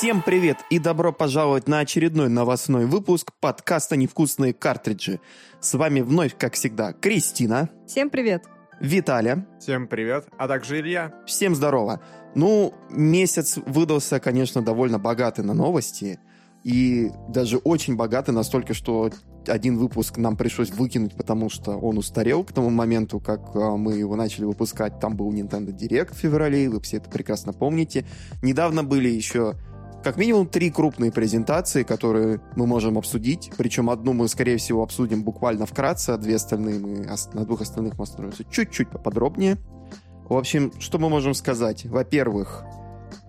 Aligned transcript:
Всем 0.00 0.22
привет 0.22 0.56
и 0.70 0.78
добро 0.78 1.12
пожаловать 1.12 1.68
на 1.68 1.80
очередной 1.80 2.30
новостной 2.30 2.86
выпуск 2.86 3.32
подкаста 3.38 3.96
«Невкусные 3.96 4.54
картриджи». 4.54 5.20
С 5.60 5.74
вами 5.74 6.00
вновь, 6.00 6.34
как 6.38 6.54
всегда, 6.54 6.94
Кристина. 6.94 7.68
Всем 7.86 8.08
привет. 8.08 8.44
Виталя. 8.80 9.46
Всем 9.60 9.86
привет, 9.86 10.24
а 10.38 10.48
также 10.48 10.80
Илья. 10.80 11.12
Всем 11.26 11.54
здорово. 11.54 12.00
Ну, 12.34 12.72
месяц 12.88 13.58
выдался, 13.66 14.20
конечно, 14.20 14.62
довольно 14.62 14.98
богатый 14.98 15.44
на 15.44 15.52
новости. 15.52 16.18
И 16.64 17.10
даже 17.28 17.58
очень 17.58 17.96
богатый 17.96 18.30
настолько, 18.30 18.72
что 18.72 19.10
один 19.46 19.76
выпуск 19.76 20.16
нам 20.16 20.34
пришлось 20.36 20.70
выкинуть, 20.70 21.14
потому 21.14 21.50
что 21.50 21.72
он 21.72 21.98
устарел 21.98 22.44
к 22.44 22.52
тому 22.52 22.70
моменту, 22.70 23.20
как 23.20 23.54
а, 23.54 23.76
мы 23.76 23.94
его 23.94 24.16
начали 24.16 24.44
выпускать. 24.44 24.98
Там 24.98 25.14
был 25.16 25.30
Nintendo 25.30 25.76
Direct 25.76 26.14
в 26.14 26.18
феврале, 26.18 26.70
вы 26.70 26.80
все 26.80 26.98
это 26.98 27.10
прекрасно 27.10 27.52
помните. 27.52 28.06
Недавно 28.42 28.82
были 28.82 29.08
еще 29.08 29.56
как 30.02 30.16
минимум 30.16 30.46
три 30.46 30.70
крупные 30.70 31.12
презентации, 31.12 31.82
которые 31.82 32.40
мы 32.56 32.66
можем 32.66 32.96
обсудить. 32.98 33.50
Причем 33.56 33.90
одну 33.90 34.12
мы, 34.12 34.28
скорее 34.28 34.56
всего, 34.56 34.82
обсудим 34.82 35.22
буквально 35.22 35.66
вкратце, 35.66 36.10
а 36.10 36.16
две 36.16 36.36
остальные 36.36 36.80
мы 36.80 37.06
на 37.34 37.44
двух 37.44 37.60
остальных 37.60 37.98
мы 37.98 38.04
остановимся 38.04 38.44
чуть-чуть 38.44 38.90
поподробнее. 38.90 39.58
В 40.28 40.36
общем, 40.36 40.72
что 40.78 40.98
мы 40.98 41.08
можем 41.08 41.34
сказать? 41.34 41.84
Во-первых, 41.86 42.64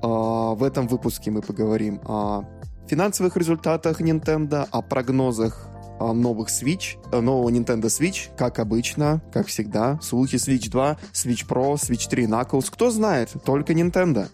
а, 0.01 0.53
в 0.53 0.63
этом 0.63 0.87
выпуске 0.87 1.31
мы 1.31 1.41
поговорим 1.41 1.99
о 2.05 2.43
финансовых 2.87 3.37
результатах 3.37 4.01
Nintendo, 4.01 4.67
о 4.71 4.81
прогнозах 4.81 5.67
новых 5.99 6.49
Switch, 6.49 6.97
э, 7.11 7.19
нового 7.19 7.49
Nintendo 7.49 7.85
Switch, 7.85 8.35
как 8.35 8.59
обычно, 8.59 9.21
как 9.31 9.47
всегда. 9.47 9.99
Слухи 10.01 10.35
Switch 10.35 10.69
2, 10.69 10.97
Switch 11.13 11.47
Pro, 11.47 11.75
Switch 11.75 12.09
3 12.09 12.25
Knuckles. 12.25 12.69
Кто 12.71 12.89
знает, 12.89 13.31
только 13.45 13.73
Nintendo. 13.73 14.27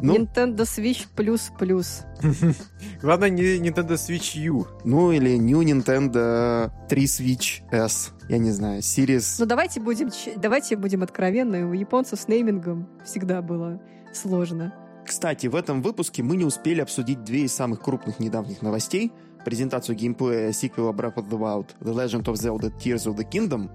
Ну, 0.00 0.16
Nintendo 0.16 0.58
Switch 0.58 1.06
плюс 1.16 1.50
плюс. 1.58 2.02
Главное, 3.02 3.30
не 3.30 3.58
Nintendo 3.58 3.94
Switch 3.94 4.38
U. 4.38 4.66
Ну, 4.84 5.12
или 5.12 5.36
New 5.36 5.60
Nintendo 5.62 6.70
3 6.88 7.04
Switch 7.04 7.62
S. 7.70 8.12
Я 8.28 8.38
не 8.38 8.52
знаю, 8.52 8.80
Series... 8.80 9.36
Ну, 9.38 9.46
давайте 9.46 9.80
будем, 9.80 10.10
давайте 10.36 10.76
будем 10.76 11.02
откровенны. 11.02 11.64
У 11.64 11.72
японцев 11.72 12.20
с 12.20 12.28
неймингом 12.28 12.88
всегда 13.04 13.42
было 13.42 13.80
сложно. 14.12 14.74
Кстати, 15.06 15.46
в 15.46 15.56
этом 15.56 15.80
выпуске 15.80 16.22
мы 16.22 16.36
не 16.36 16.44
успели 16.44 16.80
обсудить 16.80 17.24
две 17.24 17.44
из 17.44 17.54
самых 17.54 17.80
крупных 17.80 18.20
недавних 18.20 18.62
новостей. 18.62 19.12
Презентацию 19.44 19.96
геймплея 19.96 20.52
сиквела 20.52 20.92
Breath 20.92 21.14
of 21.14 21.28
the 21.30 21.38
Wild 21.38 21.68
The 21.80 21.94
Legend 21.94 22.24
of 22.24 22.34
Zelda 22.34 22.70
Tears 22.76 23.06
of 23.06 23.16
the 23.16 23.28
Kingdom 23.28 23.70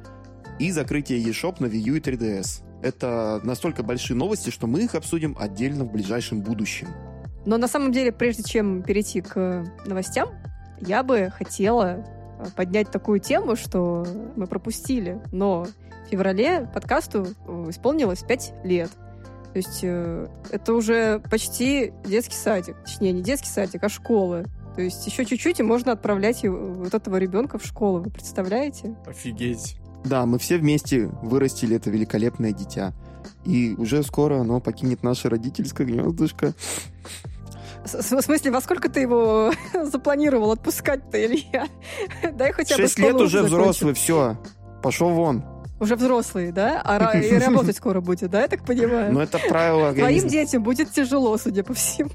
и 0.60 0.72
закрытие 0.72 1.24
eShop 1.24 1.56
на 1.60 1.66
Wii 1.66 1.80
U 1.80 1.96
и 1.96 2.00
3DS. 2.00 2.73
Это 2.84 3.40
настолько 3.44 3.82
большие 3.82 4.18
новости, 4.18 4.50
что 4.50 4.68
мы 4.68 4.84
их 4.84 4.94
обсудим 4.94 5.38
отдельно 5.40 5.86
в 5.86 5.92
ближайшем 5.92 6.42
будущем. 6.42 6.90
Но 7.46 7.58
на 7.58 7.68
самом 7.68 7.94
деле, 7.94 8.12
прежде 8.12 8.44
чем 8.44 8.84
перейти 8.84 9.22
к 9.22 9.66
новостям, 9.86 10.30
я 10.82 11.02
бы 11.02 11.32
хотела 11.34 12.06
э, 12.40 12.46
поднять 12.56 12.92
такую 12.92 13.20
тему, 13.20 13.56
что 13.56 14.06
мы 14.36 14.48
пропустили. 14.48 15.22
Но 15.32 15.66
в 16.06 16.10
феврале 16.10 16.70
подкасту 16.74 17.28
э, 17.48 17.66
исполнилось 17.70 18.24
5 18.24 18.54
лет. 18.66 18.92
То 19.54 19.58
есть 19.58 19.80
э, 19.84 20.28
это 20.52 20.74
уже 20.74 21.22
почти 21.32 21.94
детский 22.06 22.36
садик. 22.36 22.76
Точнее, 22.84 23.14
не 23.14 23.22
детский 23.22 23.50
садик, 23.50 23.82
а 23.84 23.90
школы. 23.90 24.46
То 24.76 24.82
есть 24.82 25.06
еще 25.06 25.24
чуть-чуть, 25.24 25.60
и 25.60 25.64
можно 25.64 25.92
отправлять 25.92 26.44
вот 26.44 26.94
этого 26.94 27.18
ребенка 27.18 27.60
в 27.60 27.66
школу. 27.66 28.00
Вы 28.00 28.10
представляете? 28.10 28.96
Офигеть. 29.06 29.78
Да, 30.06 30.26
мы 30.26 30.38
все 30.38 30.58
вместе 30.58 31.08
вырастили 31.22 31.76
это 31.76 31.90
великолепное 31.90 32.52
дитя. 32.52 32.94
И 33.46 33.74
уже 33.78 34.04
скоро 34.04 34.42
оно 34.42 34.60
покинет 34.60 35.04
наше 35.04 35.30
родительское 35.30 35.86
гнездышко. 35.88 36.54
В 37.86 38.22
смысле, 38.22 38.52
во 38.52 38.62
сколько 38.62 38.90
ты 38.90 39.02
его 39.02 39.52
запланировал 39.84 40.52
отпускать-то, 40.52 41.24
Илья? 41.24 41.68
Дай 42.34 42.52
хотя 42.54 42.76
бы 42.76 42.84
Шесть 42.84 43.00
лет 43.00 43.16
уже 43.16 43.44
взрослый, 43.44 43.94
все. 43.94 44.38
Пошел 44.82 45.10
вон. 45.10 45.44
Уже 45.80 45.96
взрослые, 45.98 46.54
да? 46.54 46.82
А 46.84 47.18
и 47.18 47.38
работать 47.38 47.76
скоро 47.76 48.00
будет, 48.00 48.32
да, 48.32 48.42
я 48.42 48.48
так 48.48 48.64
понимаю? 48.64 49.12
Ну, 49.12 49.20
это 49.20 49.38
правило. 49.38 49.94
Твоим 49.94 50.28
детям 50.28 50.64
будет 50.64 50.92
тяжело, 50.92 51.38
судя 51.38 51.64
по 51.64 51.74
всему. 51.74 52.12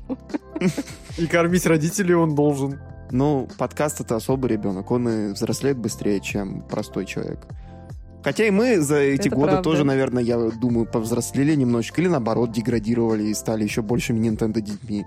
И 1.18 1.26
кормить 1.26 1.66
родителей 1.66 2.14
он 2.14 2.34
должен. 2.34 2.80
Ну, 3.10 3.48
подкаст— 3.58 4.00
это 4.02 4.16
особый 4.16 4.50
ребенок. 4.50 4.90
Он 4.90 5.08
и 5.08 5.32
взрослеет 5.32 5.78
быстрее, 5.78 6.20
чем 6.20 6.62
простой 6.62 7.04
человек. 7.04 7.46
Хотя 8.28 8.46
и 8.46 8.50
мы 8.50 8.78
за 8.80 8.96
эти 8.96 9.28
это 9.28 9.36
годы 9.36 9.52
правда. 9.52 9.62
тоже, 9.62 9.84
наверное, 9.84 10.22
я 10.22 10.36
думаю, 10.36 10.84
повзрослели 10.84 11.54
немножечко. 11.54 12.02
Или 12.02 12.08
наоборот, 12.08 12.52
деградировали 12.52 13.22
и 13.22 13.32
стали 13.32 13.64
еще 13.64 13.80
большими 13.80 14.18
Nintendo 14.28 14.60
детьми. 14.60 15.06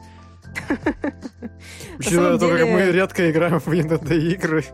Учитывая 1.99 2.39
то, 2.39 2.49
как 2.49 2.67
мы 2.67 2.91
редко 2.91 3.29
играем 3.29 3.59
в 3.59 3.67
Nintendo 3.67 4.17
игры. 4.17 4.65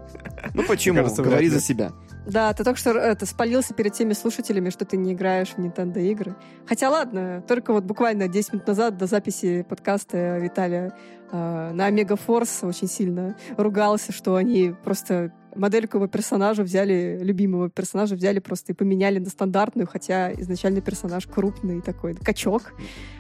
Ну 0.54 0.64
почему? 0.64 1.04
Говори 1.04 1.50
за 1.50 1.60
себя. 1.60 1.92
Да, 2.26 2.54
ты 2.54 2.64
только 2.64 2.80
что 2.80 2.92
это 2.92 3.26
спалился 3.26 3.74
перед 3.74 3.92
теми 3.92 4.14
слушателями, 4.14 4.70
что 4.70 4.86
ты 4.86 4.96
не 4.96 5.12
играешь 5.12 5.50
в 5.50 5.58
Nintendo 5.58 6.00
игры. 6.00 6.38
Хотя 6.66 6.90
ладно, 6.90 7.44
только 7.50 7.74
вот 7.74 7.84
буквально 7.84 8.30
10 8.30 8.54
минут 8.54 8.68
назад 8.68 8.98
до 8.98 9.08
записи 9.08 9.66
подкаста 9.68 10.38
Виталия 10.38 10.94
э, 11.32 11.72
на 11.74 11.86
Омега 11.86 12.16
Форс 12.16 12.64
очень 12.64 12.88
сильно 12.88 13.36
ругался, 13.58 14.14
что 14.14 14.36
они 14.36 14.74
просто 14.86 15.34
модельку 15.58 15.98
его 15.98 16.08
персонажа 16.08 16.64
взяли, 16.64 17.20
любимого 17.22 17.70
персонажа 17.70 18.16
взяли 18.16 18.40
просто 18.40 18.72
и 18.72 18.76
поменяли 18.76 19.20
на 19.20 19.30
стандартную, 19.30 19.88
хотя 19.88 20.32
изначально 20.34 20.82
персонаж 20.82 21.28
крупный 21.28 21.82
такой, 21.82 22.16
качок. 22.16 22.74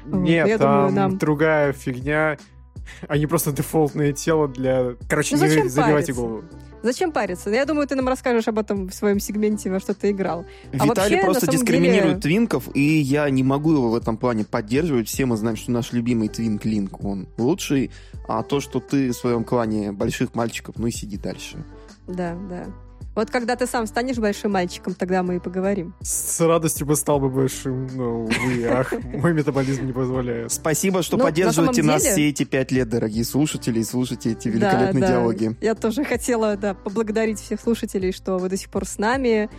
Нет, 0.05 0.43
вот, 0.43 0.49
я 0.49 0.57
там 0.57 0.75
думаю, 0.75 0.93
нам... 0.93 1.17
другая 1.17 1.73
фигня. 1.73 2.37
Они 3.09 3.27
просто 3.27 3.51
дефолтное 3.51 4.13
тело 4.13 4.47
для... 4.47 4.95
Короче, 5.09 5.35
ну, 5.35 5.45
не 5.45 5.67
забивайте 5.67 6.13
голову. 6.13 6.43
Зачем 6.83 7.11
париться? 7.11 7.49
Я 7.49 7.65
думаю, 7.65 7.87
ты 7.87 7.95
нам 7.95 8.07
расскажешь 8.07 8.47
об 8.47 8.59
этом 8.59 8.87
в 8.87 8.93
своем 8.93 9.19
сегменте, 9.19 9.69
во 9.69 9.79
что 9.79 9.93
ты 9.93 10.11
играл. 10.11 10.45
А 10.71 10.85
Виталий 10.85 11.17
вообще, 11.17 11.21
просто 11.21 11.47
дискриминирует 11.47 12.19
деле... 12.19 12.21
твинков, 12.21 12.69
и 12.75 12.81
я 12.81 13.29
не 13.29 13.43
могу 13.43 13.73
его 13.73 13.89
в 13.89 13.95
этом 13.95 14.15
плане 14.15 14.45
поддерживать. 14.45 15.07
Все 15.07 15.25
мы 15.25 15.35
знаем, 15.35 15.57
что 15.57 15.71
наш 15.71 15.91
любимый 15.91 16.29
твинк 16.29 16.63
Линк, 16.65 17.03
он 17.03 17.27
лучший, 17.37 17.91
а 18.27 18.43
то, 18.43 18.61
что 18.61 18.79
ты 18.79 19.09
в 19.09 19.13
своем 19.13 19.43
клане 19.43 19.91
больших 19.91 20.35
мальчиков, 20.35 20.75
ну 20.77 20.87
и 20.87 20.91
сиди 20.91 21.17
дальше. 21.17 21.57
Да, 22.07 22.35
да. 22.49 22.65
Вот 23.17 23.31
когда 23.31 23.55
ты 23.55 23.65
сам 23.65 23.87
станешь 23.87 24.17
большим 24.17 24.51
мальчиком, 24.51 24.93
тогда 24.93 25.23
мы 25.23 25.37
и 25.37 25.39
поговорим. 25.39 25.95
С 26.03 26.39
радостью 26.39 26.85
бы 26.85 26.95
стал 26.95 27.19
бы 27.19 27.31
большим, 27.31 27.87
но, 27.87 28.25
увы, 28.25 28.67
ах, 28.69 28.93
мой 29.05 29.33
метаболизм 29.33 29.87
не 29.87 29.91
позволяет. 29.91 30.51
Спасибо, 30.51 31.01
что 31.01 31.17
ну, 31.17 31.23
поддерживаете 31.23 31.81
нас 31.81 32.03
деле... 32.03 32.13
все 32.13 32.29
эти 32.29 32.43
пять 32.43 32.71
лет, 32.71 32.89
дорогие 32.89 33.25
слушатели, 33.25 33.79
и 33.79 33.83
слушайте 33.83 34.33
эти 34.33 34.49
великолепные 34.49 35.01
да, 35.01 35.07
да. 35.07 35.13
диалоги. 35.13 35.57
Я 35.61 35.73
тоже 35.73 36.03
хотела 36.03 36.57
да, 36.57 36.75
поблагодарить 36.75 37.39
всех 37.39 37.59
слушателей, 37.59 38.11
что 38.11 38.37
вы 38.37 38.49
до 38.49 38.57
сих 38.57 38.69
пор 38.69 38.85
с 38.85 38.99
нами, 38.99 39.49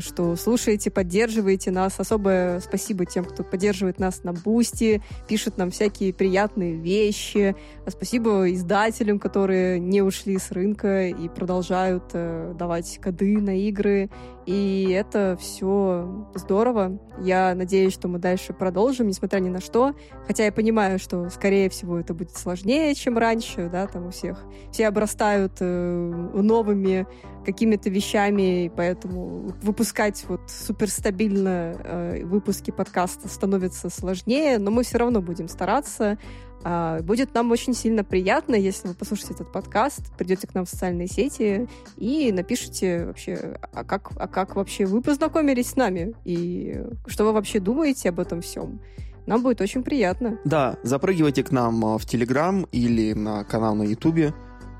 что 0.00 0.36
слушаете, 0.36 0.90
поддерживаете 0.90 1.70
нас. 1.70 1.98
Особое 1.98 2.60
спасибо 2.60 3.04
тем, 3.06 3.24
кто 3.24 3.42
поддерживает 3.42 3.98
нас 3.98 4.24
на 4.24 4.32
Boosty, 4.32 5.02
пишет 5.28 5.58
нам 5.58 5.70
всякие 5.70 6.12
приятные 6.12 6.74
вещи. 6.74 7.56
А 7.86 7.90
спасибо 7.90 8.52
издателям, 8.52 9.18
которые 9.18 9.78
не 9.78 10.02
ушли 10.02 10.38
с 10.38 10.50
рынка 10.50 11.08
и 11.08 11.28
продолжают 11.28 12.04
э, 12.12 12.54
давать 12.58 12.98
коды 13.02 13.38
на 13.40 13.58
игры. 13.58 14.10
И 14.46 14.90
это 14.90 15.36
все 15.40 16.28
здорово. 16.34 16.98
Я 17.20 17.54
надеюсь, 17.54 17.94
что 17.94 18.08
мы 18.08 18.18
дальше 18.18 18.52
продолжим, 18.52 19.06
несмотря 19.06 19.40
ни 19.40 19.48
на 19.48 19.60
что. 19.60 19.94
Хотя 20.26 20.44
я 20.44 20.52
понимаю, 20.52 20.98
что, 20.98 21.30
скорее 21.30 21.70
всего, 21.70 21.98
это 21.98 22.12
будет 22.14 22.36
сложнее, 22.36 22.94
чем 22.94 23.16
раньше, 23.16 23.68
да, 23.70 23.86
там 23.86 24.06
у 24.06 24.10
всех. 24.10 24.44
Все 24.70 24.86
обрастают 24.86 25.52
э, 25.60 26.30
новыми 26.34 27.06
какими-то 27.44 27.90
вещами, 27.90 28.66
и 28.66 28.68
поэтому 28.68 29.52
выпускать 29.62 30.24
вот 30.28 30.40
суперстабильно 30.50 31.74
э, 31.78 32.24
выпуски 32.24 32.70
подкаста 32.70 33.28
становится 33.28 33.90
сложнее, 33.90 34.58
но 34.58 34.70
мы 34.70 34.82
все 34.82 34.98
равно 34.98 35.20
будем 35.20 35.48
стараться. 35.48 36.18
А, 36.64 37.02
будет 37.02 37.34
нам 37.34 37.50
очень 37.50 37.74
сильно 37.74 38.02
приятно, 38.02 38.54
если 38.54 38.88
вы 38.88 38.94
послушаете 38.94 39.34
этот 39.34 39.52
подкаст, 39.52 40.12
придете 40.16 40.46
к 40.46 40.54
нам 40.54 40.64
в 40.64 40.68
социальные 40.68 41.08
сети 41.08 41.68
и 41.98 42.32
напишите 42.32 43.04
вообще, 43.04 43.58
а 43.72 43.84
как, 43.84 44.12
а 44.16 44.26
как 44.26 44.56
вообще 44.56 44.86
вы 44.86 45.02
познакомились 45.02 45.70
с 45.70 45.76
нами 45.76 46.14
и 46.24 46.82
что 47.06 47.24
вы 47.24 47.32
вообще 47.32 47.60
думаете 47.60 48.08
об 48.08 48.18
этом 48.18 48.40
всем. 48.40 48.80
Нам 49.26 49.42
будет 49.42 49.60
очень 49.60 49.82
приятно. 49.82 50.38
Да, 50.44 50.78
запрыгивайте 50.82 51.42
к 51.44 51.50
нам 51.50 51.84
а, 51.84 51.98
в 51.98 52.06
Телеграм 52.06 52.66
или 52.72 53.12
на 53.12 53.44
канал 53.44 53.74
на 53.74 53.82
Ютубе. 53.82 54.34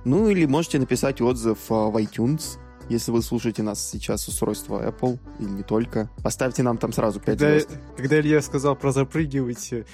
Ну 0.04 0.28
или 0.28 0.46
можете 0.46 0.78
написать 0.78 1.20
отзыв 1.20 1.58
а, 1.70 1.90
в 1.90 1.96
iTunes, 1.96 2.58
если 2.88 3.10
вы 3.10 3.22
слушаете 3.22 3.62
нас 3.62 3.86
сейчас 3.86 4.22
с 4.22 4.28
устройства 4.28 4.86
Apple 4.86 5.18
или 5.38 5.48
не 5.48 5.62
только. 5.62 6.10
Поставьте 6.22 6.62
нам 6.62 6.76
там 6.78 6.92
сразу 6.92 7.20
5 7.20 7.26
когда, 7.26 7.50
звезд. 7.50 7.70
Когда 7.96 8.20
Илья 8.20 8.42
сказал 8.42 8.76
про 8.76 8.92
запрыгивайте, 8.92 9.86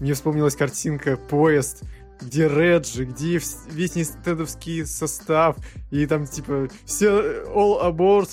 мне 0.00 0.14
вспомнилась 0.14 0.56
картинка 0.56 1.16
«Поезд», 1.16 1.82
где 2.20 2.48
Реджи, 2.48 3.04
где 3.04 3.38
весь 3.70 3.94
нинтендовский 3.94 4.84
состав, 4.86 5.56
и 5.90 6.06
там 6.06 6.26
типа 6.26 6.68
все 6.84 7.08
all 7.46 7.80
aboard, 7.82 8.28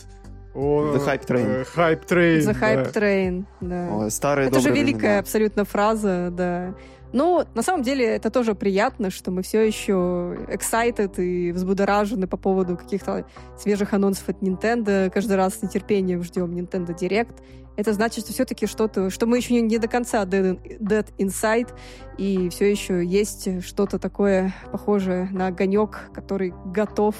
The 0.55 1.05
Hype 1.05 1.27
Train. 1.27 1.45
Uh, 1.45 1.67
hype 1.75 2.05
Train. 2.07 2.39
The 2.39 2.59
Hype 2.59 2.91
да. 2.93 2.99
Train, 2.99 3.45
да. 3.59 3.89
О, 3.91 4.09
старая 4.09 4.47
Это 4.47 4.61
же 4.61 4.69
великая 4.69 4.97
времена. 4.97 5.19
абсолютно 5.19 5.65
фраза, 5.65 6.29
да. 6.31 6.73
Но 7.13 7.45
на 7.53 7.61
самом 7.61 7.83
деле 7.83 8.05
это 8.05 8.29
тоже 8.29 8.55
приятно, 8.55 9.09
что 9.09 9.31
мы 9.31 9.41
все 9.41 9.61
еще 9.61 10.37
excited 10.47 11.21
и 11.21 11.51
взбудоражены 11.51 12.27
по 12.27 12.37
поводу 12.37 12.77
каких-то 12.77 13.25
свежих 13.57 13.93
анонсов 13.93 14.29
от 14.29 14.41
Nintendo. 14.41 15.09
Каждый 15.09 15.37
раз 15.37 15.55
с 15.55 15.61
нетерпением 15.61 16.23
ждем 16.23 16.51
Nintendo 16.55 16.97
Direct. 16.97 17.35
Это 17.77 17.93
значит, 17.93 18.23
что 18.23 18.33
все-таки 18.33 18.67
что-то, 18.67 19.09
что 19.09 19.25
мы 19.25 19.37
еще 19.37 19.59
не, 19.59 19.77
до 19.77 19.87
конца 19.87 20.23
dead, 20.23 20.59
dead 20.79 21.07
inside, 21.17 21.69
и 22.17 22.49
все 22.49 22.71
еще 22.71 23.05
есть 23.05 23.65
что-то 23.65 23.99
такое 23.99 24.53
похожее 24.71 25.29
на 25.31 25.47
огонек, 25.47 26.09
который 26.13 26.53
готов 26.65 27.15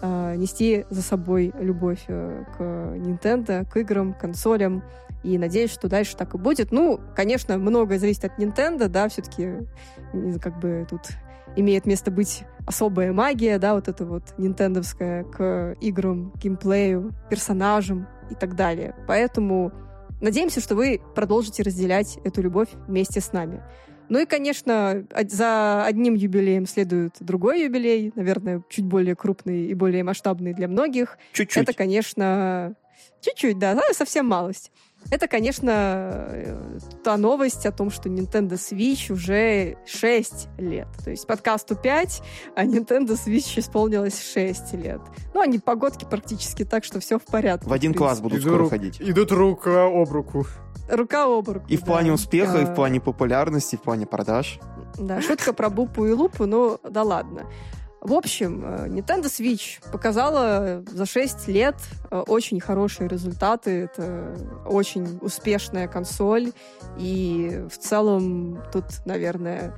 э, 0.00 0.34
нести 0.36 0.84
за 0.90 1.02
собой 1.02 1.52
любовь 1.58 2.04
э, 2.06 2.44
к 2.56 2.60
Nintendo, 2.60 3.68
к 3.68 3.76
играм, 3.76 4.14
консолям. 4.14 4.84
И 5.24 5.36
надеюсь, 5.38 5.72
что 5.72 5.88
дальше 5.88 6.16
так 6.16 6.34
и 6.34 6.38
будет. 6.38 6.70
Ну, 6.72 7.00
конечно, 7.16 7.58
многое 7.58 7.98
зависит 7.98 8.24
от 8.24 8.38
Nintendo, 8.38 8.88
да, 8.88 9.08
все-таки 9.08 9.66
как 10.40 10.58
бы 10.60 10.86
тут 10.88 11.00
имеет 11.56 11.86
место 11.86 12.10
быть 12.10 12.44
особая 12.66 13.12
магия, 13.12 13.58
да, 13.58 13.74
вот 13.74 13.88
это 13.88 14.04
вот 14.04 14.22
нинтендовская 14.38 15.24
к 15.24 15.76
играм, 15.80 16.32
геймплею, 16.36 17.12
персонажам 17.30 18.06
и 18.30 18.34
так 18.34 18.54
далее. 18.54 18.94
Поэтому 19.08 19.72
надеемся, 20.20 20.60
что 20.60 20.76
вы 20.76 21.00
продолжите 21.14 21.62
разделять 21.62 22.18
эту 22.24 22.42
любовь 22.42 22.68
вместе 22.86 23.20
с 23.20 23.32
нами. 23.32 23.62
Ну 24.10 24.20
и, 24.20 24.24
конечно, 24.24 25.04
за 25.28 25.84
одним 25.84 26.14
юбилеем 26.14 26.66
следует 26.66 27.16
другой 27.20 27.64
юбилей, 27.64 28.12
наверное, 28.14 28.62
чуть 28.68 28.84
более 28.84 29.16
крупный 29.16 29.66
и 29.66 29.74
более 29.74 30.04
масштабный 30.04 30.54
для 30.54 30.68
многих. 30.68 31.18
Чуть-чуть. 31.32 31.62
Это, 31.62 31.72
конечно, 31.74 32.74
чуть-чуть, 33.20 33.58
да, 33.58 33.78
совсем 33.92 34.26
малость. 34.26 34.70
Это, 35.10 35.26
конечно, 35.26 35.70
э, 35.70 36.78
та 37.02 37.16
новость 37.16 37.64
о 37.64 37.72
том, 37.72 37.90
что 37.90 38.08
Nintendo 38.10 38.52
Switch 38.52 39.10
уже 39.12 39.76
6 39.86 40.48
лет. 40.58 40.88
То 41.02 41.10
есть 41.10 41.26
подкасту 41.26 41.76
5, 41.76 42.22
а 42.54 42.64
Nintendo 42.64 43.16
Switch 43.16 43.58
исполнилось 43.58 44.20
6 44.20 44.74
лет. 44.74 45.00
Ну, 45.32 45.40
они 45.40 45.58
погодки 45.58 46.04
практически 46.04 46.64
так, 46.64 46.84
что 46.84 47.00
все 47.00 47.18
в 47.18 47.24
порядке. 47.24 47.68
В 47.68 47.72
один 47.72 47.94
в 47.94 47.96
класс 47.96 48.20
будут 48.20 48.40
Иду 48.40 48.48
скоро 48.50 48.64
ру- 48.64 48.68
ходить. 48.68 49.00
Идут 49.00 49.32
рука 49.32 49.86
об 49.86 50.10
руку. 50.12 50.46
Рука 50.90 51.24
об 51.24 51.48
руку. 51.48 51.66
И 51.68 51.76
в 51.76 51.80
да. 51.80 51.86
плане 51.86 52.12
успеха, 52.12 52.58
и 52.60 52.64
в 52.66 52.70
А, 52.70 52.74
плане 52.74 53.00
популярности, 53.00 53.76
и 53.76 53.78
в 53.78 53.82
плане 53.82 54.06
продаж. 54.06 54.58
Да, 54.98 55.22
шутка 55.22 55.52
про 55.54 55.70
Бупу 55.70 56.06
и 56.06 56.12
Лупу, 56.12 56.44
ну 56.46 56.78
да 56.88 57.02
ладно. 57.02 57.46
В 58.00 58.12
общем, 58.14 58.64
э, 58.64 58.88
Nintendo 58.88 59.24
Switch 59.24 59.80
показала 59.90 60.84
за 60.86 61.04
6 61.04 61.48
лет 61.48 61.74
э, 62.10 62.20
очень 62.26 62.60
хорошие 62.60 63.08
результаты. 63.08 63.90
Это 63.92 64.36
очень 64.66 65.18
успешная 65.20 65.88
консоль. 65.88 66.52
И 66.98 67.64
в 67.68 67.76
целом 67.78 68.62
тут, 68.72 68.84
наверное, 69.04 69.74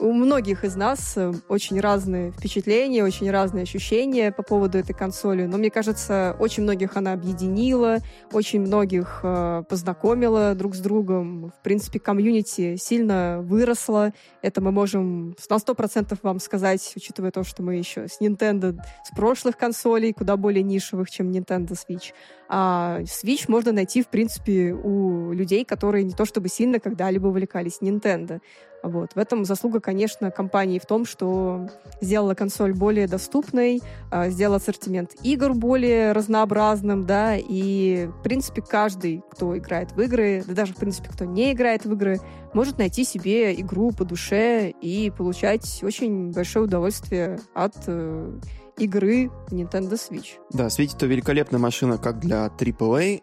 у 0.00 0.12
многих 0.12 0.64
из 0.64 0.76
нас 0.76 1.14
э, 1.16 1.32
очень 1.48 1.80
разные 1.80 2.32
впечатления, 2.32 3.04
очень 3.04 3.30
разные 3.30 3.62
ощущения 3.62 4.32
по 4.32 4.42
поводу 4.42 4.78
этой 4.78 4.92
консоли. 4.92 5.44
Но 5.46 5.56
мне 5.56 5.70
кажется, 5.70 6.36
очень 6.38 6.64
многих 6.64 6.96
она 6.96 7.12
объединила, 7.12 7.98
очень 8.32 8.60
многих 8.60 9.20
э, 9.22 9.62
познакомила 9.68 10.54
друг 10.54 10.74
с 10.74 10.80
другом. 10.80 11.50
В 11.50 11.62
принципе, 11.62 12.00
комьюнити 12.00 12.76
сильно 12.76 13.40
выросла. 13.42 14.12
Это 14.42 14.60
мы 14.60 14.72
можем 14.72 15.36
на 15.48 15.56
100% 15.56 16.18
вам 16.22 16.40
сказать, 16.40 16.92
учитывая 16.96 17.30
то, 17.30 17.44
что 17.44 17.62
мы 17.62 17.76
еще 17.76 18.08
с 18.08 18.20
Nintendo, 18.20 18.78
с 19.04 19.14
прошлых 19.14 19.56
консолей, 19.56 20.12
куда 20.12 20.36
более 20.36 20.62
нишевых, 20.62 21.10
чем 21.10 21.30
Nintendo 21.30 21.70
Switch. 21.70 22.12
А 22.48 23.00
Switch 23.02 23.44
можно 23.48 23.72
найти, 23.72 24.02
в 24.02 24.08
принципе, 24.08 24.72
у 24.72 25.32
людей, 25.32 25.64
которые 25.64 26.04
не 26.04 26.14
то 26.14 26.24
чтобы 26.24 26.48
сильно 26.48 26.80
когда-либо 26.80 27.26
увлекались 27.26 27.78
Nintendo. 27.82 28.40
Вот. 28.82 29.12
В 29.14 29.18
этом 29.18 29.44
заслуга, 29.44 29.80
конечно, 29.80 30.30
компании 30.30 30.78
в 30.78 30.86
том, 30.86 31.04
что 31.04 31.68
сделала 32.00 32.34
консоль 32.34 32.72
более 32.72 33.08
доступной, 33.08 33.82
а, 34.10 34.28
сделала 34.28 34.56
ассортимент 34.56 35.14
игр 35.22 35.52
более 35.54 36.12
разнообразным, 36.12 37.04
да, 37.04 37.36
и, 37.36 38.06
в 38.06 38.22
принципе, 38.22 38.62
каждый, 38.62 39.22
кто 39.30 39.56
играет 39.58 39.92
в 39.92 40.00
игры, 40.00 40.44
да 40.46 40.54
даже, 40.54 40.74
в 40.74 40.76
принципе, 40.76 41.10
кто 41.10 41.24
не 41.24 41.52
играет 41.52 41.84
в 41.84 41.92
игры, 41.92 42.20
может 42.54 42.78
найти 42.78 43.04
себе 43.04 43.54
игру 43.60 43.90
по 43.90 44.04
душе 44.04 44.70
и 44.70 45.10
получать 45.10 45.80
очень 45.82 46.32
большое 46.32 46.64
удовольствие 46.64 47.38
от 47.54 47.74
э, 47.86 48.38
игры 48.78 49.30
Nintendo 49.50 49.92
Switch. 49.92 50.38
Да, 50.52 50.66
Switch 50.66 50.96
это 50.96 51.06
великолепная 51.06 51.60
машина 51.60 51.98
как 51.98 52.20
для 52.20 52.46
AAA, 52.46 53.22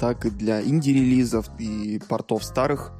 так 0.00 0.26
и 0.26 0.30
для 0.30 0.62
инди-релизов 0.62 1.48
и 1.58 2.00
портов 2.08 2.44
старых 2.44 2.92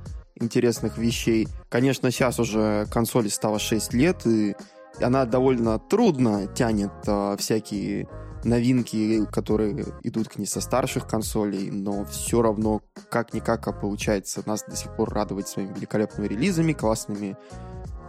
интересных 0.44 0.98
вещей. 0.98 1.48
Конечно, 1.68 2.10
сейчас 2.10 2.38
уже 2.38 2.86
консоли 2.90 3.28
стало 3.28 3.58
6 3.58 3.92
лет, 3.94 4.26
и 4.26 4.54
она 5.00 5.24
довольно 5.24 5.78
трудно 5.78 6.46
тянет 6.46 6.92
а, 7.06 7.36
всякие 7.36 8.08
новинки, 8.44 9.24
которые 9.26 9.86
идут 10.02 10.28
к 10.28 10.36
ней 10.36 10.46
со 10.46 10.60
старших 10.60 11.06
консолей, 11.06 11.70
но 11.70 12.04
все 12.04 12.42
равно 12.42 12.82
как-никак 13.10 13.66
а 13.66 13.72
получается 13.72 14.42
нас 14.46 14.64
до 14.68 14.76
сих 14.76 14.94
пор 14.96 15.10
радовать 15.12 15.48
своими 15.48 15.74
великолепными 15.74 16.28
релизами, 16.28 16.72
классными, 16.72 17.36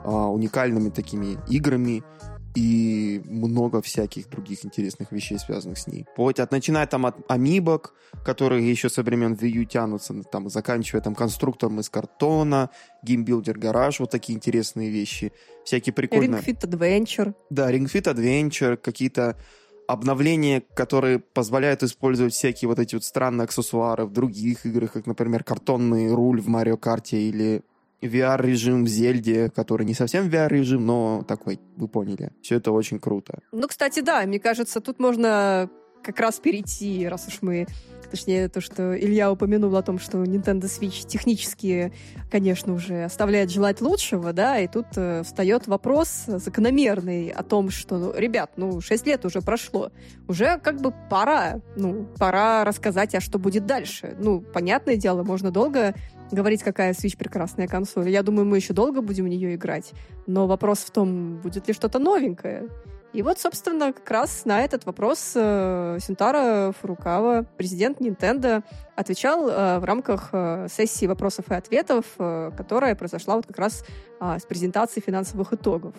а, 0.04 0.30
уникальными 0.30 0.90
такими 0.90 1.38
играми 1.50 2.04
и 2.56 3.22
много 3.26 3.82
всяких 3.82 4.30
других 4.30 4.66
интересных 4.66 5.12
вещей, 5.12 5.38
связанных 5.38 5.78
с 5.78 5.88
ней. 5.88 6.06
Вплоть 6.14 6.40
от, 6.40 6.52
начиная 6.52 6.88
там 6.88 7.06
от 7.06 7.18
амибок, 7.30 7.94
которые 8.24 8.70
еще 8.70 8.90
со 8.90 9.04
времен 9.04 9.34
Wii 9.34 9.50
U 9.50 9.66
тянутся, 9.66 10.24
там, 10.24 10.50
заканчивая 10.50 11.02
там 11.02 11.16
конструктором 11.16 11.82
из 11.82 11.90
картона, 11.90 12.70
Game 13.04 13.24
Builder 13.24 13.60
Garage, 13.60 14.00
вот 14.00 14.10
такие 14.10 14.36
интересные 14.36 14.90
вещи. 14.90 15.34
Всякие 15.66 15.94
прикольные... 15.94 16.42
Ring 16.42 16.46
Fit 16.46 16.62
Adventure. 16.62 17.36
Да, 17.50 17.72
Ring 17.72 17.92
Fit 17.92 18.14
Adventure, 18.14 18.78
какие-то 18.78 19.38
обновления, 19.88 20.64
которые 20.74 21.20
позволяют 21.20 21.84
использовать 21.84 22.34
всякие 22.34 22.70
вот 22.70 22.80
эти 22.80 22.96
вот 22.96 23.04
странные 23.04 23.44
аксессуары 23.44 24.06
в 24.06 24.12
других 24.12 24.66
играх, 24.66 24.94
как, 24.94 25.06
например, 25.06 25.44
картонный 25.44 26.12
руль 26.12 26.42
в 26.42 26.48
Mario 26.48 26.78
Kart 26.78 27.13
е 27.13 27.22
или 27.22 27.64
VR-режим 28.02 28.86
в 28.86 28.88
Зельде, 28.88 29.50
который 29.50 29.86
не 29.86 29.94
совсем 29.94 30.28
VR-режим, 30.28 30.86
но 30.86 31.24
такой, 31.28 31.60
вы 31.78 31.88
поняли. 31.88 32.32
Все 32.42 32.56
это 32.56 32.72
очень 32.72 33.00
круто. 33.00 33.40
Ну, 33.52 33.68
кстати, 33.68 34.02
да, 34.02 34.26
мне 34.26 34.40
кажется, 34.40 34.82
тут 34.82 35.00
можно 35.00 35.70
как 36.04 36.20
раз 36.20 36.40
перейти, 36.40 37.08
раз 37.08 37.28
уж 37.28 37.40
мы 37.42 37.66
Точнее, 38.16 38.48
то, 38.50 38.62
что 38.62 38.98
Илья 38.98 39.32
упомянул 39.32 39.76
о 39.76 39.82
том, 39.82 40.00
что 40.00 40.24
Nintendo 40.24 40.64
Switch 40.64 41.06
технически, 41.06 41.92
конечно, 42.32 42.74
уже 42.74 43.04
оставляет 43.04 43.52
желать 43.52 43.82
лучшего, 43.82 44.34
да, 44.34 44.60
и 44.60 44.68
тут 44.68 44.86
э, 44.96 45.24
встает 45.24 45.68
вопрос 45.68 46.24
закономерный 46.28 47.30
о 47.30 47.44
том, 47.44 47.70
что, 47.70 47.98
ну, 47.98 48.14
ребят, 48.16 48.52
ну, 48.58 48.82
6 48.82 49.06
лет 49.08 49.26
уже 49.26 49.42
прошло, 49.42 49.92
уже 50.28 50.60
как 50.60 50.82
бы 50.82 50.94
пора, 51.10 51.62
ну, 51.76 52.08
пора 52.18 52.64
рассказать, 52.64 53.16
а 53.16 53.22
что 53.22 53.40
будет 53.40 53.66
дальше. 53.66 54.16
Ну, 54.20 54.42
понятное 54.42 54.96
дело, 54.96 55.24
можно 55.24 55.52
долго 55.52 55.96
говорить, 56.32 56.64
какая 56.64 56.94
Switch 56.94 57.18
прекрасная 57.18 57.68
консоль. 57.68 58.10
Я 58.10 58.24
думаю, 58.24 58.46
мы 58.46 58.58
еще 58.58 58.74
долго 58.74 59.02
будем 59.02 59.26
в 59.26 59.28
нее 59.28 59.56
играть. 59.56 59.94
Но 60.28 60.48
вопрос 60.48 60.80
в 60.80 60.92
том, 60.92 61.38
будет 61.38 61.68
ли 61.68 61.74
что-то 61.74 62.00
новенькое. 62.00 62.70
И 63.16 63.22
вот, 63.22 63.40
собственно, 63.40 63.94
как 63.94 64.12
раз 64.12 64.44
на 64.44 64.62
этот 64.62 64.86
вопрос 64.86 65.32
э, 65.36 66.00
Синтара 66.02 66.74
Фурукава, 66.82 67.46
президент 67.58 68.02
Nintendo, 68.02 68.62
отвечал 68.98 69.48
э, 69.48 69.80
в 69.80 69.86
рамках 69.86 70.30
э, 70.34 70.68
сессии 70.70 71.06
вопросов 71.06 71.50
и 71.50 71.54
ответов, 71.54 72.06
э, 72.18 72.52
которая 72.58 72.94
произошла 72.94 73.38
вот 73.38 73.46
как 73.48 73.58
раз 73.58 73.86
э, 74.20 74.38
с 74.38 74.46
презентацией 74.46 75.02
финансовых 75.02 75.54
итогов. 75.54 75.96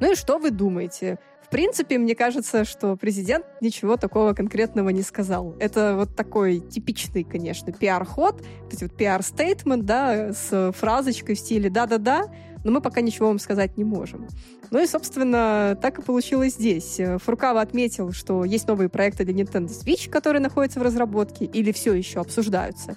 Ну 0.00 0.10
и 0.10 0.16
что 0.16 0.38
вы 0.38 0.50
думаете? 0.50 1.18
В 1.46 1.48
принципе, 1.48 1.96
мне 1.96 2.16
кажется, 2.16 2.64
что 2.64 2.96
президент 2.96 3.46
ничего 3.60 3.96
такого 3.96 4.32
конкретного 4.32 4.88
не 4.88 5.02
сказал. 5.02 5.54
Это 5.60 5.94
вот 5.94 6.16
такой 6.16 6.58
типичный, 6.58 7.22
конечно, 7.22 7.72
пиар-ход, 7.72 8.42
вот 8.62 8.74
эти 8.74 8.82
вот 8.82 8.96
пиар-стейтмент, 8.96 9.86
да, 9.86 10.32
с 10.32 10.72
фразочкой 10.72 11.36
в 11.36 11.38
стиле 11.38 11.70
«да-да-да», 11.70 12.24
но 12.64 12.72
мы 12.72 12.80
пока 12.80 13.00
ничего 13.00 13.28
вам 13.28 13.38
сказать 13.38 13.76
не 13.76 13.84
можем. 13.84 14.26
Ну 14.72 14.82
и, 14.82 14.86
собственно, 14.88 15.78
так 15.80 16.00
и 16.00 16.02
получилось 16.02 16.54
здесь. 16.54 17.00
Фуркава 17.24 17.60
отметил, 17.60 18.10
что 18.10 18.42
есть 18.44 18.66
новые 18.66 18.88
проекты 18.88 19.24
для 19.24 19.44
Nintendo 19.44 19.68
Switch, 19.68 20.10
которые 20.10 20.42
находятся 20.42 20.80
в 20.80 20.82
разработке 20.82 21.44
или 21.44 21.70
все 21.70 21.94
еще 21.94 22.18
обсуждаются. 22.18 22.96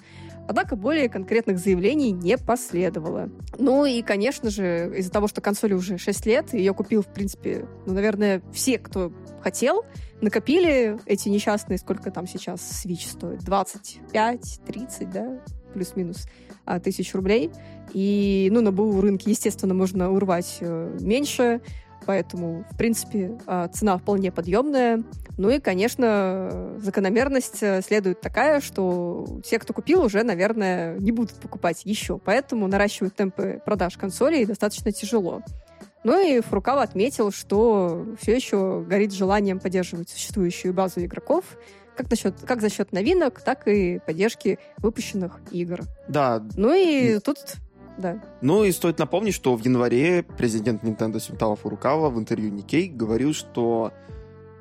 Однако 0.50 0.74
более 0.74 1.08
конкретных 1.08 1.60
заявлений 1.60 2.10
не 2.10 2.36
последовало. 2.36 3.30
Ну 3.56 3.84
и, 3.84 4.02
конечно 4.02 4.50
же, 4.50 4.92
из-за 4.96 5.12
того, 5.12 5.28
что 5.28 5.40
консоли 5.40 5.74
уже 5.74 5.96
6 5.96 6.26
лет, 6.26 6.54
ее 6.54 6.74
купил, 6.74 7.02
в 7.02 7.06
принципе, 7.06 7.68
ну, 7.86 7.94
наверное, 7.94 8.42
все, 8.52 8.76
кто 8.80 9.12
хотел, 9.42 9.84
накопили 10.20 10.98
эти 11.06 11.28
несчастные, 11.28 11.78
сколько 11.78 12.10
там 12.10 12.26
сейчас 12.26 12.84
Switch 12.84 13.08
стоит, 13.08 13.44
25, 13.44 14.60
30, 14.66 15.10
да, 15.10 15.40
плюс-минус 15.72 16.26
а, 16.64 16.80
тысяч 16.80 17.14
рублей. 17.14 17.52
И, 17.92 18.48
ну, 18.50 18.60
на 18.60 18.72
БУ 18.72 19.00
рынке, 19.00 19.30
естественно, 19.30 19.72
можно 19.72 20.10
урвать 20.10 20.58
э, 20.62 20.98
меньше. 21.00 21.60
Поэтому, 22.10 22.64
в 22.68 22.76
принципе, 22.76 23.38
а, 23.46 23.68
цена 23.68 23.96
вполне 23.96 24.32
подъемная. 24.32 25.04
Ну 25.38 25.48
и, 25.48 25.60
конечно, 25.60 26.74
закономерность 26.78 27.62
э, 27.62 27.82
следует 27.82 28.20
такая, 28.20 28.60
что 28.60 29.24
те, 29.44 29.60
кто 29.60 29.72
купил, 29.72 30.02
уже, 30.02 30.24
наверное, 30.24 30.98
не 30.98 31.12
будут 31.12 31.36
покупать 31.36 31.82
еще. 31.84 32.18
Поэтому 32.18 32.66
наращивать 32.66 33.14
темпы 33.14 33.62
продаж 33.64 33.96
консолей 33.96 34.44
достаточно 34.44 34.90
тяжело. 34.90 35.42
Ну 36.02 36.20
и 36.20 36.40
Фурукава 36.40 36.82
отметил, 36.82 37.30
что 37.30 38.04
все 38.20 38.34
еще 38.34 38.84
горит 38.84 39.12
желанием 39.12 39.60
поддерживать 39.60 40.08
существующую 40.08 40.74
базу 40.74 41.04
игроков, 41.04 41.44
как, 41.96 42.10
насчет, 42.10 42.34
как 42.44 42.60
за 42.60 42.70
счет 42.70 42.90
новинок, 42.90 43.40
так 43.40 43.68
и 43.68 44.00
поддержки 44.04 44.58
выпущенных 44.78 45.38
игр. 45.52 45.82
Да. 46.08 46.42
Ну 46.56 46.74
и 46.74 47.20
тут 47.20 47.38
да. 47.98 48.20
Ну 48.40 48.64
и 48.64 48.72
стоит 48.72 48.98
напомнить, 48.98 49.34
что 49.34 49.56
в 49.56 49.64
январе 49.64 50.22
президент 50.22 50.82
Nintendo 50.82 51.20
Сюнтава 51.20 51.56
Фурукава 51.56 52.10
в 52.10 52.18
интервью 52.18 52.50
Никей 52.50 52.88
говорил, 52.88 53.32
что 53.32 53.92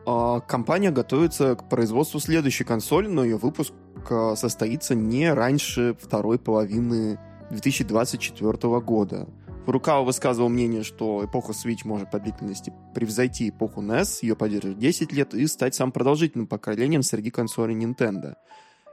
э, 0.06 0.40
компания 0.48 0.92
готовится 0.92 1.56
к 1.56 1.70
производству 1.70 2.20
следующей 2.20 2.64
консоли, 2.64 3.08
но 3.08 3.24
ее 3.24 3.38
выпуск 3.38 3.74
э, 4.10 4.34
состоится 4.36 4.96
не 4.96 5.32
раньше 5.34 5.96
второй 6.00 6.40
половины 6.40 7.20
2024 7.52 8.80
года. 8.80 9.28
Фурукава 9.66 10.04
высказывал 10.04 10.50
мнение, 10.50 10.84
что 10.84 11.24
эпоха 11.24 11.52
Switch 11.52 11.82
может 11.84 12.10
по 12.10 12.20
длительности 12.20 12.74
превзойти 12.96 13.50
эпоху 13.50 13.82
NES, 13.82 14.20
ее 14.24 14.36
поддерживать 14.36 14.80
10 14.80 15.12
лет 15.14 15.34
и 15.34 15.46
стать 15.48 15.76
самым 15.76 15.92
продолжительным 15.92 16.48
поколением 16.48 17.04
среди 17.04 17.30
консолей 17.30 17.76
Nintendo. 17.76 18.36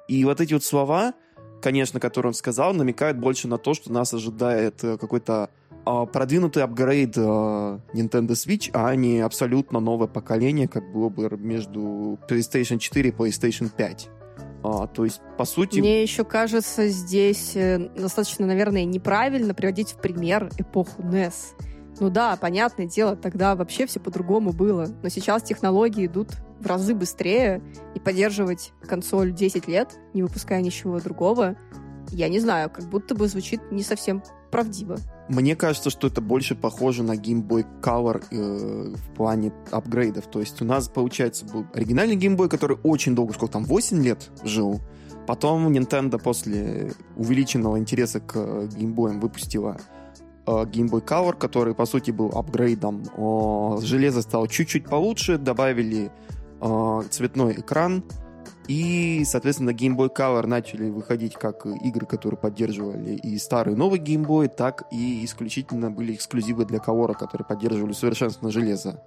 И 0.08 0.24
вот 0.24 0.40
эти 0.40 0.52
вот 0.52 0.64
слова, 0.64 1.14
конечно, 1.62 2.00
которые 2.00 2.30
он 2.30 2.34
сказал, 2.34 2.74
намекают 2.74 3.18
больше 3.18 3.48
на 3.48 3.58
то, 3.58 3.74
что 3.74 3.92
нас 3.92 4.12
ожидает 4.14 4.82
э, 4.84 4.98
какой-то 4.98 5.50
э, 5.84 6.06
продвинутый 6.12 6.62
апгрейд 6.62 7.16
э, 7.16 7.20
Nintendo 7.20 8.30
Switch, 8.30 8.70
а 8.72 8.94
не 8.94 9.20
абсолютно 9.20 9.80
новое 9.80 10.08
поколение, 10.08 10.68
как 10.68 10.90
было 10.92 11.08
бы 11.08 11.28
между 11.36 12.18
PlayStation 12.28 12.78
4 12.78 13.08
и 13.08 13.12
PlayStation 13.12 13.70
5. 13.74 14.08
А, 14.62 14.86
то 14.86 15.04
есть, 15.04 15.20
по 15.36 15.44
сути... 15.44 15.78
Мне 15.78 16.02
еще 16.02 16.24
кажется, 16.24 16.88
здесь 16.88 17.52
э, 17.54 17.88
достаточно, 17.96 18.46
наверное, 18.46 18.84
неправильно 18.84 19.54
приводить 19.54 19.92
в 19.92 20.00
пример 20.00 20.50
эпоху 20.58 21.02
NES. 21.02 21.34
Ну 22.00 22.10
да, 22.10 22.36
понятное 22.36 22.86
дело, 22.86 23.16
тогда 23.16 23.54
вообще 23.54 23.86
все 23.86 24.00
по-другому 24.00 24.52
было. 24.52 24.88
Но 25.02 25.08
сейчас 25.08 25.42
технологии 25.42 26.06
идут 26.06 26.30
в 26.60 26.66
разы 26.66 26.94
быстрее, 26.94 27.62
и 27.94 28.00
поддерживать 28.00 28.72
консоль 28.86 29.32
10 29.32 29.68
лет, 29.68 29.98
не 30.14 30.22
выпуская 30.22 30.60
ничего 30.60 31.00
другого, 31.00 31.56
я 32.10 32.28
не 32.28 32.40
знаю, 32.40 32.70
как 32.70 32.84
будто 32.84 33.14
бы 33.14 33.28
звучит 33.28 33.60
не 33.70 33.82
совсем 33.82 34.22
правдиво. 34.50 34.96
Мне 35.28 35.56
кажется, 35.56 35.90
что 35.90 36.06
это 36.06 36.20
больше 36.20 36.54
похоже 36.54 37.02
на 37.02 37.16
Game 37.16 37.46
Boy 37.46 37.66
Color 37.82 38.24
э, 38.30 38.94
в 38.94 39.14
плане 39.14 39.52
апгрейдов. 39.70 40.26
То 40.28 40.40
есть 40.40 40.62
у 40.62 40.64
нас, 40.64 40.88
получается, 40.88 41.44
был 41.44 41.66
оригинальный 41.74 42.16
Game 42.16 42.36
Boy, 42.36 42.48
который 42.48 42.78
очень 42.84 43.14
долго, 43.14 43.32
сколько 43.34 43.54
там, 43.54 43.64
8 43.64 44.02
лет 44.02 44.30
жил. 44.44 44.80
Потом 45.26 45.68
Nintendo 45.72 46.22
после 46.22 46.92
увеличенного 47.16 47.78
интереса 47.78 48.20
к 48.20 48.36
э, 48.36 48.68
Game 48.70 48.94
Boy 48.94 49.18
выпустила 49.18 49.78
э, 50.46 50.50
Game 50.50 50.88
Boy 50.88 51.04
Color, 51.04 51.36
который, 51.36 51.74
по 51.74 51.86
сути, 51.86 52.12
был 52.12 52.28
апгрейдом. 52.28 53.02
Железо 53.82 54.22
стало 54.22 54.46
чуть-чуть 54.46 54.84
получше, 54.84 55.38
добавили 55.38 56.12
цветной 57.10 57.52
экран, 57.54 58.04
и, 58.68 59.22
соответственно, 59.24 59.70
Game 59.70 59.96
Boy 59.96 60.10
Color 60.12 60.46
начали 60.46 60.90
выходить 60.90 61.34
как 61.34 61.66
игры, 61.66 62.04
которые 62.06 62.38
поддерживали 62.38 63.14
и 63.14 63.38
старый 63.38 63.74
и 63.74 63.76
новый 63.76 64.00
Game 64.00 64.26
Boy, 64.26 64.48
так 64.48 64.84
и 64.90 65.24
исключительно 65.24 65.90
были 65.90 66.14
эксклюзивы 66.14 66.64
для 66.64 66.78
Color, 66.78 67.14
которые 67.14 67.46
поддерживали 67.46 67.92
совершенственно 67.92 68.50
железо. 68.50 69.02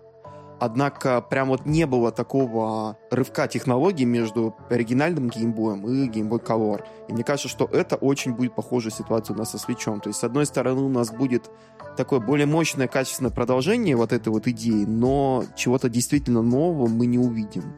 Однако 0.62 1.22
прям 1.22 1.50
вот 1.50 1.66
не 1.66 1.86
было 1.86 2.12
такого 2.12 2.98
рывка 3.12 3.48
технологий 3.48 4.06
между 4.06 4.56
оригинальным 4.70 5.28
Boy 5.28 6.06
и 6.06 6.10
Game 6.10 6.30
Boy 6.30 6.44
Color. 6.44 6.84
И 7.08 7.14
мне 7.14 7.24
кажется, 7.24 7.48
что 7.48 7.66
это 7.66 7.96
очень 7.96 8.34
будет 8.34 8.56
похожая 8.56 8.92
ситуация 8.92 9.36
у 9.36 9.38
нас 9.38 9.52
со 9.52 9.58
свечом. 9.58 10.02
То 10.02 10.10
есть, 10.10 10.20
с 10.20 10.24
одной 10.24 10.46
стороны, 10.46 10.82
у 10.82 10.90
нас 10.90 11.12
будет 11.12 11.50
такое 12.00 12.22
более 12.22 12.48
мощное, 12.48 12.88
качественное 12.88 13.30
продолжение 13.30 13.98
вот 13.98 14.14
этой 14.14 14.30
вот 14.30 14.48
идеи, 14.48 14.86
но 14.86 15.44
чего-то 15.58 15.90
действительно 15.90 16.42
нового 16.42 16.88
мы 16.88 17.08
не 17.08 17.20
увидим. 17.20 17.74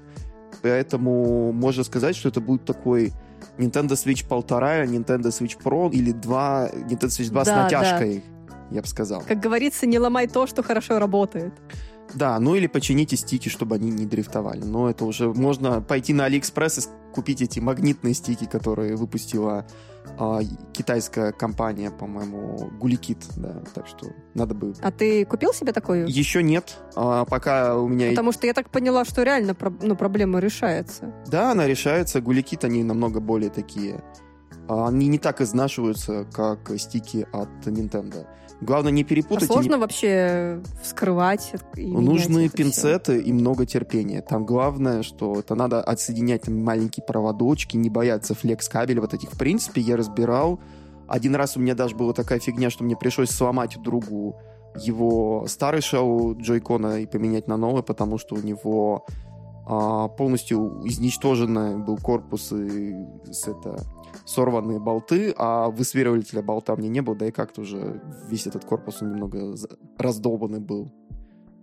Поэтому 0.62 1.52
можно 1.52 1.84
сказать, 1.84 2.16
что 2.16 2.30
это 2.30 2.40
будет 2.40 2.64
такой 2.64 3.14
Nintendo 3.58 3.94
Switch 3.94 4.28
1,5, 4.28 4.86
Nintendo 4.86 5.30
Switch 5.30 5.58
Pro 5.60 5.90
или 5.92 6.12
2, 6.12 6.70
Nintendo 6.88 7.08
Switch 7.08 7.30
2 7.30 7.44
да, 7.44 7.46
с 7.46 7.64
натяжкой, 7.64 8.24
да. 8.48 8.54
я 8.70 8.82
бы 8.84 8.88
сказал. 8.88 9.24
Как 9.28 9.40
говорится, 9.40 9.88
не 9.88 9.98
ломай 9.98 10.28
то, 10.28 10.46
что 10.46 10.62
хорошо 10.62 11.00
работает. 11.00 11.54
Да, 12.14 12.40
ну 12.40 12.56
или 12.56 12.68
почините 12.68 13.16
стики, 13.16 13.50
чтобы 13.50 13.76
они 13.76 13.92
не 13.92 14.06
дрифтовали. 14.06 14.64
Но 14.64 14.90
это 14.90 15.06
уже 15.06 15.34
можно 15.34 15.82
пойти 15.82 16.14
на 16.14 16.26
Алиэкспресс 16.26 16.80
и 16.80 16.82
купить 17.14 17.42
эти 17.42 17.60
магнитные 17.60 18.14
стики, 18.14 18.46
которые 18.46 18.96
выпустила 18.96 19.66
а, 20.18 20.40
китайская 20.74 21.32
компания, 21.32 21.92
по-моему, 21.92 22.70
Гуликит, 22.80 23.20
да, 23.36 23.62
так 23.74 23.88
что 23.88 24.08
надо 24.34 24.54
бы... 24.54 24.74
А 24.82 24.92
ты 24.92 25.26
купил 25.26 25.54
себе 25.54 25.74
такой? 25.74 26.10
Еще 26.10 26.44
нет, 26.44 26.78
а, 26.96 27.26
пока 27.26 27.78
у 27.78 27.88
меня... 27.88 28.10
Потому 28.10 28.32
что 28.32 28.48
я 28.48 28.54
так 28.54 28.70
поняла, 28.70 29.06
что 29.06 29.24
реально 29.24 29.56
ну, 29.82 29.96
проблема 29.96 30.40
решается. 30.40 31.14
Да, 31.28 31.52
она 31.52 31.68
решается, 31.68 32.22
Гуликит, 32.22 32.64
они 32.64 32.84
намного 32.84 33.20
более 33.20 33.50
такие... 33.50 34.04
А, 34.68 34.88
они 34.88 35.08
не 35.08 35.18
так 35.18 35.42
изнашиваются, 35.42 36.26
как 36.32 36.72
стики 36.78 37.28
от 37.32 37.50
Nintendo. 37.66 38.26
Главное 38.62 38.92
не 38.92 39.04
перепутать. 39.04 39.50
А 39.50 39.54
сложно 39.54 39.74
не... 39.74 39.80
вообще 39.80 40.62
вскрывать? 40.84 41.54
И 41.76 41.88
Нужны 41.88 42.48
пинцеты 42.48 43.20
все. 43.20 43.28
и 43.30 43.34
много 43.34 43.66
терпения. 43.66 44.22
Там 44.22 44.46
главное, 44.46 45.02
что 45.02 45.40
это 45.40 45.56
надо 45.56 45.82
отсоединять 45.82 46.44
там, 46.44 46.64
маленькие 46.64 47.04
проводочки, 47.04 47.76
не 47.76 47.90
бояться 47.90 48.36
флекс-кабеля 48.36 49.02
вот 49.02 49.16
этих. 49.16 49.32
В 49.32 49.38
принципе, 49.38 49.82
я 49.82 49.98
разбирал. 49.98 50.60
Один 51.08 51.36
раз 51.36 51.58
у 51.58 51.60
меня 51.60 51.74
даже 51.74 51.96
была 51.96 52.14
такая 52.14 52.40
фигня, 52.40 52.70
что 52.70 52.84
мне 52.84 52.96
пришлось 52.96 53.32
сломать 53.32 53.82
другу 53.82 54.36
его 54.80 55.46
старый 55.48 55.82
шоу 55.82 56.36
Джойкона 56.36 57.02
и 57.02 57.06
поменять 57.06 57.48
на 57.48 57.58
новый, 57.58 57.84
потому 57.84 58.18
что 58.18 58.36
у 58.36 58.40
него 58.40 59.06
а, 59.66 60.08
полностью 60.08 60.82
изничтожен 60.86 61.84
был 61.84 61.98
корпус 61.98 62.52
и 62.52 62.96
с 63.30 63.48
это 63.48 63.80
сорванные 64.26 64.80
болты, 64.80 65.34
а 65.38 65.70
высверливателя 65.70 66.42
болта 66.42 66.76
мне 66.76 66.90
не 66.90 67.02
было, 67.02 67.16
да 67.16 67.28
и 67.28 67.32
как-то 67.32 67.62
уже 67.62 68.02
весь 68.30 68.48
этот 68.48 68.66
корпус 68.66 69.02
немного 69.02 69.56
раздолбанный 69.98 70.60
был. 70.60 70.92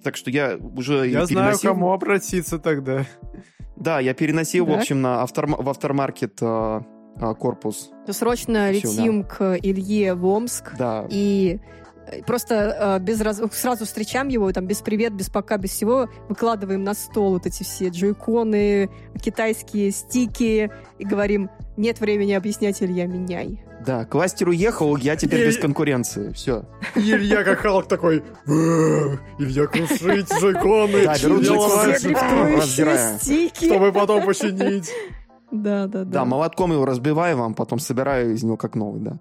Так 0.03 0.17
что 0.17 0.31
я 0.31 0.57
уже 0.57 1.09
Я 1.09 1.27
знаю, 1.27 1.57
кому 1.61 1.93
обратиться 1.93 2.59
тогда. 2.59 3.05
Да, 3.77 4.01
я 4.01 4.15
переносил, 4.15 4.67
да? 4.67 4.73
в 4.73 4.79
общем, 4.79 5.01
на 5.01 5.23
автор... 5.23 5.47
в 5.47 5.69
автормаркет 5.69 6.39
а, 6.41 6.83
а, 7.17 7.35
корпус. 7.35 7.91
Срочно 8.09 8.71
Все, 8.73 8.89
летим 8.89 9.23
да. 9.23 9.29
к 9.29 9.59
Илье 9.63 10.15
в 10.15 10.27
Омск. 10.27 10.77
Да. 10.77 11.07
И 11.11 11.61
просто 12.27 12.99
э, 12.99 13.03
без 13.03 13.21
раз... 13.21 13.41
сразу 13.53 13.85
встречаем 13.85 14.29
его, 14.29 14.53
там, 14.53 14.67
без 14.67 14.81
привет, 14.81 15.13
без 15.13 15.29
пока, 15.29 15.57
без 15.57 15.71
всего, 15.71 16.09
выкладываем 16.29 16.85
на 16.85 16.95
стол 16.95 17.33
вот 17.33 17.47
эти 17.47 17.63
все 17.63 17.89
джойконы, 17.89 18.91
китайские 19.23 19.91
стики, 19.91 20.71
и 20.99 21.05
говорим, 21.05 21.51
нет 21.77 22.01
времени 22.01 22.33
объяснять, 22.33 22.83
Илья, 22.83 23.07
меняй. 23.07 23.65
Да, 23.85 24.05
кластер 24.05 24.49
уехал, 24.49 24.97
я 24.97 25.17
теперь 25.17 25.47
без 25.47 25.57
конкуренции. 25.59 26.33
Все. 26.33 26.65
Илья 26.95 27.45
как 27.45 27.61
Халк 27.61 27.87
такой, 27.87 28.25
Илья 28.47 29.67
крушить 29.67 30.33
джойконы, 30.33 31.05
да, 31.05 31.17
берут 31.23 31.47
разбирая. 31.47 33.19
Чтобы 33.19 33.93
потом 33.93 34.25
починить. 34.27 34.91
Да, 35.51 35.87
да, 35.87 36.05
да. 36.05 36.11
Да, 36.11 36.25
молотком 36.27 36.73
его 36.73 36.85
разбиваю 36.85 37.39
вам, 37.39 37.55
потом 37.55 37.79
собираю 37.79 38.35
из 38.35 38.43
него 38.43 38.59
как 38.59 38.75
новый, 38.75 39.01
да. 39.01 39.19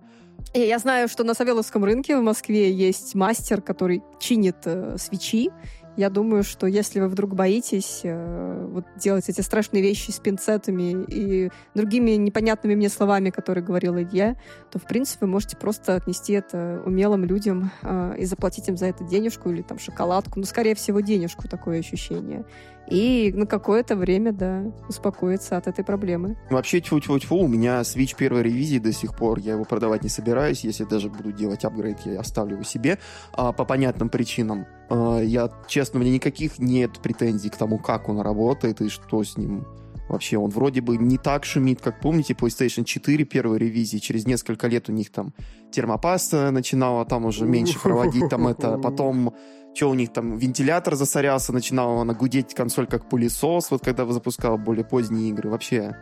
И 0.54 0.60
я 0.60 0.80
знаю, 0.80 1.08
что 1.08 1.24
на 1.24 1.34
Савеловском 1.34 1.84
рынке 1.84 2.18
в 2.18 2.22
Москве 2.22 2.72
есть 2.72 3.16
мастер, 3.16 3.62
который 3.62 4.02
чинит 4.20 4.58
э, 4.66 4.96
свечи. 4.98 5.52
Я 5.98 6.12
думаю, 6.12 6.44
что 6.44 6.68
если 6.68 7.00
вы 7.00 7.08
вдруг 7.08 7.34
боитесь 7.34 8.02
э, 8.04 8.68
вот 8.72 8.86
делать 8.98 9.28
эти 9.30 9.42
страшные 9.42 9.82
вещи 9.82 10.12
с 10.12 10.20
пинцетами 10.20 11.04
и 11.08 11.50
другими 11.74 12.12
непонятными 12.12 12.76
мне 12.76 12.88
словами, 12.90 13.32
которые 13.32 13.64
говорил 13.64 13.98
Илья, 13.98 14.36
то, 14.72 14.78
в 14.78 14.84
принципе, 14.84 15.26
вы 15.26 15.32
можете 15.32 15.58
просто 15.58 15.96
отнести 15.96 16.34
это 16.34 16.82
умелым 16.86 17.26
людям 17.26 17.72
э, 17.82 18.16
и 18.20 18.26
заплатить 18.26 18.68
им 18.68 18.78
за 18.78 18.86
это 18.86 19.04
денежку 19.04 19.50
или 19.50 19.64
там 19.64 19.80
шоколадку. 19.80 20.40
Ну, 20.40 20.46
скорее 20.46 20.76
всего, 20.76 21.00
денежку, 21.00 21.48
такое 21.48 21.80
ощущение 21.80 22.46
и 22.90 23.32
на 23.36 23.46
какое-то 23.46 23.96
время, 23.96 24.32
да, 24.32 24.64
успокоиться 24.88 25.58
от 25.58 25.68
этой 25.68 25.84
проблемы. 25.84 26.38
Вообще, 26.50 26.80
тьфу-тьфу-тьфу, 26.80 27.36
у 27.36 27.48
меня 27.48 27.82
Switch 27.82 28.16
первой 28.16 28.44
ревизии 28.44 28.80
до 28.80 28.94
сих 28.94 29.16
пор, 29.16 29.40
я 29.40 29.54
его 29.54 29.66
продавать 29.66 30.04
не 30.04 30.10
собираюсь, 30.10 30.64
если 30.64 30.84
даже 30.84 31.10
буду 31.10 31.32
делать 31.32 31.66
апгрейд, 31.66 32.00
я 32.06 32.20
оставлю 32.20 32.54
его 32.54 32.64
себе, 32.64 33.00
а, 33.34 33.52
по 33.52 33.66
понятным 33.66 34.10
причинам. 34.10 34.66
А, 34.90 35.20
я, 35.20 35.52
честно, 35.68 36.00
у 36.00 36.04
меня 36.04 36.14
никаких 36.14 36.60
нет 36.60 37.00
претензий 37.02 37.50
к 37.50 37.58
тому, 37.58 37.78
как 37.78 38.10
он 38.10 38.22
работает 38.22 38.82
и 38.82 38.90
что 38.90 39.24
с 39.24 39.38
ним 39.38 39.66
Вообще, 40.10 40.38
он 40.38 40.50
вроде 40.50 40.82
бы 40.82 40.98
не 40.98 41.18
так 41.18 41.44
шумит, 41.44 41.82
как 41.82 42.00
помните, 42.00 42.34
PlayStation 42.34 42.86
4 42.86 43.26
первой 43.26 43.58
ревизии. 43.58 43.98
Через 43.98 44.26
несколько 44.26 44.68
лет 44.68 44.90
у 44.90 44.94
них 44.94 45.12
там 45.12 45.34
термопаста 45.72 46.52
начинала 46.52 47.06
там 47.06 47.26
уже 47.26 47.46
меньше 47.46 47.80
проводить, 47.80 48.30
там 48.30 48.48
это, 48.48 48.78
потом 48.78 49.34
что 49.78 49.92
у 49.92 49.94
них 49.94 50.12
там 50.12 50.38
вентилятор 50.38 50.96
засорялся, 50.96 51.54
начинала 51.54 52.02
она 52.02 52.16
гудеть 52.16 52.56
консоль 52.56 52.88
как 52.88 53.08
пылесос, 53.08 53.70
вот 53.70 53.84
когда 53.84 54.06
запускала 54.08 54.58
более 54.58 54.84
поздние 54.84 55.30
игры. 55.30 55.52
Вообще, 55.52 55.96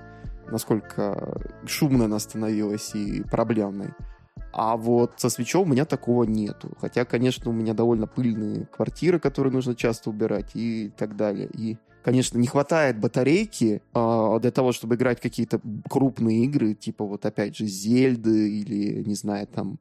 насколько 0.49 1.41
шумно 1.65 2.05
она 2.05 2.19
становилась 2.19 2.95
и 2.95 3.21
проблемной. 3.23 3.89
А 4.53 4.77
вот 4.77 5.11
со 5.17 5.29
свечом 5.29 5.63
у 5.63 5.71
меня 5.73 5.83
такого 5.83 6.23
нету. 6.23 6.71
Хотя, 6.79 7.03
конечно, 7.03 7.51
у 7.51 7.53
меня 7.53 7.73
довольно 7.73 8.07
пыльные 8.07 8.65
квартиры, 8.67 9.19
которые 9.19 9.51
нужно 9.51 9.75
часто 9.75 10.09
убирать 10.09 10.51
и 10.53 10.93
так 10.95 11.17
далее. 11.17 11.49
И, 11.53 11.77
конечно, 12.01 12.37
не 12.37 12.47
хватает 12.47 12.97
батарейки 12.97 13.81
э, 13.93 14.39
для 14.39 14.51
того, 14.51 14.71
чтобы 14.71 14.95
играть 14.95 15.19
какие-то 15.19 15.59
крупные 15.89 16.45
игры, 16.45 16.73
типа 16.73 17.03
вот 17.03 17.25
опять 17.25 17.57
же 17.57 17.65
Зельды 17.65 18.49
или, 18.61 19.03
не 19.03 19.15
знаю, 19.15 19.47
там 19.47 19.79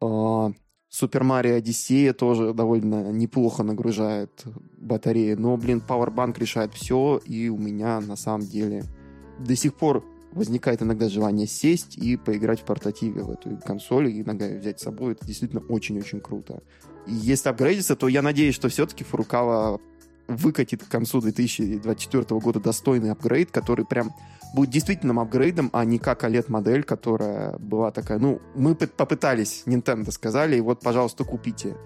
э, 0.00 0.52
Супер 0.94 1.24
Марио 1.24 1.56
Одиссея 1.56 2.12
тоже 2.12 2.54
довольно 2.54 3.10
неплохо 3.10 3.64
нагружает 3.64 4.30
батареи. 4.76 5.34
Но, 5.34 5.56
блин, 5.56 5.82
Powerbank 5.84 6.38
решает 6.38 6.72
все, 6.72 7.20
и 7.26 7.48
у 7.48 7.58
меня 7.58 8.00
на 8.00 8.14
самом 8.14 8.46
деле 8.46 8.84
до 9.40 9.56
сих 9.56 9.74
пор 9.74 10.04
возникает 10.30 10.82
иногда 10.82 11.08
желание 11.08 11.48
сесть 11.48 11.98
и 11.98 12.16
поиграть 12.16 12.60
в 12.60 12.64
портативе 12.64 13.24
в 13.24 13.30
эту 13.32 13.56
консоль 13.66 14.06
и 14.06 14.22
иногда 14.22 14.46
взять 14.46 14.78
с 14.78 14.84
собой. 14.84 15.14
Это 15.14 15.26
действительно 15.26 15.62
очень-очень 15.68 16.20
круто. 16.20 16.62
И 17.08 17.12
если 17.12 17.48
апгрейдится, 17.48 17.96
то 17.96 18.06
я 18.06 18.22
надеюсь, 18.22 18.54
что 18.54 18.68
все-таки 18.68 19.02
Фурукава 19.02 19.80
выкатит 20.28 20.84
к 20.84 20.88
концу 20.88 21.20
2024 21.20 22.40
года 22.40 22.60
достойный 22.60 23.10
апгрейд, 23.10 23.50
который 23.50 23.84
прям 23.84 24.12
будет 24.54 24.70
действительным 24.70 25.18
апгрейдом, 25.18 25.68
а 25.72 25.84
не 25.84 25.98
как 25.98 26.22
OLED-модель, 26.22 26.84
которая 26.84 27.58
была 27.58 27.90
такая, 27.90 28.18
ну, 28.18 28.40
мы 28.54 28.74
попытались, 28.74 29.64
Nintendo 29.66 30.10
сказали, 30.12 30.56
и 30.56 30.60
вот, 30.60 30.80
пожалуйста, 30.80 31.24
купите. 31.24 31.76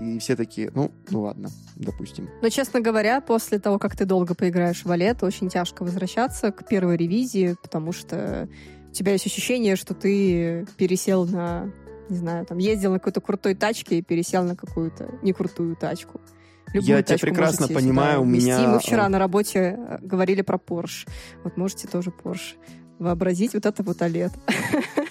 И 0.00 0.18
все 0.18 0.34
такие, 0.34 0.70
ну, 0.74 0.90
ну 1.10 1.22
ладно, 1.22 1.50
допустим. 1.76 2.30
Но, 2.40 2.48
честно 2.48 2.80
говоря, 2.80 3.20
после 3.20 3.58
того, 3.58 3.78
как 3.78 3.96
ты 3.96 4.06
долго 4.06 4.34
поиграешь 4.34 4.84
в 4.84 4.90
Олет, 4.90 5.22
очень 5.22 5.50
тяжко 5.50 5.82
возвращаться 5.82 6.52
к 6.52 6.66
первой 6.66 6.96
ревизии, 6.96 7.56
потому 7.62 7.92
что 7.92 8.48
у 8.88 8.92
тебя 8.92 9.12
есть 9.12 9.26
ощущение, 9.26 9.76
что 9.76 9.92
ты 9.92 10.66
пересел 10.78 11.26
на, 11.26 11.70
не 12.08 12.16
знаю, 12.16 12.46
там, 12.46 12.56
ездил 12.56 12.92
на 12.92 12.98
какой-то 12.98 13.20
крутой 13.20 13.54
тачке 13.54 13.98
и 13.98 14.02
пересел 14.02 14.42
на 14.42 14.56
какую-то 14.56 15.10
некрутую 15.22 15.76
тачку. 15.76 16.20
Любую 16.72 16.96
Я 16.96 17.02
тебя 17.02 17.18
прекрасно 17.18 17.68
понимаю, 17.68 18.22
у 18.22 18.24
меня... 18.24 18.68
Мы 18.68 18.78
вчера 18.78 19.08
на 19.08 19.18
работе 19.18 19.76
э, 19.76 19.98
говорили 20.00 20.42
про 20.42 20.56
Porsche. 20.56 21.08
Вот 21.42 21.56
можете 21.56 21.88
тоже 21.88 22.10
Porsche 22.10 22.54
вообразить 23.00 23.54
вот 23.54 23.66
это 23.66 23.82
вот 23.82 23.98
OLED. 24.02 24.32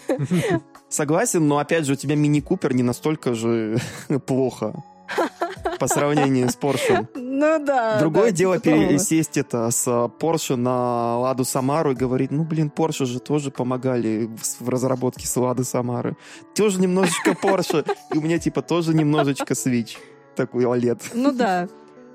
Согласен, 0.89 1.47
но 1.47 1.57
опять 1.57 1.85
же, 1.85 1.93
у 1.93 1.95
тебя 1.95 2.15
мини-купер 2.15 2.73
не 2.73 2.83
настолько 2.83 3.33
же 3.33 3.77
плохо 4.25 4.73
по 5.79 5.87
сравнению 5.87 6.49
с 6.49 6.57
Porsche. 6.57 7.07
Ну 7.39 7.57
да. 7.63 7.99
Другое 7.99 8.31
да, 8.31 8.31
дело 8.31 8.59
типа 8.59 8.75
пересесть 8.75 9.37
это 9.37 9.71
с 9.71 9.87
Porsche 9.87 10.57
на 10.57 11.19
Ладу 11.19 11.45
Самару 11.45 11.93
и 11.93 11.95
говорить, 11.95 12.31
ну 12.31 12.43
блин, 12.43 12.69
Porsche 12.75 13.05
же 13.05 13.21
тоже 13.21 13.49
помогали 13.49 14.29
в 14.59 14.67
разработке 14.67 15.25
с 15.25 15.37
Лады 15.37 15.63
Самары. 15.63 16.17
Тоже 16.53 16.81
немножечко 16.81 17.31
Porsche, 17.31 17.89
и 18.13 18.17
у 18.17 18.21
меня 18.21 18.39
типа 18.39 18.61
тоже 18.61 18.93
немножечко 18.93 19.53
Switch 19.53 19.95
такой 20.39 20.63
OLED. 20.63 21.01
Ну 21.13 21.33
да. 21.33 21.67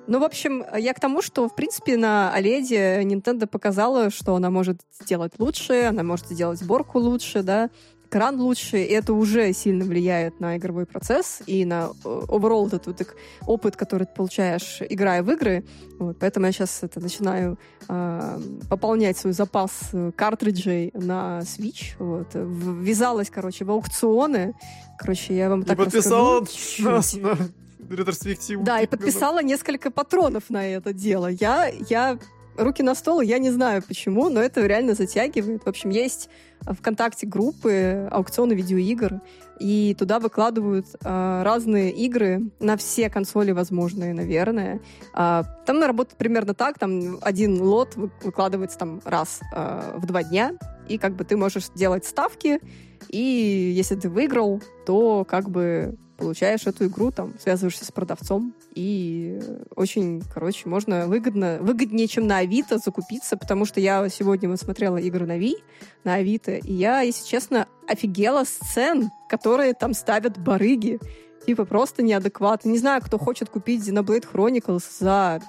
Ну, 0.06 0.18
в 0.18 0.24
общем, 0.24 0.64
я 0.76 0.94
к 0.94 1.00
тому, 1.00 1.22
что, 1.22 1.48
в 1.48 1.54
принципе, 1.54 1.96
на 1.96 2.32
OLED 2.36 3.02
Nintendo 3.04 3.46
показала, 3.46 4.10
что 4.10 4.34
она 4.34 4.50
может 4.50 4.80
сделать 5.00 5.32
лучше, 5.38 5.88
она 5.90 6.02
может 6.02 6.28
сделать 6.28 6.58
сборку 6.58 6.98
лучше, 6.98 7.42
да, 7.42 7.70
экран 8.14 8.40
лучше, 8.40 8.78
и 8.78 8.92
это 8.92 9.12
уже 9.12 9.52
сильно 9.52 9.84
влияет 9.84 10.38
на 10.38 10.56
игровой 10.56 10.86
процесс 10.86 11.42
и 11.46 11.64
на 11.64 11.90
э, 12.04 12.08
overall 12.28 12.68
этот 12.68 12.86
вот 12.86 13.14
опыт, 13.44 13.74
который 13.74 14.04
ты 14.06 14.14
получаешь, 14.14 14.78
играя 14.88 15.24
в 15.24 15.30
игры. 15.32 15.64
Вот, 15.98 16.18
поэтому 16.20 16.46
я 16.46 16.52
сейчас 16.52 16.78
это 16.82 17.00
начинаю 17.00 17.58
э, 17.88 18.40
пополнять 18.70 19.18
свой 19.18 19.32
запас 19.32 19.72
э, 19.92 20.12
картриджей 20.14 20.92
на 20.94 21.40
Switch. 21.40 21.96
Вот. 21.98 22.28
Ввязалась, 22.34 23.30
короче, 23.30 23.64
в 23.64 23.70
аукционы. 23.72 24.54
Короче, 24.96 25.36
я 25.36 25.48
вам 25.48 25.62
и 25.62 25.64
так 25.64 25.76
подписала 25.76 26.40
расскажу 26.40 27.48
ретроспективу. 27.90 28.62
Да, 28.62 28.80
и 28.80 28.86
подписала 28.86 29.42
несколько 29.42 29.90
патронов 29.90 30.44
на 30.50 30.66
это 30.66 30.92
дело. 30.92 31.26
Я, 31.26 31.66
я 31.88 32.18
руки 32.56 32.82
на 32.82 32.94
стол, 32.94 33.20
я 33.20 33.38
не 33.38 33.50
знаю 33.50 33.82
почему, 33.86 34.28
но 34.28 34.40
это 34.40 34.64
реально 34.66 34.94
затягивает. 34.94 35.64
В 35.64 35.68
общем, 35.68 35.90
есть 35.90 36.28
ВКонтакте 36.66 37.26
группы 37.26 38.08
аукционы 38.10 38.54
видеоигр, 38.54 39.20
и 39.60 39.94
туда 39.98 40.18
выкладывают 40.18 40.86
э, 41.04 41.42
разные 41.44 41.92
игры 41.92 42.42
на 42.60 42.76
все 42.76 43.08
консоли 43.08 43.52
возможные, 43.52 44.12
наверное. 44.12 44.80
Э, 45.14 45.42
там 45.66 45.82
работает 45.82 46.18
примерно 46.18 46.54
так, 46.54 46.78
там 46.78 47.18
один 47.22 47.60
лот 47.60 47.94
выкладывается 47.96 48.78
там 48.78 49.00
раз 49.04 49.40
э, 49.54 49.94
в 49.96 50.06
два 50.06 50.22
дня, 50.22 50.52
и 50.88 50.98
как 50.98 51.14
бы 51.14 51.24
ты 51.24 51.36
можешь 51.36 51.68
делать 51.74 52.04
ставки, 52.04 52.60
и 53.08 53.72
если 53.76 53.94
ты 53.94 54.08
выиграл, 54.08 54.60
то 54.86 55.24
как 55.24 55.50
бы 55.50 55.96
получаешь 56.16 56.66
эту 56.66 56.86
игру, 56.86 57.10
там, 57.10 57.34
связываешься 57.40 57.84
с 57.84 57.90
продавцом, 57.90 58.54
и 58.74 59.40
очень, 59.74 60.22
короче, 60.32 60.68
можно 60.68 61.06
выгодно, 61.06 61.58
выгоднее, 61.60 62.06
чем 62.06 62.26
на 62.26 62.38
Авито 62.38 62.78
закупиться, 62.78 63.36
потому 63.36 63.64
что 63.64 63.80
я 63.80 64.08
сегодня 64.08 64.48
вот 64.48 64.60
смотрела 64.60 64.96
игры 64.96 65.26
на 65.26 65.38
Ви, 65.38 65.56
на 66.04 66.14
Авито, 66.14 66.53
и 66.58 66.72
я, 66.72 67.00
если 67.00 67.26
честно, 67.26 67.66
офигела 67.86 68.44
с 68.44 68.55
цен, 68.55 69.10
которые 69.28 69.74
там 69.74 69.94
ставят 69.94 70.38
барыги. 70.38 70.98
Типа 71.46 71.64
просто 71.64 72.02
неадекватно. 72.02 72.70
Не 72.70 72.78
знаю, 72.78 73.02
кто 73.02 73.18
хочет 73.18 73.50
купить 73.50 73.86
Xenoblade 73.86 74.26
Chronicles 74.32 74.84
за 74.98 75.42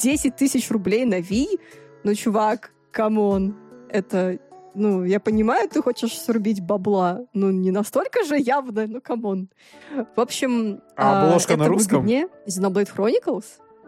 10 0.00 0.36
тысяч 0.36 0.70
рублей 0.70 1.04
на 1.04 1.20
Ви, 1.20 1.58
но, 2.04 2.14
чувак, 2.14 2.70
come 2.92 3.29
on, 3.29 3.56
это 3.88 4.38
ну, 4.74 5.04
я 5.04 5.20
понимаю, 5.20 5.68
ты 5.68 5.80
хочешь 5.82 6.18
срубить 6.18 6.60
бабла, 6.60 7.22
ну, 7.32 7.50
не 7.50 7.70
настолько 7.70 8.24
же 8.24 8.36
явно, 8.36 8.86
ну, 8.86 9.00
come 9.00 9.27
on. 9.27 9.48
В 10.16 10.20
общем... 10.20 10.80
А 10.96 11.26
обложка 11.26 11.54
а, 11.54 11.56
на 11.56 11.68
русском? 11.68 12.02
Выгоднее. 12.02 12.28
Xenoblade 12.46 12.90
Chronicles? 12.94 13.44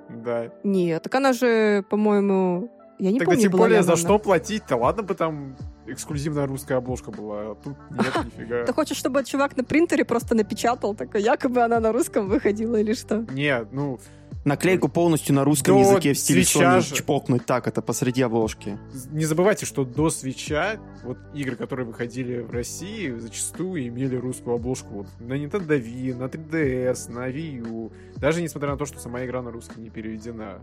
Да. 0.09 0.53
Нет, 0.62 1.03
так 1.03 1.14
она 1.14 1.33
же, 1.33 1.85
по-моему... 1.90 2.71
Я 2.99 3.11
не 3.11 3.19
Тогда 3.19 3.33
помню, 3.33 3.51
тем 3.51 3.59
более 3.59 3.83
за 3.83 3.97
что 3.97 4.19
платить-то? 4.19 4.77
Ладно 4.77 5.03
бы 5.03 5.14
там 5.14 5.57
эксклюзивная 5.88 6.46
русская 6.46 6.77
обложка 6.77 7.11
была, 7.11 7.53
а 7.53 7.55
тут 7.55 7.77
нет, 7.90 8.25
нифига. 8.25 8.64
Ты 8.64 8.72
хочешь, 8.72 8.96
чтобы 8.96 9.25
чувак 9.25 9.57
на 9.57 9.64
принтере 9.64 10.05
просто 10.05 10.35
напечатал, 10.35 10.94
такой, 10.94 11.22
якобы 11.22 11.62
она 11.62 11.81
на 11.81 11.92
русском 11.92 12.29
выходила 12.29 12.77
или 12.77 12.94
что? 12.94 13.27
Нет, 13.31 13.68
ну, 13.72 13.99
наклейку 14.46 14.88
полностью 14.88 15.35
на 15.35 15.44
русском 15.44 15.75
до 15.75 15.81
языке 15.81 16.12
в 16.12 16.18
стиле 16.18 16.42
Sony 16.42 16.81
же... 16.81 16.94
чпокнуть 16.94 17.44
так, 17.44 17.66
это 17.66 17.83
посреди 17.83 18.22
обложки. 18.22 18.79
Не 19.11 19.25
забывайте, 19.25 19.66
что 19.66 19.85
до 19.85 20.09
свеча 20.09 20.77
вот 21.03 21.18
игры, 21.35 21.57
которые 21.57 21.87
выходили 21.87 22.40
в 22.40 22.51
России, 22.51 23.11
зачастую 23.18 23.88
имели 23.88 24.16
русскую 24.16 24.57
обложку. 24.57 24.94
Вот 24.94 25.07
на 25.18 25.35
Nintendo 25.35 25.79
Wii, 25.79 26.14
на 26.14 26.25
3DS, 26.25 27.11
на 27.11 27.29
Wii 27.29 27.68
U. 27.68 27.92
Даже 28.16 28.40
несмотря 28.40 28.70
на 28.70 28.77
то, 28.79 28.87
что 28.87 28.99
сама 29.01 29.25
игра 29.25 29.42
на 29.42 29.51
русском 29.51 29.83
не 29.83 29.90
переведена. 29.90 30.61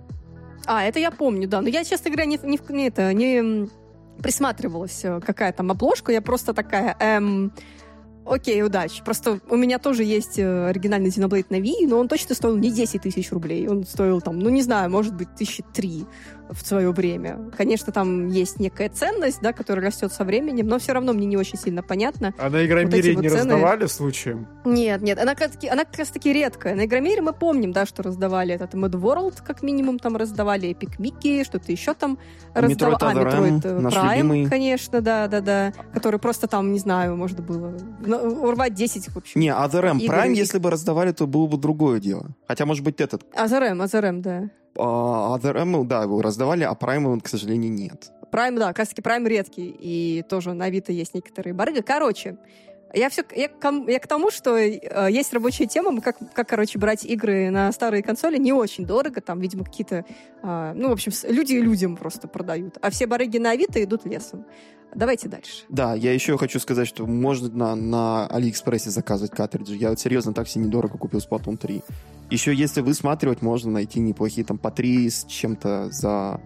А, 0.66 0.84
это 0.84 1.00
я 1.00 1.12
помню, 1.12 1.48
да. 1.48 1.62
Но 1.62 1.68
я, 1.68 1.84
честно 1.84 2.10
говоря, 2.10 2.26
не, 2.26 2.40
не, 2.42 2.60
не, 2.70 2.88
это, 2.88 3.14
не 3.14 3.70
присматривалась, 4.22 5.04
э, 5.04 5.20
какая 5.20 5.52
там 5.54 5.72
обложка. 5.72 6.12
Я 6.12 6.22
просто 6.22 6.54
такая... 6.54 6.96
Эм, 7.00 7.54
Окей, 8.26 8.64
удачи. 8.64 9.04
Просто 9.04 9.42
у 9.50 9.58
меня 9.58 9.80
тоже 9.80 10.06
есть 10.06 10.40
э, 10.40 10.68
оригинальный 10.68 11.10
Xenoblade 11.10 11.48
на 11.50 11.60
Wii, 11.60 11.88
но 11.88 12.00
он 12.00 12.08
точно 12.08 12.36
стоил 12.36 12.56
не 12.56 12.72
10 12.72 13.02
тысяч 13.02 13.32
рублей. 13.32 13.68
Он 13.68 13.84
стоил 13.86 14.22
там, 14.22 14.40
ну 14.40 14.50
не 14.50 14.62
знаю, 14.62 14.90
может 14.90 15.14
быть, 15.14 15.36
тысячи 15.36 15.62
три 15.74 16.06
в 16.54 16.66
свое 16.66 16.92
время. 16.92 17.52
Конечно, 17.58 17.92
там 17.92 18.28
есть 18.28 18.60
некая 18.60 18.90
ценность, 18.90 19.42
да, 19.42 19.54
которая 19.54 19.88
растет 19.88 20.12
со 20.12 20.24
временем, 20.24 20.68
но 20.68 20.80
все 20.80 20.94
равно 20.94 21.14
мне 21.14 21.26
не 21.26 21.38
очень 21.38 21.58
сильно 21.58 21.84
понятно. 21.84 22.34
А 22.38 22.50
на 22.50 22.66
Игромире 22.66 23.16
вот 23.16 23.22
не 23.22 23.30
вот 23.30 23.38
цены... 23.38 23.54
раздавали 23.54 23.86
случаем? 23.88 24.48
Нет, 24.66 25.02
нет, 25.02 25.20
она 25.20 25.36
как, 25.36 25.52
таки, 25.52 25.68
она 25.68 25.86
как 25.86 25.98
раз 25.98 26.10
таки 26.10 26.32
редкая. 26.32 26.76
На 26.76 26.86
Игромире 26.86 27.22
мы 27.22 27.34
помним, 27.34 27.72
да, 27.72 27.86
что 27.86 28.04
раздавали 28.04 28.54
этот 28.54 28.74
Mad 28.74 28.92
World, 28.92 29.42
как 29.46 29.62
минимум, 29.64 30.00
там 30.00 30.16
раздавали 30.16 30.70
Epic 30.70 30.98
Mickey, 31.00 31.44
что-то 31.44 31.72
еще 31.72 31.94
там 31.94 32.18
раздавали. 32.54 32.94
А, 32.94 33.24
Metroid 33.24 33.62
э, 33.64 33.80
Prime, 33.82 34.18
любимый. 34.18 34.50
конечно, 34.50 35.02
да, 35.02 35.28
да, 35.28 35.42
да. 35.42 35.74
Который 35.94 36.20
просто 36.20 36.48
там, 36.48 36.72
не 36.72 36.80
знаю, 36.80 37.16
можно 37.16 37.42
было 37.42 37.76
урвать 38.42 38.74
10, 38.74 39.10
в 39.10 39.18
общем. 39.18 39.42
Не, 39.42 39.50
Other 39.50 39.86
M 39.86 39.98
Prime, 40.00 40.34
если 40.34 40.60
бы 40.60 40.70
раздавали, 40.70 41.12
то 41.12 41.28
было 41.28 41.48
бы 41.48 41.58
другое 41.58 42.00
дело. 42.00 42.28
Хотя, 42.48 42.66
может 42.66 42.84
быть, 42.84 43.02
этот... 43.02 43.24
Other 43.36 44.04
M, 44.06 44.22
да. 44.22 44.50
А 44.78 45.38
Other 45.38 45.58
M, 45.58 45.88
да, 45.88 46.04
его 46.04 46.22
раздавали, 46.22 46.64
а 46.64 46.74
Prime, 46.74 47.22
к 47.22 47.28
сожалению, 47.28 47.72
нет. 47.72 48.12
Prime, 48.32 48.58
да, 48.58 48.68
как 48.70 48.80
раз 48.80 48.90
таки 48.90 49.02
Prime 49.02 49.28
редкий, 49.28 49.76
и 49.80 50.24
тоже 50.28 50.54
на 50.54 50.66
Авито 50.66 50.92
есть 50.92 51.14
некоторые 51.14 51.54
барыги. 51.54 51.82
Короче, 51.82 52.38
я 52.94 53.10
все 53.10 53.24
я, 53.36 53.50
я 53.88 54.00
к 54.00 54.08
тому, 54.08 54.32
что 54.32 54.56
э, 54.56 55.12
есть 55.12 55.34
рабочая 55.34 55.66
тема, 55.66 56.00
как, 56.02 56.18
как, 56.34 56.48
короче, 56.48 56.78
брать 56.78 57.06
игры 57.06 57.50
на 57.50 57.72
старые 57.72 58.04
консоли 58.04 58.38
не 58.38 58.54
очень 58.54 58.86
дорого, 58.86 59.20
там, 59.22 59.40
видимо, 59.40 59.64
какие-то, 59.66 60.06
э, 60.44 60.74
ну, 60.76 60.90
в 60.90 60.92
общем, 60.92 61.12
люди 61.28 61.54
людям 61.54 61.98
просто 61.98 62.28
продают, 62.28 62.78
а 62.82 62.92
все 62.92 63.08
барыги 63.08 63.40
на 63.40 63.52
Авито 63.52 63.84
идут 63.84 64.06
лесом. 64.06 64.46
Давайте 64.96 65.28
дальше. 65.28 65.64
Да, 65.70 65.96
я 65.96 66.14
еще 66.14 66.38
хочу 66.38 66.60
сказать, 66.60 66.88
что 66.88 67.08
можно 67.08 67.50
на, 67.50 67.76
на 67.76 68.28
Алиэкспрессе 68.28 68.92
заказывать 68.92 69.32
картриджи. 69.32 69.76
Я 69.76 69.90
вот 69.90 70.00
серьезно 70.00 70.34
так 70.34 70.48
себе 70.48 70.66
недорого 70.66 71.00
купил 71.00 71.20
Splatoon 71.20 71.58
3. 71.58 71.82
Еще 72.34 72.52
если 72.52 72.82
высматривать, 72.82 73.44
можно 73.44 73.70
найти 73.70 74.00
неплохие 74.00 74.44
там 74.44 74.58
по 74.58 74.72
3 74.72 75.08
с 75.08 75.26
чем-то 75.26 75.92
за 75.92 76.42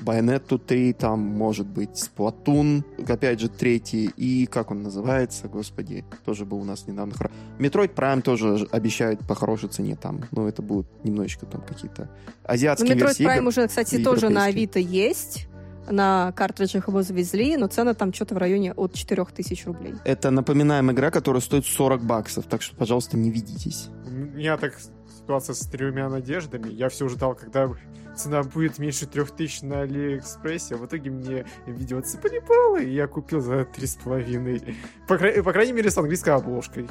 Bayonetta 0.00 0.56
3, 0.58 0.94
там 0.94 1.20
может 1.20 1.66
быть 1.66 1.90
Splatoon, 1.90 2.82
опять 3.06 3.38
же, 3.38 3.50
третий, 3.50 4.06
и 4.16 4.46
как 4.46 4.70
он 4.70 4.82
называется, 4.82 5.48
господи, 5.48 6.06
тоже 6.24 6.46
был 6.46 6.60
у 6.60 6.64
нас 6.64 6.86
недавно. 6.86 7.12
Metroid 7.58 7.94
Prime 7.94 8.22
тоже 8.22 8.66
обещают 8.70 9.20
по 9.28 9.34
хорошей 9.34 9.68
цене 9.68 9.96
там, 9.96 10.24
но 10.30 10.48
это 10.48 10.62
будут 10.62 10.86
немножечко 11.04 11.44
там 11.44 11.60
какие-то 11.60 12.08
азиатские 12.44 12.94
ну, 12.94 13.00
Metroid 13.02 13.04
версии 13.04 13.26
Prime 13.26 13.38
игр 13.40 13.48
уже, 13.48 13.68
кстати, 13.68 14.02
тоже 14.02 14.30
на. 14.30 14.46
Авито 14.46 14.78
есть. 14.78 15.46
На 15.90 16.32
картриджах 16.32 16.88
его 16.88 17.02
завезли, 17.02 17.56
но 17.56 17.66
цена 17.66 17.92
там 17.92 18.14
что-то 18.14 18.34
в 18.34 18.38
районе 18.38 18.72
от 18.72 18.94
4000 18.94 19.66
рублей. 19.66 19.94
Это, 20.04 20.30
напоминаем, 20.30 20.90
игра, 20.90 21.10
которая 21.10 21.40
стоит 21.40 21.66
40 21.66 22.04
баксов, 22.04 22.46
так 22.46 22.62
что, 22.62 22.76
пожалуйста, 22.76 23.16
не 23.16 23.30
ведитесь. 23.30 23.88
У 24.06 24.10
меня 24.10 24.56
так 24.58 24.74
ситуация 25.28 25.52
с 25.52 25.60
тремя 25.66 26.08
надеждами. 26.08 26.70
Я 26.70 26.88
все 26.88 27.06
ждал, 27.06 27.34
когда 27.34 27.70
цена 28.16 28.42
будет 28.42 28.78
меньше 28.78 29.06
трех 29.06 29.30
тысяч 29.30 29.60
на 29.60 29.82
Алиэкспрессе, 29.82 30.74
а 30.74 30.78
в 30.78 30.86
итоге 30.86 31.10
мне 31.10 31.44
видео 31.66 32.00
баллы, 32.48 32.84
и 32.84 32.94
я 32.94 33.06
купил 33.06 33.42
за 33.42 33.66
три 33.66 33.86
с 33.86 33.96
половиной. 33.96 34.74
По, 35.06 35.18
кра- 35.18 35.42
по 35.42 35.52
крайней 35.52 35.74
мере, 35.74 35.90
с 35.90 35.98
английской 35.98 36.30
обложкой. 36.30 36.88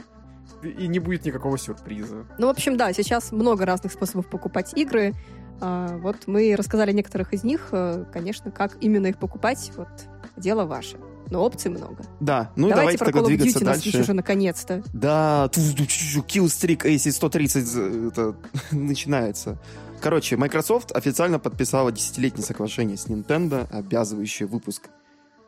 И 0.61 0.87
не 0.87 0.99
будет 0.99 1.25
никакого 1.25 1.57
сюрприза. 1.57 2.27
Ну, 2.37 2.45
в 2.47 2.49
общем, 2.51 2.77
да, 2.77 2.93
сейчас 2.93 3.31
много 3.31 3.65
разных 3.65 3.91
способов 3.91 4.27
покупать 4.27 4.73
игры. 4.75 5.13
А, 5.59 5.97
вот 5.97 6.27
мы 6.27 6.55
рассказали 6.55 6.91
некоторых 6.91 7.33
из 7.33 7.43
них. 7.43 7.69
Э, 7.71 8.05
Конечно, 8.13 8.51
как 8.51 8.77
именно 8.81 9.07
их 9.07 9.17
покупать, 9.17 9.71
вот 9.75 9.89
дело 10.35 10.65
ваше. 10.65 10.97
Но 11.29 11.43
опций 11.43 11.71
много. 11.71 12.05
Да, 12.19 12.51
ну 12.55 12.69
давайте 12.69 12.97
давайте 12.97 13.05
тогда 13.05 13.19
Call 13.19 13.25
двигаться 13.27 13.59
Duty 13.59 13.65
дальше. 13.65 14.01
уже 14.01 14.13
наконец-то. 14.13 14.83
Да, 14.93 15.49
Killstreak 15.53 16.83
AC-130 16.85 18.07
это 18.09 18.35
начинается. 18.71 19.59
Короче, 20.01 20.37
Microsoft 20.37 20.91
официально 20.91 21.39
подписала 21.39 21.91
десятилетнее 21.91 22.45
соглашение 22.45 22.97
с 22.97 23.07
Nintendo, 23.07 23.67
обязывающее 23.71 24.47
выпуск 24.47 24.89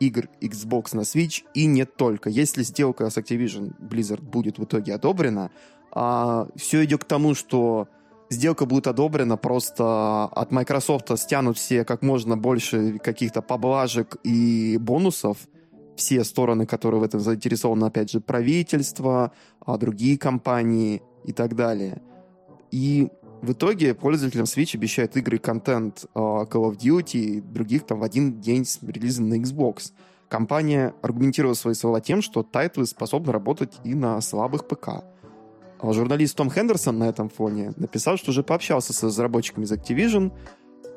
игр 0.00 0.28
Xbox 0.40 0.96
на 0.96 1.00
Switch, 1.02 1.44
и 1.54 1.66
не 1.66 1.84
только. 1.84 2.30
Если 2.30 2.62
сделка 2.62 3.08
с 3.08 3.16
Activision 3.16 3.74
Blizzard 3.78 4.22
будет 4.22 4.58
в 4.58 4.64
итоге 4.64 4.94
одобрена, 4.94 5.50
а, 5.92 6.48
все 6.56 6.84
идет 6.84 7.04
к 7.04 7.06
тому, 7.06 7.34
что 7.34 7.88
сделка 8.30 8.64
будет 8.64 8.86
одобрена, 8.86 9.36
просто 9.36 10.24
от 10.24 10.52
Microsoft 10.52 11.16
стянут 11.18 11.58
все 11.58 11.84
как 11.84 12.02
можно 12.02 12.36
больше 12.36 12.98
каких-то 12.98 13.42
поблажек 13.42 14.16
и 14.24 14.78
бонусов, 14.78 15.36
все 16.00 16.24
стороны, 16.24 16.66
которые 16.66 17.00
в 17.00 17.04
этом 17.04 17.20
заинтересованы, 17.20 17.84
опять 17.84 18.10
же, 18.10 18.20
правительство, 18.20 19.32
а 19.64 19.76
другие 19.76 20.18
компании 20.18 21.02
и 21.24 21.32
так 21.32 21.54
далее. 21.54 22.00
И 22.70 23.10
в 23.42 23.52
итоге 23.52 23.94
пользователям 23.94 24.46
Switch 24.46 24.74
обещают 24.74 25.16
игры 25.16 25.36
и 25.36 25.40
контент 25.40 26.06
э, 26.14 26.18
Call 26.18 26.70
of 26.70 26.78
Duty 26.78 27.18
и 27.18 27.40
других 27.40 27.84
там 27.84 28.00
в 28.00 28.02
один 28.02 28.40
день 28.40 28.64
с 28.64 28.80
релизом 28.82 29.28
на 29.28 29.34
Xbox. 29.34 29.92
Компания 30.28 30.94
аргументировала 31.02 31.54
свои 31.54 31.74
слова 31.74 32.00
тем, 32.00 32.22
что 32.22 32.42
тайтлы 32.42 32.86
способны 32.86 33.32
работать 33.32 33.74
и 33.84 33.94
на 33.94 34.20
слабых 34.20 34.66
ПК. 34.66 35.04
А 35.82 35.92
Журналист 35.92 36.36
Том 36.36 36.50
Хендерсон 36.50 36.98
на 36.98 37.08
этом 37.08 37.28
фоне 37.28 37.72
написал, 37.76 38.16
что 38.16 38.30
уже 38.30 38.42
пообщался 38.42 38.92
с 38.92 39.02
разработчиками 39.02 39.64
из 39.64 39.72
Activision. 39.72 40.32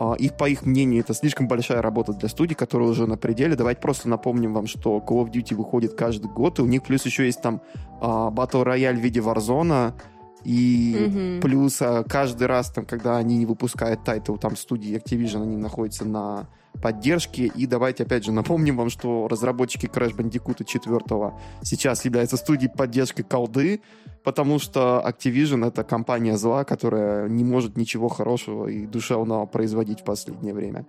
А, 0.04 0.16
Их, 0.16 0.36
по 0.36 0.50
их 0.50 0.66
мнению, 0.66 1.00
это 1.00 1.14
слишком 1.14 1.48
большая 1.48 1.82
работа 1.82 2.12
для 2.14 2.28
студий, 2.28 2.56
которая 2.56 2.90
уже 2.90 3.08
на 3.08 3.16
пределе. 3.16 3.56
Давайте 3.56 3.80
просто 3.80 4.10
напомним 4.10 4.54
вам, 4.54 4.68
что 4.68 4.98
Call 4.98 5.24
of 5.24 5.32
Duty 5.32 5.56
выходит 5.56 5.94
каждый 5.94 6.30
год, 6.30 6.60
и 6.60 6.62
у 6.62 6.66
них 6.66 6.84
плюс 6.84 7.06
еще 7.06 7.26
есть 7.26 7.42
там 7.42 7.62
а, 8.02 8.30
Battle 8.30 8.66
Royale 8.66 8.96
в 8.96 9.00
виде 9.00 9.22
Warzone, 9.22 9.94
и 10.44 11.08
Мгм. 11.08 11.42
плюс 11.42 11.82
а, 11.82 12.04
каждый 12.04 12.48
раз, 12.48 12.70
там, 12.72 12.86
когда 12.86 13.16
они 13.18 13.38
не 13.38 13.46
выпускают 13.46 14.04
тайтл, 14.04 14.36
там 14.36 14.58
студии 14.58 14.94
Activision, 14.98 15.44
они 15.44 15.56
находятся 15.56 16.04
на 16.04 16.48
поддержке. 16.82 17.46
И 17.46 17.66
давайте 17.66 18.04
опять 18.04 18.26
же 18.26 18.32
напомним 18.32 18.78
вам, 18.78 18.90
что 18.90 19.28
разработчики 19.28 19.86
Crash 19.86 20.16
Bandicoot 20.16 20.64
4 20.66 21.34
сейчас 21.62 22.06
являются 22.06 22.38
студией 22.38 22.72
поддержки 22.72 23.22
колды, 23.22 23.82
потому 24.24 24.60
что 24.60 25.04
Activision— 25.06 25.68
это 25.68 25.84
компания 25.84 26.38
зла, 26.38 26.64
которая 26.64 27.28
не 27.30 27.44
может 27.44 27.78
ничего 27.78 28.10
хорошего 28.10 28.68
и 28.68 28.86
душевного 28.86 29.46
производить 29.46 30.02
в 30.02 30.04
последнее 30.04 30.54
время. 30.54 30.86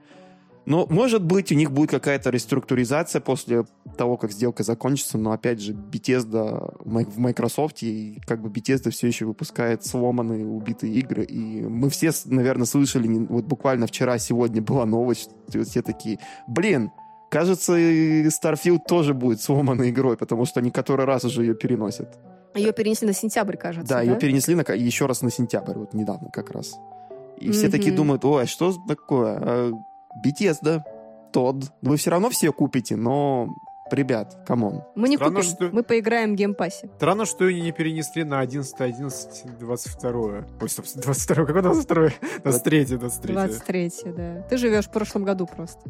Но, 0.67 0.87
может 0.89 1.23
быть, 1.23 1.53
у 1.53 1.55
них 1.55 1.71
будет 1.71 1.91
какая-то 1.91 2.31
реструктуризация 2.31 3.21
после 3.21 3.65
того, 3.99 4.17
как 4.17 4.33
сделка 4.33 4.63
закончится, 4.63 5.19
но, 5.19 5.33
опять 5.33 5.61
же, 5.61 5.73
Bethesda 5.75 6.75
в 6.85 7.19
Microsoft, 7.19 7.83
и 7.83 8.21
как 8.27 8.41
бы 8.41 8.49
Bethesda 8.49 8.91
все 8.91 9.07
еще 9.07 9.27
выпускает 9.27 9.85
сломанные, 9.85 10.47
убитые 10.47 10.95
игры, 10.95 11.25
и 11.25 11.63
мы 11.63 11.91
все, 11.91 12.13
наверное, 12.25 12.67
слышали, 12.67 13.09
вот 13.29 13.45
буквально 13.45 13.87
вчера, 13.87 14.19
сегодня 14.19 14.63
была 14.63 14.87
новость, 14.87 15.31
что 15.49 15.63
все 15.65 15.83
такие, 15.83 16.19
блин, 16.49 16.91
кажется, 17.31 17.77
и 17.77 18.27
Starfield 18.29 18.81
тоже 18.89 19.13
будет 19.13 19.43
сломанной 19.43 19.91
игрой, 19.91 20.17
потому 20.17 20.47
что 20.47 20.61
они 20.61 20.71
который 20.71 21.05
раз 21.05 21.25
уже 21.25 21.43
ее 21.43 21.55
переносят. 21.55 22.19
Ее 22.55 22.73
перенесли 22.73 23.07
на 23.07 23.13
сентябрь, 23.15 23.57
кажется. 23.57 23.95
Да, 23.95 24.01
ее 24.01 24.17
перенесли 24.17 24.55
на, 24.55 24.63
еще 24.73 25.07
раз 25.07 25.23
на 25.23 25.31
сентябрь, 25.31 25.77
вот 25.77 25.93
недавно 25.93 26.31
как 26.31 26.53
раз. 26.53 26.75
И 27.37 27.51
все 27.51 27.65
Мгм. 27.65 27.73
такие 27.73 27.95
думают, 27.95 28.25
ой, 28.25 28.45
а 28.45 28.47
что 28.47 28.73
такое? 28.87 29.73
Bethesda, 30.25 30.83
Тод. 31.33 31.73
Вы 31.83 31.97
все 31.97 32.11
равно 32.11 32.31
все 32.31 32.53
купите, 32.53 32.95
но, 32.97 33.49
ребят, 33.91 34.45
come 34.47 34.67
on. 34.67 34.83
Мы 34.95 35.09
не 35.09 35.17
Странно, 35.17 35.41
купим, 35.41 35.51
что- 35.51 35.69
мы 35.73 35.83
поиграем 35.83 36.35
в 36.35 36.37
Game 36.37 36.56
Pass'е. 36.56 36.89
Странно, 36.97 37.25
что 37.27 37.49
ее 37.49 37.61
не 37.61 37.73
перенесли 37.73 38.23
на 38.25 38.39
11, 38.41 38.81
11, 38.81 39.59
22. 39.59 40.45
Ой, 40.61 40.69
стоп, 40.69 40.85
22. 40.95 41.45
Какое 41.47 41.63
22? 41.63 42.09
23, 42.45 42.85
23. 42.99 43.35
23 43.35 43.93
да. 44.17 44.43
Ты 44.43 44.57
живешь 44.59 44.87
в 44.87 44.91
прошлом 44.93 45.25
году 45.25 45.47
просто. 45.47 45.81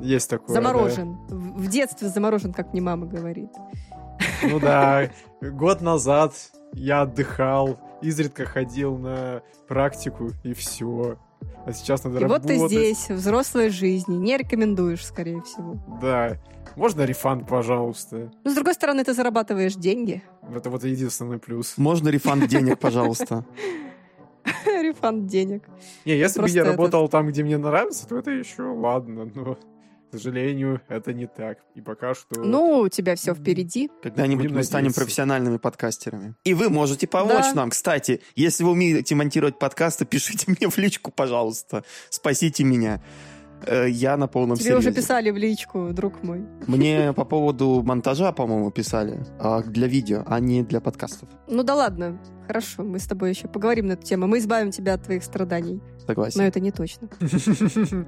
Есть 0.00 0.28
такое. 0.28 0.54
заморожен. 0.54 1.14
В 1.28 1.62
в 1.62 1.68
детстве 1.68 2.08
заморожен, 2.08 2.52
как 2.52 2.72
мне 2.72 2.80
мама 2.82 3.06
говорит. 3.06 3.50
да. 3.52 4.48
Ну 4.48 4.58
да, 4.60 5.10
год 5.40 5.80
назад 5.82 6.32
я 6.72 7.02
отдыхал, 7.02 7.78
изредка 8.02 8.44
ходил 8.44 8.96
на 8.96 9.42
практику, 9.68 10.30
и 10.42 10.52
все. 10.52 11.16
А 11.66 11.72
сейчас 11.72 12.04
надо 12.04 12.18
И 12.18 12.24
вот 12.24 12.44
работать. 12.44 12.58
ты 12.58 12.66
здесь, 12.68 13.08
взрослой 13.10 13.70
жизни. 13.70 14.16
Не 14.16 14.36
рекомендуешь, 14.36 15.04
скорее 15.04 15.42
всего. 15.42 15.76
Да. 16.00 16.38
Можно 16.76 17.02
рефанд, 17.02 17.46
пожалуйста? 17.48 18.30
Но, 18.44 18.50
с 18.50 18.54
другой 18.54 18.74
стороны, 18.74 19.04
ты 19.04 19.12
зарабатываешь 19.12 19.74
деньги. 19.74 20.22
Это 20.54 20.70
вот 20.70 20.84
единственный 20.84 21.38
плюс. 21.38 21.76
Можно 21.76 22.08
рефанд 22.08 22.46
денег, 22.48 22.78
пожалуйста? 22.78 23.44
Рефанд 24.64 25.26
денег. 25.26 25.64
Не, 26.04 26.16
если 26.16 26.40
бы 26.40 26.48
я 26.48 26.64
работал 26.64 27.08
там, 27.08 27.28
где 27.28 27.42
мне 27.42 27.58
нравится, 27.58 28.08
то 28.08 28.18
это 28.18 28.30
еще 28.30 28.62
ладно, 28.62 29.30
но, 29.34 29.58
к 30.10 30.14
сожалению, 30.16 30.80
это 30.88 31.12
не 31.12 31.26
так. 31.26 31.58
И 31.74 31.80
пока 31.80 32.14
что... 32.14 32.40
Ну, 32.42 32.78
у 32.80 32.88
тебя 32.88 33.14
все 33.16 33.34
впереди. 33.34 33.90
Когда-нибудь 34.02 34.44
Будем 34.46 34.56
мы 34.56 34.62
станем 34.64 34.84
надеяться. 34.86 35.00
профессиональными 35.00 35.56
подкастерами. 35.58 36.34
И 36.44 36.54
вы 36.54 36.68
можете 36.70 37.06
помочь 37.06 37.46
Да. 37.50 37.54
нам. 37.54 37.70
Кстати, 37.70 38.20
если 38.34 38.64
вы 38.64 38.70
умеете 38.72 39.14
монтировать 39.14 39.58
подкасты, 39.58 40.04
пишите 40.06 40.46
мне 40.50 40.68
в 40.68 40.76
личку, 40.78 41.10
пожалуйста. 41.10 41.84
Спасите 42.10 42.64
меня. 42.64 43.00
Э, 43.66 43.86
Я 43.88 44.16
на 44.16 44.26
полном 44.26 44.56
Тебе 44.56 44.74
уже 44.74 44.84
серьезе. 44.84 45.00
писали 45.02 45.30
в 45.30 45.36
личку, 45.36 45.90
друг 45.92 46.22
мой. 46.22 46.46
Мне 46.66 47.12
по 47.16 47.24
поводу 47.24 47.82
монтажа, 47.84 48.32
по-моему, 48.32 48.70
писали. 48.70 49.24
а, 49.38 49.62
Для 49.62 49.86
видео, 49.86 50.22
а 50.26 50.40
не 50.40 50.62
для 50.62 50.80
подкастов. 50.80 51.28
Ну 51.46 51.62
да 51.62 51.74
ладно. 51.74 52.18
Хорошо, 52.50 52.82
мы 52.82 52.98
с 52.98 53.06
тобой 53.06 53.30
еще 53.30 53.46
поговорим 53.46 53.86
на 53.86 53.92
эту 53.92 54.02
тему. 54.02 54.26
Мы 54.26 54.38
избавим 54.38 54.72
тебя 54.72 54.94
от 54.94 55.04
твоих 55.04 55.22
страданий. 55.22 55.80
Согласен. 56.04 56.40
Но 56.40 56.46
это 56.48 56.58
не 56.58 56.72
точно. 56.72 57.08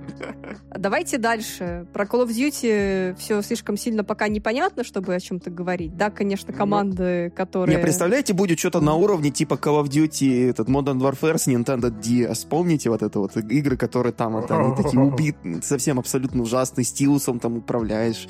Давайте 0.76 1.18
дальше. 1.18 1.86
Про 1.92 2.06
Call 2.06 2.26
of 2.26 2.30
Duty 2.30 3.14
все 3.20 3.40
слишком 3.42 3.76
сильно 3.76 4.02
пока 4.02 4.26
непонятно, 4.26 4.82
чтобы 4.82 5.14
о 5.14 5.20
чем-то 5.20 5.50
говорить. 5.50 5.96
Да, 5.96 6.10
конечно, 6.10 6.50
Ну, 6.50 6.58
команды, 6.58 7.32
которые... 7.36 7.76
Не, 7.76 7.80
представляете, 7.80 8.32
будет 8.32 8.58
что-то 8.58 8.80
на 8.80 8.96
уровне 8.96 9.30
типа 9.30 9.54
Call 9.54 9.80
of 9.80 9.88
Duty, 9.88 10.50
этот 10.50 10.68
Modern 10.68 10.98
Warfare 10.98 11.38
с 11.38 11.46
Nintendo 11.46 11.96
DS. 11.96 12.44
Помните 12.48 12.90
вот 12.90 13.04
это 13.04 13.20
вот 13.20 13.36
игры, 13.36 13.76
которые 13.76 14.12
там, 14.12 14.32
вот, 14.32 14.50
они 14.50 14.74
такие 14.74 15.00
убит, 15.00 15.36
совсем 15.62 16.00
абсолютно 16.00 16.42
ужасные, 16.42 16.84
стилусом 16.84 17.38
там 17.38 17.58
управляешь. 17.58 18.26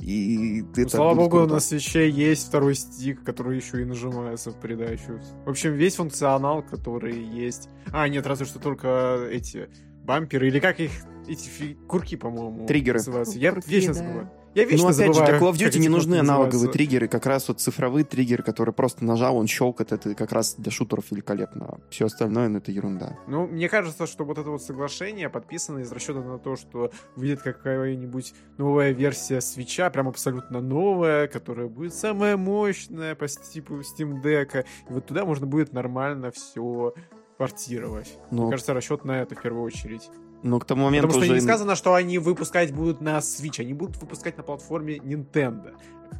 И 0.00 0.62
ты 0.74 0.84
Ну, 0.84 0.88
слава 0.88 1.14
богу, 1.14 1.46
на 1.46 1.60
свече 1.60 2.08
есть 2.08 2.48
второй 2.48 2.74
стик, 2.74 3.22
который 3.22 3.56
еще 3.56 3.82
и 3.82 3.84
нажимается 3.84 4.50
в 4.50 4.56
придачу. 4.60 5.20
В 5.44 5.50
общем, 5.50 5.74
весь 5.74 5.96
функционал, 5.96 6.62
который 6.62 7.22
есть. 7.22 7.68
А, 7.92 8.08
нет, 8.08 8.26
разве 8.26 8.46
что 8.46 8.58
только 8.58 9.28
эти 9.30 9.68
бамперы, 10.04 10.48
или 10.48 10.58
как 10.58 10.80
их, 10.80 10.90
эти 11.28 11.48
фи- 11.48 11.76
курки, 11.86 12.16
по-моему, 12.16 12.66
Триггеры. 12.66 12.98
называются. 12.98 13.38
Я 13.38 13.52
Курки, 13.52 13.68
вечно 13.70 13.92
да. 13.92 13.98
забываю. 13.98 14.30
Я 14.54 14.64
Ну, 14.64 14.68
вечно 14.70 14.88
опять 14.88 15.14
же, 15.14 15.24
для 15.24 15.38
Call 15.38 15.52
of 15.52 15.54
Duty 15.54 15.78
не 15.78 15.88
нужны 15.88 16.16
аналоговые 16.16 16.46
называются. 16.46 16.78
триггеры, 16.78 17.08
как 17.08 17.26
раз 17.26 17.46
вот 17.48 17.60
цифровые 17.60 18.04
триггеры, 18.04 18.42
которые 18.42 18.72
просто 18.74 19.04
нажал, 19.04 19.36
он 19.36 19.46
щелкает, 19.46 19.92
это 19.92 20.14
как 20.14 20.32
раз 20.32 20.56
для 20.56 20.72
шутеров 20.72 21.10
великолепно. 21.10 21.78
Все 21.88 22.06
остальное, 22.06 22.48
ну, 22.48 22.58
это 22.58 22.72
ерунда. 22.72 23.16
Ну, 23.28 23.46
мне 23.46 23.68
кажется, 23.68 24.06
что 24.06 24.24
вот 24.24 24.38
это 24.38 24.50
вот 24.50 24.62
соглашение 24.62 25.28
подписано 25.28 25.78
из 25.78 25.92
расчета 25.92 26.20
на 26.20 26.38
то, 26.38 26.56
что 26.56 26.90
выйдет 27.14 27.42
какая-нибудь 27.42 28.34
новая 28.58 28.90
версия 28.90 29.40
свеча, 29.40 29.88
прям 29.90 30.08
абсолютно 30.08 30.60
новая, 30.60 31.28
которая 31.28 31.68
будет 31.68 31.94
самая 31.94 32.36
мощная 32.36 33.14
по 33.14 33.28
типу 33.28 33.80
Steam 33.80 34.20
Deck. 34.22 34.64
И 34.88 34.92
вот 34.92 35.06
туда 35.06 35.24
можно 35.24 35.46
будет 35.46 35.72
нормально 35.72 36.32
все 36.32 36.92
портировать. 37.38 38.18
Ну, 38.30 38.42
Мне 38.42 38.50
кажется, 38.50 38.74
расчет 38.74 39.04
на 39.04 39.22
это 39.22 39.34
в 39.34 39.42
первую 39.42 39.62
очередь. 39.62 40.10
Ну, 40.42 40.58
к 40.58 40.64
тому 40.64 40.84
моменту 40.84 41.08
Потому 41.08 41.24
что 41.24 41.32
уже... 41.32 41.40
не 41.40 41.46
сказано, 41.46 41.74
что 41.76 41.94
они 41.94 42.18
выпускать 42.18 42.72
будут 42.72 43.00
на 43.00 43.18
Switch, 43.18 43.60
они 43.60 43.74
будут 43.74 43.96
выпускать 44.00 44.36
на 44.36 44.42
платформе 44.42 44.96
Nintendo. 44.96 45.72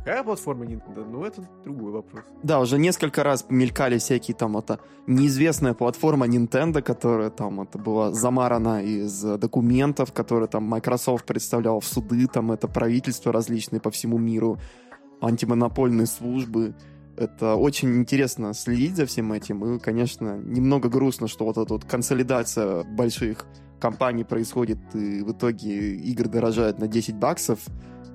Какая 0.05 0.23
платформа 0.23 0.65
Nintendo? 0.65 1.07
Ну, 1.11 1.25
это 1.25 1.43
другой 1.65 1.93
вопрос. 1.93 2.25
Да, 2.43 2.61
уже 2.61 2.79
несколько 2.79 3.23
раз 3.23 3.45
мелькали 3.49 3.99
всякие 3.99 4.35
там 4.35 4.57
это 4.57 4.79
неизвестная 5.07 5.75
платформа 5.75 6.27
Nintendo, 6.27 6.81
которая 6.81 7.31
там 7.31 7.61
это 7.61 7.79
была 7.79 8.13
замарана 8.13 8.83
из 8.83 9.21
документов, 9.23 10.13
которые 10.13 10.49
там 10.49 10.65
Microsoft 10.65 11.25
представлял 11.25 11.81
в 11.81 11.85
суды, 11.85 12.27
там 12.27 12.53
это 12.53 12.69
правительства 12.69 13.33
различные 13.33 13.81
по 13.81 13.91
всему 13.91 14.19
миру, 14.19 14.59
антимонопольные 15.21 16.07
службы. 16.07 16.75
Это 17.17 17.57
очень 17.57 17.95
интересно 17.97 18.55
следить 18.55 18.97
за 18.97 19.05
всем 19.05 19.33
этим. 19.33 19.77
И, 19.77 19.79
конечно, 19.79 20.39
немного 20.39 20.89
грустно, 20.89 21.29
что 21.29 21.45
вот 21.45 21.59
эта 21.59 21.75
вот 21.75 21.85
консолидация 21.85 22.85
больших 22.85 23.47
компаний 23.81 24.25
происходит, 24.25 24.79
и 24.95 25.23
в 25.23 25.33
итоге 25.33 25.95
игры 25.97 26.29
дорожают 26.29 26.79
на 26.79 26.87
10 26.87 27.17
баксов. 27.17 27.61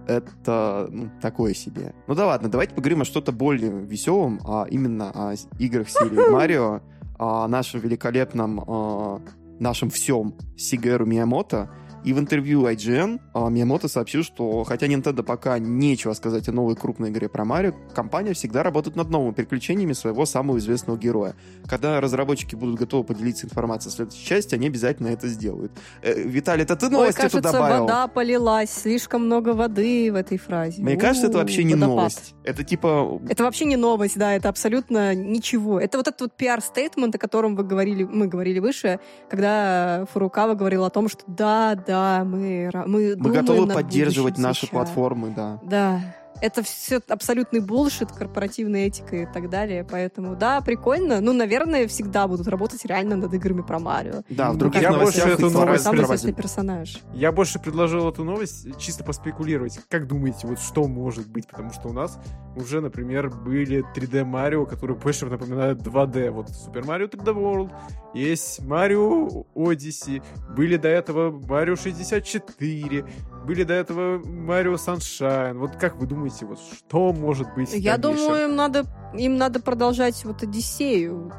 Это 0.08 0.88
ну, 0.92 1.10
такое 1.20 1.54
себе. 1.54 1.94
Ну 2.08 2.14
да 2.14 2.28
ладно, 2.28 2.48
давайте 2.48 2.76
поговорим 2.76 3.02
о 3.02 3.06
что-то 3.06 3.32
более 3.32 3.72
веселом, 3.72 4.40
а 4.46 4.68
именно 4.70 5.10
о 5.10 5.34
играх 5.58 5.90
серии 5.90 6.30
Марио, 6.32 6.82
о 7.18 7.48
нашем 7.48 7.80
великолепном, 7.80 8.64
э, 8.66 9.20
нашем 9.60 9.90
всем 9.90 10.36
Сигеру 10.58 11.06
Миямото. 11.06 11.72
И 12.06 12.14
в 12.14 12.20
интервью 12.20 12.68
IGN 12.68 13.20
а, 13.34 13.50
Миямото 13.50 13.88
сообщил, 13.88 14.22
что 14.22 14.64
хотя 14.64 14.86
Nintendo 14.86 15.24
пока 15.24 15.58
нечего 15.58 16.14
сказать 16.14 16.48
о 16.48 16.52
новой 16.52 16.76
крупной 16.76 17.10
игре 17.10 17.28
про 17.28 17.46
Марио, 17.46 17.74
компания 17.96 18.34
всегда 18.34 18.62
работает 18.62 18.96
над 18.96 19.10
новыми 19.10 19.34
приключениями 19.34 19.94
своего 19.94 20.28
самого 20.28 20.60
известного 20.60 21.00
героя. 21.00 21.36
Когда 21.68 22.00
разработчики 22.00 22.54
будут 22.54 22.78
готовы 22.78 23.06
поделиться 23.06 23.48
информацией 23.48 23.92
о 23.92 23.96
следующей 23.96 24.24
части, 24.24 24.54
они 24.54 24.68
обязательно 24.68 25.08
это 25.08 25.28
сделают. 25.28 25.72
Э, 26.04 26.14
Виталий, 26.14 26.62
это 26.62 26.76
ты 26.76 26.86
Ой, 26.86 26.92
новости 26.92 27.18
кажется, 27.18 27.38
туда 27.38 27.52
добавил? 27.52 27.82
вода 27.82 28.08
полилась, 28.08 28.70
слишком 28.70 29.26
много 29.26 29.56
воды 29.56 30.12
в 30.12 30.16
этой 30.16 30.38
фразе. 30.38 30.84
Мне 30.84 30.98
кажется, 30.98 31.30
это 31.30 31.40
вообще 31.40 31.64
не 31.64 31.74
водопад. 31.74 31.96
новость. 31.96 32.36
Это 32.44 32.64
типа... 32.64 33.20
Это 33.28 33.44
вообще 33.44 33.66
не 33.66 33.78
новость, 33.78 34.16
да, 34.16 34.36
это 34.36 34.50
абсолютно 34.50 35.16
ничего. 35.16 35.80
Это 35.80 35.98
вот 35.98 36.08
этот 36.08 36.22
вот 36.22 36.38
пиар-стейтмент, 36.38 37.16
о 37.16 37.18
котором 37.18 37.56
вы 37.56 37.64
говорили, 37.64 38.04
мы 38.04 38.28
говорили 38.28 38.60
выше, 38.60 39.00
когда 39.28 40.06
Фурукава 40.14 40.54
говорил 40.54 40.84
о 40.84 40.92
том, 40.92 41.10
что 41.10 41.24
да, 41.26 41.74
да, 41.74 41.95
мы, 42.24 42.70
ра- 42.72 42.86
мы, 42.86 43.10
Мы 43.10 43.16
думаем 43.16 43.34
готовы 43.46 43.68
поддерживать 43.74 44.38
наши 44.38 44.62
сейчас. 44.62 44.70
платформы, 44.72 45.34
да. 45.36 45.60
Да, 45.64 46.02
это 46.42 46.64
все 46.64 47.00
абсолютный 47.08 47.60
булшит, 47.60 48.12
корпоративная 48.12 48.88
этика 48.88 49.16
и 49.16 49.26
так 49.26 49.50
далее. 49.50 49.86
Поэтому, 49.90 50.36
да, 50.36 50.62
прикольно. 50.62 51.22
Ну, 51.22 51.34
наверное, 51.34 51.88
всегда 51.88 52.28
будут 52.28 52.48
работать 52.48 52.86
реально 52.86 53.16
над 53.16 53.34
играми 53.34 53.62
про 53.62 53.80
Марио. 53.80 54.24
Да, 54.30 54.52
в 54.52 54.54
Ну, 54.54 54.60
других 54.60 54.82
я 54.82 54.94
больше 54.94 55.22
эту 55.22 55.50
новость 55.50 55.84
Самый 55.84 56.34
персонаж. 56.34 57.00
Я 57.14 57.32
больше 57.32 57.60
предложил 57.60 58.10
эту 58.10 58.24
новость 58.24 58.78
чисто 58.80 59.04
поспекулировать. 59.04 59.80
Как 59.90 60.08
думаете, 60.08 60.48
вот 60.48 60.60
что 60.60 60.88
может 60.88 61.28
быть? 61.28 61.48
Потому 61.48 61.72
что 61.72 61.90
у 61.90 61.94
нас 61.94 62.20
уже, 62.56 62.82
например, 62.82 63.30
были 63.30 63.84
3D 63.96 64.24
Марио, 64.24 64.66
которые 64.66 64.98
больше 64.98 65.26
напоминают 65.26 65.82
2D. 65.82 66.32
Вот 66.32 66.50
Super 66.50 66.86
Mario 66.86 67.10
3D 67.10 67.34
World, 67.34 67.72
есть 68.14 68.60
Mario 68.62 69.46
Odyssey, 69.56 70.24
были 70.56 70.78
до 70.78 70.88
этого 70.88 71.32
Mario 71.32 71.76
64, 71.82 73.06
были 73.46 73.64
до 73.64 73.74
этого 73.74 74.20
Mario 74.20 74.76
Sunshine. 74.76 75.58
Вот 75.58 75.76
как 75.76 75.98
вы 75.98 76.08
думаете, 76.08 76.25
вот 76.46 76.60
что 76.60 77.14
может 77.14 77.48
быть 77.56 77.74
Я 77.74 77.98
дальнейшем? 77.98 78.28
думаю, 78.28 78.46
им 78.50 78.56
надо, 78.56 78.86
им 79.18 79.38
надо 79.38 79.60
продолжать 79.62 80.24
вот 80.26 80.44
Одиссею. 80.44 81.32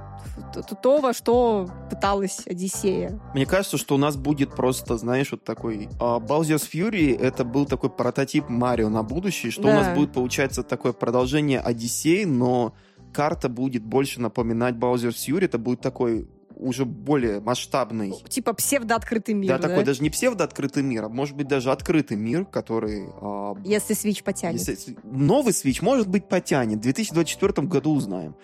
То, 0.83 1.01
во 1.01 1.13
что 1.13 1.69
пыталась 1.91 2.43
Одиссея. 2.47 3.21
Мне 3.35 3.47
кажется, 3.47 3.79
что 3.79 3.95
у 3.95 3.99
нас 3.99 4.17
будет 4.17 4.55
просто, 4.55 4.97
знаешь, 4.99 5.31
вот 5.31 5.45
такой... 5.45 5.89
а, 6.01 6.19
Bowser's 6.19 6.69
Fury— 6.71 7.19
это 7.21 7.45
был 7.45 7.65
такой 7.67 7.91
прототип 7.91 8.49
Марио 8.49 8.89
на 8.89 9.03
будущее, 9.03 9.51
что 9.53 9.63
у 9.63 9.65
Да. 9.71 9.75
нас 9.75 9.97
будет, 9.97 10.13
получается, 10.13 10.63
такое 10.63 10.93
продолжение 10.93 11.61
Одиссей, 11.61 12.25
но 12.25 12.75
карта 13.15 13.49
будет 13.49 13.83
больше 13.85 14.21
напоминать 14.21 14.75
Bowser's 14.75 15.17
Fury, 15.27 15.45
это 15.47 15.59
будет 15.59 15.81
такой 15.81 16.29
уже 16.57 16.85
более 16.85 17.41
масштабный. 17.41 18.13
Типа 18.29 18.53
псевдооткрытый 18.55 19.35
мир, 19.35 19.49
да, 19.51 19.59
да? 19.59 19.69
такой 19.69 19.85
даже 19.85 20.03
не 20.03 20.11
псевдооткрытый 20.11 20.83
мир, 20.83 21.05
а 21.05 21.09
может 21.09 21.37
быть 21.37 21.49
даже 21.49 21.71
открытый 21.71 22.17
мир, 22.17 22.45
который... 22.45 23.07
а, 23.21 23.55
Если 23.65 23.95
Switch 23.95 24.25
потянет. 24.25 24.61
если- 24.61 24.97
новый 25.05 25.53
Switch, 25.53 25.79
может 25.83 26.09
быть, 26.09 26.29
потянет. 26.29 26.79
В 26.79 26.83
2024 26.83 27.67
году 27.69 27.95
узнаем. 27.95 28.35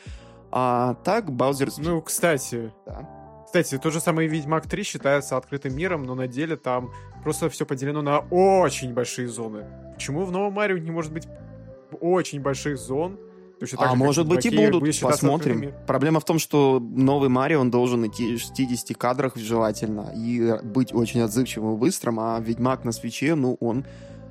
А 0.50 0.94
так, 1.04 1.30
Bowser's... 1.30 1.74
Ну, 1.78 2.02
кстати, 2.02 2.72
Да. 2.86 3.08
Кстати, 3.46 3.76
тот 3.76 3.92
же 3.92 4.00
самый 4.00 4.28
Ведьмак 4.28 4.66
3 4.66 4.82
считается 4.82 5.36
открытым 5.36 5.76
миром, 5.76 6.04
но 6.04 6.14
на 6.14 6.26
деле 6.26 6.56
там 6.56 6.90
просто 7.22 7.50
все 7.50 7.66
поделено 7.66 8.00
на 8.00 8.20
очень 8.20 8.94
большие 8.94 9.28
зоны. 9.28 9.66
Почему 9.94 10.24
в 10.24 10.32
новом 10.32 10.54
Марио 10.54 10.78
не 10.78 10.90
может 10.90 11.12
быть 11.12 11.28
очень 12.00 12.40
больших 12.40 12.78
зон? 12.78 13.18
Точно 13.62 13.78
а 13.78 13.94
может 13.94 14.26
быть 14.26 14.44
и 14.44 14.50
будут, 14.50 15.00
посмотрим. 15.00 15.72
Проблема 15.86 16.18
в 16.18 16.24
том, 16.24 16.40
что 16.40 16.80
новый 16.80 17.28
Марио, 17.28 17.60
он 17.60 17.70
должен 17.70 18.04
идти 18.04 18.34
в 18.34 18.40
60 18.40 18.96
кадрах 18.96 19.36
желательно 19.36 20.12
и 20.16 20.58
быть 20.64 20.92
очень 20.92 21.20
отзывчивым 21.20 21.76
и 21.76 21.78
быстрым, 21.78 22.18
а 22.18 22.40
Ведьмак 22.40 22.84
на 22.84 22.90
свече, 22.90 23.36
ну, 23.36 23.56
он, 23.60 23.84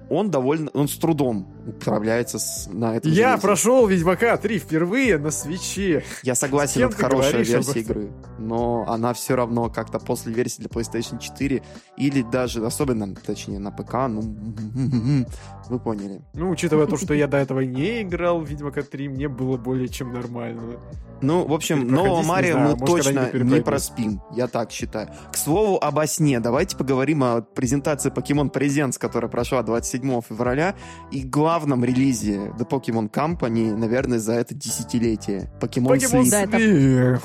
он 0.10 0.32
довольно, 0.32 0.70
он 0.74 0.90
с 0.90 0.98
трудом 0.98 1.48
управляется 1.66 2.40
с, 2.40 2.68
на 2.70 2.98
этом 2.98 3.10
Я 3.10 3.30
железе. 3.30 3.42
прошел 3.42 3.88
Ведьмака 3.88 4.36
3 4.36 4.60
впервые 4.60 5.18
на 5.18 5.32
свече. 5.32 6.04
Я 6.24 6.36
согласен, 6.36 6.84
это 6.84 6.98
хорошая 6.98 7.32
говоришь 7.32 7.48
версия 7.48 7.80
игры, 7.80 8.12
но 8.38 8.84
она 8.90 9.14
все 9.14 9.36
равно 9.36 9.70
как-то 9.70 10.00
после 10.00 10.34
версии 10.34 10.60
для 10.60 10.68
PlayStation 10.68 11.20
4 11.20 11.64
или 11.96 12.22
даже, 12.24 12.66
особенно, 12.66 13.16
точнее, 13.16 13.60
на 13.60 13.72
ПК, 13.72 14.10
ну, 14.10 15.26
вы 15.72 15.80
поняли. 15.80 16.22
Ну, 16.34 16.50
учитывая 16.50 16.86
то, 16.86 16.98
что 16.98 17.14
я 17.14 17.28
до 17.28 17.38
этого 17.38 17.62
не 17.62 18.02
играл 18.02 18.42
в 18.42 18.48
Ведьмака 18.48 18.84
3, 18.84 19.10
мне 19.10 19.28
было 19.28 19.58
более 19.58 19.88
чем 19.88 20.14
нормально. 20.14 20.78
Ну, 21.22 21.46
в 21.46 21.54
общем, 21.54 21.88
нового 21.88 22.24
Марио 22.24 22.58
мы 22.58 22.76
может, 22.76 22.86
точно 22.86 23.30
не 23.34 23.62
проспим, 23.62 24.22
я 24.36 24.48
так 24.48 24.72
считаю. 24.72 25.10
К 25.32 25.38
слову 25.38 25.78
об 25.78 26.00
осне, 26.00 26.40
давайте 26.40 26.76
поговорим 26.76 27.24
о 27.24 27.42
презентации 27.42 28.12
Pokemon 28.12 28.52
Presents, 28.52 28.98
которая 28.98 29.30
прошла 29.30 29.62
27 29.62 30.22
февраля, 30.22 30.76
и 31.12 31.24
главном 31.24 31.86
релизе 31.86 32.52
The 32.58 32.68
Pokemon 32.68 33.12
Company, 33.12 33.76
наверное, 33.76 34.20
за 34.20 34.34
это 34.34 34.56
десятилетие. 34.56 35.52
Pokemon, 35.60 35.90
Покемон 35.90 36.26
Sleep. 36.26 36.32
Да, 36.32 36.42
это-. 36.42 37.22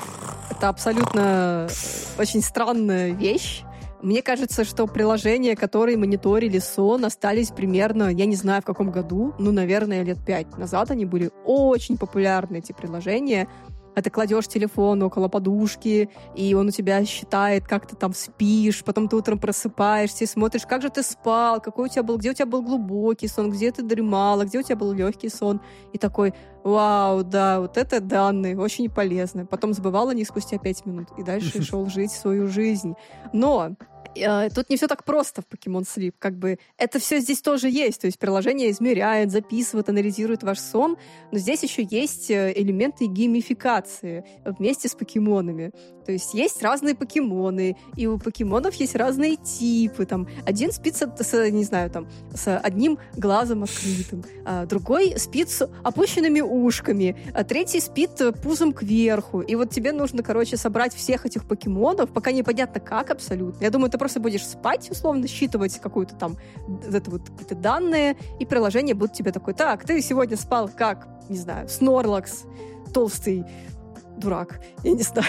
Это 0.49 0.69
абсолютно 0.69 1.67
очень 2.17 2.41
странная 2.41 3.11
вещь. 3.11 3.63
Мне 4.01 4.21
кажется, 4.21 4.63
что 4.63 4.85
приложения, 4.85 5.55
которые 5.55 5.97
мониторили 5.97 6.59
сон, 6.59 7.05
остались 7.05 7.49
примерно, 7.49 8.09
я 8.09 8.25
не 8.25 8.35
знаю 8.35 8.61
в 8.61 8.65
каком 8.65 8.91
году, 8.91 9.33
ну, 9.39 9.51
наверное, 9.51 10.03
лет 10.03 10.19
пять 10.23 10.55
назад 10.57 10.91
они 10.91 11.05
были 11.05 11.31
очень 11.45 11.97
популярны, 11.97 12.57
эти 12.57 12.73
приложения. 12.73 13.47
А 13.97 14.01
ты 14.03 14.11
кладешь 14.11 14.47
телефон 14.47 15.01
около 15.01 15.27
подушки, 15.27 16.11
и 16.35 16.53
он 16.53 16.67
у 16.67 16.71
тебя 16.71 17.03
считает, 17.03 17.65
как 17.65 17.87
ты 17.87 17.95
там 17.95 18.13
спишь, 18.13 18.83
потом 18.83 19.07
ты 19.07 19.15
утром 19.15 19.39
просыпаешься 19.39 20.23
и 20.23 20.27
смотришь, 20.27 20.67
как 20.67 20.83
же 20.83 20.91
ты 20.91 21.01
спал, 21.01 21.59
какой 21.59 21.85
у 21.85 21.87
тебя 21.87 22.03
был, 22.03 22.17
где 22.17 22.29
у 22.29 22.33
тебя 22.35 22.45
был 22.45 22.61
глубокий 22.61 23.27
сон, 23.27 23.49
где 23.49 23.71
ты 23.71 23.81
дремала, 23.81 24.45
где 24.45 24.59
у 24.59 24.61
тебя 24.61 24.75
был 24.75 24.91
легкий 24.91 25.29
сон. 25.29 25.61
И 25.93 25.97
такой, 25.97 26.35
вау, 26.63 27.23
да, 27.23 27.59
вот 27.59 27.75
это 27.75 27.99
данные, 27.99 28.55
очень 28.55 28.87
полезно. 28.87 29.47
Потом 29.47 29.73
забывал 29.73 30.09
о 30.09 30.13
них 30.13 30.27
спустя 30.27 30.59
пять 30.59 30.85
минут 30.85 31.07
и 31.17 31.23
дальше 31.23 31.59
шел 31.63 31.87
жить 31.87 32.11
свою 32.11 32.47
жизнь. 32.47 32.93
Но 33.33 33.71
э, 34.19 34.49
тут 34.49 34.69
не 34.69 34.77
все 34.77 34.87
так 34.87 35.03
просто 35.03 35.41
в 35.41 35.45
Pokemon 35.45 35.83
Sleep. 35.83 36.13
Как 36.19 36.37
бы 36.37 36.59
это 36.77 36.99
все 36.99 37.19
здесь 37.19 37.41
тоже 37.41 37.69
есть. 37.69 38.01
То 38.01 38.07
есть 38.07 38.19
приложение 38.19 38.71
измеряет, 38.71 39.31
записывает, 39.31 39.89
анализирует 39.89 40.43
ваш 40.43 40.59
сон. 40.59 40.97
Но 41.31 41.37
здесь 41.37 41.63
еще 41.63 41.83
есть 41.83 42.31
э, 42.31 42.53
элементы 42.55 43.05
геймификации 43.05 44.23
вместе 44.45 44.87
с 44.87 44.95
покемонами. 44.95 45.71
То 46.07 46.13
есть 46.13 46.33
есть 46.33 46.63
разные 46.63 46.95
покемоны, 46.95 47.75
и 47.97 48.07
у 48.07 48.17
покемонов 48.17 48.75
есть 48.75 48.95
разные 48.95 49.35
типы. 49.35 50.05
Там 50.05 50.25
один 50.45 50.71
спит 50.71 50.95
с, 50.95 51.05
с, 51.19 51.49
не 51.49 51.65
знаю, 51.65 51.91
там, 51.91 52.07
с 52.33 52.57
одним 52.57 52.97
глазом 53.17 53.63
открытым, 53.63 54.23
а 54.45 54.65
другой 54.65 55.19
спит 55.19 55.49
с 55.49 55.69
опущенными 55.83 56.39
ушками, 56.39 57.17
а 57.33 57.43
третий 57.43 57.81
спит 57.81 58.21
пузом 58.41 58.71
кверху. 58.71 59.41
И 59.41 59.55
вот 59.55 59.69
тебе 59.71 59.91
нужно, 59.91 60.23
короче, 60.23 60.55
собрать 60.55 60.95
всех 60.95 61.25
этих 61.25 61.45
покемонов, 61.45 62.09
пока 62.11 62.31
непонятно 62.31 62.79
как 62.79 63.11
абсолютно. 63.11 63.61
Я 63.61 63.69
думаю, 63.69 63.91
ты 63.91 63.97
просто 63.97 64.06
будешь 64.15 64.45
спать, 64.45 64.89
условно, 64.89 65.27
считывать 65.27 65.79
какую-то 65.79 66.15
там 66.15 66.37
это 66.91 67.11
вот 67.11 67.29
какие-то 67.29 67.55
данные, 67.55 68.17
и 68.39 68.45
приложение 68.45 68.95
будет 68.95 69.13
тебе 69.13 69.31
такой, 69.31 69.53
так, 69.53 69.83
ты 69.85 70.01
сегодня 70.01 70.37
спал 70.37 70.69
как, 70.69 71.07
не 71.29 71.37
знаю, 71.37 71.67
Снорлакс, 71.69 72.43
толстый 72.93 73.45
дурак, 74.17 74.59
я 74.83 74.93
не 74.93 75.03
знаю. 75.03 75.27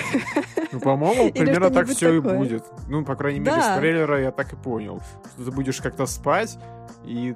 Ну, 0.73 0.81
по-моему, 0.81 1.31
примерно 1.33 1.71
так 1.71 1.87
все 1.89 2.15
и 2.15 2.23
такое. 2.23 2.39
будет. 2.39 2.65
Ну, 2.89 3.05
по 3.05 3.17
крайней 3.17 3.41
мере, 3.41 3.53
Да. 3.57 3.77
с 3.77 3.79
трейлера 3.79 4.21
я 4.21 4.31
так 4.31 4.53
и 4.53 4.57
понял. 4.57 5.01
Что 5.35 5.45
ты 5.45 5.51
будешь 5.51 5.81
как-то 5.81 6.07
спать, 6.07 6.59
и 7.05 7.35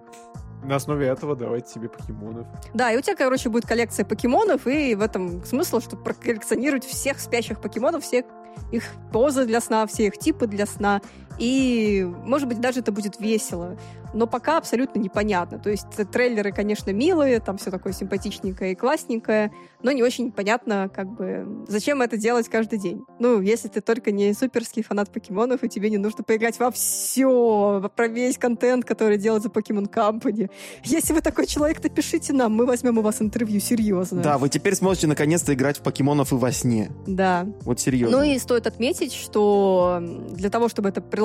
на 0.65 0.77
основе 0.77 1.09
этого 1.09 1.35
давать 1.37 1.67
тебе 1.67 1.89
покемонов. 1.89 2.47
Да, 2.73 2.93
и 2.93 2.97
у 2.97 3.01
тебя, 3.01 3.17
короче, 3.17 3.49
будет 3.49 3.67
коллекция 3.67 4.07
покемонов, 4.07 4.67
и 4.67 4.95
в 4.95 5.03
этом 5.03 5.45
смысл, 5.45 5.81
чтобы 5.81 6.03
проколлекционировать 6.05 6.85
всех 6.85 7.19
спящих 7.21 7.61
покемонов, 7.61 8.05
все 8.05 8.25
их 8.71 8.85
позы 9.13 9.45
для 9.45 9.61
сна, 9.61 9.87
все 9.87 10.07
их 10.07 10.19
типы 10.19 10.47
для 10.47 10.67
сна. 10.67 11.01
И, 11.39 12.07
может 12.25 12.49
быть, 12.49 12.61
даже 12.61 12.81
это 12.81 12.93
будет 12.93 13.19
весело 13.21 13.77
но 14.15 14.27
пока 14.27 14.59
абсолютно 14.59 14.99
непонятно. 14.99 15.59
То 15.59 15.71
есть 15.71 15.87
трейлеры, 16.13 16.53
конечно, 16.53 16.91
милые, 16.91 17.41
там 17.41 17.59
все 17.59 17.71
такое 17.71 17.93
симпатичненькое 17.93 18.73
и 18.73 18.75
классненькое, 18.75 19.53
но 19.83 19.93
не 19.93 20.03
очень 20.03 20.31
понятно, 20.33 20.91
как 20.95 21.09
бы, 21.09 21.65
зачем 21.69 22.03
это 22.03 22.17
делать 22.17 22.49
каждый 22.49 22.79
день. 22.79 23.03
Ну, 23.19 23.41
если 23.41 23.69
ты 23.69 23.81
только 23.81 24.13
не 24.13 24.33
суперский 24.35 24.83
фанат 24.83 25.11
покемонов, 25.11 25.65
и 25.65 25.69
тебе 25.69 25.91
не 25.91 25.99
нужно 25.99 26.23
поиграть 26.23 26.59
во 26.59 26.71
все, 26.71 27.91
про 27.95 28.09
весь 28.09 28.39
контент, 28.39 28.85
который 28.85 29.19
делает 29.19 29.43
за 29.43 29.49
Pokemon 29.49 29.93
Company. 29.93 30.51
Если 30.85 31.13
вы 31.13 31.21
такой 31.21 31.47
человек, 31.47 31.83
напишите 31.83 32.33
нам, 32.33 32.53
мы 32.53 32.67
возьмем 32.67 32.99
у 32.99 33.03
вас 33.03 33.21
интервью, 33.21 33.61
серьезно. 33.61 34.23
Да, 34.23 34.39
вы 34.39 34.49
теперь 34.49 34.75
сможете 34.75 35.07
наконец-то 35.07 35.55
играть 35.55 35.79
в 35.79 35.83
покемонов 35.83 36.33
и 36.33 36.37
во 36.37 36.53
сне. 36.53 36.91
Да. 37.07 37.47
Вот 37.63 37.81
серьезно. 37.81 38.19
Ну 38.19 38.25
и 38.25 38.39
стоит 38.39 38.67
отметить, 38.67 39.13
что 39.13 40.01
для 40.31 40.51
того, 40.51 40.69
чтобы 40.69 40.91
это 40.91 41.01
приложение 41.01 41.22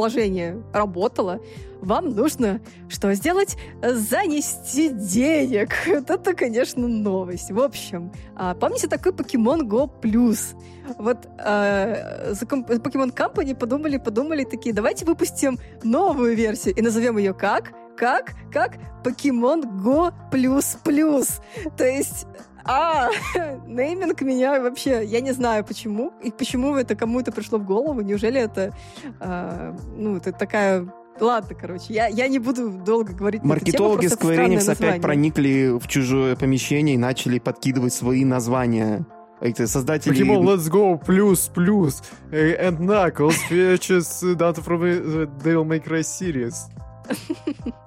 работало, 0.73 1.39
вам 1.81 2.09
нужно 2.09 2.61
что 2.89 3.13
сделать? 3.13 3.57
Занести 3.81 4.89
денег. 4.89 5.69
Это, 5.87 6.33
конечно, 6.33 6.87
новость. 6.87 7.51
В 7.51 7.59
общем, 7.59 8.11
а, 8.35 8.55
помните 8.55 8.87
такой 8.87 9.11
Pokemon 9.11 9.61
Go 9.61 9.89
Plus? 10.01 10.55
Вот 10.97 11.27
э, 11.37 12.33
Pokemon 12.33 13.13
Company 13.13 13.55
подумали, 13.55 13.97
подумали 13.97 14.43
такие, 14.43 14.73
давайте 14.73 15.05
выпустим 15.05 15.59
новую 15.83 16.35
версию 16.35 16.75
и 16.75 16.81
назовем 16.81 17.17
ее 17.17 17.33
как? 17.33 17.73
Как? 17.97 18.33
Как? 18.51 18.77
Pokemon 19.03 19.63
Go 19.83 20.13
Plus 20.31 20.77
Plus. 20.83 21.41
То 21.77 21.85
есть 21.85 22.25
а, 22.65 23.09
нейминг 23.67 24.21
меня 24.21 24.59
вообще, 24.61 25.05
я 25.05 25.21
не 25.21 25.31
знаю 25.31 25.63
почему, 25.63 26.13
и 26.21 26.31
почему 26.31 26.75
это 26.75 26.95
кому-то 26.95 27.31
пришло 27.31 27.59
в 27.59 27.65
голову, 27.65 28.01
неужели 28.01 28.41
это, 28.41 28.73
э, 29.19 29.77
ну, 29.95 30.17
это 30.17 30.31
такая 30.31 30.87
Ладно, 31.19 31.55
короче, 31.59 31.93
я, 31.93 32.07
я 32.07 32.27
не 32.27 32.37
буду 32.39 32.69
долго 32.69 33.13
говорить 33.13 33.43
Маркетологи 33.43 34.05
Square 34.05 34.49
Enix 34.49 34.69
опять 34.69 35.01
проникли 35.01 35.77
в 35.79 35.87
чужое 35.87 36.35
помещение 36.35 36.95
и 36.95 36.97
начали 36.97 37.39
подкидывать 37.39 37.93
свои 37.93 38.23
названия. 38.23 39.05
Это 39.39 39.67
создатели... 39.67 40.15
Pokemon 40.15 40.43
Let's 40.43 40.69
Go 40.69 41.03
плюс 41.03 41.49
плюс 41.53 42.01
and 42.31 42.79
Knuckles 42.79 43.35
features 43.49 44.21
data 44.35 44.61
from 44.61 44.81
the 44.81 45.29
Devil 45.43 45.65
May 45.65 45.79
Cry 45.79 46.01
series. 46.01 46.69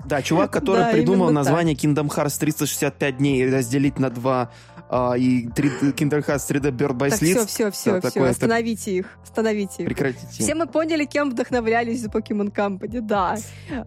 Да, 0.05 0.23
чувак, 0.23 0.51
который 0.53 0.85
Да, 0.85 0.93
придумал 0.93 1.31
название 1.31 1.75
Kingdom 1.75 2.09
Hearts 2.09 2.39
365 2.39 3.17
дней 3.19 3.49
разделить 3.51 3.99
на 3.99 4.11
два 4.11 4.51
а, 4.89 5.15
и 5.17 5.47
3D, 5.47 5.95
Kingdom 5.95 6.25
Hearts 6.27 6.49
3D 6.51 6.71
Bird 6.73 6.95
by 6.97 7.11
Так, 7.11 7.23
Sleep. 7.23 7.35
все, 7.35 7.47
все, 7.47 7.71
все, 7.71 7.91
Да, 7.93 8.01
все, 8.01 8.11
такое, 8.11 8.31
остановите 8.31 8.97
их, 8.97 9.07
остановите 9.23 9.83
их. 9.83 9.87
Прекратите. 9.89 10.27
Все 10.31 10.55
мы 10.55 10.67
поняли, 10.67 11.05
кем 11.05 11.31
вдохновлялись 11.31 12.01
за 12.01 12.09
Pokemon 12.09 12.53
Company, 12.55 13.01
да. 13.01 13.37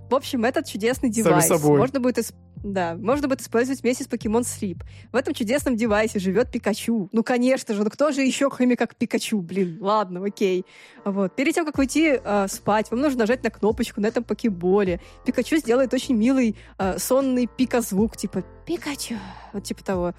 В 0.09 0.15
общем, 0.15 0.45
этот 0.45 0.65
чудесный 0.67 1.09
девайс 1.09 1.49
можно 1.61 1.99
будет 1.99 2.19
исп- 2.19 2.33
да, 2.63 2.95
можно 2.95 3.27
будет 3.27 3.41
использовать 3.41 3.81
вместе 3.81 4.05
с 4.05 4.07
Pokemon 4.07 4.41
Sleep. 4.41 4.81
В 5.11 5.15
этом 5.15 5.33
чудесном 5.33 5.75
девайсе 5.75 6.19
живет 6.19 6.49
Пикачу. 6.49 7.09
Ну, 7.11 7.23
конечно 7.23 7.75
же, 7.75 7.83
ну 7.83 7.89
кто 7.89 8.11
же 8.11 8.21
еще, 8.21 8.49
кроме 8.49 8.77
как 8.77 8.95
Пикачу? 8.95 9.41
Блин, 9.41 9.77
ладно, 9.81 10.23
окей. 10.25 10.65
Вот. 11.03 11.35
Перед 11.35 11.53
тем, 11.53 11.65
как 11.65 11.77
уйти 11.77 12.19
э, 12.23 12.47
спать, 12.47 12.89
вам 12.89 13.01
нужно 13.01 13.19
нажать 13.19 13.43
на 13.43 13.49
кнопочку 13.49 13.99
на 13.99 14.07
этом 14.07 14.23
покеболе. 14.23 15.01
Пикачу 15.25 15.57
сделает 15.57 15.93
очень 15.93 16.15
милый 16.15 16.55
э, 16.79 16.97
сонный 16.97 17.47
пика-звук, 17.47 18.15
типа 18.15 18.43
«Пикачу», 18.65 19.15
вот 19.51 19.63
типа 19.65 19.83
того. 19.83 20.13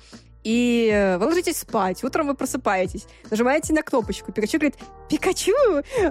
И 0.45 0.91
э, 0.93 1.17
вы 1.17 1.27
ложитесь 1.27 1.57
спать, 1.57 2.05
утром 2.05 2.27
вы 2.27 2.35
просыпаетесь, 2.35 3.07
нажимаете 3.31 3.73
на 3.73 3.83
кнопочку, 3.83 4.31
Пикачу 4.31 4.59
говорит 4.59 4.77
«Пикачу!» 5.09 5.53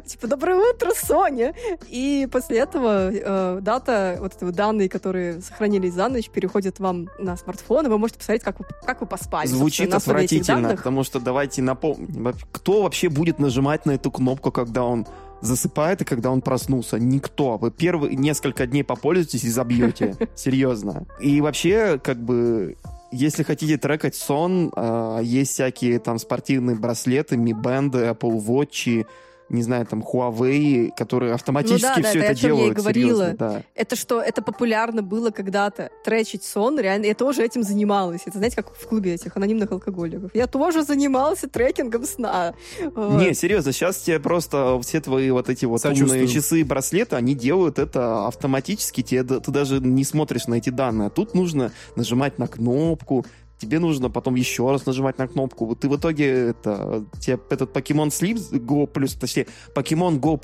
Типа 0.05 0.27
«Доброе 0.27 0.57
утро, 0.57 0.91
Соня!» 0.95 1.53
И 1.87 2.27
после 2.31 2.57
этого 2.57 3.11
э, 3.11 3.59
дата, 3.61 4.17
вот 4.19 4.35
эти 4.35 4.43
вот 4.43 4.55
данные, 4.55 4.89
которые 4.89 5.39
сохранились 5.41 5.93
за 5.93 6.09
ночь, 6.09 6.29
переходят 6.29 6.79
вам 6.79 7.09
на 7.19 7.37
смартфон, 7.37 7.85
и 7.85 7.89
вы 7.89 7.99
можете 7.99 8.19
посмотреть, 8.19 8.43
как 8.43 8.59
вы, 8.59 8.65
как 8.83 9.01
вы 9.01 9.07
поспали. 9.07 9.47
Звучит 9.47 9.93
отвратительно, 9.93 10.69
потому 10.69 11.03
что 11.03 11.19
давайте 11.19 11.61
напомним, 11.61 12.33
кто 12.51 12.83
вообще 12.83 13.09
будет 13.09 13.37
нажимать 13.37 13.85
на 13.85 13.91
эту 13.91 14.09
кнопку, 14.09 14.51
когда 14.51 14.83
он 14.83 15.05
засыпает 15.43 16.01
и 16.01 16.05
когда 16.05 16.31
он 16.31 16.41
проснулся? 16.41 16.97
Никто. 16.97 17.57
Вы 17.57 17.69
первые 17.69 18.15
несколько 18.15 18.65
дней 18.65 18.83
попользуетесь 18.83 19.43
и 19.43 19.49
забьете. 19.49 20.15
Серьезно. 20.35 21.05
И 21.19 21.41
вообще, 21.41 21.99
как 21.99 22.17
бы, 22.17 22.77
если 23.13 23.43
хотите 23.43 23.77
трекать 23.77 24.15
сон, 24.15 24.71
а, 24.75 25.19
есть 25.19 25.53
всякие 25.53 25.99
там 25.99 26.17
спортивные 26.17 26.75
браслеты, 26.75 27.35
Mi 27.35 27.53
Band, 27.53 27.91
Apple 27.91 28.43
Watch, 28.45 29.05
не 29.53 29.63
знаю, 29.63 29.85
там 29.85 30.01
Huawei, 30.01 30.89
которые 30.97 31.33
автоматически 31.33 31.85
Ну 31.85 31.95
да, 31.95 32.01
да, 32.01 32.09
все 32.09 32.19
это 32.19 32.27
это 32.27 32.31
о 32.31 32.35
чем 32.35 32.49
я 32.49 32.55
и 32.55 32.57
делают. 32.57 32.77
говорила. 32.77 33.09
серьезно, 33.23 33.37
да. 33.37 33.63
Это 33.75 33.95
что, 33.95 34.19
это 34.21 34.41
популярно 34.41 35.01
было 35.03 35.29
когда-то, 35.29 35.89
тречить 36.03 36.43
сон, 36.43 36.79
реально, 36.79 37.05
я 37.05 37.15
тоже 37.15 37.43
этим 37.43 37.63
занималась. 37.63 38.21
Это, 38.25 38.37
знаете, 38.39 38.57
как 38.57 38.73
в 38.75 38.87
клубе 38.87 39.13
этих 39.13 39.35
анонимных 39.37 39.71
алкоголиков. 39.71 40.31
Я 40.33 40.47
тоже 40.47 40.83
занимался 40.83 41.47
трекингом 41.47 42.03
сна. 42.05 42.53
Вот. 42.95 43.21
Не, 43.21 43.33
серьезно, 43.33 43.71
сейчас 43.71 43.97
тебе 43.97 44.19
просто 44.19 44.79
все 44.81 44.99
твои 44.99 45.29
вот 45.31 45.49
эти 45.49 45.65
вот 45.65 45.83
умные 45.85 45.95
Сочувствую. 45.95 46.27
часы 46.27 46.59
и 46.61 46.63
браслеты, 46.63 47.15
они 47.15 47.35
делают 47.35 47.79
это 47.79 48.27
автоматически, 48.27 49.01
тебе, 49.01 49.23
ты 49.23 49.51
даже 49.51 49.79
не 49.79 50.03
смотришь 50.03 50.47
на 50.47 50.55
эти 50.55 50.69
данные. 50.71 51.07
А 51.07 51.09
тут 51.09 51.33
нужно 51.35 51.71
нажимать 51.95 52.39
на 52.39 52.47
кнопку, 52.47 53.25
тебе 53.63 53.79
нужно 53.79 54.09
потом 54.09 54.35
еще 54.35 54.69
раз 54.69 54.85
нажимать 54.85 55.17
на 55.17 55.27
кнопку. 55.27 55.65
Вот 55.65 55.79
ты 55.79 55.87
в 55.87 55.95
итоге 55.95 56.49
это, 56.49 57.05
тебе 57.19 57.39
этот 57.49 57.75
Pokemon 57.75 58.09
Sleep 58.09 58.51
Go 58.51 58.91
Plus, 58.91 59.17
точнее, 59.17 59.47
Pokemon 59.73 60.19
Go 60.19 60.37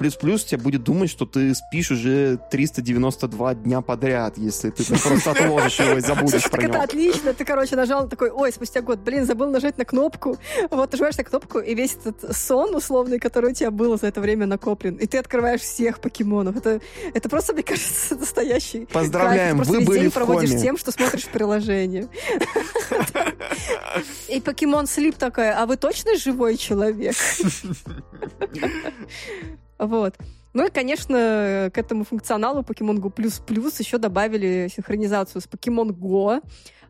тебе 0.45 0.57
будет 0.61 0.83
думать, 0.83 1.09
что 1.09 1.25
ты 1.25 1.53
спишь 1.53 1.91
уже 1.91 2.39
392 2.49 3.55
дня 3.55 3.81
подряд, 3.81 4.37
если 4.37 4.69
ты 4.69 4.85
просто 4.85 5.31
отложишь 5.31 5.79
его 5.79 5.97
и 5.97 6.01
забудешь 6.01 6.41
Слушай, 6.41 6.49
про 6.49 6.57
так 6.57 6.63
это 6.63 6.73
него. 6.73 6.83
отлично. 6.83 7.33
Ты, 7.33 7.45
короче, 7.45 7.75
нажал 7.75 8.07
такой, 8.07 8.31
ой, 8.31 8.51
спустя 8.53 8.81
год, 8.81 8.99
блин, 8.99 9.25
забыл 9.25 9.49
нажать 9.49 9.77
на 9.77 9.85
кнопку. 9.85 10.37
Вот, 10.71 10.91
нажимаешь 10.91 11.17
на 11.17 11.23
кнопку, 11.23 11.59
и 11.59 11.75
весь 11.75 11.97
этот 12.03 12.35
сон 12.35 12.75
условный, 12.75 13.19
который 13.19 13.51
у 13.51 13.53
тебя 13.53 13.71
был 13.71 13.97
за 13.97 14.07
это 14.07 14.21
время 14.21 14.45
накоплен, 14.45 14.95
и 14.95 15.05
ты 15.07 15.17
открываешь 15.17 15.61
всех 15.61 15.99
покемонов. 15.99 16.55
Это, 16.55 16.79
это 17.13 17.29
просто, 17.29 17.53
мне 17.53 17.63
кажется, 17.63 18.15
настоящий 18.15 18.85
Поздравляем, 18.85 19.57
кайф. 19.57 19.67
Ты 19.67 19.73
просто 19.73 19.79
вы 19.79 19.85
были 19.85 19.99
день 19.99 20.09
в 20.09 20.13
проводишь 20.13 20.49
коме. 20.51 20.61
тем, 20.61 20.77
что 20.77 20.91
смотришь 20.91 21.25
приложение. 21.25 22.07
И 24.27 24.39
Покемон 24.41 24.87
Слип 24.87 25.15
такая, 25.15 25.61
а 25.61 25.65
вы 25.65 25.77
точно 25.77 26.15
живой 26.17 26.57
человек? 26.57 27.15
Вот. 29.77 30.15
Ну 30.53 30.65
и, 30.65 30.71
конечно, 30.71 31.69
к 31.73 31.77
этому 31.77 32.03
функционалу 32.03 32.61
Pokemon 32.61 32.97
Go 32.97 33.79
еще 33.79 33.97
добавили 33.97 34.69
синхронизацию 34.73 35.41
с 35.41 35.45
Pokemon 35.45 35.89
Go. 35.89 36.41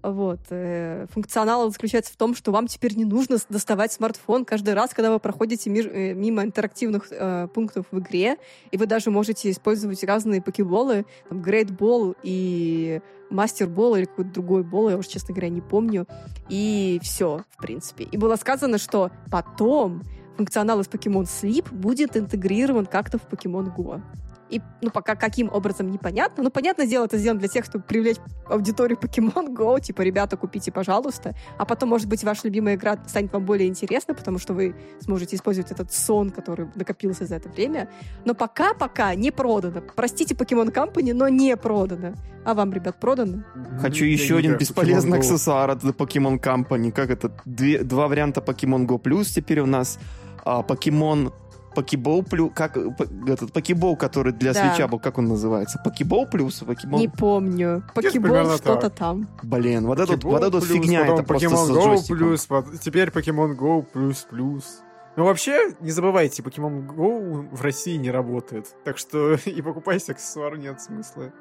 Вот. 0.02 0.40
э, 0.50 1.08
Функционал 1.12 1.70
заключается 1.72 2.14
в 2.14 2.16
том, 2.16 2.36
что 2.36 2.52
вам 2.52 2.68
теперь 2.68 2.96
не 2.96 3.06
нужно 3.06 3.38
доставать 3.50 3.92
смартфон 3.92 4.46
каждый 4.46 4.74
раз, 4.74 4.94
когда 4.94 5.12
вы 5.12 5.20
проходите 5.20 5.70
э, 5.70 6.14
мимо 6.14 6.44
интерактивных 6.44 7.08
э, 7.12 7.48
пунктов 7.54 7.86
в 7.92 8.00
игре, 8.00 8.38
и 8.72 8.78
вы 8.78 8.86
даже 8.86 9.12
можете 9.12 9.52
использовать 9.52 10.04
разные 10.04 10.42
покеболы, 10.42 11.06
там, 11.28 11.42
Great 11.42 11.76
Ball 11.78 12.16
и 12.24 13.02
Мастер 13.30 13.68
Бол 13.68 13.96
или 13.96 14.06
какой-то 14.06 14.32
другой 14.32 14.64
бол, 14.64 14.90
я 14.90 14.98
уже, 14.98 15.10
честно 15.10 15.34
говоря, 15.34 15.50
не 15.50 15.62
помню. 15.62 16.08
И 16.50 17.00
все, 17.04 17.44
в 17.52 17.62
принципе. 17.62 18.06
И 18.06 18.18
было 18.18 18.36
сказано, 18.38 18.78
что 18.78 19.12
потом 19.30 20.02
функционал 20.38 20.80
из 20.80 20.88
Pokemon 20.88 21.24
Sleep 21.24 21.72
будет 21.74 22.16
интегрирован 22.16 22.86
как-то 22.86 23.18
в 23.18 23.28
Pokemon 23.28 23.76
Go. 23.76 24.02
И, 24.50 24.62
ну, 24.82 24.90
пока 24.90 25.16
каким 25.16 25.50
образом 25.52 25.92
непонятно. 25.92 26.44
Ну, 26.44 26.50
понятное 26.50 26.88
дело, 26.88 27.06
это 27.06 27.18
сделано 27.18 27.40
для 27.40 27.50
тех, 27.50 27.66
чтобы 27.66 27.84
привлечь 27.84 28.18
аудиторию 28.48 28.98
Pokemon 28.98 29.56
Go. 29.56 29.80
Типа, 29.80 30.02
ребята, 30.02 30.38
купите, 30.38 30.72
пожалуйста. 30.72 31.36
А 31.58 31.66
потом, 31.66 31.90
может 31.90 32.08
быть, 32.08 32.24
ваша 32.24 32.42
любимая 32.46 32.76
игра 32.76 32.98
станет 33.08 33.32
вам 33.34 33.46
более 33.46 33.68
интересной, 33.68 34.16
потому 34.16 34.40
что 34.40 34.54
вы 34.54 34.76
сможете 35.02 35.36
использовать 35.36 35.72
этот 35.72 35.94
сон, 35.94 36.32
который 36.32 36.68
накопился 36.76 37.26
за 37.26 37.36
это 37.36 37.50
время. 37.50 37.90
Но 38.26 38.34
пока-пока 38.34 39.14
не 39.16 39.32
продано. 39.32 39.82
Простите, 39.96 40.36
Pokemon 40.36 40.74
Company, 40.74 41.14
но 41.14 41.30
не 41.30 41.56
продано. 41.56 42.16
А 42.46 42.54
вам, 42.54 42.74
ребят, 42.74 43.00
продано? 43.00 43.44
Хочу 43.80 44.06
Я 44.06 44.12
еще 44.12 44.38
один 44.38 44.58
бесполезный 44.58 45.20
аксессуар 45.20 45.70
от 45.70 45.84
Pokemon 45.84 46.40
Company. 46.42 46.92
Как 46.92 47.10
это? 47.10 47.32
Две- 47.46 47.84
два 47.84 48.08
варианта 48.08 48.42
Pokemon 48.42 48.88
Go 48.88 49.02
Plus 49.02 49.26
теперь 49.26 49.60
у 49.60 49.66
нас. 49.66 50.00
А, 50.46 50.62
Pokemon 50.62 51.34
Pokeball 51.76 52.24
Plus, 52.28 52.52
как 52.54 52.78
э, 52.78 52.90
по- 52.92 53.04
этот 53.30 53.52
Pokeball, 53.52 53.96
который 53.96 54.34
для 54.34 54.54
Да. 54.54 54.72
свеча 54.74 54.88
был, 54.88 55.00
как 55.00 55.18
он 55.18 55.26
называется? 55.26 55.82
Pokeball 55.86 56.30
Plus? 56.32 56.64
Pokemon... 56.66 56.98
Не 56.98 57.08
помню. 57.08 57.84
Покебол 57.94 58.56
что-то 58.58 58.90
так. 58.90 58.96
там. 58.96 59.28
Блин, 59.44 59.86
вот 59.88 60.00
Pokemon 60.00 60.30
вот 60.32 60.42
эта 60.44 60.52
плюс, 60.60 60.68
фигня, 60.68 61.02
потом 61.02 61.16
это 61.16 61.24
просто 61.24 61.48
Pokemon 61.48 61.68
Go 61.70 61.84
джойстиком. 61.86 62.18
плюс, 62.18 62.48
теперь 62.82 63.10
Pokemon 63.10 63.56
Go 63.58 63.84
плюс 63.84 64.26
плюс. 64.30 64.82
Ну, 65.16 65.26
вообще, 65.26 65.74
не 65.82 65.92
забывайте, 65.92 66.42
Pokemon 66.42 66.88
Go 66.88 67.50
в 67.56 67.62
России 67.62 67.98
не 67.98 68.12
работает. 68.12 68.74
Так 68.86 68.98
что 68.98 69.34
и 69.46 69.62
покупать 69.62 70.08
аксессуар 70.10 70.58
нет 70.58 70.82
смысла. 70.82 71.32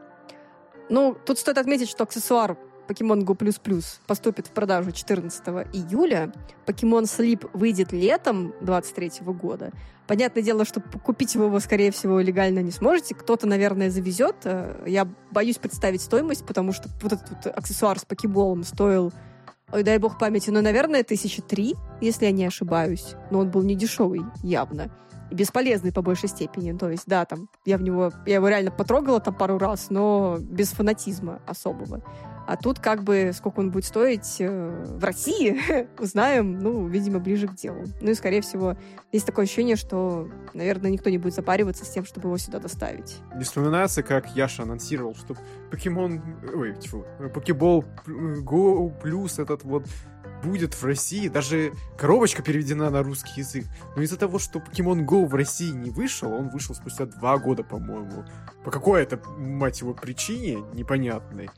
Ну, 0.91 1.14
тут 1.24 1.39
стоит 1.39 1.59
отметить, 1.59 1.89
что 1.89 2.05
аксессуар 2.05 2.57
Pokemon 2.89 3.24
Go++ 3.24 3.36
поступит 4.07 4.47
в 4.47 4.51
продажу 4.51 4.93
14 4.93 5.47
июля, 5.72 6.32
Pokemon 6.66 7.03
Sleep 7.03 7.51
выйдет 7.53 7.93
летом 7.93 8.55
23 8.62 9.12
года. 9.26 9.72
Понятное 10.07 10.43
дело, 10.43 10.64
что 10.64 10.80
купить 10.80 11.36
вы 11.36 11.45
его, 11.45 11.61
скорее 11.61 11.91
всего, 11.91 12.18
легально 12.20 12.61
не 12.61 12.70
сможете. 12.70 13.14
Кто-то, 13.14 13.47
наверное, 13.47 13.91
завезет. 13.91 14.36
Э, 14.45 14.82
я 14.86 15.07
боюсь 15.30 15.59
представить 15.59 16.01
стоимость, 16.01 16.47
потому 16.47 16.72
что 16.72 16.89
вот 17.03 17.12
этот 17.12 17.28
вот 17.28 17.47
аксессуар 17.47 17.99
с 17.99 18.07
покеболом 18.07 18.64
стоил 18.64 19.12
ой, 19.70 19.82
дай 19.82 19.99
бог 19.99 20.18
памяти, 20.18 20.49
но, 20.49 20.62
наверное, 20.62 21.05
тысячи 21.05 21.43
три, 21.43 21.74
если 22.01 22.24
я 22.24 22.32
не 22.32 22.47
ошибаюсь. 22.47 23.16
Но 23.30 23.41
он 23.41 23.51
был 23.51 23.62
не 23.62 23.74
дешевый, 23.74 24.22
явно 24.43 24.91
бесполезный 25.31 25.93
по 25.93 26.03
большей 26.03 26.29
степени. 26.29 26.76
То 26.76 26.91
есть, 26.91 27.05
да, 27.07 27.24
там, 27.24 27.49
я 27.64 27.79
в 27.79 27.83
него, 27.83 28.12
я 28.26 28.37
его 28.37 28.49
реально 28.49 28.70
потрогала 28.70 29.20
там 29.20 29.35
пару 29.35 29.59
раз, 29.59 29.91
но 29.91 30.39
без 30.41 30.70
фанатизма 30.70 31.41
особого. 31.47 32.03
А 32.49 32.57
тут 32.57 32.79
как 32.79 33.03
бы 33.03 33.33
сколько 33.35 33.61
он 33.61 33.70
будет 33.70 33.85
стоить 33.85 34.37
э, 34.39 34.85
в 34.87 35.05
России, 35.05 35.61
узнаем, 36.01 36.59
ну, 36.59 36.87
видимо, 36.87 37.18
ближе 37.18 37.47
к 37.47 37.55
делу. 37.55 37.85
Ну 38.01 38.11
и, 38.11 38.14
скорее 38.14 38.41
всего, 38.41 38.74
есть 39.12 39.26
такое 39.26 39.45
ощущение, 39.45 39.76
что, 39.76 40.31
наверное, 40.55 40.91
никто 40.91 41.11
не 41.11 41.18
будет 41.18 41.35
запариваться 41.35 41.85
с 41.85 41.91
тем, 41.91 42.07
чтобы 42.07 42.29
его 42.29 42.39
сюда 42.39 42.59
доставить. 42.59 43.18
Вспоминается, 43.43 44.03
как 44.03 44.35
Яша 44.35 44.62
анонсировал, 44.62 45.14
что 45.14 45.37
покемон... 45.70 46.22
Ой, 46.55 46.74
тьфу, 46.76 47.05
покебол 47.35 47.85
Go 48.07 48.99
Plus 48.99 49.43
этот 49.43 49.64
вот 49.64 49.85
будет 50.43 50.74
в 50.74 50.84
России. 50.84 51.28
Даже 51.28 51.72
коробочка 51.97 52.43
переведена 52.43 52.91
на 52.91 53.03
русский 53.03 53.41
язык. 53.41 53.66
Но 53.97 54.03
из-за 54.03 54.16
того, 54.16 54.39
что 54.39 54.59
Pokemon 54.59 55.05
Go 55.05 55.26
в 55.26 55.34
России 55.34 55.70
не 55.70 55.91
вышел, 55.91 56.32
он 56.32 56.49
вышел 56.49 56.74
спустя 56.74 57.07
два 57.07 57.39
года, 57.39 57.62
по-моему. 57.62 58.24
По 58.64 58.70
какой 58.70 59.03
это, 59.03 59.20
мать 59.39 59.80
его, 59.80 59.95
причине 59.95 60.64
непонятной, 60.74 61.51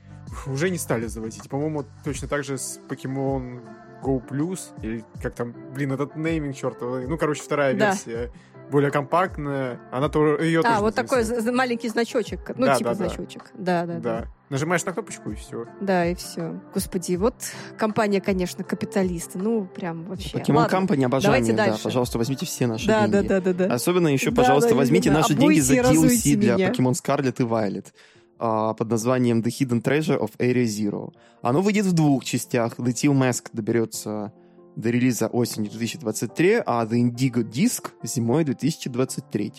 уже 0.46 0.70
не 0.70 0.78
стали 0.78 1.06
завозить. 1.06 1.48
По-моему, 1.48 1.84
точно 2.04 2.28
так 2.28 2.44
же 2.44 2.58
с 2.58 2.80
Pokemon 2.88 3.62
Go 4.02 4.26
Plus, 4.26 4.60
или 4.82 5.04
как 5.22 5.34
там, 5.34 5.54
блин, 5.74 5.92
этот 5.92 6.16
нейминг 6.16 6.56
чертовый. 6.56 7.06
Ну, 7.06 7.18
короче, 7.18 7.42
вторая 7.42 7.74
да. 7.74 7.90
версия 7.90 8.32
более 8.70 8.90
компактная. 8.90 9.80
Она 9.90 10.08
тоже 10.08 10.42
ее 10.44 10.62
А, 10.64 10.80
вот 10.80 10.94
такой 10.94 11.24
маленький 11.52 11.88
значочек. 11.88 12.56
Ну, 12.56 12.66
да, 12.66 12.76
типа 12.76 12.90
да, 12.90 12.94
значочек. 12.94 13.50
Да. 13.54 13.84
да, 13.84 13.94
да, 13.94 14.00
да. 14.00 14.28
Нажимаешь 14.50 14.84
на 14.84 14.92
кнопочку 14.92 15.30
и 15.30 15.36
все. 15.36 15.66
Да, 15.80 16.04
и 16.06 16.16
все. 16.16 16.60
Господи, 16.74 17.14
вот 17.14 17.36
компания, 17.78 18.20
конечно, 18.20 18.64
капиталисты. 18.64 19.38
Ну, 19.38 19.64
прям 19.64 20.06
вообще. 20.06 20.30
Покемон 20.30 20.66
Company 20.66 21.04
обожание, 21.04 21.54
да. 21.54 21.78
Пожалуйста, 21.80 22.18
возьмите 22.18 22.46
все 22.46 22.66
наши 22.66 22.84
да, 22.88 23.06
деньги. 23.06 23.28
Да, 23.28 23.40
да, 23.40 23.52
да, 23.52 23.68
да. 23.68 23.74
Особенно 23.74 24.08
еще, 24.08 24.32
пожалуйста, 24.32 24.70
да, 24.70 24.76
возьмите 24.76 25.12
наши 25.12 25.34
деньги 25.34 25.60
за 25.60 25.76
DLC 25.76 26.34
для 26.34 26.58
Покемон 26.58 26.94
Scarlet 26.94 27.36
и 27.38 27.44
Violet 27.44 27.86
а, 28.40 28.74
под 28.74 28.90
названием 28.90 29.40
The 29.40 29.50
Hidden 29.50 29.82
Treasure 29.82 30.18
of 30.18 30.32
Area 30.38 30.64
Zero. 30.64 31.12
Оно 31.42 31.62
выйдет 31.62 31.86
в 31.86 31.92
двух 31.92 32.24
частях. 32.24 32.76
The 32.76 32.92
Teal 32.92 33.12
Mask 33.12 33.50
доберется 33.52 34.32
до 34.74 34.90
релиза 34.90 35.28
осенью 35.28 35.70
2023, 35.70 36.62
а 36.66 36.84
The 36.84 37.00
Indigo 37.00 37.48
Disc 37.48 37.90
зимой 38.02 38.42
2023. 38.42 39.52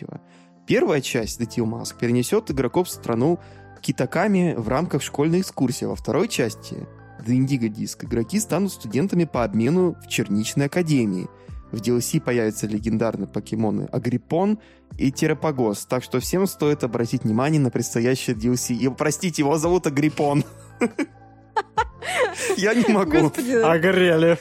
Первая 0.68 1.00
часть 1.00 1.40
The 1.40 1.48
Teal 1.48 1.66
Mask 1.66 1.96
перенесет 2.00 2.52
игроков 2.52 2.88
в 2.88 2.92
страну 2.92 3.40
Китаками 3.82 4.54
в 4.58 4.68
рамках 4.70 5.02
школьной 5.02 5.42
экскурсии. 5.42 5.86
Во 5.86 5.96
второй 5.96 6.28
части 6.28 6.88
The 7.26 7.38
Indigo 7.38 7.68
Disc 7.68 8.06
игроки 8.06 8.40
станут 8.40 8.72
студентами 8.72 9.26
по 9.26 9.44
обмену 9.44 9.96
в 10.04 10.08
Черничной 10.08 10.68
Академии. 10.68 11.28
В 11.72 11.78
DLC 11.78 12.20
появятся 12.20 12.68
легендарные 12.68 13.28
покемоны 13.28 13.88
Агриппон 13.92 14.60
и 14.98 15.12
Терапагос, 15.12 15.86
так 15.86 16.04
что 16.04 16.20
всем 16.20 16.46
стоит 16.46 16.84
обратить 16.84 17.24
внимание 17.24 17.62
на 17.62 17.70
предстоящее 17.70 18.36
DLC. 18.36 18.76
И, 18.76 18.90
простите, 18.90 19.42
его 19.42 19.58
зовут 19.58 19.88
Агриппон. 19.88 20.44
Я 22.58 22.74
не 22.74 22.92
могу. 22.92 23.32
Огрели. 23.64 24.38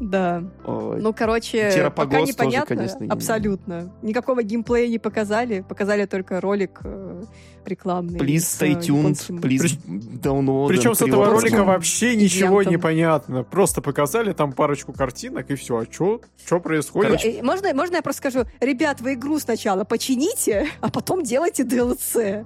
Да. 0.00 0.44
Ой. 0.64 1.00
Ну, 1.00 1.12
короче, 1.12 1.90
пока 1.94 2.20
непонятно. 2.20 2.76
Тоже, 2.76 2.88
конечно, 2.88 3.06
абсолютно. 3.14 3.92
Никакого 4.02 4.42
геймплея 4.42 4.88
не 4.88 4.98
показали. 4.98 5.64
Показали 5.68 6.06
только 6.06 6.40
ролик 6.40 6.80
э, 6.84 7.24
рекламный. 7.64 8.18
Please 8.18 8.36
stay 8.38 8.78
tuned, 8.78 9.14
please 9.40 9.78
download. 10.20 10.68
Причем 10.68 10.94
с 10.94 11.02
этого 11.02 11.30
ролика 11.30 11.64
вообще 11.64 12.16
ничего 12.16 12.62
не 12.62 12.78
понятно. 12.78 13.44
Просто 13.44 13.80
показали 13.80 14.32
там 14.32 14.52
парочку 14.52 14.92
картинок 14.92 15.50
и 15.50 15.54
все. 15.54 15.78
А 15.78 15.84
что? 15.90 16.20
Что 16.44 16.60
происходит? 16.60 17.20
Короче, 17.20 17.42
можно, 17.42 17.74
можно 17.74 17.96
я 17.96 18.02
просто 18.02 18.30
скажу? 18.30 18.46
Ребят, 18.60 19.00
вы 19.00 19.14
игру 19.14 19.38
сначала 19.38 19.84
почините, 19.84 20.68
а 20.80 20.90
потом 20.90 21.22
делайте 21.22 21.62
DLC. 21.64 22.44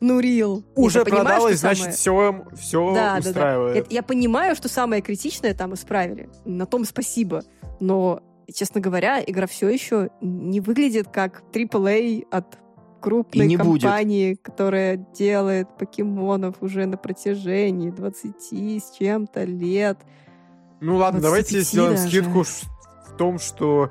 Ну, 0.00 0.20
рил. 0.20 0.64
Уже 0.76 1.04
продалось, 1.04 1.58
значит, 1.58 1.94
все, 1.94 2.46
все 2.56 2.94
да, 2.94 3.16
устраивает. 3.18 3.74
Да, 3.74 3.80
да. 3.80 3.86
Я, 3.90 3.96
я 3.96 4.02
понимаю, 4.02 4.54
что 4.54 4.68
самое 4.68 5.02
критичное 5.02 5.54
там 5.54 5.74
исправили. 5.74 6.28
На 6.44 6.66
том 6.66 6.84
спасибо. 6.84 7.42
Но, 7.80 8.22
честно 8.52 8.80
говоря, 8.80 9.22
игра 9.24 9.46
все 9.46 9.68
еще 9.68 10.10
не 10.20 10.60
выглядит 10.60 11.08
как 11.08 11.42
AAA 11.52 12.26
от 12.30 12.58
крупной 13.00 13.46
не 13.46 13.56
компании, 13.56 14.30
будет. 14.30 14.42
которая 14.42 14.96
делает 14.96 15.68
покемонов 15.78 16.56
уже 16.60 16.86
на 16.86 16.96
протяжении 16.96 17.90
20 17.90 18.82
с 18.82 18.96
чем-то 18.98 19.44
лет. 19.44 19.98
Ну 20.80 20.96
ладно, 20.96 21.20
давайте 21.20 21.60
сделаем 21.60 21.96
даже. 21.96 22.08
скидку 22.08 22.42
в 22.44 23.16
том, 23.16 23.38
что 23.38 23.90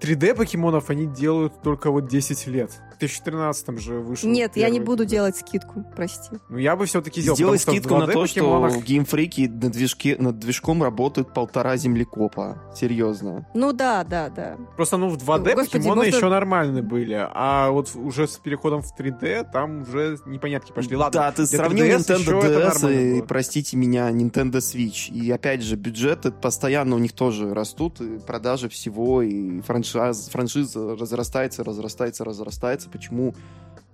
3D 0.00 0.34
покемонов 0.34 0.90
они 0.90 1.06
делают 1.06 1.62
только 1.62 1.90
вот 1.90 2.08
10 2.08 2.46
лет. 2.48 2.72
В 2.96 2.98
2013 2.98 3.78
же 3.78 3.94
вышел. 4.00 4.28
Нет, 4.30 4.52
первый. 4.54 4.66
я 4.66 4.70
не 4.70 4.80
буду 4.80 5.04
делать 5.04 5.36
скидку, 5.36 5.84
прости. 5.94 6.36
Ну, 6.48 6.56
я 6.56 6.76
бы 6.76 6.86
все-таки 6.86 7.20
сделал. 7.20 7.36
Сделай 7.36 7.58
скидку 7.58 7.96
на 7.96 8.06
то, 8.06 8.22
покемонах... 8.22 8.70
что 8.70 8.80
в 8.80 8.84
геймфрике 8.84 9.48
над, 9.48 9.72
движке, 9.72 10.16
над 10.18 10.38
движком 10.38 10.82
работают 10.82 11.34
полтора 11.34 11.76
землекопа. 11.76 12.62
Серьезно. 12.74 13.46
Ну 13.52 13.74
да, 13.74 14.02
да, 14.02 14.30
да. 14.30 14.56
Просто, 14.76 14.96
ну, 14.96 15.10
в 15.10 15.16
2D 15.18 15.54
Господи, 15.54 15.54
покемоны 15.56 16.04
можно... 16.04 16.16
еще 16.16 16.28
нормальные 16.30 16.82
были, 16.82 17.18
а 17.18 17.70
вот 17.70 17.94
уже 17.94 18.26
с 18.26 18.38
переходом 18.38 18.80
в 18.80 18.98
3D 18.98 19.50
там 19.52 19.82
уже 19.82 20.18
непонятки 20.24 20.72
пошли. 20.72 20.96
Ладно, 20.96 21.20
да, 21.20 21.32
ты 21.32 21.46
сравнил 21.46 21.84
Nintendo 21.84 22.40
DS 22.40 23.18
и, 23.18 23.22
простите 23.22 23.76
меня, 23.76 24.10
Nintendo 24.10 24.56
Switch. 24.56 25.12
И 25.12 25.30
опять 25.30 25.62
же, 25.62 25.76
бюджеты 25.76 26.32
постоянно 26.32 26.96
у 26.96 26.98
них 26.98 27.12
тоже 27.12 27.52
растут, 27.52 28.00
и 28.00 28.18
продажи 28.18 28.70
всего, 28.70 29.20
и 29.20 29.60
франшиз, 29.60 30.28
франшиза 30.30 30.96
разрастается, 30.96 31.62
разрастается, 31.62 32.24
разрастается 32.24 32.85
нравится, 32.86 32.90
почему 32.90 33.34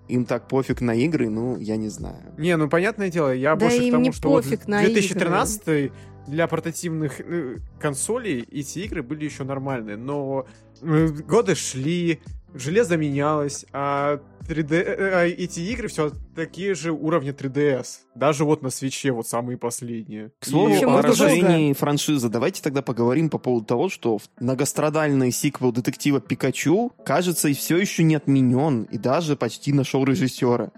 им 0.09 0.25
так 0.25 0.49
пофиг 0.49 0.81
на 0.81 0.95
игры, 0.95 1.31
ну, 1.31 1.59
я 1.59 1.77
не 1.77 1.89
знаю. 1.89 2.35
Не, 2.37 2.57
ну, 2.57 2.69
понятное 2.69 3.09
дело, 3.09 3.33
я 3.33 3.55
да 3.57 3.67
больше 3.67 3.89
к 3.89 3.93
тому, 3.93 4.13
что 4.13 4.29
вот 4.29 4.45
2013 4.45 5.63
игры. 5.69 5.93
для 6.27 6.47
портативных 6.47 7.21
э, 7.21 7.59
консолей 7.81 8.45
эти 8.51 8.81
игры 8.81 9.03
были 9.03 9.25
еще 9.25 9.45
нормальные, 9.45 9.97
но 9.97 10.47
э, 10.83 11.07
годы 11.07 11.55
шли, 11.55 12.21
железо 12.55 12.97
менялось, 12.97 13.65
а 13.73 14.21
3D, 14.49 14.75
э, 14.75 15.27
э, 15.27 15.29
эти 15.31 15.61
игры 15.61 15.89
все 15.89 16.13
такие 16.35 16.75
же 16.75 16.93
уровня 16.93 17.33
3DS. 17.33 17.87
Даже 18.15 18.45
вот 18.45 18.63
на 18.63 18.71
свече 18.71 19.13
вот 19.13 19.27
самые 19.27 19.57
последние. 19.57 20.33
К 20.39 20.47
слову, 20.47 20.75
и... 20.75 20.85
о 20.85 21.03
расширении 21.03 21.73
франшизы, 21.73 22.29
давайте 22.29 22.63
тогда 22.63 22.83
поговорим 22.83 23.31
по 23.31 23.39
поводу 23.39 23.67
того, 23.67 23.89
что 23.89 24.19
многострадальный 24.41 25.31
сиквел 25.31 25.73
детектива 25.73 26.21
Пикачу, 26.21 26.93
кажется, 27.05 27.49
и 27.49 27.55
все 27.55 27.79
еще 27.79 28.03
не 28.03 28.17
отменен, 28.17 28.83
и 28.85 28.99
даже 28.99 29.37
почти 29.37 29.73
нашел 29.73 30.05
режиссера. 30.05 30.71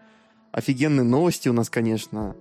Офигенные 0.52 1.04
новости 1.04 1.48
у 1.48 1.52
нас, 1.52 1.68
конечно. 1.68 2.36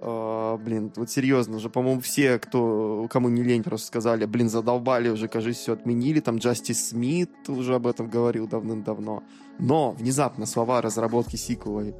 Uh, 0.00 0.56
блин, 0.56 0.90
вот 0.96 1.10
серьезно 1.10 1.58
же, 1.58 1.68
по-моему, 1.68 2.00
все, 2.00 2.38
кто, 2.38 3.06
кому 3.10 3.28
не 3.28 3.42
лень, 3.42 3.62
просто 3.62 3.86
сказали, 3.86 4.24
блин, 4.24 4.48
задолбали 4.48 5.10
уже, 5.10 5.28
кажется, 5.28 5.60
все 5.60 5.72
отменили, 5.74 6.20
там 6.20 6.38
Джастис 6.38 6.88
Смит 6.88 7.30
уже 7.48 7.74
об 7.74 7.86
этом 7.86 8.08
говорил 8.08 8.48
давным-давно. 8.48 9.22
Но 9.58 9.90
внезапно 9.90 10.46
слова 10.46 10.80
разработки 10.80 11.36
сиквела 11.36 11.92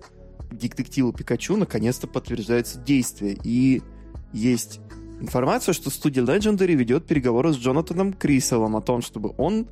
детективу 0.50 1.12
Пикачу 1.12 1.56
наконец-то 1.56 2.06
подтверждаются 2.06 2.78
действия. 2.78 3.38
И 3.44 3.82
есть 4.32 4.80
информация, 5.20 5.72
что 5.72 5.90
студия 5.90 6.24
Legendary 6.24 6.74
ведет 6.74 7.06
переговоры 7.06 7.52
с 7.52 7.56
Джонатаном 7.56 8.12
Крисовым 8.12 8.76
о 8.76 8.80
том, 8.80 9.02
чтобы 9.02 9.34
он 9.36 9.68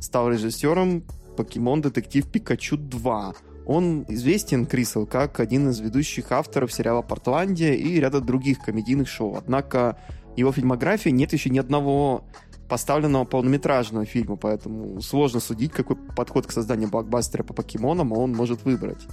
стал 0.00 0.30
режиссером 0.30 1.04
Покемон 1.36 1.80
Детектив 1.80 2.30
Пикачу 2.30 2.76
2. 2.76 3.34
Он 3.66 4.04
известен, 4.08 4.66
Крисел, 4.66 5.06
как 5.06 5.40
один 5.40 5.70
из 5.70 5.80
ведущих 5.80 6.32
авторов 6.32 6.72
сериала 6.72 7.02
«Портландия» 7.02 7.74
и 7.74 8.00
ряда 8.00 8.20
других 8.20 8.58
комедийных 8.60 9.08
шоу. 9.08 9.36
Однако 9.36 9.98
его 10.36 10.52
фильмографии 10.52 11.10
нет 11.10 11.32
еще 11.32 11.50
ни 11.50 11.58
одного 11.58 12.24
поставленного 12.68 13.24
полнометражного 13.24 14.06
фильма, 14.06 14.36
поэтому 14.36 15.00
сложно 15.02 15.40
судить, 15.40 15.72
какой 15.72 15.96
подход 15.96 16.46
к 16.46 16.52
созданию 16.52 16.88
блокбастера 16.88 17.42
по 17.42 17.52
покемонам 17.52 18.12
он 18.12 18.32
может 18.32 18.64
выбрать. 18.64 19.06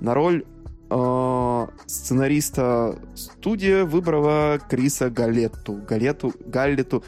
На 0.00 0.12
роль 0.12 0.44
э, 0.90 1.66
сценариста 1.86 2.98
студия 3.14 3.84
выбрала 3.84 4.58
Криса 4.68 5.08
Галетту. 5.08 5.80
Галету, 5.88 6.34
Галлету, 6.44 7.04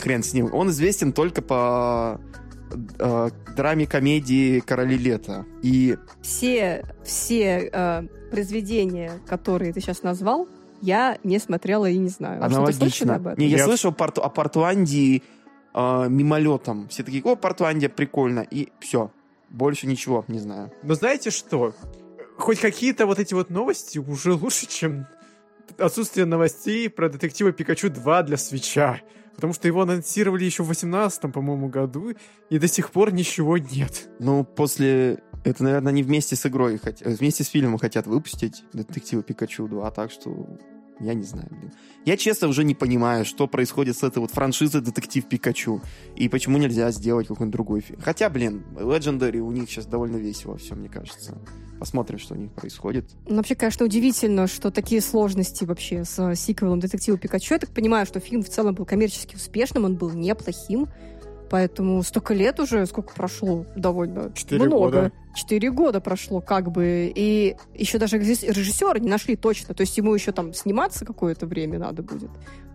хрен 0.00 0.24
с 0.24 0.34
ним. 0.34 0.52
Он 0.52 0.70
известен 0.70 1.12
только 1.12 1.42
по 1.42 2.20
э, 2.98 3.28
драме 3.56 3.86
комедии 3.86 4.60
«Короли 4.60 4.96
лета». 4.96 5.44
И... 5.62 5.96
Все, 6.22 6.84
все 7.04 7.70
э, 7.72 8.02
произведения, 8.30 9.12
которые 9.26 9.72
ты 9.72 9.80
сейчас 9.80 10.02
назвал, 10.02 10.48
я 10.82 11.18
не 11.24 11.38
смотрела 11.38 11.88
и 11.88 11.96
не 11.98 12.08
знаю. 12.08 12.44
Аналогично. 12.44 13.34
Не, 13.36 13.46
я, 13.46 13.58
я 13.58 13.64
слышал 13.64 13.92
порту, 13.92 14.22
о 14.22 14.28
Портуандии 14.28 15.22
э, 15.74 16.06
мимолетом. 16.08 16.88
Все 16.88 17.02
такие, 17.02 17.22
о, 17.22 17.36
Портуандия, 17.36 17.88
прикольно. 17.88 18.40
И 18.40 18.68
все. 18.80 19.10
Больше 19.48 19.86
ничего 19.86 20.24
не 20.28 20.38
знаю. 20.38 20.72
Но 20.82 20.94
знаете 20.94 21.30
что? 21.30 21.74
Хоть 22.36 22.60
какие-то 22.60 23.06
вот 23.06 23.18
эти 23.18 23.32
вот 23.32 23.48
новости 23.50 23.98
уже 23.98 24.34
лучше, 24.34 24.66
чем 24.66 25.06
отсутствие 25.78 26.26
новостей 26.26 26.90
про 26.90 27.08
детектива 27.08 27.52
Пикачу 27.52 27.90
2 27.90 28.22
для 28.24 28.36
свеча. 28.36 29.00
Потому 29.36 29.52
что 29.52 29.68
его 29.68 29.82
анонсировали 29.82 30.44
еще 30.44 30.62
в 30.62 30.68
18 30.68 31.32
по-моему, 31.32 31.68
году, 31.68 32.14
и 32.50 32.58
до 32.58 32.66
сих 32.66 32.90
пор 32.90 33.12
ничего 33.12 33.58
нет. 33.58 34.08
Ну, 34.18 34.44
после... 34.44 35.22
Это, 35.44 35.62
наверное, 35.62 35.90
они 35.90 36.02
вместе 36.02 36.34
с 36.34 36.44
игрой, 36.46 36.78
хотят, 36.78 37.06
вместе 37.18 37.44
с 37.44 37.48
фильмом 37.48 37.78
хотят 37.78 38.08
выпустить 38.08 38.64
детектива 38.72 39.22
Пикачу 39.22 39.68
2, 39.68 39.90
так 39.92 40.10
что 40.10 40.58
я 41.00 41.14
не 41.14 41.24
знаю, 41.24 41.48
блин. 41.50 41.72
Я 42.04 42.16
честно 42.16 42.48
уже 42.48 42.64
не 42.64 42.74
понимаю, 42.74 43.24
что 43.24 43.46
происходит 43.46 43.96
с 43.96 44.02
этой 44.02 44.18
вот 44.18 44.30
франшизой 44.30 44.80
Детектив 44.80 45.26
Пикачу. 45.26 45.82
И 46.14 46.28
почему 46.28 46.58
нельзя 46.58 46.90
сделать 46.90 47.26
какой-нибудь 47.26 47.52
другой 47.52 47.80
фильм. 47.80 48.00
Хотя, 48.00 48.30
блин, 48.30 48.64
Legendary 48.74 49.38
у 49.38 49.50
них 49.50 49.68
сейчас 49.68 49.86
довольно 49.86 50.16
весело 50.16 50.56
все, 50.56 50.74
мне 50.74 50.88
кажется. 50.88 51.36
Посмотрим, 51.78 52.18
что 52.18 52.34
у 52.34 52.38
них 52.38 52.52
происходит. 52.52 53.04
Ну, 53.28 53.36
вообще, 53.36 53.54
конечно, 53.54 53.84
удивительно, 53.84 54.46
что 54.46 54.70
такие 54.70 55.02
сложности 55.02 55.64
вообще 55.64 56.04
с 56.04 56.34
сиквелом 56.36 56.80
Детектива 56.80 57.18
Пикачу. 57.18 57.54
Я 57.54 57.60
так 57.60 57.70
понимаю, 57.70 58.06
что 58.06 58.20
фильм 58.20 58.42
в 58.42 58.48
целом 58.48 58.74
был 58.74 58.86
коммерчески 58.86 59.36
успешным, 59.36 59.84
он 59.84 59.96
был 59.96 60.10
неплохим. 60.10 60.88
Поэтому 61.48 62.02
столько 62.02 62.34
лет 62.34 62.58
уже, 62.58 62.86
сколько 62.86 63.14
прошло, 63.14 63.64
довольно 63.76 64.32
Четыре 64.34 64.64
много. 64.64 65.02
Года. 65.02 65.12
Четыре 65.34 65.70
года 65.70 66.00
прошло, 66.00 66.40
как 66.40 66.70
бы. 66.70 67.12
И 67.14 67.56
еще 67.74 67.98
даже 67.98 68.18
режиссера 68.18 68.98
не 68.98 69.08
нашли 69.08 69.36
точно. 69.36 69.74
То 69.74 69.82
есть 69.82 69.96
ему 69.96 70.14
еще 70.14 70.32
там 70.32 70.52
сниматься 70.54 71.04
какое-то 71.04 71.46
время 71.46 71.78
надо 71.78 72.02
будет. 72.02 72.30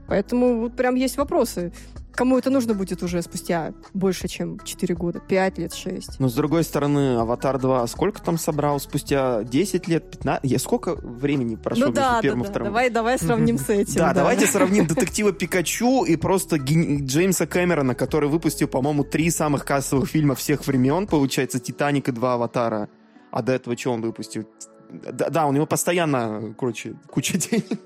Поэтому 0.07 0.61
вот 0.61 0.75
прям 0.75 0.95
есть 0.95 1.17
вопросы. 1.17 1.71
Кому 2.13 2.37
это 2.37 2.49
нужно 2.49 2.73
будет 2.73 3.03
уже 3.03 3.21
спустя 3.21 3.73
больше, 3.93 4.27
чем 4.27 4.59
4 4.59 4.95
года? 4.95 5.19
5 5.19 5.57
лет, 5.57 5.73
6? 5.73 6.19
Но, 6.19 6.27
с 6.27 6.33
другой 6.33 6.63
стороны, 6.63 7.17
«Аватар 7.17 7.55
2» 7.55 7.87
сколько 7.87 8.21
там 8.21 8.37
собрал? 8.37 8.79
Спустя 8.79 9.43
10 9.43 9.87
лет, 9.87 10.11
15? 10.11 10.49
Я 10.49 10.59
сколько 10.59 10.95
времени 10.95 11.55
прошло 11.55 11.87
ну, 11.87 11.93
да, 11.93 12.09
между 12.09 12.21
первым 12.23 12.41
да, 12.41 12.47
и 12.47 12.49
вторым? 12.49 12.67
Давай, 12.67 12.89
давай 12.89 13.19
сравним 13.19 13.57
с 13.57 13.69
этим. 13.69 13.95
Да, 13.95 14.13
давайте 14.13 14.45
сравним 14.45 14.87
детектива 14.87 15.31
Пикачу 15.31 16.03
и 16.03 16.15
просто 16.17 16.57
Джеймса 16.57 17.47
Кэмерона, 17.47 17.95
который 17.95 18.29
выпустил, 18.29 18.67
по-моему, 18.67 19.03
три 19.03 19.29
самых 19.29 19.65
кассовых 19.65 20.09
фильма 20.09 20.35
всех 20.35 20.67
времен, 20.67 21.07
получается, 21.07 21.59
«Титаник» 21.59 22.09
и 22.09 22.11
два 22.11 22.33
«Аватара». 22.33 22.89
А 23.31 23.41
до 23.41 23.53
этого 23.53 23.77
что 23.77 23.91
он 23.91 24.01
выпустил? 24.01 24.45
Да, 24.91 25.29
да, 25.29 25.45
у 25.45 25.53
него 25.53 25.65
постоянно, 25.65 26.53
короче, 26.57 26.95
куча 27.09 27.37
денег. 27.37 27.79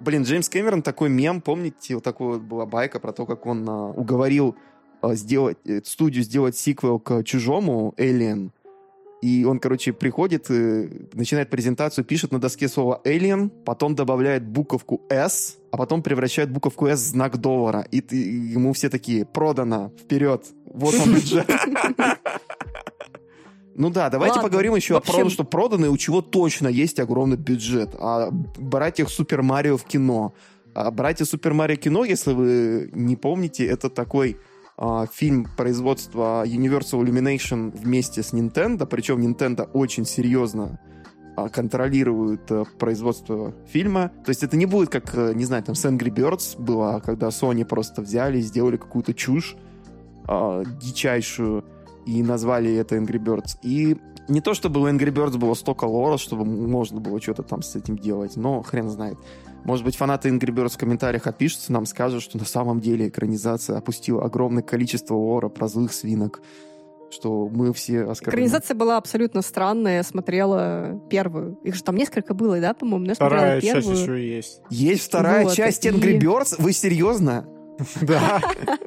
Блин, 0.00 0.22
Джеймс 0.22 0.48
Кэмерон 0.48 0.82
такой 0.82 1.08
мем, 1.08 1.40
помните, 1.40 1.94
вот 1.94 2.04
такая 2.04 2.28
вот 2.28 2.42
была 2.42 2.66
байка 2.66 3.00
про 3.00 3.12
то, 3.12 3.26
как 3.26 3.46
он 3.46 3.68
а, 3.68 3.90
уговорил 3.90 4.56
а, 5.00 5.14
сделать, 5.14 5.58
э, 5.64 5.80
студию 5.84 6.24
сделать 6.24 6.56
сиквел 6.56 6.98
к 6.98 7.24
«Чужому» 7.24 7.94
Alien, 7.96 8.50
и 9.20 9.44
он, 9.44 9.58
короче, 9.58 9.92
приходит, 9.92 10.46
э, 10.48 10.88
начинает 11.12 11.50
презентацию, 11.50 12.04
пишет 12.04 12.30
на 12.30 12.38
доске 12.38 12.68
слово 12.68 13.00
«Alien», 13.04 13.48
потом 13.64 13.94
добавляет 13.96 14.46
буковку 14.46 15.02
«S», 15.08 15.58
а 15.72 15.76
потом 15.76 16.02
превращает 16.02 16.50
буковку 16.50 16.86
«S» 16.86 17.00
в 17.00 17.06
знак 17.06 17.38
доллара. 17.38 17.84
И, 17.90 18.00
ты, 18.00 18.16
ему 18.16 18.72
все 18.72 18.88
такие 18.88 19.24
«Продано! 19.24 19.92
Вперед! 19.98 20.44
Вот 20.66 20.94
он 20.94 21.14
бюджет!» 21.14 21.50
Ну 23.78 23.90
да, 23.90 24.10
давайте 24.10 24.34
Ладно. 24.34 24.48
поговорим 24.48 24.74
еще 24.74 24.96
общем... 24.96 25.14
о 25.14 25.18
том, 25.18 25.30
что 25.30 25.44
проданы, 25.44 25.88
у 25.88 25.96
чего 25.96 26.20
точно 26.20 26.66
есть 26.66 26.98
огромный 26.98 27.36
бюджет. 27.36 27.94
О 27.94 28.30
братьях 28.58 29.08
Супер 29.08 29.42
Марио 29.42 29.76
в 29.76 29.84
кино. 29.84 30.34
А 30.74 30.90
братья 30.90 31.24
Супер 31.24 31.54
Марио 31.54 31.76
кино, 31.76 32.04
если 32.04 32.32
вы 32.32 32.90
не 32.92 33.14
помните, 33.14 33.64
это 33.64 33.88
такой 33.88 34.36
а, 34.76 35.06
фильм 35.06 35.46
производства 35.56 36.44
Universal 36.44 37.04
Illumination 37.04 37.70
вместе 37.70 38.24
с 38.24 38.32
Nintendo, 38.32 38.84
причем 38.84 39.20
Nintendo 39.20 39.70
очень 39.72 40.04
серьезно 40.04 40.80
а, 41.36 41.48
контролирует 41.48 42.50
а, 42.50 42.64
производство 42.80 43.54
фильма. 43.68 44.10
То 44.24 44.30
есть 44.30 44.42
это 44.42 44.56
не 44.56 44.66
будет 44.66 44.88
как, 44.88 45.14
э, 45.14 45.34
не 45.34 45.44
знаю, 45.44 45.62
там 45.62 45.76
с 45.76 45.84
Angry 45.84 46.12
Birds 46.12 46.60
было, 46.60 47.00
когда 47.04 47.28
Sony 47.28 47.64
просто 47.64 48.02
взяли 48.02 48.38
и 48.38 48.42
сделали 48.42 48.76
какую-то 48.76 49.14
чушь 49.14 49.54
а, 50.26 50.64
дичайшую 50.64 51.64
и 52.08 52.22
назвали 52.22 52.74
это 52.74 52.96
Angry 52.96 53.18
Birds. 53.18 53.58
И 53.62 53.98
не 54.28 54.40
то, 54.40 54.54
чтобы 54.54 54.80
у 54.80 54.88
Angry 54.88 55.12
Birds 55.12 55.36
было 55.36 55.52
столько 55.52 55.84
лора, 55.84 56.16
чтобы 56.16 56.46
можно 56.46 57.00
было 57.00 57.20
что-то 57.20 57.42
там 57.42 57.60
с 57.60 57.76
этим 57.76 57.98
делать, 57.98 58.36
но 58.36 58.62
хрен 58.62 58.88
знает. 58.88 59.18
Может 59.64 59.84
быть, 59.84 59.96
фанаты 59.96 60.30
Angry 60.30 60.54
Birds 60.54 60.70
в 60.70 60.78
комментариях 60.78 61.26
опишутся, 61.26 61.70
нам 61.70 61.84
скажут, 61.84 62.22
что 62.22 62.38
на 62.38 62.46
самом 62.46 62.80
деле 62.80 63.08
экранизация 63.08 63.76
опустила 63.76 64.24
огромное 64.24 64.62
количество 64.62 65.14
лора 65.14 65.50
про 65.50 65.68
злых 65.68 65.92
свинок, 65.92 66.40
что 67.10 67.46
мы 67.50 67.74
все 67.74 68.04
оскорблены. 68.04 68.46
Экранизация 68.46 68.74
была 68.74 68.96
абсолютно 68.96 69.42
странная. 69.42 69.96
Я 69.96 70.02
смотрела 70.02 70.98
первую. 71.10 71.58
Их 71.62 71.74
же 71.74 71.82
там 71.82 71.96
несколько 71.96 72.32
было, 72.32 72.58
да, 72.58 72.72
по-моему? 72.72 73.04
Я 73.04 73.14
вторая 73.14 73.60
часть 73.60 73.88
еще 73.88 74.26
есть. 74.26 74.62
Есть 74.70 75.04
вторая 75.04 75.44
вот, 75.44 75.52
часть 75.52 75.84
и... 75.84 75.90
Angry 75.90 76.18
Birds? 76.18 76.54
Вы 76.58 76.72
серьезно? 76.72 77.46
Да. 78.00 78.40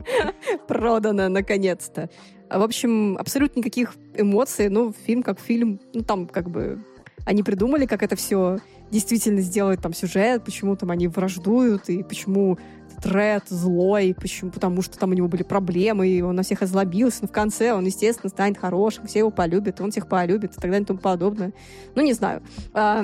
Продано, 0.68 1.30
наконец-то. 1.30 2.10
В 2.54 2.62
общем, 2.62 3.18
абсолютно 3.18 3.60
никаких 3.60 3.94
эмоций. 4.16 4.70
Ну, 4.70 4.94
фильм 5.06 5.24
как 5.24 5.40
фильм. 5.40 5.80
Ну, 5.94 6.02
там 6.02 6.28
как 6.28 6.50
бы 6.50 6.84
они 7.26 7.44
придумали, 7.44 7.86
как 7.86 8.04
это 8.04 8.16
все 8.16 8.60
действительно 8.90 9.42
сделать, 9.42 9.80
там, 9.82 9.94
сюжет, 9.94 10.44
почему 10.44 10.76
там 10.76 10.92
они 10.92 11.08
враждуют, 11.08 11.88
и 11.90 12.04
почему 12.04 12.58
Ред 13.04 13.46
злой, 13.48 14.16
почему? 14.20 14.52
Потому 14.52 14.82
что 14.82 14.98
там 14.98 15.10
у 15.10 15.14
него 15.14 15.28
были 15.28 15.44
проблемы, 15.44 16.08
и 16.08 16.22
он 16.22 16.36
на 16.36 16.44
всех 16.44 16.62
озлобился. 16.62 17.20
Но 17.24 17.28
в 17.28 17.32
конце 17.32 17.74
он, 17.74 17.86
естественно, 17.86 18.30
станет 18.30 18.58
хорошим, 18.58 19.08
все 19.08 19.20
его 19.20 19.32
полюбят, 19.32 19.82
он 19.82 19.92
всех 19.92 20.08
полюбит, 20.08 20.52
и 20.52 20.56
так 20.56 20.70
далее 20.70 20.82
и 20.82 20.86
тому 20.86 21.00
подобное. 21.00 21.54
Ну, 21.96 22.04
не 22.04 22.14
знаю. 22.14 22.44
А, 22.74 23.04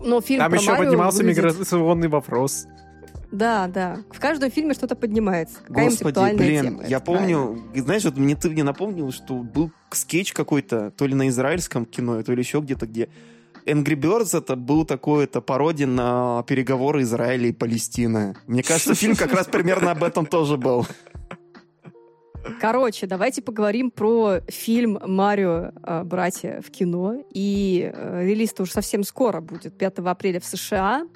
но 0.00 0.20
фильм 0.20 0.40
Там 0.40 0.54
еще 0.54 0.70
Марио 0.70 0.84
поднимался 0.84 1.18
выглядит... 1.18 1.44
миграционный 1.44 2.08
вопрос. 2.08 2.66
Да, 3.30 3.66
да. 3.66 3.98
В 4.10 4.20
каждом 4.20 4.50
фильме 4.50 4.74
что-то 4.74 4.96
поднимается. 4.96 5.58
Господи, 5.68 6.36
блин, 6.36 6.64
тема, 6.64 6.86
я 6.86 7.00
помню, 7.00 7.54
правильно. 7.54 7.84
знаешь, 7.84 8.04
вот 8.04 8.16
мне 8.16 8.34
ты 8.36 8.48
мне 8.48 8.64
напомнил, 8.64 9.12
что 9.12 9.34
был 9.34 9.70
скетч 9.90 10.32
какой-то, 10.32 10.90
то 10.92 11.06
ли 11.06 11.14
на 11.14 11.28
израильском 11.28 11.84
кино, 11.84 12.22
то 12.22 12.32
ли 12.32 12.40
еще 12.40 12.60
где-то, 12.60 12.86
где 12.86 13.08
Angry 13.66 13.96
Birds 13.96 14.36
это 14.36 14.56
был 14.56 14.84
такой, 14.84 15.24
это 15.24 15.40
пародия 15.40 15.86
на 15.86 16.42
переговоры 16.46 17.02
Израиля 17.02 17.48
и 17.48 17.52
Палестины. 17.52 18.34
Мне 18.46 18.62
кажется, 18.62 18.94
фильм 18.94 19.14
как 19.14 19.32
раз 19.32 19.46
примерно 19.46 19.90
об 19.90 20.02
этом 20.02 20.24
тоже 20.24 20.56
был. 20.56 20.86
Короче, 22.60 23.06
давайте 23.06 23.42
поговорим 23.42 23.90
про 23.90 24.40
фильм 24.48 24.98
«Марио. 25.04 25.72
А, 25.82 26.02
братья» 26.02 26.62
в 26.66 26.70
кино. 26.70 27.22
И 27.32 27.90
э, 27.92 28.24
релиз-то 28.24 28.62
уже 28.62 28.72
совсем 28.72 29.04
скоро 29.04 29.40
будет, 29.40 29.76
5 29.76 29.98
апреля 29.98 30.40
в 30.40 30.46
США. 30.46 31.06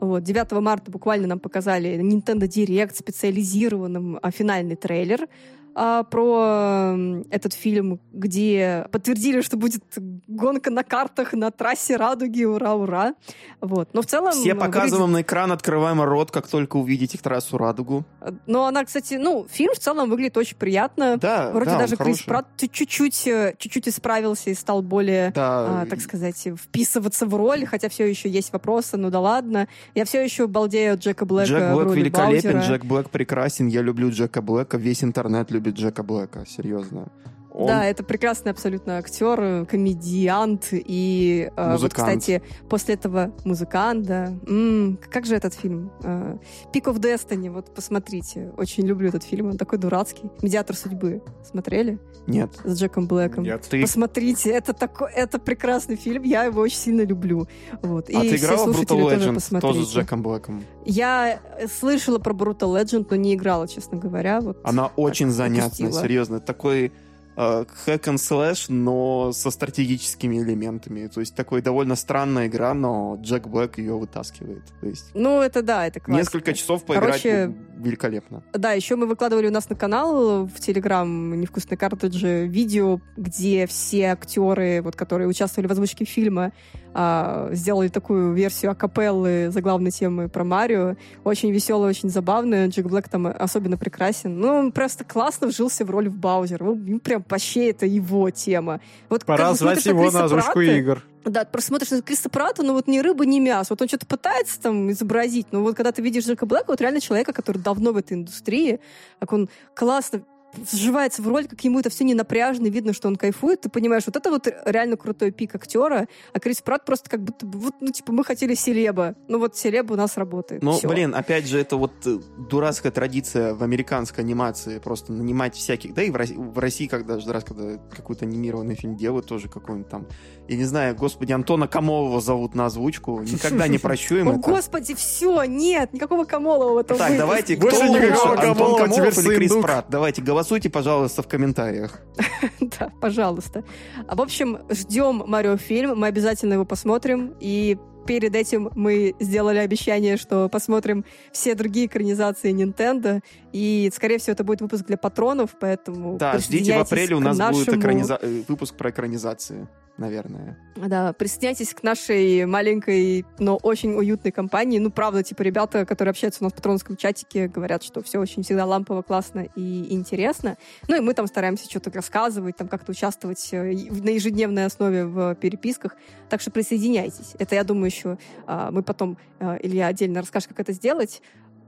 Вот, 0.00 0.22
9 0.22 0.52
марта 0.52 0.90
буквально 0.90 1.26
нам 1.26 1.38
показали 1.38 2.00
Nintendo 2.00 2.48
Direct 2.48 2.94
специализированным 2.94 4.18
а, 4.22 4.30
финальный 4.30 4.76
трейлер 4.76 5.28
а, 5.74 6.02
про 6.02 6.96
этот 7.30 7.52
фильм, 7.54 8.00
где 8.12 8.86
подтвердили, 8.90 9.40
что 9.40 9.56
будет 9.56 9.82
гонка 10.26 10.70
на 10.70 10.82
картах 10.82 11.32
на 11.32 11.50
трассе 11.50 11.96
Радуги, 11.96 12.44
ура, 12.44 12.74
ура. 12.74 13.14
Вот. 13.60 13.90
Но 13.92 14.02
в 14.02 14.06
целом... 14.06 14.32
Все 14.32 14.54
показываем 14.54 15.06
выглядит... 15.06 15.26
на 15.26 15.30
экран, 15.30 15.52
открываем 15.52 16.02
рот, 16.02 16.30
как 16.30 16.48
только 16.48 16.76
увидите 16.76 17.18
трассу 17.18 17.56
Радугу. 17.58 18.04
Но 18.46 18.66
она, 18.66 18.84
кстати, 18.84 19.14
ну, 19.14 19.46
фильм 19.50 19.72
в 19.74 19.78
целом 19.78 20.10
выглядит 20.10 20.36
очень 20.36 20.56
приятно. 20.56 21.16
Да, 21.16 21.50
Вроде 21.52 21.70
да, 21.70 21.78
даже 21.78 21.96
Крис 21.96 22.22
Пратт 22.22 22.46
чуть-чуть, 22.56 23.28
чуть-чуть 23.58 23.88
исправился 23.88 24.50
и 24.50 24.54
стал 24.54 24.82
более, 24.82 25.30
да. 25.32 25.82
а, 25.82 25.86
так 25.86 26.00
сказать, 26.00 26.48
вписываться 26.56 27.26
в 27.26 27.34
роль, 27.34 27.64
хотя 27.66 27.88
все 27.88 28.06
еще 28.06 28.28
есть 28.28 28.52
вопросы, 28.52 28.96
ну 28.96 29.10
да 29.10 29.20
ладно. 29.20 29.68
Я 29.94 30.04
все 30.04 30.22
еще 30.22 30.46
балдею 30.46 30.94
от 30.94 31.00
Джека 31.00 31.24
Блэка 31.24 31.48
Джек 31.48 31.72
Блэк 31.72 31.94
великолепен, 31.94 32.52
Баузера. 32.52 32.60
Джек 32.60 32.84
Блэк 32.84 33.08
прекрасен, 33.10 33.68
я 33.68 33.82
люблю 33.82 34.10
Джека 34.10 34.42
Блэка, 34.42 34.76
весь 34.76 35.04
интернет 35.04 35.50
любит 35.50 35.59
Джека 35.68 36.02
Блэка, 36.02 36.46
серьезно. 36.46 37.08
Он... 37.52 37.66
Да, 37.66 37.84
это 37.84 38.04
прекрасный 38.04 38.52
абсолютно 38.52 38.98
актер, 38.98 39.66
комедиант 39.66 40.68
и, 40.70 41.50
э, 41.56 41.76
вот, 41.76 41.92
кстати, 41.92 42.42
после 42.68 42.94
этого 42.94 43.32
музыкант, 43.44 44.06
да. 44.06 44.26
М-м, 44.46 44.98
как 45.10 45.26
же 45.26 45.34
этот 45.34 45.54
фильм? 45.54 45.90
Э, 46.04 46.36
Peak 46.72 46.84
of 46.84 46.98
Destiny, 46.98 47.50
вот 47.50 47.74
посмотрите. 47.74 48.52
Очень 48.56 48.86
люблю 48.86 49.08
этот 49.08 49.24
фильм, 49.24 49.50
он 49.50 49.58
такой 49.58 49.78
дурацкий. 49.78 50.30
Медиатор 50.42 50.76
судьбы. 50.76 51.22
Смотрели? 51.42 51.98
Нет. 52.26 52.52
С 52.64 52.78
Джеком 52.78 53.08
Блэком. 53.08 53.42
Нет. 53.42 53.66
Ты... 53.68 53.80
Посмотрите, 53.82 54.50
это 54.50 54.72
такой, 54.72 55.10
это 55.12 55.38
прекрасный 55.38 55.96
фильм, 55.96 56.22
я 56.22 56.44
его 56.44 56.60
очень 56.60 56.78
сильно 56.78 57.02
люблю. 57.02 57.48
Вот. 57.82 58.08
А 58.08 58.12
и 58.12 58.30
ты 58.30 58.36
играла 58.36 58.72
в 58.72 58.80
Brutal 58.80 59.00
Legend 59.00 59.50
тоже, 59.50 59.60
тоже 59.60 59.84
с 59.86 59.92
Джеком 59.92 60.22
Блэком? 60.22 60.62
Я 60.84 61.40
слышала 61.80 62.18
про 62.18 62.32
Brutal 62.32 62.80
Legend, 62.80 63.06
но 63.10 63.16
не 63.16 63.34
играла, 63.34 63.66
честно 63.66 63.98
говоря. 63.98 64.40
Вот 64.40 64.58
Она 64.62 64.86
очень 64.96 65.30
занятная, 65.30 65.90
серьезно. 65.90 66.40
Такой 66.40 66.92
hack 67.36 68.02
and 68.04 68.16
slash, 68.16 68.66
но 68.68 69.32
со 69.32 69.50
стратегическими 69.50 70.38
элементами. 70.42 71.06
То 71.06 71.20
есть 71.20 71.34
такой 71.34 71.62
довольно 71.62 71.96
странная 71.96 72.46
игра, 72.48 72.74
но 72.74 73.16
Джек 73.20 73.46
Блэк 73.46 73.78
ее 73.78 73.96
вытаскивает. 73.96 74.64
То 74.80 74.86
есть 74.86 75.10
Ну, 75.14 75.40
это 75.40 75.62
да, 75.62 75.86
это 75.86 76.00
классика. 76.00 76.20
несколько 76.20 76.52
часов 76.54 76.84
поиграть 76.84 77.22
Короче, 77.22 77.54
великолепно. 77.80 78.42
Да, 78.52 78.72
еще 78.72 78.96
мы 78.96 79.06
выкладывали 79.06 79.48
у 79.48 79.50
нас 79.50 79.68
на 79.68 79.76
канал 79.76 80.46
в 80.46 80.60
Телеграм 80.60 81.40
«Невкусные 81.40 81.78
картриджи» 81.78 82.46
видео, 82.46 83.00
где 83.16 83.66
все 83.66 84.06
актеры, 84.12 84.82
вот, 84.82 84.96
которые 84.96 85.28
участвовали 85.28 85.66
в 85.66 85.72
озвучке 85.72 86.04
фильма, 86.04 86.52
а, 86.92 87.48
сделали 87.52 87.88
такую 87.88 88.32
версию 88.32 88.72
акапеллы 88.72 89.50
заглавной 89.50 89.90
темы 89.90 90.28
про 90.28 90.44
Марио. 90.44 90.96
Очень 91.24 91.52
веселая, 91.52 91.90
очень 91.90 92.08
забавная. 92.08 92.68
Джек 92.68 92.86
Блэк 92.86 93.08
там 93.08 93.26
особенно 93.26 93.76
прекрасен. 93.76 94.38
Ну, 94.38 94.48
он 94.48 94.72
просто 94.72 95.04
классно 95.04 95.46
вжился 95.46 95.84
в 95.84 95.90
роль 95.90 96.08
в 96.08 96.16
Баузер. 96.16 96.62
Ну, 96.62 96.98
прям 96.98 97.24
вообще 97.28 97.70
это 97.70 97.86
его 97.86 98.30
тема. 98.30 98.80
Вот 99.08 99.24
Пора 99.24 99.54
звать 99.54 99.84
его 99.86 100.10
на 100.10 100.24
озвучку 100.24 100.60
игр. 100.60 101.02
Да, 101.24 101.44
ты 101.44 101.50
просто 101.50 101.68
смотришь 101.68 101.90
на 101.90 102.02
Криса 102.02 102.30
Пратта, 102.30 102.62
ну 102.62 102.72
вот 102.72 102.86
ни 102.86 102.98
рыба, 102.98 103.26
ни 103.26 103.38
мясо. 103.40 103.72
Вот 103.72 103.82
он 103.82 103.88
что-то 103.88 104.06
пытается 104.06 104.60
там 104.60 104.90
изобразить, 104.90 105.48
но 105.52 105.62
вот 105.62 105.76
когда 105.76 105.92
ты 105.92 106.02
видишь 106.02 106.24
Джека 106.24 106.46
Блэка, 106.46 106.66
вот 106.68 106.80
реально 106.80 107.00
человека, 107.00 107.32
который 107.32 107.58
давно 107.58 107.92
в 107.92 107.96
этой 107.96 108.14
индустрии, 108.14 108.80
как 109.18 109.32
он 109.32 109.48
классно 109.74 110.22
вживается 110.56 111.22
в 111.22 111.28
роль, 111.28 111.46
как 111.46 111.60
ему 111.62 111.80
это 111.80 111.90
все 111.90 112.04
не 112.04 112.14
напряжно, 112.14 112.66
видно, 112.66 112.92
что 112.92 113.08
он 113.08 113.16
кайфует, 113.16 113.62
ты 113.62 113.68
понимаешь, 113.68 114.04
вот 114.06 114.16
это 114.16 114.30
вот 114.30 114.48
реально 114.64 114.96
крутой 114.96 115.30
пик 115.30 115.54
актера, 115.54 116.08
а 116.32 116.40
Крис 116.40 116.60
Пратт 116.60 116.84
просто 116.84 117.08
как 117.08 117.22
будто 117.22 117.46
бы, 117.46 117.58
вот, 117.58 117.74
ну, 117.80 117.88
типа, 117.88 118.12
мы 118.12 118.24
хотели 118.24 118.54
селеба, 118.54 119.14
ну 119.28 119.38
вот 119.38 119.56
селеба 119.56 119.92
у 119.92 119.96
нас 119.96 120.16
работает. 120.16 120.62
Ну, 120.62 120.78
блин, 120.84 121.14
опять 121.14 121.46
же, 121.46 121.58
это 121.58 121.76
вот 121.76 121.92
э, 122.06 122.18
дурацкая 122.50 122.92
традиция 122.92 123.54
в 123.54 123.62
американской 123.62 124.24
анимации 124.24 124.78
просто 124.78 125.12
нанимать 125.12 125.54
всяких, 125.54 125.94
да 125.94 126.02
и 126.02 126.10
в 126.10 126.16
России, 126.16 126.36
в 126.36 126.58
России 126.58 126.86
когда 126.86 127.14
каждый 127.14 127.32
раз, 127.32 127.44
когда 127.44 127.78
какой-то 127.94 128.24
анимированный 128.24 128.74
фильм 128.74 128.96
делают, 128.96 129.26
тоже 129.26 129.48
какой-нибудь 129.48 129.88
там, 129.88 130.06
я 130.48 130.56
не 130.56 130.64
знаю, 130.64 130.96
господи, 130.96 131.32
Антона 131.32 131.68
Камолова 131.68 132.20
зовут 132.20 132.54
на 132.54 132.66
озвучку, 132.66 133.20
никогда 133.20 133.68
не 133.68 133.78
прощу 133.78 134.16
им 134.16 134.28
О, 134.28 134.32
это. 134.32 134.40
господи, 134.40 134.94
все, 134.94 135.44
нет, 135.44 135.92
никакого 135.92 136.24
Камолова 136.24 136.74
в 136.74 136.78
этом 136.78 136.96
Так, 136.96 137.16
давайте, 137.16 137.56
Больше 137.56 137.76
кто 137.76 137.86
никакого 137.86 138.08
лучше, 138.08 138.28
Антон 138.28 138.54
Камолова, 138.54 138.78
Камолов 138.78 139.18
или 139.18 139.34
Крис. 139.36 139.52
Пратт? 139.60 139.86
Давайте, 139.90 140.22
голосуйте, 140.40 140.70
пожалуйста, 140.70 141.22
в 141.22 141.28
комментариях. 141.28 142.00
Да, 142.78 142.90
пожалуйста. 143.00 143.62
А, 144.08 144.14
В 144.16 144.20
общем, 144.20 144.58
ждем 144.70 145.22
Марио 145.26 145.56
фильм, 145.56 145.98
мы 145.98 146.06
обязательно 146.06 146.54
его 146.54 146.64
посмотрим, 146.64 147.34
и 147.40 147.76
перед 148.06 148.34
этим 148.34 148.70
мы 148.74 149.14
сделали 149.20 149.58
обещание, 149.58 150.16
что 150.16 150.48
посмотрим 150.48 151.04
все 151.32 151.54
другие 151.54 151.86
экранизации 151.86 152.52
Nintendo, 152.52 153.20
и, 153.52 153.90
скорее 153.94 154.18
всего, 154.18 154.32
это 154.32 154.44
будет 154.44 154.62
выпуск 154.62 154.86
для 154.86 154.96
патронов, 154.96 155.50
поэтому 155.60 156.16
Да, 156.16 156.38
ждите 156.38 156.76
в 156.76 156.80
апреле 156.80 157.16
у 157.16 157.20
нас 157.20 157.36
будет 157.38 157.68
экраниза- 157.68 158.18
э, 158.22 158.42
выпуск 158.48 158.74
про 158.76 158.90
экранизации, 158.90 159.68
наверное. 160.00 160.58
Да, 160.74 161.12
присоединяйтесь 161.12 161.74
к 161.74 161.82
нашей 161.82 162.46
маленькой, 162.46 163.24
но 163.38 163.56
очень 163.56 163.92
уютной 163.92 164.32
компании. 164.32 164.78
Ну, 164.78 164.90
правда, 164.90 165.22
типа, 165.22 165.42
ребята, 165.42 165.84
которые 165.86 166.10
общаются 166.10 166.42
у 166.42 166.44
нас 166.44 166.52
в 166.52 166.56
патронском 166.56 166.96
чатике, 166.96 167.46
говорят, 167.46 167.84
что 167.84 168.02
все 168.02 168.18
очень 168.18 168.42
всегда 168.42 168.64
лампово, 168.64 169.02
классно 169.02 169.46
и 169.54 169.94
интересно. 169.94 170.56
Ну, 170.88 170.96
и 170.96 171.00
мы 171.00 171.14
там 171.14 171.26
стараемся 171.26 171.70
что-то 171.70 171.92
рассказывать, 171.92 172.56
там 172.56 172.66
как-то 172.66 172.90
участвовать 172.92 173.48
э, 173.52 173.62
на 173.62 174.10
ежедневной 174.10 174.64
основе 174.64 175.04
в 175.04 175.34
переписках. 175.36 175.96
Так 176.28 176.40
что 176.40 176.50
присоединяйтесь. 176.50 177.34
Это, 177.38 177.54
я 177.54 177.62
думаю, 177.62 177.86
еще 177.86 178.18
а, 178.46 178.70
мы 178.70 178.82
потом, 178.82 179.18
а, 179.38 179.58
Илья 179.62 179.86
отдельно 179.86 180.20
расскажет, 180.20 180.48
как 180.48 180.60
это 180.60 180.72
сделать, 180.72 181.22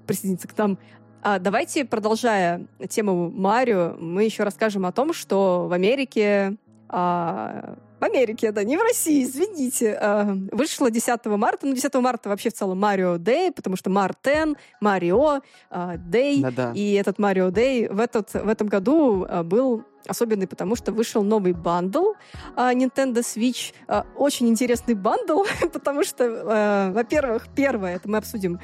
присоединиться 0.06 0.48
к 0.48 0.56
нам. 0.56 0.78
А 1.22 1.38
давайте, 1.38 1.84
продолжая 1.84 2.66
тему 2.88 3.30
Марио, 3.30 3.94
мы 3.98 4.24
еще 4.24 4.42
расскажем 4.42 4.86
о 4.86 4.92
том, 4.92 5.12
что 5.12 5.68
в 5.68 5.72
Америке 5.72 6.56
а, 6.88 7.78
в 8.02 8.04
Америке, 8.04 8.50
да, 8.50 8.64
не 8.64 8.76
в 8.76 8.82
России, 8.82 9.22
извините. 9.22 9.96
А, 10.00 10.36
Вышло 10.50 10.90
10 10.90 11.24
марта. 11.26 11.66
Ну, 11.66 11.72
10 11.72 11.94
марта 11.94 12.28
вообще 12.28 12.50
в 12.50 12.52
целом 12.52 12.80
Mario 12.80 13.16
Day, 13.16 13.52
потому 13.52 13.76
что 13.76 13.90
Mar 13.90 14.18
ten, 14.18 14.56
Mario, 14.80 15.40
а, 15.70 15.96
Day. 15.98 16.42
Да-да. 16.42 16.72
И 16.74 16.94
этот 16.94 17.20
Mario 17.20 17.50
Day 17.50 17.86
в, 17.86 18.00
этот, 18.00 18.34
в 18.34 18.48
этом 18.48 18.66
году 18.66 19.24
а, 19.28 19.44
был 19.44 19.84
особенный, 20.08 20.48
потому 20.48 20.74
что 20.74 20.90
вышел 20.90 21.22
новый 21.22 21.52
bundle 21.52 22.14
Nintendo 22.56 23.20
Switch. 23.20 23.72
Очень 24.16 24.48
интересный 24.48 24.94
bundle, 24.94 25.44
потому 25.72 26.02
что, 26.02 26.90
во-первых, 26.92 27.46
первое, 27.54 27.94
это 27.94 28.10
мы 28.10 28.18
обсудим, 28.18 28.58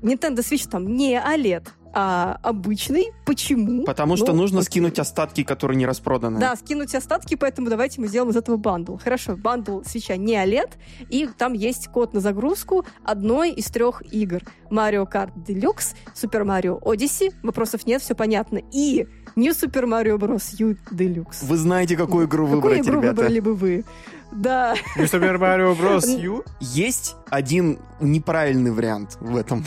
Nintendo 0.00 0.42
Switch 0.48 0.70
там 0.70 0.86
не 0.86 1.14
OLED, 1.16 1.66
а 1.94 2.38
обычный. 2.42 3.12
Почему? 3.24 3.84
Потому 3.84 4.16
что 4.16 4.32
Ну, 4.32 4.40
нужно 4.42 4.58
окей. 4.60 4.66
скинуть 4.66 4.98
остатки, 4.98 5.44
которые 5.44 5.76
не 5.78 5.86
распроданы. 5.86 6.40
Да, 6.40 6.56
скинуть 6.56 6.94
остатки, 6.94 7.36
поэтому 7.36 7.68
давайте 7.70 8.00
мы 8.00 8.08
сделаем 8.08 8.30
из 8.32 8.36
этого 8.36 8.56
bundle. 8.56 8.96
Хорошо, 8.96 9.36
bundle 9.36 9.82
Switch'а 9.84 10.16
не 10.16 10.34
OLED, 10.34 10.70
и 11.08 11.28
там 11.38 11.52
есть 11.52 11.88
код 11.88 12.12
на 12.14 12.20
загрузку 12.20 12.84
одной 13.04 13.52
из 13.52 13.66
трех 13.66 14.02
игр. 14.12 14.40
Mario 14.70 15.06
Kart 15.10 15.32
Deluxe, 15.36 15.94
Super 16.14 16.42
Mario 16.44 16.80
Odyssey, 16.82 17.32
вопросов 17.42 17.86
нет, 17.86 18.02
все 18.02 18.14
понятно, 18.16 18.60
и 18.72 19.06
New 19.36 19.52
Super 19.52 19.84
Mario 19.84 20.18
Bros. 20.18 20.54
U 20.58 20.76
Deluxe. 20.90 21.44
Вы 21.46 21.56
знаете, 21.56 21.96
какую 21.96 22.26
игру 22.26 22.46
Какую 22.46 22.60
выбрать, 22.62 22.80
игру 22.86 23.00
ребята? 23.00 23.14
выбрали 23.22 23.40
бы 23.40 23.54
вы? 23.54 23.84
Да, 24.32 24.74
New 24.96 25.04
Super 25.04 25.38
Mario 25.38 25.78
Bros. 25.78 26.08
U. 26.20 26.42
Есть 26.58 27.14
один 27.30 27.78
неправильный 28.00 28.72
вариант 28.72 29.16
в 29.20 29.36
этом. 29.36 29.64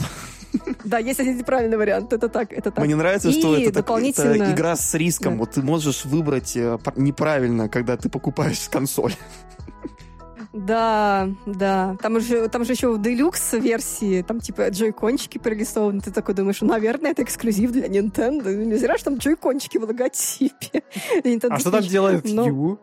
да, 0.84 0.98
есть 1.00 1.20
один 1.20 1.38
неправильный 1.38 1.78
вариант, 1.78 2.14
это 2.14 2.30
так, 2.30 2.52
это 2.54 2.72
так. 2.72 2.84
Мне 2.86 2.96
нравится, 2.96 3.32
что 3.32 3.56
это, 3.56 3.66
так- 3.66 3.74
дополнительно- 3.86 4.44
это 4.44 4.52
игра 4.54 4.76
с 4.76 4.94
риском. 4.94 5.34
Да. 5.34 5.40
Вот 5.40 5.52
ты 5.52 5.62
можешь 5.62 6.06
выбрать 6.06 6.56
э, 6.58 6.78
пр- 6.84 6.94
неправильно, 6.98 7.70
когда 7.70 7.98
ты 7.98 8.10
покупаешь 8.10 8.68
консоль. 8.72 9.14
Да, 10.54 11.30
да. 11.46 11.98
Там 12.02 12.20
же, 12.20 12.48
там 12.50 12.66
же 12.66 12.72
еще 12.74 12.92
в 12.94 13.02
делюкс 13.02 13.54
версии, 13.54 14.24
там 14.24 14.40
типа 14.40 14.70
джойкончики 14.70 15.38
прорисованы. 15.38 16.02
Ты 16.02 16.12
такой 16.12 16.34
думаешь, 16.34 16.62
ну, 16.62 16.70
наверное, 16.70 17.12
это 17.12 17.22
эксклюзив 17.24 17.72
для 17.72 17.88
Nintendo. 17.88 18.54
Не 18.56 18.76
зря 18.76 18.98
же 18.98 19.04
там 19.04 19.18
джойкончики 19.18 19.78
в 19.78 19.84
логотипе. 19.84 20.84
Nintendo 21.24 21.48
А 21.52 21.60
что 21.60 21.70
там 21.72 21.82
Switch. 21.84 21.90
делает 21.90 22.24
Но- 22.26 22.48
U? 22.48 22.80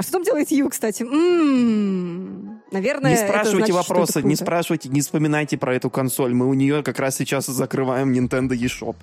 А 0.00 0.02
что 0.02 0.12
там 0.12 0.22
делает 0.22 0.50
Ю, 0.50 0.66
кстати? 0.70 1.02
М, 1.02 2.62
Наверное, 2.70 3.10
не 3.10 3.16
спрашивайте 3.18 3.72
значит, 3.72 3.88
вопросы, 3.88 4.22
не 4.22 4.34
спрашивайте, 4.34 4.88
не 4.88 5.02
вспоминайте 5.02 5.58
про 5.58 5.74
эту 5.74 5.90
консоль. 5.90 6.32
Мы 6.32 6.46
у 6.46 6.54
нее 6.54 6.82
как 6.82 6.98
раз 7.00 7.16
сейчас 7.16 7.44
закрываем 7.44 8.10
Nintendo 8.10 8.52
eShop. 8.52 8.96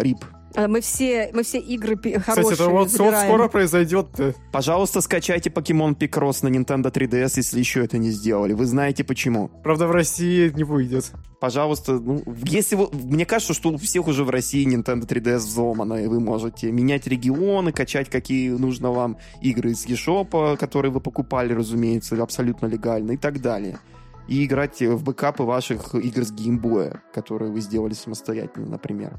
Рип. 0.00 0.24
А 0.24 0.41
Мы 0.56 0.80
все, 0.80 1.30
мы 1.32 1.42
все 1.42 1.58
игры 1.58 1.96
хорошие 1.96 2.20
Кстати, 2.20 2.52
это 2.54 2.68
вот, 2.68 2.90
вот 2.92 3.14
скоро 3.14 3.48
произойдет. 3.48 4.08
Пожалуйста, 4.52 5.00
скачайте 5.00 5.50
Pokemon 5.50 5.96
Picross 5.96 6.46
на 6.46 6.48
Nintendo 6.48 6.92
3DS, 6.92 7.32
если 7.36 7.58
еще 7.58 7.84
это 7.84 7.98
не 7.98 8.10
сделали. 8.10 8.52
Вы 8.52 8.66
знаете 8.66 9.04
почему. 9.04 9.48
Правда, 9.62 9.86
в 9.86 9.92
России 9.92 10.50
не 10.54 10.64
выйдет. 10.64 11.12
Пожалуйста, 11.40 11.94
ну, 11.94 12.22
если 12.44 12.76
вы... 12.76 12.88
Мне 12.92 13.26
кажется, 13.26 13.54
что 13.54 13.70
у 13.70 13.76
всех 13.76 14.06
уже 14.06 14.24
в 14.24 14.30
России 14.30 14.66
Nintendo 14.66 15.06
3DS 15.06 15.38
взломана, 15.38 15.94
и 15.94 16.06
вы 16.06 16.20
можете 16.20 16.70
менять 16.70 17.06
регионы, 17.06 17.72
качать 17.72 18.08
какие 18.08 18.50
нужно 18.50 18.92
вам 18.92 19.18
игры 19.40 19.72
из 19.72 19.84
eShop, 19.86 20.56
которые 20.56 20.92
вы 20.92 21.00
покупали, 21.00 21.52
разумеется, 21.52 22.22
абсолютно 22.22 22.66
легально 22.66 23.12
и 23.12 23.16
так 23.16 23.40
далее. 23.40 23.78
И 24.28 24.44
играть 24.44 24.80
в 24.80 25.02
бэкапы 25.02 25.42
ваших 25.42 25.96
игр 25.96 26.22
с 26.24 26.30
геймбоя, 26.30 27.02
которые 27.12 27.50
вы 27.50 27.60
сделали 27.60 27.94
самостоятельно, 27.94 28.68
например. 28.68 29.18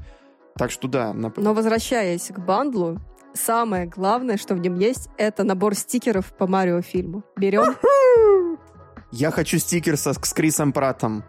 Так 0.56 0.70
что 0.70 0.88
да, 0.88 1.12
нап- 1.12 1.34
Но 1.36 1.54
возвращаясь 1.54 2.28
к 2.28 2.38
бандлу, 2.38 2.98
самое 3.32 3.86
главное, 3.86 4.36
что 4.36 4.54
в 4.54 4.58
нем 4.60 4.78
есть, 4.78 5.08
это 5.18 5.44
набор 5.44 5.74
стикеров 5.74 6.32
по 6.36 6.46
Марио 6.46 6.80
фильму. 6.80 7.24
Берем 7.36 7.76
я 9.16 9.30
хочу 9.30 9.58
стикер 9.58 9.96
со, 9.96 10.12
с 10.12 10.32
Крисом 10.32 10.72
Праттом. 10.72 11.22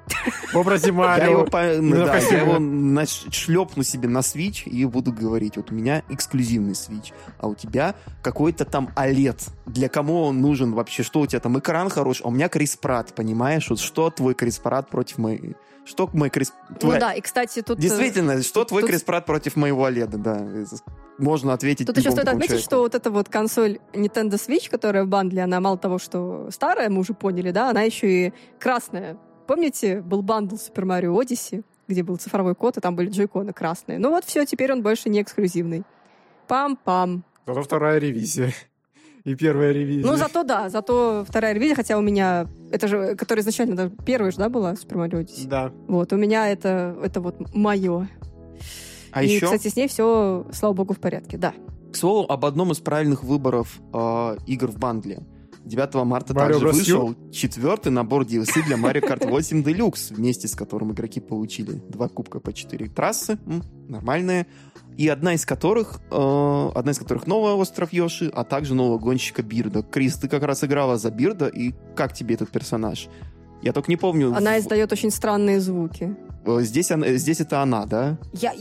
В 0.51 0.57
образе 0.57 0.87
Я 0.87 0.91
его, 0.91 1.03
Марио. 1.03 1.45
по- 1.45 1.51
да, 1.51 2.17
я 2.17 2.41
его 2.41 3.05
шлепну 3.31 3.83
себе 3.83 4.09
на 4.09 4.19
Switch 4.19 4.63
и 4.67 4.83
буду 4.85 5.13
говорить, 5.13 5.57
вот 5.57 5.71
у 5.71 5.75
меня 5.75 6.01
эксклюзивный 6.09 6.73
Switch, 6.73 7.13
а 7.39 7.47
у 7.47 7.53
тебя 7.53 7.93
какой-то 8.23 8.65
там 8.65 8.89
OLED. 8.95 9.49
Для 9.67 9.87
кого 9.87 10.25
он 10.25 10.41
нужен 10.41 10.73
вообще? 10.73 11.03
Что 11.03 11.19
у 11.19 11.27
тебя 11.27 11.39
там 11.39 11.59
экран 11.59 11.89
хороший? 11.89 12.23
А 12.23 12.29
у 12.29 12.31
меня 12.31 12.49
Крис 12.49 12.75
Пратт, 12.75 13.13
понимаешь? 13.13 13.69
Вот 13.69 13.79
что 13.79 14.09
твой 14.09 14.33
Крис 14.33 14.57
Пратт 14.57 14.89
против 14.89 15.19
моей... 15.19 15.55
Что 15.85 16.09
мой 16.13 16.29
Крис... 16.29 16.51
Ну 16.69 16.75
твой- 16.77 16.99
да, 16.99 17.13
и, 17.13 17.21
кстати, 17.21 17.61
тут... 17.61 17.77
э, 17.77 17.81
Действительно, 17.81 18.41
что 18.41 18.61
тут- 18.61 18.69
твой 18.69 18.81
тут- 18.81 18.89
Крис 18.89 19.03
Пратт 19.03 19.25
против 19.25 19.55
моего 19.55 19.87
OLED, 19.87 20.17
да. 20.17 20.47
Можно 21.17 21.53
ответить 21.53 21.87
Тут 21.87 21.97
еще 21.97 22.11
стоит 22.11 22.27
отметить, 22.27 22.47
человеку. 22.47 22.65
что 22.65 22.79
вот 22.79 22.95
эта 22.95 23.09
вот 23.11 23.29
консоль 23.29 23.79
Nintendo 23.93 24.31
Switch, 24.33 24.69
которая 24.69 25.05
в 25.05 25.07
бандле, 25.07 25.43
она 25.43 25.59
мало 25.61 25.77
того, 25.77 25.99
что 25.99 26.49
старая, 26.51 26.89
мы 26.89 26.99
уже 26.99 27.13
поняли, 27.13 27.51
да, 27.51 27.69
она 27.69 27.83
еще 27.83 28.27
и 28.27 28.33
красная. 28.59 29.17
Помните, 29.47 30.01
был 30.01 30.23
бандл 30.23 30.55
Super 30.55 30.83
Mario 30.85 31.13
Odyssey, 31.21 31.63
где 31.87 32.01
был 32.03 32.17
цифровой 32.17 32.55
код, 32.55 32.77
и 32.77 32.81
там 32.81 32.95
были 32.95 33.09
джойконы 33.11 33.53
красные. 33.53 33.99
Ну 33.99 34.09
вот 34.09 34.25
все, 34.25 34.43
теперь 34.45 34.73
он 34.73 34.81
больше 34.81 35.07
не 35.09 35.21
эксклюзивный. 35.21 35.83
Пам-пам. 36.47 37.21
Зато 37.45 37.61
вторая 37.63 37.99
ревизия. 37.99 38.51
И 39.25 39.33
первая 39.33 39.71
ревизия. 39.71 40.05
Ну, 40.05 40.15
зато 40.17 40.43
да, 40.43 40.69
зато 40.69 41.25
вторая 41.27 41.53
ревизия, 41.53 41.75
хотя 41.75 41.97
у 41.97 42.01
меня, 42.01 42.47
это 42.71 42.87
же, 42.87 43.15
которая 43.15 43.41
изначально 43.41 43.75
да, 43.75 43.91
первая 44.05 44.31
же, 44.31 44.37
да, 44.37 44.49
была 44.49 44.73
Super 44.73 45.03
Mario 45.03 45.23
Odyssey. 45.23 45.47
Да. 45.47 45.71
Вот, 45.87 46.13
у 46.13 46.15
меня 46.15 46.47
это, 46.47 46.95
это 47.03 47.21
вот 47.21 47.35
мое. 47.53 48.07
А 49.11 49.23
и, 49.23 49.27
еще... 49.27 49.45
кстати, 49.45 49.67
с 49.67 49.75
ней 49.75 49.87
все, 49.87 50.45
слава 50.53 50.73
богу, 50.73 50.93
в 50.93 50.99
порядке, 50.99 51.37
да. 51.37 51.53
К 51.91 51.95
слову, 51.95 52.31
об 52.31 52.45
одном 52.45 52.71
из 52.71 52.79
правильных 52.79 53.23
выборов 53.23 53.79
э, 53.93 54.37
игр 54.45 54.67
в 54.67 54.77
бандле. 54.77 55.23
9 55.65 55.95
марта 56.05 56.33
Mario 56.33 56.35
также 56.37 56.65
Bros. 56.65 56.71
вышел 56.73 57.15
четвертый 57.31 57.91
набор 57.91 58.23
DLC 58.23 58.63
для 58.65 58.75
Mario 58.77 59.01
Kart 59.01 59.27
8 59.29 59.63
Deluxe, 59.63 60.13
вместе 60.13 60.47
с 60.47 60.55
которым 60.55 60.91
игроки 60.91 61.19
получили 61.19 61.81
два 61.89 62.07
кубка 62.07 62.39
по 62.39 62.53
4 62.53 62.87
трассы, 62.89 63.37
м, 63.47 63.63
нормальные, 63.89 64.45
и 64.97 65.07
одна 65.07 65.33
из 65.33 65.45
которых, 65.45 65.99
э, 66.11 66.69
одна 66.75 66.91
из 66.91 66.99
которых 66.99 67.25
новая 67.27 67.53
остров 67.53 67.91
Йоши, 67.93 68.31
а 68.33 68.43
также 68.43 68.75
нового 68.75 68.99
гонщика 68.99 69.41
Бирда. 69.43 69.81
Крис, 69.81 70.15
ты 70.17 70.27
как 70.27 70.43
раз 70.43 70.63
играла 70.63 70.97
за 70.97 71.09
Бирда, 71.09 71.47
и 71.47 71.73
как 71.95 72.13
тебе 72.13 72.35
этот 72.35 72.51
персонаж? 72.51 73.07
Я 73.63 73.73
только 73.73 73.89
не 73.91 73.97
помню. 73.97 74.33
Она 74.35 74.53
в- 74.55 74.59
издает 74.59 74.91
очень 74.91 75.09
странные 75.11 75.59
звуки. 75.59 76.15
э, 76.45 76.59
Здесь, 76.61 76.91
она- 76.91 77.07
здесь 77.17 77.41
это 77.41 77.61
она, 77.63 77.85
да? 77.87 78.19
Я... 78.33 78.53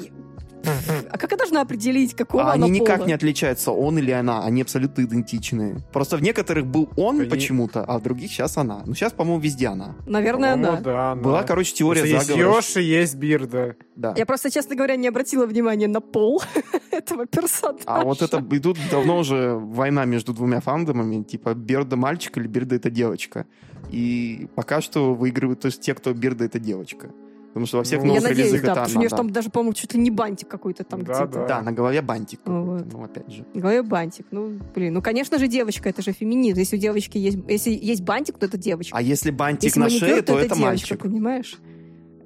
А 1.10 1.18
как 1.18 1.30
я 1.32 1.36
должна 1.36 1.60
определить, 1.60 2.14
какого 2.14 2.42
А 2.44 2.52
она 2.54 2.66
они 2.66 2.80
никак 2.80 2.98
пола? 2.98 3.06
не 3.06 3.12
отличаются, 3.12 3.70
он 3.70 3.98
или 3.98 4.10
она. 4.10 4.42
Они 4.44 4.62
абсолютно 4.62 5.02
идентичные. 5.02 5.76
Просто 5.92 6.16
в 6.16 6.22
некоторых 6.22 6.66
был 6.66 6.88
он 6.96 7.20
Они- 7.20 7.28
почему-то, 7.30 7.84
а 7.84 7.98
в 7.98 8.02
других 8.02 8.30
сейчас 8.30 8.56
она. 8.56 8.82
Ну, 8.86 8.94
сейчас, 8.94 9.12
по-моему, 9.12 9.40
везде 9.40 9.68
она. 9.68 9.94
Наверное, 10.06 10.54
она. 10.54 10.80
да, 10.80 11.12
она. 11.12 11.22
Была, 11.22 11.42
короче, 11.42 11.74
теория 11.74 12.02
Потому 12.02 12.20
заговора. 12.22 12.56
Есть 12.56 12.68
Йоши, 12.76 12.80
есть 12.82 13.14
Бирда. 13.16 13.76
Да. 13.96 14.14
Я 14.16 14.26
просто, 14.26 14.50
честно 14.50 14.74
говоря, 14.76 14.96
не 14.96 15.08
обратила 15.08 15.46
внимания 15.46 15.88
на 15.88 16.00
пол 16.00 16.42
этого 16.90 17.26
персонажа. 17.26 17.84
А 17.86 18.04
вот 18.04 18.22
это 18.22 18.38
и 18.50 18.58
тут 18.58 18.78
давно 18.90 19.18
уже 19.18 19.54
война 19.54 20.04
между 20.04 20.32
двумя 20.32 20.60
фандомами, 20.60 21.22
типа 21.22 21.54
Берда 21.54 21.96
мальчик 21.96 22.36
или 22.38 22.46
Берда 22.46 22.76
это 22.76 22.90
девочка. 22.90 23.46
И 23.90 24.48
пока 24.54 24.80
что 24.80 25.14
выигрывают 25.14 25.60
то 25.60 25.66
есть 25.66 25.80
те, 25.80 25.94
кто 25.94 26.12
Берда 26.14 26.44
это 26.44 26.58
девочка. 26.58 27.10
Потому 27.54 27.66
что 27.66 27.76
во 27.78 27.84
всех 27.84 28.00
Ну, 28.00 28.06
Я 28.06 28.14
новых 28.16 28.30
надеюсь, 28.30 28.48
релизах 28.50 28.66
да, 28.66 28.72
это 28.72 28.80
потому 28.80 28.88
что 28.88 28.94
у 28.94 28.98
она, 28.98 29.00
нее 29.02 29.08
же 29.08 29.10
да. 29.12 29.16
там 29.16 29.30
даже, 29.30 29.50
по-моему, 29.50 29.72
чуть 29.74 29.94
ли 29.94 30.00
не 30.00 30.10
бантик 30.10 30.48
какой-то 30.48 30.82
там 30.82 31.02
Да, 31.04 31.24
где-то. 31.24 31.46
Да, 31.46 31.62
на 31.62 31.70
голове 31.70 32.02
бантик. 32.02 32.40
Ну 32.46 32.64
вот. 32.64 32.92
Ну, 32.92 33.04
опять 33.04 33.30
же. 33.32 33.46
На 33.54 33.60
голове 33.60 33.82
бантик. 33.84 34.26
Ну, 34.32 34.58
блин, 34.74 34.92
ну, 34.94 35.00
конечно 35.00 35.38
же, 35.38 35.46
девочка, 35.46 35.88
это 35.88 36.02
же 36.02 36.10
феминизм. 36.12 36.58
Если 36.58 36.76
у 36.76 36.80
девочки 36.80 37.16
есть... 37.16 37.38
Если 37.48 37.70
есть 37.70 38.02
бантик, 38.02 38.38
то 38.38 38.46
это 38.46 38.58
девочка. 38.58 38.96
А 38.96 39.00
если 39.00 39.30
бантик 39.30 39.62
Если 39.62 39.78
на 39.78 39.86
маникюр, 39.86 40.08
шее, 40.08 40.22
то, 40.22 40.32
это, 40.34 40.46
это 40.46 40.56
девочка, 40.56 40.64
мальчик. 40.66 41.02
понимаешь? 41.02 41.56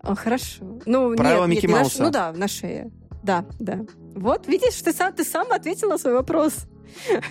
А, 0.01 0.15
хорошо. 0.15 0.65
Ну, 0.87 1.15
Правила 1.15 1.47
нет, 1.47 1.51
Микки 1.57 1.67
нет, 1.67 1.69
не 1.69 1.75
на 1.75 1.81
Мауса. 1.81 1.97
ш- 1.99 2.05
Ну 2.05 2.11
да, 2.11 2.33
на 2.33 2.49
шее. 2.49 2.91
Да, 3.23 3.45
да. 3.59 3.81
Вот, 4.15 4.49
видишь, 4.49 4.81
ты 4.81 4.93
сам, 4.95 5.13
ты 5.13 5.25
сам 5.25 5.53
ответил 5.53 5.91
на 5.91 5.99
свой 5.99 6.15
вопрос. 6.15 6.55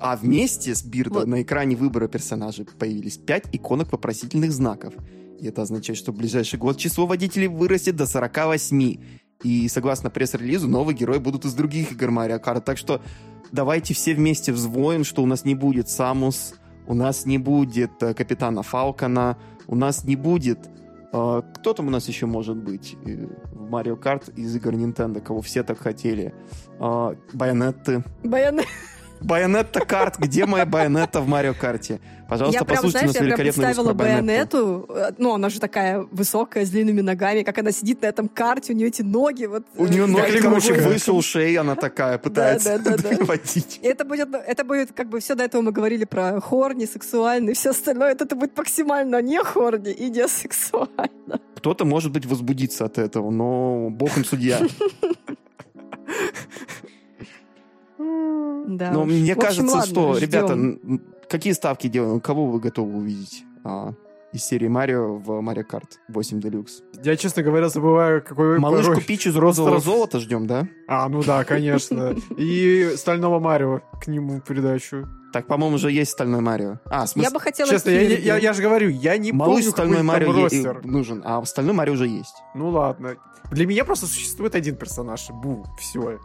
А 0.00 0.14
вместе 0.16 0.76
с 0.76 0.84
Бирдо 0.84 1.18
Вот. 1.20 1.26
на 1.26 1.42
экране 1.42 1.74
выбора 1.74 2.06
персонажей 2.06 2.64
появились 2.78 3.16
пять 3.16 3.46
иконок 3.52 3.90
вопросительных 3.90 4.52
знаков. 4.52 4.94
Это 5.40 5.62
означает, 5.62 5.98
что 5.98 6.12
в 6.12 6.16
ближайший 6.16 6.58
год 6.58 6.78
число 6.78 7.06
водителей 7.06 7.48
вырастет 7.48 7.96
до 7.96 8.06
48. 8.06 8.96
И 9.44 9.68
согласно 9.68 10.10
пресс-релизу, 10.10 10.66
новые 10.68 10.96
герои 10.96 11.18
будут 11.18 11.44
из 11.44 11.54
других 11.54 11.92
игр 11.92 12.10
Марио 12.10 12.40
Карт. 12.40 12.64
Так 12.64 12.76
что 12.76 13.00
давайте 13.52 13.94
все 13.94 14.14
вместе 14.14 14.52
взвоем, 14.52 15.04
что 15.04 15.22
у 15.22 15.26
нас 15.26 15.44
не 15.44 15.54
будет 15.54 15.88
Самус, 15.88 16.54
у 16.86 16.94
нас 16.94 17.24
не 17.24 17.38
будет 17.38 18.02
э, 18.02 18.14
Капитана 18.14 18.62
Фалкона, 18.62 19.38
у 19.68 19.76
нас 19.76 20.04
не 20.04 20.16
будет... 20.16 20.58
э, 21.12 21.42
кто 21.54 21.72
там 21.72 21.86
у 21.86 21.90
нас 21.90 22.08
еще 22.08 22.26
может 22.26 22.56
быть 22.56 22.96
э, 23.06 23.26
в 23.52 23.70
Марио 23.70 23.96
Карт 23.96 24.28
из 24.30 24.56
игр 24.56 24.74
Nintendo, 24.74 25.20
кого 25.20 25.40
все 25.40 25.62
так 25.62 25.78
хотели? 25.78 26.34
Э, 26.80 27.14
Байонетты. 27.32 28.02
Байонетта 29.20 29.80
карт. 29.80 30.18
Где 30.18 30.46
моя 30.46 30.66
байонетта 30.66 31.20
в 31.20 31.28
Марио 31.28 31.54
Карте? 31.54 32.00
Пожалуйста, 32.28 32.60
я 32.60 32.64
прям, 32.64 32.76
послушайте 32.76 33.08
знаешь, 33.08 33.20
нас 33.20 33.28
я 33.28 33.36
прям 33.36 33.54
представила 33.54 33.92
байонету. 33.94 34.86
э, 34.90 35.10
Ну, 35.16 35.34
она 35.34 35.48
же 35.48 35.60
такая 35.60 36.06
высокая, 36.10 36.66
с 36.66 36.70
длинными 36.70 37.00
ногами, 37.00 37.42
как 37.42 37.56
она 37.56 37.72
сидит 37.72 38.02
на 38.02 38.06
этом 38.06 38.28
карте, 38.28 38.74
у 38.74 38.76
нее 38.76 38.88
эти 38.88 39.00
ноги 39.00 39.46
вот... 39.46 39.64
У 39.76 39.86
э, 39.86 39.88
нее 39.88 40.06
ноги, 40.06 40.32
как 40.32 40.42
короче, 40.42 40.74
выше 40.74 41.12
ушей, 41.12 41.56
она 41.56 41.74
такая 41.74 42.18
пытается 42.18 42.78
водить. 43.20 43.80
Это 43.82 44.04
будет, 44.04 44.28
это 44.34 44.64
будет, 44.64 44.92
как 44.92 45.08
бы, 45.08 45.20
все 45.20 45.34
до 45.34 45.44
этого 45.44 45.62
мы 45.62 45.72
говорили 45.72 46.04
про 46.04 46.38
хорни, 46.40 46.84
сексуальный, 46.84 47.54
все 47.54 47.70
остальное. 47.70 48.12
Это 48.12 48.36
будет 48.36 48.56
максимально 48.56 49.22
не 49.22 49.42
хорни 49.42 49.92
и 49.92 50.10
не 50.10 50.28
сексуально. 50.28 51.40
Кто-то, 51.56 51.86
может 51.86 52.12
быть, 52.12 52.26
возбудится 52.26 52.84
от 52.84 52.98
этого, 52.98 53.30
но 53.30 53.88
бог 53.90 54.16
им 54.18 54.24
судья. 54.24 54.60
Да 58.76 58.90
Но 58.92 59.02
уж. 59.04 59.08
мне 59.10 59.34
В 59.34 59.38
общем, 59.38 59.40
кажется, 59.66 59.76
ладно, 59.76 59.86
что, 59.86 60.14
ждем. 60.14 60.28
ребята, 60.28 61.00
какие 61.28 61.52
ставки 61.54 61.86
делаем? 61.88 62.20
Кого 62.20 62.46
вы 62.46 62.60
готовы 62.60 62.98
увидеть 62.98 63.44
а, 63.64 63.92
из 64.32 64.44
серии 64.44 64.68
Марио 64.68 65.14
в 65.16 65.40
Марио 65.40 65.64
Карт 65.64 65.98
8 66.08 66.38
Deluxe? 66.38 66.82
Я, 67.02 67.16
честно 67.16 67.42
говоря, 67.42 67.68
забываю, 67.70 68.22
какой 68.22 68.58
Малышку 68.58 68.92
порой- 68.92 69.04
Пич 69.04 69.26
из 69.26 69.36
розового 69.36 69.80
золота 69.80 70.20
ждем, 70.20 70.46
да? 70.46 70.68
А, 70.86 71.08
ну 71.08 71.22
да, 71.22 71.44
конечно. 71.44 72.14
И 72.36 72.92
Стального 72.96 73.38
Марио 73.40 73.80
к 74.02 74.06
нему 74.06 74.38
в 74.40 74.44
придачу. 74.44 75.08
Так, 75.32 75.46
по-моему, 75.46 75.76
уже 75.76 75.90
есть 75.90 76.10
Стальной 76.10 76.40
Марио. 76.40 76.78
А, 76.86 77.04
в 77.06 77.08
смысле, 77.08 77.28
Я 77.28 77.30
бы 77.30 77.40
хотела 77.40 77.70
Честно, 77.70 77.90
я, 77.90 78.00
я, 78.02 78.36
я 78.38 78.52
же 78.52 78.62
говорю, 78.62 78.88
я 78.90 79.16
не 79.18 79.32
Малыш 79.32 79.56
помню, 79.64 79.70
Стальной 79.70 79.96
какой 79.96 80.06
Марио 80.08 80.26
там 80.28 80.36
е- 80.36 80.42
ростер. 80.44 80.84
нужен, 80.86 81.22
а 81.24 81.42
Стальной 81.44 81.74
Марио 81.74 81.92
уже 81.94 82.06
есть. 82.06 82.34
Ну 82.54 82.68
ладно. 82.70 83.16
Для 83.50 83.66
меня 83.66 83.84
просто 83.86 84.06
существует 84.06 84.54
один 84.54 84.76
персонаж. 84.76 85.28
Бу, 85.30 85.64
все. 85.78 86.18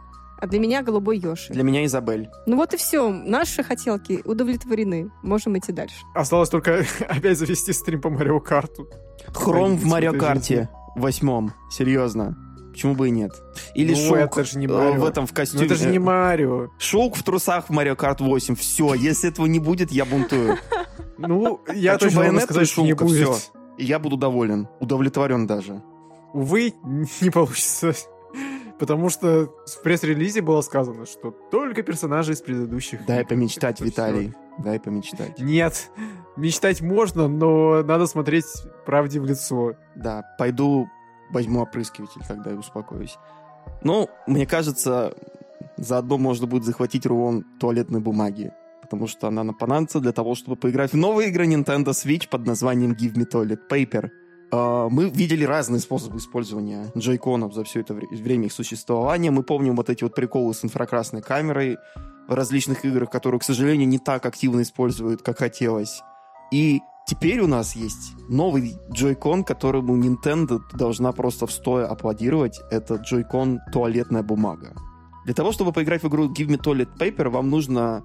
А 0.44 0.46
для 0.46 0.58
меня 0.60 0.82
голубой 0.82 1.16
Йоши. 1.16 1.54
Для 1.54 1.62
меня 1.62 1.86
Изабель. 1.86 2.28
Ну 2.44 2.56
вот 2.56 2.74
и 2.74 2.76
все. 2.76 3.08
Наши 3.08 3.62
хотелки 3.62 4.20
удовлетворены. 4.26 5.10
Можем 5.22 5.56
идти 5.56 5.72
дальше. 5.72 5.94
Осталось 6.14 6.50
только 6.50 6.84
опять 7.08 7.38
завести 7.38 7.72
стрим 7.72 8.02
по 8.02 8.10
Марио 8.10 8.40
Карту. 8.40 8.86
Хром 9.32 9.76
в 9.78 9.86
Марио 9.86 10.12
Карте 10.12 10.68
восьмом. 10.96 11.54
Серьезно. 11.70 12.36
Почему 12.72 12.94
бы 12.94 13.08
и 13.08 13.10
нет? 13.10 13.30
Или 13.74 13.94
Ну, 13.94 14.00
Шоук 14.00 14.32
это 14.38 14.44
же 14.44 14.58
не 14.58 14.66
э, 14.66 14.68
Марио. 14.68 15.00
в 15.00 15.04
этом 15.06 15.26
в 15.26 15.30
Ну 15.30 15.36
костюме. 15.36 15.64
это 15.64 15.76
же 15.76 15.88
не 15.88 15.98
Марио. 15.98 16.68
Шоук 16.78 17.16
в 17.16 17.22
трусах 17.22 17.68
в 17.68 17.72
Марио 17.72 17.96
Карт 17.96 18.20
8. 18.20 18.54
Все, 18.54 18.92
если 18.92 19.30
этого 19.30 19.46
не 19.46 19.60
будет, 19.60 19.90
я 19.92 20.04
бунтую. 20.04 20.58
Ну, 21.16 21.60
я 21.72 21.92
Хочу 21.92 22.06
точно 22.06 22.24
могу 22.24 22.40
сказать, 22.40 22.64
и 22.64 22.70
что 22.70 22.82
не 22.82 22.92
будет. 22.92 23.28
всё. 23.28 23.36
И 23.78 23.84
я 23.84 23.98
буду 24.00 24.16
доволен. 24.18 24.68
Удовлетворен 24.80 25.46
даже. 25.46 25.80
Увы, 26.34 26.74
не 27.20 27.30
получится. 27.30 27.94
Потому 28.84 29.08
что 29.08 29.48
в 29.64 29.82
пресс-релизе 29.82 30.42
было 30.42 30.60
сказано, 30.60 31.06
что 31.06 31.30
только 31.30 31.82
персонажи 31.82 32.32
из 32.32 32.42
предыдущих. 32.42 33.06
Дай 33.06 33.24
помечтать, 33.24 33.80
Виталий. 33.80 34.34
Дай 34.58 34.78
помечтать. 34.78 35.38
Нет, 35.38 35.90
мечтать 36.36 36.82
можно, 36.82 37.26
но 37.26 37.82
надо 37.82 38.06
смотреть 38.06 38.44
правде 38.84 39.20
в 39.20 39.24
лицо. 39.24 39.72
Да, 39.94 40.22
пойду 40.38 40.86
возьму 41.30 41.62
опрыскиватель, 41.62 42.20
когда 42.28 42.50
я 42.50 42.58
успокоюсь. 42.58 43.16
Ну, 43.82 44.10
мне 44.26 44.46
кажется, 44.46 45.14
заодно 45.78 46.18
можно 46.18 46.46
будет 46.46 46.64
захватить 46.64 47.06
рулон 47.06 47.46
туалетной 47.58 48.00
бумаги. 48.00 48.52
Потому 48.82 49.06
что 49.06 49.28
она 49.28 49.44
нам 49.44 49.54
понадобится 49.54 49.98
для 49.98 50.12
того, 50.12 50.34
чтобы 50.34 50.56
поиграть 50.56 50.92
в 50.92 50.96
новые 50.98 51.30
игры 51.30 51.46
Nintendo 51.46 51.92
Switch 51.92 52.28
под 52.28 52.46
названием 52.46 52.92
Give 52.92 53.14
Me 53.14 53.24
Toilet 53.26 53.60
Paper. 53.66 54.10
А, 54.52 54.88
Мы 54.88 55.08
видели 55.08 55.44
разные 55.44 55.80
способы 55.80 56.18
использования 56.18 56.90
джойконов 56.96 57.54
за 57.54 57.64
все 57.64 57.80
это 57.80 57.94
вре- 57.94 58.06
время 58.08 58.46
их 58.46 58.52
существования. 58.52 59.30
Мы 59.30 59.42
помним 59.42 59.76
вот 59.76 59.90
эти 59.90 60.04
вот 60.04 60.14
приколы 60.14 60.54
с 60.54 60.64
инфракрасной 60.64 61.22
камерой 61.22 61.78
в 62.28 62.34
различных 62.34 62.84
играх, 62.84 63.10
которые, 63.10 63.40
к 63.40 63.44
сожалению, 63.44 63.88
не 63.88 63.98
так 63.98 64.24
активно 64.26 64.62
используют, 64.62 65.22
как 65.22 65.38
хотелось. 65.38 66.00
И 66.52 66.80
теперь 67.06 67.40
у 67.40 67.46
нас 67.46 67.76
есть 67.76 68.12
новый 68.28 68.76
джойкон, 68.92 69.44
которому 69.44 69.96
Nintendo 69.96 70.60
должна 70.72 71.12
просто 71.12 71.46
в 71.46 71.52
стоя 71.52 71.86
аплодировать. 71.86 72.60
Это 72.70 72.94
джойкон 72.96 73.60
туалетная 73.72 74.22
бумага. 74.22 74.74
Для 75.24 75.34
того, 75.34 75.52
чтобы 75.52 75.72
поиграть 75.72 76.02
в 76.02 76.08
игру 76.08 76.28
Give 76.32 76.48
Me 76.48 76.58
Toilet 76.58 76.96
Paper, 76.98 77.30
вам 77.30 77.50
нужно 77.50 78.02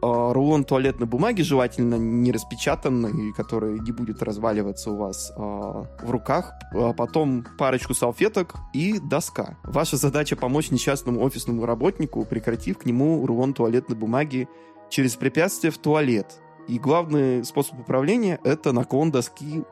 рулон 0.00 0.64
туалетной 0.64 1.06
бумаги, 1.06 1.42
желательно 1.42 1.96
не 1.96 2.30
распечатанный, 2.32 3.32
который 3.32 3.80
не 3.80 3.92
будет 3.92 4.22
разваливаться 4.22 4.90
у 4.92 4.96
вас 4.96 5.32
э, 5.36 5.40
в 5.40 6.10
руках, 6.10 6.52
а 6.72 6.92
потом 6.92 7.44
парочку 7.58 7.94
салфеток 7.94 8.54
и 8.72 8.98
доска. 8.98 9.56
Ваша 9.64 9.96
задача 9.96 10.36
помочь 10.36 10.70
несчастному 10.70 11.22
офисному 11.24 11.66
работнику, 11.66 12.24
прекратив 12.24 12.78
к 12.78 12.86
нему 12.86 13.26
рулон 13.26 13.54
туалетной 13.54 13.96
бумаги 13.96 14.48
через 14.88 15.16
препятствие 15.16 15.70
в 15.70 15.78
туалет. 15.78 16.40
И 16.68 16.78
главный 16.78 17.44
способ 17.44 17.80
управления— 17.80 18.38
это 18.44 18.72
наклон 18.72 19.10
доски 19.10 19.64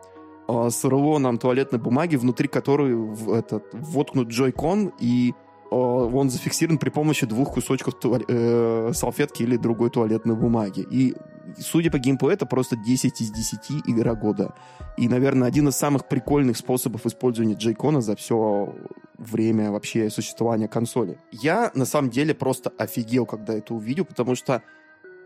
э, 0.49 0.69
с 0.71 0.85
рулоном 0.85 1.39
туалетной 1.39 1.79
бумаги, 1.79 2.17
внутри 2.17 2.49
которой 2.49 2.97
этот, 3.39 3.65
воткнут 3.73 4.29
джойкон, 4.29 4.93
и 4.99 5.33
э, 5.33 5.46
он 5.71 6.31
зафиксирован 6.31 6.79
при 6.79 6.91
помощи 6.91 7.27
двух 7.27 7.55
кусочков 7.55 7.95
туале- 7.95 8.25
э, 8.29 8.93
салфетки 8.95 9.43
или 9.43 9.57
другой 9.57 9.91
туалетной 9.91 10.37
бумаги. 10.37 10.87
И, 10.91 11.15
судя 11.59 11.91
по 11.91 11.99
геймплею, 11.99 12.35
это 12.35 12.47
просто 12.47 12.77
10 12.77 13.21
из 13.21 13.31
10 13.31 13.83
игра 13.87 14.15
года. 14.15 14.55
И, 14.97 15.09
наверное, 15.09 15.49
один 15.49 15.69
из 15.69 15.77
самых 15.77 16.09
прикольных 16.09 16.57
способов 16.57 17.07
использования 17.07 17.55
джейкона 17.55 18.01
за 18.01 18.17
все 18.17 18.75
время 19.19 19.71
вообще 19.71 20.11
существования 20.11 20.69
консоли. 20.69 21.19
Я, 21.33 21.71
на 21.75 21.85
самом 21.85 22.11
деле, 22.11 22.35
просто 22.35 22.73
офигел, 22.79 23.27
когда 23.27 23.55
это 23.55 23.75
увидел, 23.75 24.05
потому 24.05 24.35
что 24.35 24.63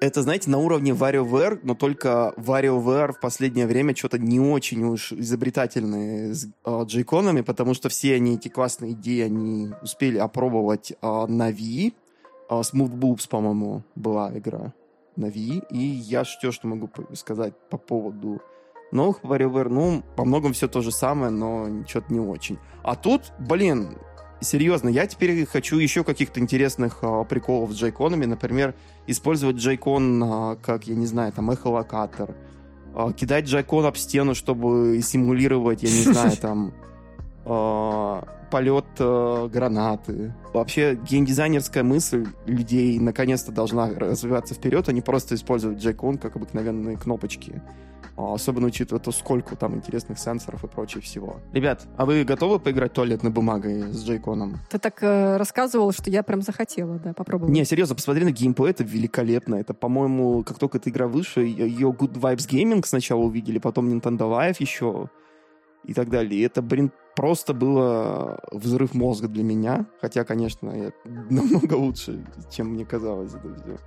это, 0.00 0.22
знаете, 0.22 0.50
на 0.50 0.58
уровне 0.58 0.92
WarioWare, 0.92 1.60
но 1.62 1.74
только 1.74 2.32
WarioWare 2.36 3.12
в 3.12 3.20
последнее 3.20 3.66
время 3.66 3.94
что-то 3.94 4.18
не 4.18 4.40
очень 4.40 4.82
уж 4.84 5.12
изобретательные 5.12 6.34
с 6.34 6.48
э, 6.64 6.82
джейконами, 6.84 7.42
потому 7.42 7.74
что 7.74 7.88
все 7.90 8.14
они, 8.14 8.34
эти 8.34 8.48
классные 8.48 8.92
идеи, 8.92 9.20
они 9.20 9.70
успели 9.82 10.18
опробовать 10.18 10.92
э, 10.92 10.96
на 11.02 11.50
Wii, 11.50 11.92
А, 12.48 12.60
Smooth 12.62 12.94
Boobs, 12.98 13.28
по-моему, 13.28 13.82
была 13.94 14.36
игра 14.36 14.72
на 15.16 15.26
Wii. 15.26 15.66
И 15.70 15.78
я 15.78 16.24
все, 16.24 16.50
что 16.50 16.66
могу 16.66 16.88
сказать 17.14 17.52
по 17.68 17.76
поводу 17.76 18.40
новых 18.92 19.22
WarioWare, 19.22 19.68
ну, 19.68 20.02
по 20.16 20.24
многому 20.24 20.54
все 20.54 20.66
то 20.66 20.80
же 20.80 20.90
самое, 20.90 21.30
но 21.30 21.84
что-то 21.86 22.12
не 22.12 22.20
очень. 22.20 22.58
А 22.82 22.96
тут, 22.96 23.32
блин, 23.38 23.98
серьезно, 24.40 24.88
я 24.88 25.06
теперь 25.06 25.46
хочу 25.46 25.78
еще 25.78 26.04
каких-то 26.04 26.40
интересных 26.40 26.98
а, 27.02 27.24
приколов 27.24 27.72
с 27.72 27.74
джейконами. 27.74 28.24
Например, 28.24 28.74
использовать 29.06 29.56
джейкон 29.56 30.22
а, 30.22 30.56
как, 30.56 30.86
я 30.86 30.94
не 30.94 31.06
знаю, 31.06 31.32
там, 31.32 31.50
эхолокатор. 31.50 32.34
А, 32.94 33.12
кидать 33.12 33.46
джейкон 33.46 33.86
об 33.86 33.96
стену, 33.96 34.34
чтобы 34.34 35.00
симулировать, 35.02 35.82
я 35.82 35.90
не 35.90 36.12
знаю, 36.12 36.36
там, 36.40 36.72
а, 37.44 38.24
полет 38.50 38.86
а, 38.98 39.48
гранаты. 39.48 40.34
Вообще, 40.52 40.94
геймдизайнерская 40.94 41.84
мысль 41.84 42.26
людей 42.46 42.98
наконец-то 42.98 43.52
должна 43.52 43.90
развиваться 43.90 44.54
вперед, 44.54 44.88
а 44.88 44.92
не 44.92 45.00
просто 45.00 45.34
использовать 45.34 45.78
джейкон 45.78 46.18
как 46.18 46.36
обыкновенные 46.36 46.96
кнопочки. 46.96 47.62
А, 48.20 48.34
Особенно 48.34 48.66
учитывая 48.66 49.00
то, 49.00 49.12
сколько 49.12 49.56
там 49.56 49.74
интересных 49.74 50.18
сенсоров 50.18 50.64
и 50.64 50.68
прочего 50.68 51.00
всего. 51.02 51.40
Ребят, 51.52 51.86
а 51.96 52.04
вы 52.04 52.24
готовы 52.24 52.58
поиграть 52.58 52.92
туалетной 52.92 53.30
бумагой 53.30 53.92
с 53.92 54.04
джейконом? 54.04 54.58
Ты 54.68 54.78
так 54.78 55.02
э, 55.02 55.36
рассказывал, 55.36 55.92
что 55.92 56.10
я 56.10 56.22
прям 56.22 56.42
захотела, 56.42 56.98
да, 56.98 57.12
попробовать. 57.12 57.52
Не, 57.52 57.64
серьезно, 57.64 57.94
посмотри 57.94 58.24
на 58.24 58.30
геймплей, 58.30 58.70
это 58.70 58.84
великолепно. 58.84 59.56
Это, 59.56 59.74
по-моему, 59.74 60.44
как 60.44 60.58
только 60.58 60.78
эта 60.78 60.90
игра 60.90 61.06
вышла, 61.06 61.40
ее 61.40 61.90
Good 61.90 62.14
Vibes 62.14 62.48
Gaming 62.48 62.84
сначала 62.86 63.20
увидели, 63.20 63.58
потом 63.58 63.88
Nintendo 63.88 64.30
Live 64.30 64.56
еще 64.58 65.08
и 65.84 65.94
так 65.94 66.10
далее. 66.10 66.40
И 66.40 66.44
это, 66.44 66.62
блин, 66.62 66.92
просто 67.16 67.54
было 67.54 68.38
взрыв 68.52 68.94
мозга 68.94 69.28
для 69.28 69.42
меня. 69.42 69.86
Хотя, 70.00 70.24
конечно, 70.24 70.70
я 70.70 70.92
намного 71.30 71.74
лучше, 71.74 72.24
чем 72.50 72.74
мне 72.74 72.84
казалось 72.84 73.32
это 73.34 73.54
все. 73.54 73.78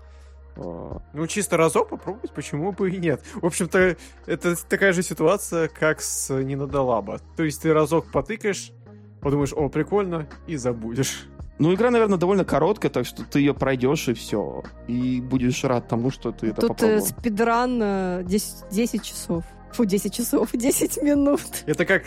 А, 0.56 1.02
Ну, 1.14 1.28
чисто 1.28 1.58
разок 1.58 1.90
попробовать, 1.90 2.32
почему 2.32 2.72
бы 2.72 2.92
и 2.92 2.98
нет. 2.98 3.22
В 3.36 3.46
общем-то, 3.46 3.96
это 4.26 4.56
такая 4.70 4.94
же 4.94 5.04
ситуация, 5.04 5.68
как 5.68 6.02
с 6.02 6.34
Нинодолаба. 6.34 7.20
То 7.36 7.44
есть 7.44 7.62
ты 7.62 7.74
разок 7.74 8.12
потыкаешь, 8.12 8.72
подумаешь, 9.22 9.54
о, 9.54 9.70
прикольно, 9.70 10.28
и 10.48 10.56
забудешь. 10.56 11.28
Ну, 11.60 11.74
игра, 11.74 11.92
наверное, 11.92 12.18
довольно 12.18 12.46
короткая, 12.46 12.92
так 12.92 13.06
что 13.06 13.24
ты 13.24 13.40
ее 13.40 13.54
пройдешь 13.54 14.08
и 14.08 14.14
все. 14.14 14.64
И 14.88 15.22
будешь 15.22 15.64
рад 15.64 15.88
тому, 15.88 16.10
что 16.10 16.32
ты 16.32 16.48
это 16.48 16.62
Тут 16.62 16.72
э, 16.72 16.74
попробовал. 16.74 17.06
спидран 17.06 17.80
э, 17.82 18.24
10, 18.26 18.70
10 18.72 19.04
часов. 19.04 19.44
Фу, 19.74 19.86
10 19.86 20.14
часов, 20.14 20.50
10 20.54 21.02
минут. 21.04 21.42
Это 21.66 21.86
как... 21.86 22.04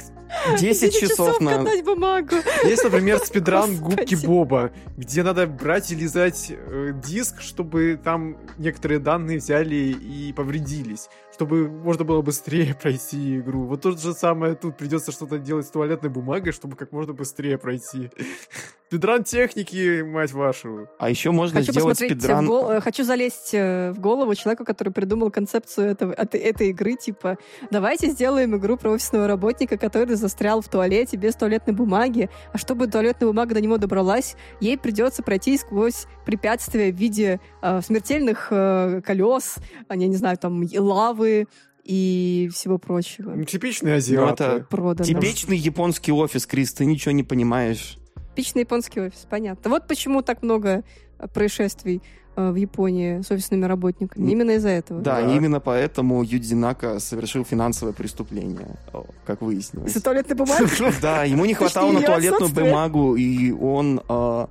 10 0.59 0.99
часов 0.99 1.41
на... 1.41 1.59
катать 1.59 1.85
бумагу. 1.85 2.37
Есть, 2.65 2.85
например, 2.85 3.19
спидран 3.19 3.77
Господи. 3.77 4.15
губки 4.15 4.27
Боба, 4.27 4.73
где 4.97 5.23
надо 5.23 5.47
брать 5.47 5.91
и 5.93 5.95
лизать 5.95 6.51
э, 6.51 6.93
диск, 7.05 7.41
чтобы 7.41 7.99
там 8.03 8.37
некоторые 8.59 8.99
данные 8.99 9.39
взяли 9.39 9.75
и 9.75 10.33
повредились. 10.33 11.09
Чтобы 11.37 11.69
можно 11.69 12.03
было 12.03 12.23
быстрее 12.23 12.75
пройти 12.83 13.41
игру. 13.41 13.67
Вот 13.67 13.83
то 13.83 13.91
же 13.91 14.15
самое 14.15 14.55
тут 14.55 14.79
придется 14.79 15.13
что-то 15.13 15.39
делать 15.39 15.67
с 15.67 15.71
туалетной 15.71 16.09
бумагой, 16.09 16.53
чтобы 16.53 16.77
как 16.77 16.93
можно 16.93 17.13
быстрее 17.13 17.59
пройти. 17.59 18.11
Спидран 18.89 19.23
техники, 19.23 20.01
мать 20.01 20.33
вашу. 20.33 20.89
А 20.99 21.11
еще 21.11 21.33
можно 21.33 21.61
Хочу 21.61 21.73
сделать 21.73 21.99
спидран... 21.99 22.47
гол- 22.47 22.81
хочу 22.81 23.03
залезть 23.05 23.53
э, 23.53 23.93
в 23.93 23.99
голову 23.99 24.35
человеку, 24.35 24.65
который 24.65 24.93
придумал 24.93 25.31
концепцию 25.31 25.89
этого, 25.89 26.13
этой, 26.13 26.41
этой 26.41 26.69
игры, 26.71 26.95
типа, 26.95 27.37
давайте 27.71 28.11
сделаем 28.11 28.57
игру 28.57 28.77
про 28.77 28.93
офисного 28.93 29.27
работника, 29.27 29.77
который 29.77 30.15
застрял 30.15 30.63
в 30.63 30.69
туалете 30.69 31.17
без 31.17 31.35
туалетной 31.35 31.75
бумаги, 31.75 32.31
а 32.53 32.59
чтобы 32.59 32.87
туалетная 32.87 33.27
бумага 33.27 33.55
до 33.55 33.61
него 33.61 33.77
добралась, 33.77 34.37
ей 34.61 34.79
придется 34.79 35.23
пройти 35.23 35.59
сквозь 35.59 36.07
препятствия 36.27 36.93
в 36.93 36.97
виде 36.97 37.41
э, 37.63 37.81
смертельных 37.81 38.49
э, 38.51 39.01
колес, 39.03 39.57
я 39.89 39.97
не 40.07 40.17
знаю, 40.17 40.37
там, 40.37 40.63
лавы 40.77 41.47
и 41.85 42.51
всего 42.53 42.79
прочего. 42.79 43.33
Ну, 43.35 43.45
Типичные 43.45 43.95
азиаты. 43.95 44.45
это 44.45 44.67
Продано. 44.69 45.07
Типичный 45.07 45.57
японский 45.57 46.13
офис, 46.13 46.45
Крис, 46.45 46.73
ты 46.75 46.85
ничего 46.85 47.13
не 47.13 47.23
понимаешь. 47.23 47.97
Типичный 48.31 48.63
японский 48.63 49.01
офис, 49.01 49.27
понятно. 49.31 49.71
Вот 49.71 49.87
почему 49.87 50.21
так 50.23 50.43
много 50.43 50.83
э, 51.19 51.29
происшествий 51.29 52.03
э, 52.35 52.51
в 52.51 52.57
Японии 52.57 53.23
с 53.23 53.31
офисными 53.31 53.65
работниками. 53.65 54.29
Именно 54.31 54.51
из-за 54.53 54.71
этого. 54.71 55.01
Да, 55.01 55.23
Да. 55.23 55.33
именно 55.35 55.61
поэтому 55.61 56.23
Юдзинака 56.25 56.99
совершил 56.99 57.45
финансовое 57.45 57.95
преступление, 57.95 58.77
как 59.25 59.41
выяснилось. 59.41 59.91
Из-за 59.93 60.03
туалетной 60.03 60.35
бумаги? 60.37 60.67
Да, 61.01 61.23
ему 61.25 61.45
не 61.47 61.55
хватало 61.55 61.93
на 61.93 62.03
туалетную 62.03 62.53
бумагу, 62.53 63.15
и 63.17 63.53
он, 63.53 64.01
а, 64.09 64.51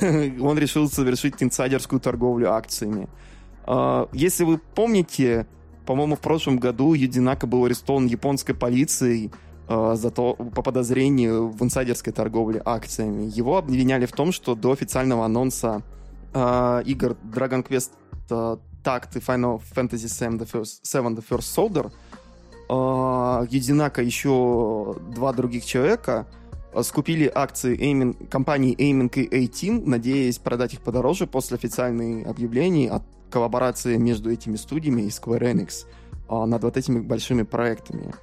он 0.40 0.58
решил 0.58 0.88
совершить 0.88 1.42
инсайдерскую 1.42 2.00
торговлю 2.00 2.52
акциями. 2.52 3.08
А, 3.64 4.08
Если 4.12 4.44
вы 4.44 4.58
помните, 4.58 5.46
по-моему, 5.86 6.16
в 6.16 6.20
прошлом 6.20 6.58
году 6.58 6.94
Юдинака 6.94 7.46
был 7.46 7.64
арестован 7.64 8.06
японской 8.06 8.54
полицией 8.54 9.32
а, 9.68 9.94
за 9.94 10.10
то, 10.10 10.34
по 10.34 10.62
подозрению 10.62 11.48
в 11.48 11.62
инсайдерской 11.62 12.12
торговле 12.12 12.60
акциями. 12.64 13.30
Его 13.34 13.56
обвиняли 13.58 14.06
в 14.06 14.12
том, 14.12 14.32
что 14.32 14.54
до 14.54 14.72
официального 14.72 15.24
анонса 15.24 15.82
а, 16.34 16.82
игр 16.84 17.16
Dragon 17.24 17.66
Quest 17.66 17.90
а, 18.30 18.58
Tact 18.84 19.16
и 19.16 19.18
Final 19.18 19.60
Fantasy 19.74 20.06
VII 20.06 20.38
The 20.38 20.50
First, 20.50 20.82
Seven 20.84 21.16
The 21.16 21.24
First 21.28 21.56
Soldier 21.56 21.92
Юдинака 23.50 24.02
еще 24.02 24.96
два 25.14 25.32
других 25.34 25.64
человека 25.64 26.26
скупили 26.82 27.30
акции 27.32 27.76
Aiming, 27.78 28.28
компании 28.28 28.74
Aiming 28.76 29.20
и 29.20 29.44
A-Team, 29.44 29.82
надеясь 29.86 30.38
продать 30.38 30.74
их 30.74 30.80
подороже 30.80 31.26
после 31.26 31.56
официальных 31.56 32.26
объявлений 32.26 32.88
о 32.88 33.02
коллаборации 33.30 33.96
между 33.96 34.30
этими 34.30 34.56
студиями 34.56 35.02
и 35.02 35.08
Square 35.08 35.52
Enix 35.52 35.86
а, 36.28 36.46
над 36.46 36.62
вот 36.62 36.76
этими 36.76 37.00
большими 37.00 37.42
проектами. 37.42 38.14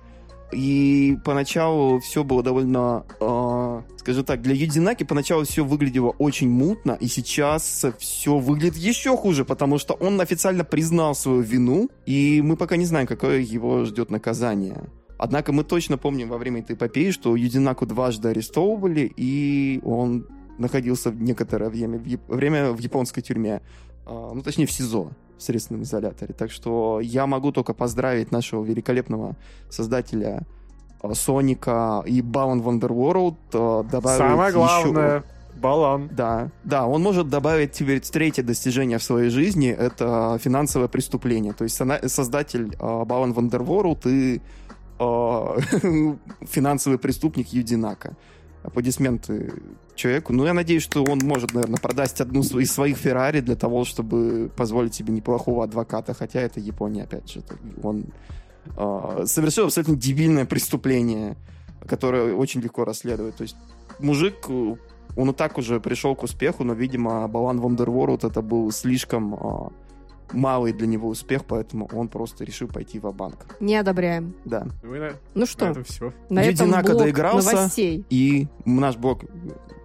И 0.52 1.16
поначалу 1.24 2.00
все 2.00 2.24
было 2.24 2.42
довольно, 2.42 3.06
а, 3.20 3.84
скажем 3.98 4.24
так, 4.24 4.42
для 4.42 4.56
Юдинаки 4.56 5.04
поначалу 5.04 5.44
все 5.44 5.64
выглядело 5.64 6.10
очень 6.18 6.50
мутно, 6.50 6.98
и 7.00 7.08
сейчас 7.08 7.86
все 8.00 8.38
выглядит 8.38 8.76
еще 8.76 9.16
хуже, 9.16 9.46
потому 9.46 9.78
что 9.78 9.94
он 9.94 10.20
официально 10.22 10.64
признал 10.64 11.14
свою 11.14 11.42
вину, 11.42 11.90
и 12.08 12.42
мы 12.44 12.58
пока 12.58 12.78
не 12.78 12.86
знаем, 12.86 13.06
какое 13.06 13.40
его 13.40 13.86
ждет 13.86 14.10
наказание. 14.10 14.90
Однако 15.20 15.52
мы 15.52 15.64
точно 15.64 15.98
помним 15.98 16.30
во 16.30 16.38
время 16.38 16.62
этой 16.62 16.76
эпопеи, 16.76 17.12
что 17.12 17.36
Юдинаку 17.36 17.86
дважды 17.86 18.30
арестовывали, 18.30 19.12
и 19.18 19.80
он 19.84 20.26
находился 20.58 21.12
в 21.12 21.22
некоторое 21.22 21.70
время 21.70 22.00
в, 22.00 22.06
яп- 22.06 22.34
время 22.36 22.72
в 22.72 22.80
японской 22.80 23.22
тюрьме, 23.22 23.62
А, 24.06 24.32
ну, 24.34 24.42
точнее, 24.42 24.66
в 24.66 24.72
СИЗО, 24.72 25.12
в 25.38 25.44
следственном 25.44 25.84
изоляторе. 25.84 26.34
Так 26.34 26.52
что 26.52 27.00
я 27.02 27.28
могу 27.28 27.52
только 27.52 27.74
поздравить 27.74 28.32
нашего 28.32 28.64
великолепного 28.64 29.36
создателя 29.70 30.42
а, 31.02 31.14
Соника 31.14 32.02
и 32.08 32.22
Bound 32.22 32.64
Wonderworld, 32.64 33.36
а, 33.54 33.84
добавить 33.84 34.18
Самое 34.18 34.50
еще- 34.50 34.58
главное, 34.58 35.24
балан. 35.62 36.10
да, 36.12 36.50
да, 36.64 36.88
он 36.88 37.04
может 37.04 37.28
добавить 37.30 37.74
теперь 37.74 38.00
третье 38.00 38.44
достижение 38.44 38.98
в 38.98 39.04
своей 39.04 39.30
жизни, 39.30 39.70
это 39.70 40.38
финансовое 40.42 40.88
преступление. 40.88 41.52
То 41.54 41.66
есть 41.66 41.76
создатель 42.08 42.76
Балан 42.80 43.34
Вандерворлд 43.34 44.06
и 44.08 44.42
финансовый 46.42 46.98
преступник 46.98 47.48
Юдинака. 47.50 48.16
Аплодисменты 48.64 49.54
человеку. 49.96 50.34
Ну, 50.34 50.46
я 50.46 50.54
надеюсь, 50.54 50.84
что 50.84 51.04
он 51.04 51.20
может, 51.20 51.54
наверное, 51.54 51.80
продать 51.80 52.20
одну 52.20 52.42
из 52.42 52.72
своих 52.72 52.98
Феррари 52.98 53.40
для 53.40 53.56
того, 53.56 53.86
чтобы 53.86 54.52
позволить 54.56 54.94
себе 54.94 55.14
неплохого 55.14 55.64
адвоката, 55.64 56.14
хотя 56.14 56.42
это 56.42 56.60
Япония, 56.60 57.04
опять 57.04 57.30
же. 57.32 57.42
Он 57.82 58.06
э, 58.78 59.24
совершил 59.26 59.66
абсолютно 59.66 59.96
дебильное 59.96 60.46
преступление, 60.46 61.38
которое 61.88 62.34
очень 62.34 62.62
легко 62.62 62.84
расследовать. 62.84 63.36
То 63.36 63.44
есть 63.44 63.56
мужик 64.00 64.36
э, 64.50 64.76
он 65.16 65.30
и 65.30 65.34
так 65.34 65.58
уже 65.58 65.80
пришел 65.80 66.16
к 66.16 66.24
успеху, 66.24 66.64
но, 66.64 66.74
видимо, 66.74 67.28
Балан 67.28 67.60
Вондерворлд 67.60 68.24
это 68.24 68.42
был 68.42 68.72
слишком 68.72 69.34
а, 69.34 69.72
малый 70.34 70.74
для 70.74 70.88
него 70.88 71.08
успех, 71.10 71.46
поэтому 71.46 71.90
он 71.94 72.08
просто 72.08 72.44
решил 72.44 72.68
пойти 72.68 73.00
в 73.00 73.12
банк 73.12 73.56
Не 73.60 73.76
одобряем. 73.78 74.36
Да. 74.46 74.68
Ну 74.84 74.96
на, 74.96 75.10
Ну 75.34 75.42
на 75.42 75.46
что, 75.46 75.66
этом 75.68 75.84
все. 75.84 76.14
на 76.30 76.44
этом 76.44 76.72
блок 76.72 76.98
доигрался. 76.98 77.56
новостей. 77.56 78.06
И 78.10 78.48
наш 78.66 78.98
блок 78.98 79.22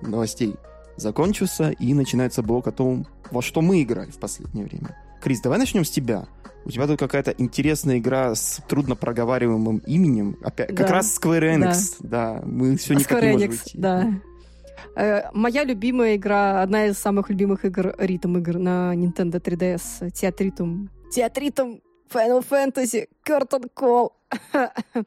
новостей 0.03 0.55
закончился, 0.97 1.71
и 1.71 1.95
начинается 1.95 2.43
блок 2.43 2.67
о 2.69 2.73
том, 2.73 3.07
во 3.31 3.43
что 3.43 3.61
мы 3.63 3.83
играли 3.83 4.11
в 4.11 4.19
последнее 4.19 4.65
время. 4.67 4.97
Крис, 5.23 5.41
давай 5.41 5.59
начнем 5.59 5.85
с 5.85 5.91
тебя. 5.91 6.27
У 6.67 6.71
тебя 6.71 6.87
тут 6.87 6.99
какая-то 6.99 7.33
интересная 7.37 7.99
игра 7.99 8.35
с 8.35 8.61
трудно 8.69 8.95
проговариваемым 8.97 9.79
именем. 9.79 10.37
Опять, 10.43 10.69
как 10.69 10.87
Да. 10.87 10.93
раз 10.95 11.19
Square 11.21 11.57
Enix. 11.59 11.97
Да. 12.01 12.41
мы 12.45 12.77
все 12.77 12.95
никак 12.95 13.23
Square 13.23 13.27
не 13.27 13.33
можем 13.33 13.51
Enix, 13.51 13.53
уйти. 13.65 13.79
да. 13.79 14.11
Э, 14.97 15.31
Моя 15.33 15.65
любимая 15.65 16.17
игра, 16.17 16.63
одна 16.63 16.87
из 16.87 16.99
самых 16.99 17.31
любимых 17.31 17.65
игр, 17.65 17.95
ритм 17.99 18.39
игр 18.39 18.59
на 18.59 18.95
Nintendo 18.95 19.41
3DS, 19.41 20.11
Театритум. 20.11 20.91
Театритум 21.11 21.81
Final 22.13 22.45
Fantasy 22.49 23.09
Curtain 23.27 23.71
Call. 23.75 24.13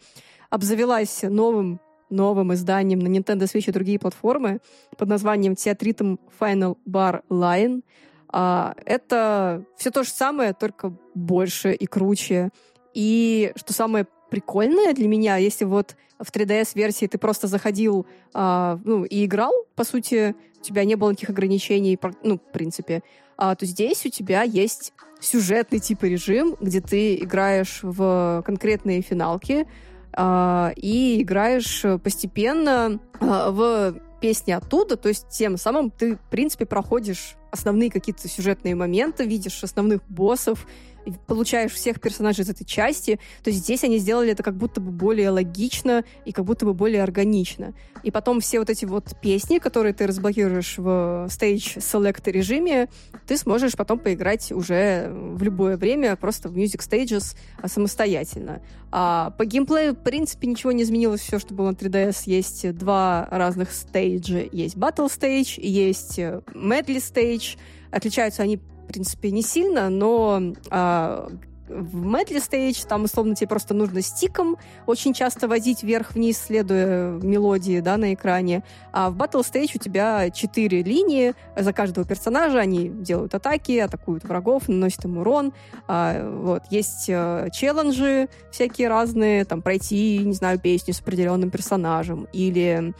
Обзавелась 0.50 1.24
новым 1.24 1.80
новым 2.10 2.54
изданием 2.54 3.00
на 3.00 3.08
Nintendo 3.08 3.44
Switch 3.44 3.68
и 3.68 3.72
другие 3.72 4.00
платформы 4.00 4.60
под 4.98 5.10
названием 5.10 5.54
Theatritum 5.54 6.20
Final 6.40 6.78
Bar 6.88 7.22
Line. 7.30 7.84
А, 8.30 8.76
это 8.86 9.66
все 9.78 9.92
то 9.92 10.04
же 10.04 10.10
самое, 10.10 10.54
только 10.54 10.94
больше 11.14 11.74
и 11.74 11.86
круче. 11.86 12.50
И 12.94 13.52
что 13.56 13.74
самое 13.74 14.08
прикольное 14.30 14.94
для 14.94 15.08
меня, 15.08 15.38
если 15.38 15.66
вот 15.66 15.96
в 16.20 16.32
3DS-версии 16.32 17.06
ты 17.06 17.18
просто 17.18 17.48
заходил 17.48 18.06
а, 18.34 18.80
ну, 18.84 19.04
и 19.04 19.26
играл, 19.26 19.54
по 19.76 19.84
сути, 19.84 20.36
у 20.60 20.64
тебя 20.64 20.84
не 20.84 20.96
было 20.96 21.12
никаких 21.12 21.30
ограничений, 21.30 22.00
ну, 22.24 22.38
в 22.38 22.52
принципе, 22.52 23.04
а, 23.38 23.56
то 23.56 23.66
здесь 23.66 24.06
у 24.06 24.10
тебя 24.10 24.42
есть 24.42 24.94
сюжетный 25.20 25.80
типа 25.80 26.06
режим, 26.06 26.56
где 26.60 26.82
ты 26.82 27.16
играешь 27.16 27.80
в 27.84 28.44
конкретные 28.46 29.02
финалки 29.02 29.68
а, 30.14 30.74
и 30.76 31.22
играешь 31.22 31.86
постепенно 32.04 33.00
а, 33.20 33.52
в 33.52 34.00
песни 34.20 34.52
оттуда, 34.52 34.98
то 34.98 35.10
есть 35.10 35.30
тем 35.30 35.58
самым 35.58 35.92
ты, 35.92 36.16
в 36.16 36.30
принципе, 36.30 36.66
проходишь 36.66 37.36
основные 37.52 37.92
какие-то 37.92 38.28
сюжетные 38.28 38.76
моменты, 38.76 39.26
видишь 39.26 39.64
основных 39.64 40.02
боссов, 40.10 40.66
получаешь 41.26 41.72
всех 41.72 42.00
персонажей 42.00 42.44
из 42.44 42.50
этой 42.50 42.66
части, 42.66 43.20
то 43.44 43.52
здесь 43.52 43.84
они 43.84 43.98
сделали 43.98 44.32
это 44.32 44.44
как 44.44 44.56
будто 44.56 44.82
бы 44.82 44.92
более 44.92 45.30
логично 45.30 46.04
и 46.26 46.32
как 46.32 46.46
будто 46.46 46.66
бы 46.66 46.74
более 46.74 47.04
органично. 47.04 47.74
И 48.04 48.12
потом 48.12 48.40
все 48.40 48.60
вот 48.60 48.70
эти 48.70 48.86
вот 48.86 49.20
песни, 49.22 49.60
которые 49.60 49.94
ты 49.94 50.08
разблокируешь 50.08 50.78
в 50.78 51.28
Stage 51.30 51.78
Select 51.78 52.32
режиме, 52.32 52.90
ты 53.26 53.38
сможешь 53.38 53.74
потом 53.74 54.00
поиграть 54.00 54.52
уже 54.52 55.10
в 55.12 55.42
любое 55.44 55.78
время 55.78 56.16
просто 56.16 56.50
в 56.50 56.58
Music 56.58 56.80
Stages 56.80 57.36
а, 57.62 57.68
самостоятельно. 57.68 58.62
А 58.92 59.32
по 59.32 59.46
геймплею, 59.46 59.94
в 59.94 60.04
принципе, 60.04 60.48
ничего 60.48 60.72
не 60.72 60.84
изменилось. 60.84 61.22
Все, 61.22 61.40
что 61.40 61.54
было 61.54 61.72
на 61.72 61.76
3DS, 61.76 62.24
есть 62.26 62.76
два 62.76 63.28
разных 63.30 63.72
стейджа. 63.72 64.44
Есть 64.52 64.76
Battle 64.76 65.08
Stage, 65.08 65.60
есть 65.62 66.20
э, 66.20 66.42
Medley 66.54 66.98
Stage. 66.98 67.58
Отличаются 67.92 68.44
они 68.44 68.60
в 68.88 68.90
принципе, 68.90 69.32
не 69.32 69.42
сильно, 69.42 69.90
но 69.90 70.42
а, 70.70 71.30
в 71.68 72.06
Medley 72.06 72.38
Stage 72.38 72.88
там, 72.88 73.04
условно, 73.04 73.36
тебе 73.36 73.50
просто 73.50 73.74
нужно 73.74 74.02
стиком 74.02 74.56
очень 74.86 75.14
часто 75.14 75.50
возить 75.50 75.84
вверх-вниз, 75.84 76.38
следуя 76.38 77.12
мелодии, 77.12 77.82
да, 77.82 77.98
на 77.98 78.14
экране. 78.14 78.64
А 78.94 79.10
в 79.10 79.18
Battle 79.18 79.42
Stage 79.42 79.72
у 79.76 79.80
тебя 79.80 80.30
четыре 80.30 80.84
линии. 80.84 81.34
За 81.58 81.74
каждого 81.74 82.08
персонажа 82.08 82.60
они 82.60 82.88
делают 82.88 83.36
атаки, 83.36 83.78
атакуют 83.78 84.24
врагов, 84.24 84.70
наносят 84.70 85.04
им 85.04 85.18
урон. 85.18 85.54
А, 85.88 86.30
вот. 86.30 86.64
Есть 86.70 87.10
а, 87.10 87.50
челленджи 87.50 88.30
всякие 88.52 88.88
разные, 88.88 89.44
там, 89.44 89.62
пройти, 89.62 90.20
не 90.20 90.34
знаю, 90.34 90.60
песню 90.60 90.94
с 90.94 91.02
определенным 91.02 91.50
персонажем 91.50 92.28
или 92.32 92.94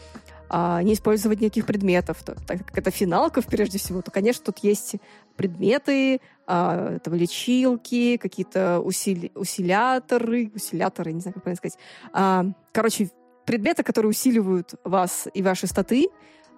а, 0.50 0.82
не 0.82 0.94
использовать 0.94 1.40
никаких 1.40 1.66
предметов, 1.66 2.22
то, 2.24 2.34
так 2.46 2.64
как 2.66 2.78
это 2.78 2.90
финалка 2.90 3.42
прежде 3.42 3.78
всего, 3.78 4.00
то, 4.02 4.10
конечно, 4.10 4.44
тут 4.46 4.58
есть 4.58 4.94
предметы, 5.38 6.20
а, 6.46 6.96
это 6.96 7.10
лечилки, 7.10 8.16
какие-то 8.18 8.80
усили, 8.80 9.30
усиляторы, 9.34 10.50
усиляторы, 10.54 11.12
не 11.12 11.20
знаю, 11.20 11.34
как 11.34 11.44
правильно 11.44 11.56
сказать. 11.56 11.78
А, 12.12 12.44
короче, 12.72 13.10
предметы, 13.46 13.82
которые 13.82 14.10
усиливают 14.10 14.74
вас 14.84 15.28
и 15.32 15.42
ваши 15.42 15.66
статы, 15.66 16.08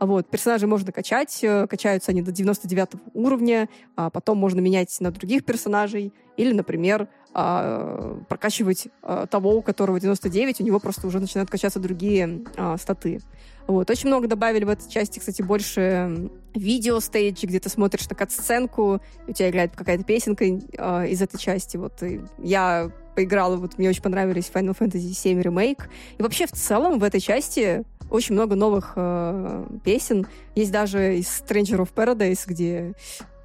вот, 0.00 0.30
персонажи 0.30 0.66
можно 0.66 0.92
качать, 0.92 1.40
э, 1.42 1.66
качаются 1.66 2.10
они 2.10 2.22
до 2.22 2.32
99 2.32 2.88
уровня, 3.12 3.68
а 3.96 4.08
потом 4.08 4.38
можно 4.38 4.60
менять 4.60 4.98
на 4.98 5.10
других 5.10 5.44
персонажей, 5.44 6.14
или, 6.38 6.52
например, 6.54 7.08
а, 7.34 8.18
прокачивать 8.28 8.88
а, 9.02 9.26
того, 9.26 9.56
у 9.56 9.62
которого 9.62 10.00
99, 10.00 10.60
у 10.60 10.64
него 10.64 10.80
просто 10.80 11.06
уже 11.06 11.20
начинают 11.20 11.50
качаться 11.50 11.78
другие 11.78 12.44
статы. 12.78 13.20
Вот. 13.66 13.90
Очень 13.90 14.08
много 14.08 14.26
добавили 14.26 14.64
в 14.64 14.68
этой 14.68 14.90
части, 14.90 15.18
кстати, 15.18 15.42
больше 15.42 16.30
видео-стейджи, 16.54 17.46
где 17.46 17.60
ты 17.60 17.68
смотришь 17.68 18.08
на 18.08 18.16
кат-сценку, 18.16 19.00
у 19.26 19.32
тебя 19.32 19.50
играет 19.50 19.76
какая-то 19.76 20.04
песенка 20.04 20.44
э, 20.44 21.08
из 21.08 21.22
этой 21.22 21.38
части. 21.38 21.76
Вот 21.76 22.02
и 22.02 22.20
я 22.38 22.90
поиграла, 23.14 23.56
вот 23.56 23.78
мне 23.78 23.88
очень 23.88 24.02
понравились 24.02 24.50
Final 24.52 24.76
Fantasy 24.76 25.10
VII 25.10 25.42
Remake. 25.42 25.82
И 26.18 26.22
вообще 26.22 26.46
в 26.46 26.52
целом 26.52 26.98
в 26.98 27.04
этой 27.04 27.20
части 27.20 27.84
очень 28.10 28.34
много 28.34 28.56
новых 28.56 28.94
э, 28.96 29.66
песен. 29.84 30.26
Есть 30.54 30.72
даже 30.72 31.18
из 31.18 31.26
Stranger 31.26 31.78
of 31.78 31.94
Paradise, 31.94 32.42
где 32.46 32.94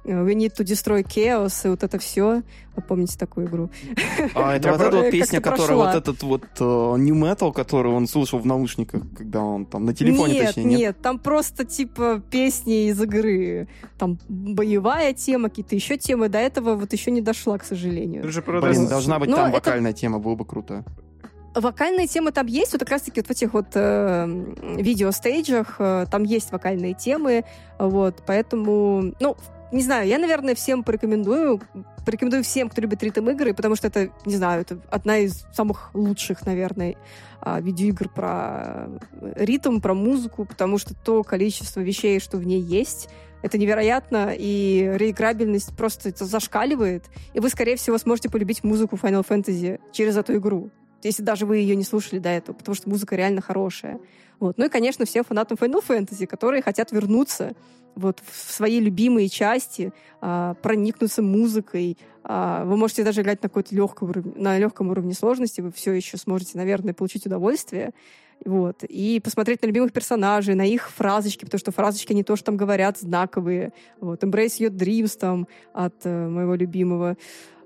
We 0.06 0.34
need 0.34 0.54
to 0.56 0.64
destroy 0.64 1.02
chaos, 1.02 1.66
и 1.66 1.68
вот 1.68 1.82
это 1.82 1.98
все. 1.98 2.42
Вы 2.76 2.82
помните 2.82 3.18
такую 3.18 3.48
игру? 3.48 3.70
А, 4.34 4.54
это 4.54 4.70
вот 4.70 4.80
эта 4.80 4.96
вот 4.96 5.10
песня, 5.10 5.40
которая 5.40 5.76
вот 5.76 5.94
этот 5.94 6.22
вот 6.22 6.44
uh, 6.58 6.96
New 6.96 7.16
Metal, 7.16 7.52
который 7.52 7.90
он 7.90 8.06
слушал 8.06 8.38
в 8.38 8.46
наушниках, 8.46 9.02
когда 9.16 9.40
он 9.40 9.66
там 9.66 9.84
на 9.84 9.94
телефоне, 9.94 10.34
нет, 10.34 10.46
точнее, 10.46 10.64
нет? 10.64 10.78
Нет, 10.78 11.02
там 11.02 11.18
просто 11.18 11.64
типа 11.64 12.22
песни 12.30 12.88
из 12.88 13.02
игры. 13.02 13.66
Там 13.98 14.18
боевая 14.28 15.12
тема, 15.12 15.48
какие-то 15.48 15.74
еще 15.74 15.96
темы. 15.96 16.28
До 16.28 16.38
этого 16.38 16.76
вот 16.76 16.92
еще 16.92 17.10
не 17.10 17.20
дошла, 17.20 17.58
к 17.58 17.64
сожалению. 17.64 18.22
Блин, 18.22 18.86
должна 18.86 19.18
быть 19.18 19.30
Но 19.30 19.36
там 19.36 19.50
вокальная 19.50 19.92
тема, 19.92 20.20
было 20.20 20.36
бы 20.36 20.44
круто 20.44 20.84
вокальные 21.60 22.06
темы 22.06 22.32
там 22.32 22.46
есть, 22.46 22.72
вот 22.72 22.80
как 22.80 22.90
раз-таки 22.90 23.20
вот 23.20 23.28
в 23.28 23.30
этих 23.30 23.54
вот 23.54 23.68
э, 23.74 24.26
видео-стейджах 24.76 25.76
э, 25.78 26.06
там 26.10 26.22
есть 26.24 26.52
вокальные 26.52 26.94
темы, 26.94 27.44
вот, 27.78 28.22
поэтому, 28.26 29.14
ну, 29.20 29.36
не 29.72 29.82
знаю, 29.82 30.06
я, 30.08 30.18
наверное, 30.18 30.54
всем 30.54 30.82
порекомендую, 30.84 31.60
порекомендую 32.04 32.44
всем, 32.44 32.68
кто 32.68 32.80
любит 32.80 33.02
ритм-игры, 33.02 33.54
потому 33.54 33.76
что 33.76 33.88
это, 33.88 34.10
не 34.24 34.36
знаю, 34.36 34.62
это 34.62 34.78
одна 34.90 35.18
из 35.18 35.44
самых 35.52 35.90
лучших, 35.94 36.46
наверное, 36.46 36.96
а, 37.40 37.60
видеоигр 37.60 38.08
про 38.08 38.88
ритм, 39.34 39.80
про 39.80 39.94
музыку, 39.94 40.44
потому 40.44 40.78
что 40.78 40.94
то 40.94 41.22
количество 41.22 41.80
вещей, 41.80 42.20
что 42.20 42.38
в 42.38 42.46
ней 42.46 42.60
есть, 42.60 43.08
это 43.42 43.58
невероятно, 43.58 44.32
и 44.36 44.92
реиграбельность 44.94 45.76
просто 45.76 46.12
зашкаливает, 46.24 47.04
и 47.34 47.40
вы, 47.40 47.48
скорее 47.48 47.76
всего, 47.76 47.98
сможете 47.98 48.30
полюбить 48.30 48.64
музыку 48.64 48.96
Final 48.96 49.26
Fantasy 49.26 49.80
через 49.92 50.16
эту 50.16 50.36
игру 50.36 50.70
если 51.02 51.22
даже 51.22 51.46
вы 51.46 51.58
ее 51.58 51.76
не 51.76 51.84
слушали 51.84 52.18
до 52.18 52.30
этого, 52.30 52.56
потому 52.56 52.74
что 52.74 52.88
музыка 52.88 53.16
реально 53.16 53.40
хорошая. 53.40 54.00
Вот. 54.40 54.58
Ну 54.58 54.66
и, 54.66 54.68
конечно, 54.68 55.04
всем 55.04 55.24
фанатам 55.24 55.56
Final 55.60 55.82
Fantasy, 55.86 56.26
которые 56.26 56.62
хотят 56.62 56.92
вернуться 56.92 57.54
вот 57.96 58.22
в 58.24 58.52
свои 58.52 58.78
любимые 58.78 59.28
части, 59.28 59.92
а, 60.20 60.54
проникнуться 60.54 61.22
музыкой. 61.22 61.98
А, 62.22 62.64
вы 62.64 62.76
можете 62.76 63.02
даже 63.02 63.22
играть 63.22 63.42
на 63.42 63.48
какой-то 63.48 63.74
легком 63.74 64.10
уровне, 64.10 64.32
на 64.36 64.58
легком 64.58 64.90
уровне 64.90 65.14
сложности, 65.14 65.60
вы 65.60 65.72
все 65.72 65.92
еще 65.92 66.16
сможете, 66.18 66.58
наверное, 66.58 66.94
получить 66.94 67.26
удовольствие. 67.26 67.92
Вот. 68.44 68.84
И 68.84 69.20
посмотреть 69.24 69.62
на 69.62 69.66
любимых 69.66 69.92
персонажей, 69.92 70.54
на 70.54 70.66
их 70.66 70.90
фразочки, 70.90 71.44
потому 71.44 71.58
что 71.58 71.72
фразочки, 71.72 72.12
они 72.12 72.22
тоже 72.22 72.44
там 72.44 72.56
говорят 72.56 72.98
знаковые. 72.98 73.72
Вот. 74.00 74.22
Embrace 74.22 74.60
Your 74.60 74.70
Dreams 74.70 75.18
там 75.18 75.48
от 75.72 75.94
э, 76.04 76.28
моего 76.28 76.54
любимого 76.54 77.16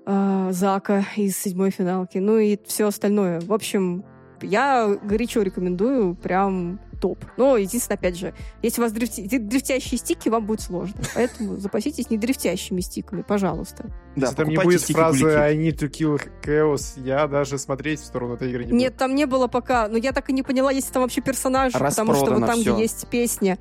э, 0.05 0.47
Зака 0.51 1.05
из 1.17 1.37
седьмой 1.37 1.71
финалки. 1.71 2.19
Ну 2.19 2.37
и 2.37 2.57
все 2.65 2.87
остальное. 2.87 3.41
В 3.41 3.51
общем, 3.51 4.05
я 4.41 4.87
горячо 5.03 5.41
рекомендую, 5.41 6.15
прям 6.15 6.79
топ. 7.01 7.25
Но, 7.35 7.57
единственное, 7.57 7.97
опять 7.97 8.17
же, 8.17 8.33
если 8.61 8.79
у 8.79 8.83
вас 8.85 8.93
дрифти... 8.93 9.27
дрифтящие 9.37 9.97
стики, 9.97 10.29
вам 10.29 10.45
будет 10.45 10.61
сложно. 10.61 11.01
Поэтому 11.15 11.57
запаситесь 11.57 12.09
не 12.09 12.17
дрифтящими 12.17 12.79
стиками, 12.79 13.23
пожалуйста. 13.23 13.91
Да, 14.15 14.27
если 14.27 14.35
там 14.35 14.49
не 14.49 14.57
будет 14.57 14.81
фразы 14.81 15.27
I 15.27 15.57
need 15.57 15.77
to 15.79 15.89
kill 15.89 16.21
chaos, 16.43 16.93
я 17.03 17.27
даже 17.27 17.57
смотреть 17.57 17.99
в 17.99 18.05
сторону 18.05 18.35
этой 18.35 18.49
игры 18.49 18.65
не 18.65 18.71
буду. 18.71 18.79
Нет, 18.79 18.95
там 18.95 19.15
не 19.15 19.25
было 19.25 19.47
пока. 19.47 19.87
Но 19.87 19.97
я 19.97 20.11
так 20.13 20.29
и 20.29 20.33
не 20.33 20.43
поняла, 20.43 20.71
есть 20.71 20.91
там 20.91 21.01
вообще 21.01 21.21
персонаж, 21.21 21.73
потому 21.73 22.13
что 22.13 22.31
вот 22.31 22.45
там, 22.45 22.61
все. 22.61 22.73
где 22.73 22.83
есть 22.83 23.07
песня, 23.07 23.57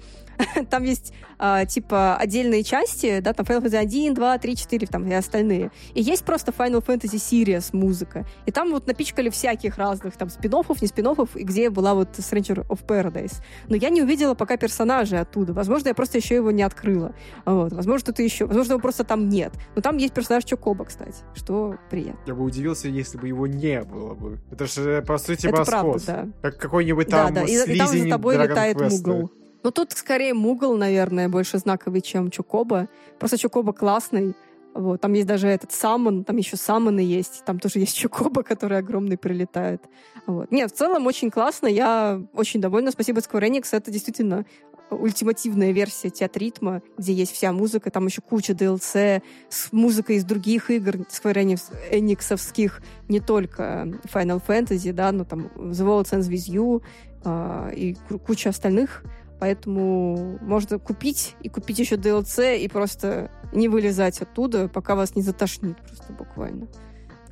там 0.70 0.84
есть 0.84 1.12
а, 1.38 1.64
типа 1.64 2.16
отдельные 2.16 2.62
части, 2.62 3.20
да, 3.20 3.32
там 3.32 3.46
Final 3.46 3.62
Fantasy 3.62 3.76
1, 3.76 4.14
2, 4.14 4.38
3, 4.38 4.56
4, 4.56 4.86
там 4.86 5.06
и 5.06 5.14
остальные. 5.14 5.70
И 5.94 6.02
есть 6.02 6.24
просто 6.24 6.52
Final 6.52 6.84
Fantasy 6.84 7.16
Series 7.16 7.70
музыка. 7.72 8.26
И 8.44 8.52
там 8.52 8.70
вот 8.70 8.86
напичкали 8.86 9.30
всяких 9.30 9.78
разных 9.78 10.16
там 10.16 10.28
спин 10.28 10.52
не 10.80 10.86
спин 10.86 11.06
и 11.34 11.44
где 11.44 11.70
была 11.70 11.94
вот 11.94 12.10
Stranger 12.18 12.66
of 12.68 12.84
Paradise. 12.86 13.42
Но 13.68 13.76
я 13.76 13.88
не 13.88 14.02
увидела 14.02 14.34
пока 14.34 14.56
персонажей 14.56 15.18
оттуда. 15.18 15.52
Возможно, 15.52 15.88
я 15.88 15.94
просто 15.94 16.18
еще 16.18 16.34
его 16.34 16.50
не 16.50 16.62
открыла. 16.62 17.14
Вот. 17.46 17.72
Возможно, 17.72 18.00
что-то 18.00 18.22
еще. 18.22 18.46
Возможно, 18.46 18.72
его 18.72 18.80
просто 18.80 19.04
там 19.04 19.28
нет. 19.28 19.52
Но 19.74 19.82
там 19.82 19.96
есть 19.96 20.12
персонаж 20.12 20.44
Чокоба, 20.44 20.84
кстати, 20.84 21.16
что 21.34 21.76
приятно. 21.90 22.20
Я 22.26 22.34
бы 22.34 22.44
удивился, 22.44 22.88
если 22.88 23.16
бы 23.16 23.28
его 23.28 23.46
не 23.46 23.82
было 23.82 24.14
бы. 24.14 24.40
Это 24.50 24.66
же, 24.66 25.02
по 25.02 25.16
сути, 25.16 25.46
Это 25.46 25.64
правда, 25.64 25.98
да. 26.06 26.28
Как 26.42 26.58
какой-нибудь 26.58 27.08
там 27.08 27.32
да, 27.32 27.42
да. 27.42 27.46
И, 27.46 27.74
и 27.74 27.78
там 27.78 27.88
за 27.88 28.08
тобой 28.08 28.36
летает 28.36 28.76
Quest. 28.76 29.06
Мугл. 29.06 29.30
Ну, 29.62 29.70
тут 29.70 29.92
скорее 29.92 30.34
Мугл, 30.34 30.76
наверное, 30.76 31.28
больше 31.28 31.58
знаковый, 31.58 32.00
чем 32.00 32.30
Чукоба. 32.30 32.88
Просто 33.18 33.38
Чукоба 33.38 33.72
классный. 33.72 34.34
Вот, 34.72 35.00
там 35.00 35.12
есть 35.14 35.26
даже 35.26 35.48
этот 35.48 35.72
самон, 35.72 36.22
там 36.22 36.36
еще 36.36 36.56
самоны 36.56 37.00
есть, 37.00 37.42
там 37.44 37.58
тоже 37.58 37.80
есть 37.80 37.96
чукоба, 37.96 38.42
который 38.44 38.78
огромный 38.78 39.18
прилетает. 39.18 39.82
Вот. 40.26 40.52
Нет, 40.52 40.70
в 40.70 40.76
целом 40.76 41.06
очень 41.06 41.30
классно, 41.30 41.66
я 41.66 42.22
очень 42.34 42.60
довольна, 42.60 42.92
спасибо 42.92 43.18
Square 43.18 43.48
Enix, 43.48 43.68
это 43.72 43.90
действительно 43.90 44.46
ультимативная 44.90 45.72
версия 45.72 46.10
театритма, 46.10 46.82
где 46.98 47.12
есть 47.12 47.32
вся 47.32 47.52
музыка, 47.52 47.90
там 47.90 48.06
еще 48.06 48.22
куча 48.22 48.52
DLC 48.52 49.22
с 49.48 49.72
музыкой 49.72 50.16
из 50.16 50.24
других 50.24 50.70
игр 50.70 50.96
Square 51.08 51.58
Enix, 51.90 52.72
не 53.08 53.20
только 53.20 53.88
Final 54.12 54.42
Fantasy, 54.46 54.92
да, 54.92 55.12
но 55.12 55.24
там 55.24 55.50
The 55.56 55.84
World 55.84 56.10
Ends 56.10 56.28
With 56.28 56.52
You 56.52 56.82
а, 57.24 57.70
и 57.70 57.94
куча 58.26 58.50
остальных. 58.50 59.04
Поэтому 59.40 60.38
можно 60.42 60.78
купить 60.78 61.34
и 61.40 61.48
купить 61.48 61.78
еще 61.78 61.96
DLC 61.96 62.58
и 62.58 62.68
просто 62.68 63.30
не 63.52 63.68
вылезать 63.68 64.20
оттуда, 64.20 64.68
пока 64.68 64.94
вас 64.94 65.16
не 65.16 65.22
затошнит 65.22 65.78
просто 65.78 66.12
буквально. 66.12 66.68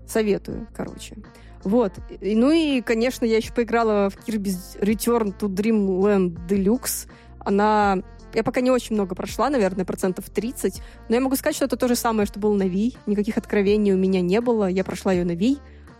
Советую, 0.07 0.67
короче. 0.75 1.19
Вот. 1.65 1.93
И, 2.21 2.35
ну 2.35 2.51
и, 2.51 2.81
конечно, 2.81 3.27
я 3.27 3.37
еще 3.37 3.53
поиграла 3.53 4.09
в 4.09 4.17
Kirby's 4.27 4.81
Return 4.81 5.39
to 5.39 5.49
Dreamland 5.49 6.49
Deluxe. 6.49 7.11
Она... 7.41 7.99
Я 8.33 8.43
пока 8.43 8.63
не 8.63 8.71
очень 8.71 8.95
много 8.95 9.15
прошла, 9.15 9.51
наверное, 9.51 9.85
процентов 9.85 10.29
30, 10.31 10.83
но 11.09 11.15
я 11.15 11.21
могу 11.21 11.37
сказать, 11.37 11.57
что 11.57 11.65
это 11.65 11.77
то 11.77 11.89
же 11.89 11.97
самое, 11.97 12.27
что 12.27 12.39
было 12.41 12.55
на 12.55 12.65
Wii. 12.65 12.97
Никаких 13.07 13.37
откровений 13.37 13.93
у 13.93 13.99
меня 13.99 14.23
не 14.23 14.41
было. 14.41 14.67
Я 14.67 14.83
прошла 14.85 15.13
ее 15.13 15.25
на 15.25 15.33
Wii. 15.33 15.59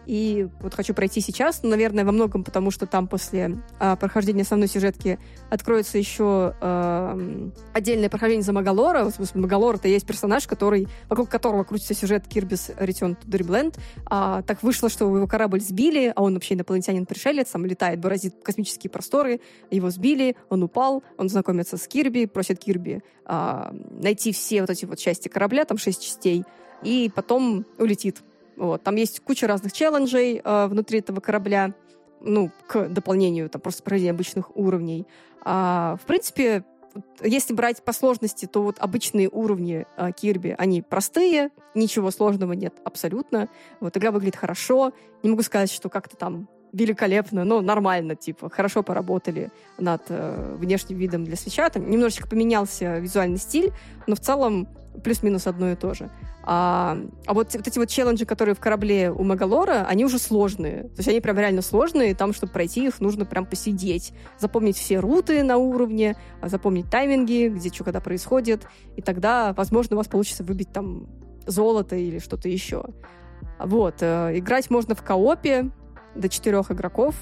И 0.09 0.49
вот 0.61 0.73
хочу 0.73 0.95
пройти 0.95 1.21
сейчас, 1.21 1.63
ну, 1.63 1.69
наверное, 1.69 2.03
во 2.03 2.13
многом 2.13 2.43
потому, 2.43 2.71
что 2.71 2.87
там 2.87 3.09
после 3.09 3.59
а, 3.79 3.95
прохождения 3.95 4.41
основной 4.41 4.67
сюжетки 4.67 5.19
откроется 5.51 5.99
еще 5.99 6.55
а, 6.63 7.19
отдельное 7.75 8.09
прохождение 8.09 8.43
за 8.43 8.55
Магалора. 8.55 9.05
В 9.05 9.11
смысле, 9.11 9.43
Магалор— 9.43 9.75
это 9.77 9.89
есть 9.89 10.07
персонаж, 10.07 10.47
который, 10.47 10.89
вокруг 11.11 11.29
которого 11.29 11.63
крутится 11.63 11.93
сюжет 11.93 12.25
Kirby's 12.27 12.75
Return 12.79 13.19
to 13.23 13.27
Dreamland. 13.27 13.79
А, 14.07 14.41
так 14.41 14.63
вышло, 14.63 14.89
что 14.89 15.15
его 15.15 15.27
корабль 15.27 15.61
сбили, 15.61 16.11
а 16.17 16.23
он 16.23 16.33
вообще 16.33 16.55
инопланетянин-пришелец, 16.55 17.51
там 17.51 17.67
летает, 17.67 18.01
бороздит 18.01 18.35
космические 18.43 18.91
просторы, 18.91 19.43
его 19.71 19.91
сбили, 19.91 20.37
он 20.49 20.63
упал, 20.63 21.03
он 21.19 21.29
знакомится 21.29 21.77
с 21.77 21.87
Кирби, 21.87 22.25
просит 22.25 22.59
Кирби 22.61 23.03
а, 23.27 23.75
найти 23.91 24.33
все 24.33 24.63
вот 24.63 24.71
эти 24.71 24.87
вот 24.87 24.99
части 24.99 25.29
корабля, 25.29 25.67
там 25.67 25.77
шесть 25.77 26.03
частей, 26.03 26.45
и 26.83 27.13
потом 27.15 27.67
улетит 27.77 28.23
вот. 28.59 28.83
Там 28.83 28.97
есть 28.97 29.21
куча 29.21 29.47
разных 29.47 29.73
челленджей 29.73 30.41
э, 30.45 30.67
внутри 30.67 30.99
этого 30.99 31.21
корабля, 31.21 31.75
ну, 32.21 32.51
к 32.67 32.89
дополнению, 32.89 33.49
там, 33.49 33.61
просто 33.61 33.83
пройдения 33.83 34.11
обычных 34.11 34.57
уровней. 34.57 35.07
А, 35.43 35.97
в 36.03 36.07
принципе, 36.07 36.65
если 37.23 37.55
брать 37.55 37.83
по 37.83 37.93
сложности, 37.93 38.47
то 38.47 38.63
вот 38.63 38.77
обычные 38.81 39.29
уровни 39.29 39.87
э, 39.97 40.11
Кирби, 40.13 40.55
они 40.59 40.83
простые, 40.83 41.51
ничего 41.75 42.11
сложного 42.11 42.53
нет 42.53 42.75
абсолютно. 42.85 43.49
Вот 43.81 43.97
игра 43.97 44.11
выглядит 44.11 44.37
хорошо. 44.37 44.93
Не 45.23 45.31
могу 45.31 45.43
сказать, 45.43 45.71
что 45.71 45.89
как-то 45.89 46.17
там 46.17 46.49
великолепно, 46.73 47.45
но 47.45 47.61
нормально, 47.61 48.15
типа, 48.15 48.51
хорошо 48.51 48.83
поработали 48.83 49.51
над 49.79 50.03
э, 50.09 50.57
внешним 50.59 50.99
видом 50.99 51.25
для 51.25 51.37
свеча. 51.37 51.69
Там 51.71 51.89
немножечко 51.89 52.29
поменялся 52.29 52.99
визуальный 52.99 53.39
стиль, 53.39 53.73
но 54.07 54.17
в 54.17 54.21
целом 54.21 54.69
плюс-минус 55.03 55.47
одно 55.47 55.71
и 55.71 55.75
то 55.75 55.95
же. 55.95 56.11
А, 56.43 56.99
а 57.27 57.35
вот, 57.35 57.55
вот 57.55 57.67
эти 57.67 57.79
вот 57.79 57.89
челленджи, 57.89 58.25
которые 58.25 58.55
в 58.55 58.61
корабле 58.61 59.11
у 59.11 59.23
Магалора, 59.23 59.85
они 59.89 60.05
уже 60.05 60.19
сложные. 60.19 60.85
То 60.85 60.99
есть 60.99 61.09
они 61.09 61.21
прям 61.21 61.39
реально 61.39 61.63
сложные, 61.63 62.15
там, 62.15 62.33
чтобы 62.33 62.53
пройти 62.53 62.87
их, 62.87 63.01
нужно 63.01 63.27
прям 63.27 63.45
посидеть. 63.47 64.13
Запомнить 64.39 64.77
все 64.77 64.99
руты 64.99 65.43
на 65.43 65.59
уровне, 65.59 66.17
запомнить 66.43 66.91
тайминги, 66.91 67.49
где 67.49 67.69
что 67.69 67.85
когда 67.85 68.01
происходит, 68.01 68.67
и 68.97 69.03
тогда, 69.03 69.53
возможно, 69.53 69.97
у 69.97 69.99
вас 69.99 70.09
получится 70.09 70.43
выбить 70.43 70.73
там 70.73 71.07
золото 71.47 71.97
или 71.97 72.19
что-то 72.19 72.49
еще. 72.49 72.85
Вот. 73.59 73.97
Э, 74.01 74.33
играть 74.35 74.71
можно 74.71 74.95
в 74.95 75.03
коопе 75.03 75.71
до 76.15 76.29
четырех 76.29 76.71
игроков, 76.71 77.15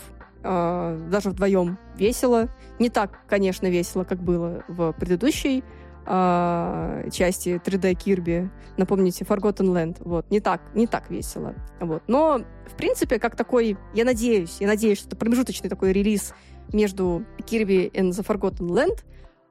э, 0.42 1.08
даже 1.10 1.30
вдвоем 1.30 1.78
весело. 1.96 2.48
Не 2.78 2.90
так, 2.90 3.26
конечно, 3.28 3.66
весело, 3.66 4.04
как 4.04 4.22
было 4.22 4.64
в 4.68 4.92
предыдущей 4.92 5.64
э, 6.06 7.08
части 7.12 7.60
3D 7.64 7.94
Кирби. 7.94 8.50
Напомните, 8.76 9.24
Forgotten 9.24 9.72
Land. 9.72 9.96
Вот, 10.00 10.30
не 10.30 10.40
так, 10.40 10.62
не 10.74 10.86
так 10.86 11.10
весело. 11.10 11.54
Вот. 11.80 12.02
Но, 12.06 12.40
в 12.66 12.76
принципе, 12.76 13.18
как 13.18 13.36
такой, 13.36 13.76
я 13.94 14.04
надеюсь, 14.04 14.56
я 14.60 14.66
надеюсь, 14.66 14.98
что 14.98 15.08
это 15.08 15.16
промежуточный 15.16 15.70
такой 15.70 15.92
релиз 15.92 16.34
между 16.72 17.24
Kirby 17.38 17.90
and 17.92 18.10
the 18.10 18.26
Forgotten 18.26 18.68
Land, 18.68 19.04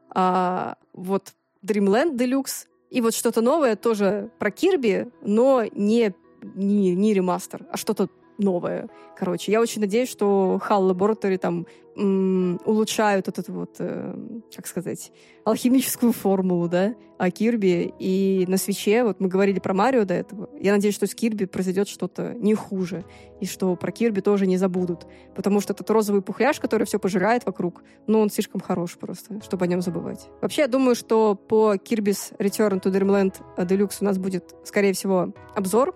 а, 0.09 0.75
вот 0.93 1.33
Dreamland 1.65 2.17
Deluxe, 2.17 2.67
и 2.89 3.01
вот 3.01 3.13
что-то 3.13 3.41
новое 3.41 3.75
тоже 3.75 4.31
про 4.39 4.51
Кирби, 4.51 5.07
но 5.21 5.63
не, 5.73 6.13
не, 6.41 6.95
не 6.95 7.13
ремастер, 7.13 7.65
а 7.71 7.77
что-то 7.77 8.09
новое. 8.37 8.89
Короче, 9.17 9.51
я 9.51 9.61
очень 9.61 9.81
надеюсь, 9.81 10.09
что 10.09 10.59
HAL 10.67 10.91
Laboratory 10.91 11.37
там 11.37 11.65
м- 11.95 12.59
улучшают 12.65 13.27
эту 13.27 13.43
вот, 13.53 13.75
э, 13.79 14.15
как 14.53 14.67
сказать, 14.67 15.11
алхимическую 15.45 16.11
формулу, 16.11 16.67
да, 16.67 16.95
о 17.17 17.31
Кирби. 17.31 17.93
И 17.97 18.45
на 18.49 18.57
свече, 18.57 19.03
вот 19.03 19.21
мы 19.21 19.29
говорили 19.29 19.59
про 19.59 19.73
Марио 19.73 20.03
до 20.03 20.13
этого, 20.13 20.49
я 20.59 20.73
надеюсь, 20.73 20.95
что 20.95 21.07
с 21.07 21.15
Кирби 21.15 21.45
произойдет 21.45 21.87
что-то 21.87 22.33
не 22.33 22.53
хуже, 22.55 23.05
и 23.39 23.45
что 23.45 23.75
про 23.77 23.91
Кирби 23.91 24.19
тоже 24.19 24.47
не 24.47 24.57
забудут. 24.57 25.05
Потому 25.33 25.61
что 25.61 25.73
этот 25.73 25.89
розовый 25.89 26.21
пухляж, 26.21 26.59
который 26.59 26.85
все 26.85 26.99
пожирает 26.99 27.45
вокруг, 27.45 27.83
ну, 28.07 28.19
он 28.19 28.29
слишком 28.29 28.59
хорош 28.59 28.97
просто, 28.97 29.41
чтобы 29.41 29.63
о 29.63 29.67
нем 29.67 29.81
забывать. 29.81 30.27
Вообще, 30.41 30.63
я 30.63 30.67
думаю, 30.67 30.95
что 30.95 31.35
по 31.35 31.75
Kirby's 31.75 32.35
Return 32.37 32.81
to 32.81 32.91
Dreamland 32.91 33.35
Deluxe 33.57 33.97
у 34.01 34.05
нас 34.05 34.17
будет, 34.17 34.53
скорее 34.65 34.91
всего, 34.91 35.33
обзор, 35.55 35.95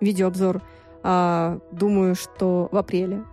видеообзор, 0.00 0.62
а, 1.02 1.58
думаю, 1.72 2.14
что 2.14 2.68
в 2.70 2.76
апреле. 2.76 3.24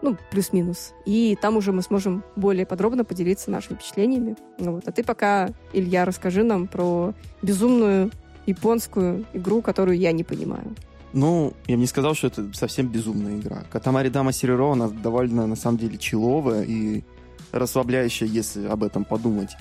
Ну, 0.00 0.16
плюс-минус. 0.30 0.92
И 1.06 1.36
там 1.40 1.56
уже 1.56 1.72
мы 1.72 1.82
сможем 1.82 2.22
более 2.36 2.66
подробно 2.66 3.04
поделиться 3.04 3.50
нашими 3.50 3.76
впечатлениями. 3.76 4.36
Вот. 4.58 4.86
А 4.86 4.92
ты 4.92 5.02
пока, 5.02 5.50
Илья, 5.72 6.04
расскажи 6.04 6.44
нам 6.44 6.68
про 6.68 7.14
безумную 7.42 8.12
японскую 8.46 9.24
игру, 9.32 9.60
которую 9.60 9.98
я 9.98 10.12
не 10.12 10.22
понимаю. 10.22 10.76
Ну, 11.12 11.52
я 11.66 11.74
бы 11.74 11.80
не 11.80 11.86
сказал, 11.86 12.14
что 12.14 12.28
это 12.28 12.48
совсем 12.52 12.86
безумная 12.88 13.38
игра. 13.38 13.64
Катамари 13.70 14.08
Дама 14.08 14.32
Сереро, 14.32 14.72
она 14.72 14.88
довольно, 14.88 15.46
на 15.46 15.56
самом 15.56 15.78
деле, 15.78 15.98
человая 15.98 16.62
и 16.62 17.02
расслабляющая, 17.50 18.28
если 18.28 18.66
об 18.66 18.84
этом 18.84 19.04
подумать. 19.04 19.56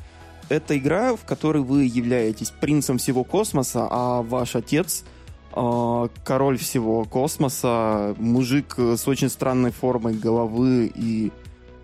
Это 0.49 0.77
игра, 0.77 1.15
в 1.15 1.25
которой 1.25 1.63
вы 1.63 1.85
являетесь 1.85 2.51
принцем 2.51 2.99
всего 2.99 3.23
космоса, 3.23 3.87
а 3.89 4.21
ваш 4.21 4.55
отец— 4.55 5.03
король 6.23 6.57
всего 6.57 7.05
космоса, 7.05 8.15
мужик 8.17 8.75
с 8.77 9.07
очень 9.07 9.29
странной 9.29 9.71
формой 9.71 10.13
головы 10.13 10.91
и 10.93 11.31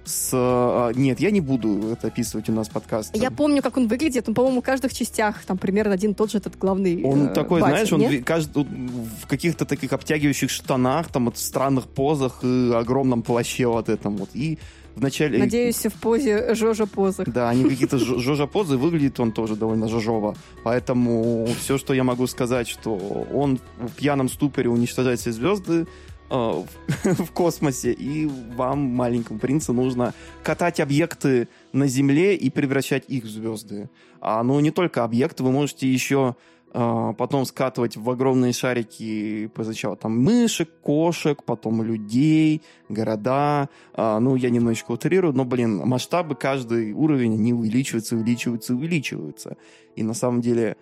с... 0.05 0.31
А, 0.33 0.91
нет, 0.91 1.19
я 1.19 1.31
не 1.31 1.41
буду 1.41 1.89
это 1.91 2.07
описывать 2.07 2.49
у 2.49 2.53
нас 2.53 2.67
подкаст. 2.69 3.15
Я 3.15 3.31
помню, 3.31 3.61
как 3.61 3.77
он 3.77 3.87
выглядит. 3.87 4.27
Он, 4.27 4.35
по-моему, 4.35 4.61
в 4.61 4.65
каждых 4.65 4.93
частях 4.93 5.43
там 5.45 5.57
примерно 5.57 5.93
один 5.93 6.13
тот 6.13 6.31
же 6.31 6.39
этот 6.39 6.57
главный 6.57 7.03
Он 7.03 7.27
э, 7.27 7.33
такой, 7.33 7.61
батя, 7.61 7.73
знаешь, 7.73 7.93
он 7.93 7.99
нет? 8.01 8.25
каждый, 8.25 8.63
в 8.63 9.27
каких-то 9.27 9.65
таких 9.65 9.93
обтягивающих 9.93 10.49
штанах, 10.49 11.07
там, 11.07 11.25
вот, 11.25 11.37
в 11.37 11.39
странных 11.39 11.87
позах 11.87 12.43
и 12.43 12.71
огромном 12.73 13.21
плаще 13.23 13.67
вот 13.67 13.89
этом 13.89 14.17
вот. 14.17 14.29
И 14.33 14.59
в 14.95 15.01
начале... 15.01 15.39
Надеюсь, 15.39 15.85
в 15.85 15.93
позе 15.93 16.53
Жожа 16.55 16.85
позах. 16.85 17.27
Да, 17.27 17.49
они 17.49 17.63
какие-то 17.69 17.97
Жожа 17.97 18.47
позы, 18.47 18.77
выглядит 18.77 19.19
он 19.19 19.31
тоже 19.31 19.55
довольно 19.55 19.87
жожово. 19.87 20.35
Поэтому 20.63 21.47
все, 21.59 21.77
что 21.77 21.93
я 21.93 22.03
могу 22.03 22.27
сказать, 22.27 22.67
что 22.67 22.95
он 23.33 23.59
в 23.79 23.91
пьяном 23.93 24.29
ступоре 24.29 24.69
уничтожает 24.69 25.19
все 25.19 25.31
звезды, 25.31 25.87
э, 26.29 26.33
в 27.03 27.31
космосе, 27.31 27.91
и 27.91 28.29
вам, 28.55 28.79
маленькому 28.79 29.39
принцу, 29.39 29.73
нужно 29.73 30.13
катать 30.43 30.79
объекты 30.79 31.47
на 31.71 31.87
Земле 31.87 32.35
и 32.35 32.49
превращать 32.49 33.05
их 33.07 33.23
в 33.23 33.29
звезды. 33.29 33.89
А, 34.21 34.43
ну, 34.43 34.59
не 34.59 34.71
только 34.71 35.03
объекты, 35.03 35.43
вы 35.43 35.51
можете 35.51 35.91
еще 35.91 36.35
потом 36.73 37.45
скатывать 37.45 37.97
в 37.97 38.09
огромные 38.09 38.51
шарики 38.51 39.49
сначала 39.61 39.95
там 39.95 40.19
мышек, 40.19 40.69
кошек, 40.81 41.43
потом 41.43 41.83
людей, 41.83 42.63
города. 42.89 43.69
А, 43.93 44.19
ну, 44.19 44.35
я 44.35 44.49
немножечко 44.49 44.91
утрирую, 44.91 45.33
но, 45.33 45.45
блин, 45.45 45.77
масштабы 45.77 46.35
каждый 46.35 46.93
уровень, 46.93 47.35
они 47.35 47.53
увеличиваются, 47.53 48.15
увеличиваются, 48.15 48.73
увеличиваются. 48.73 49.57
И 49.95 50.03
на 50.03 50.15
самом 50.15 50.41
деле 50.41 50.75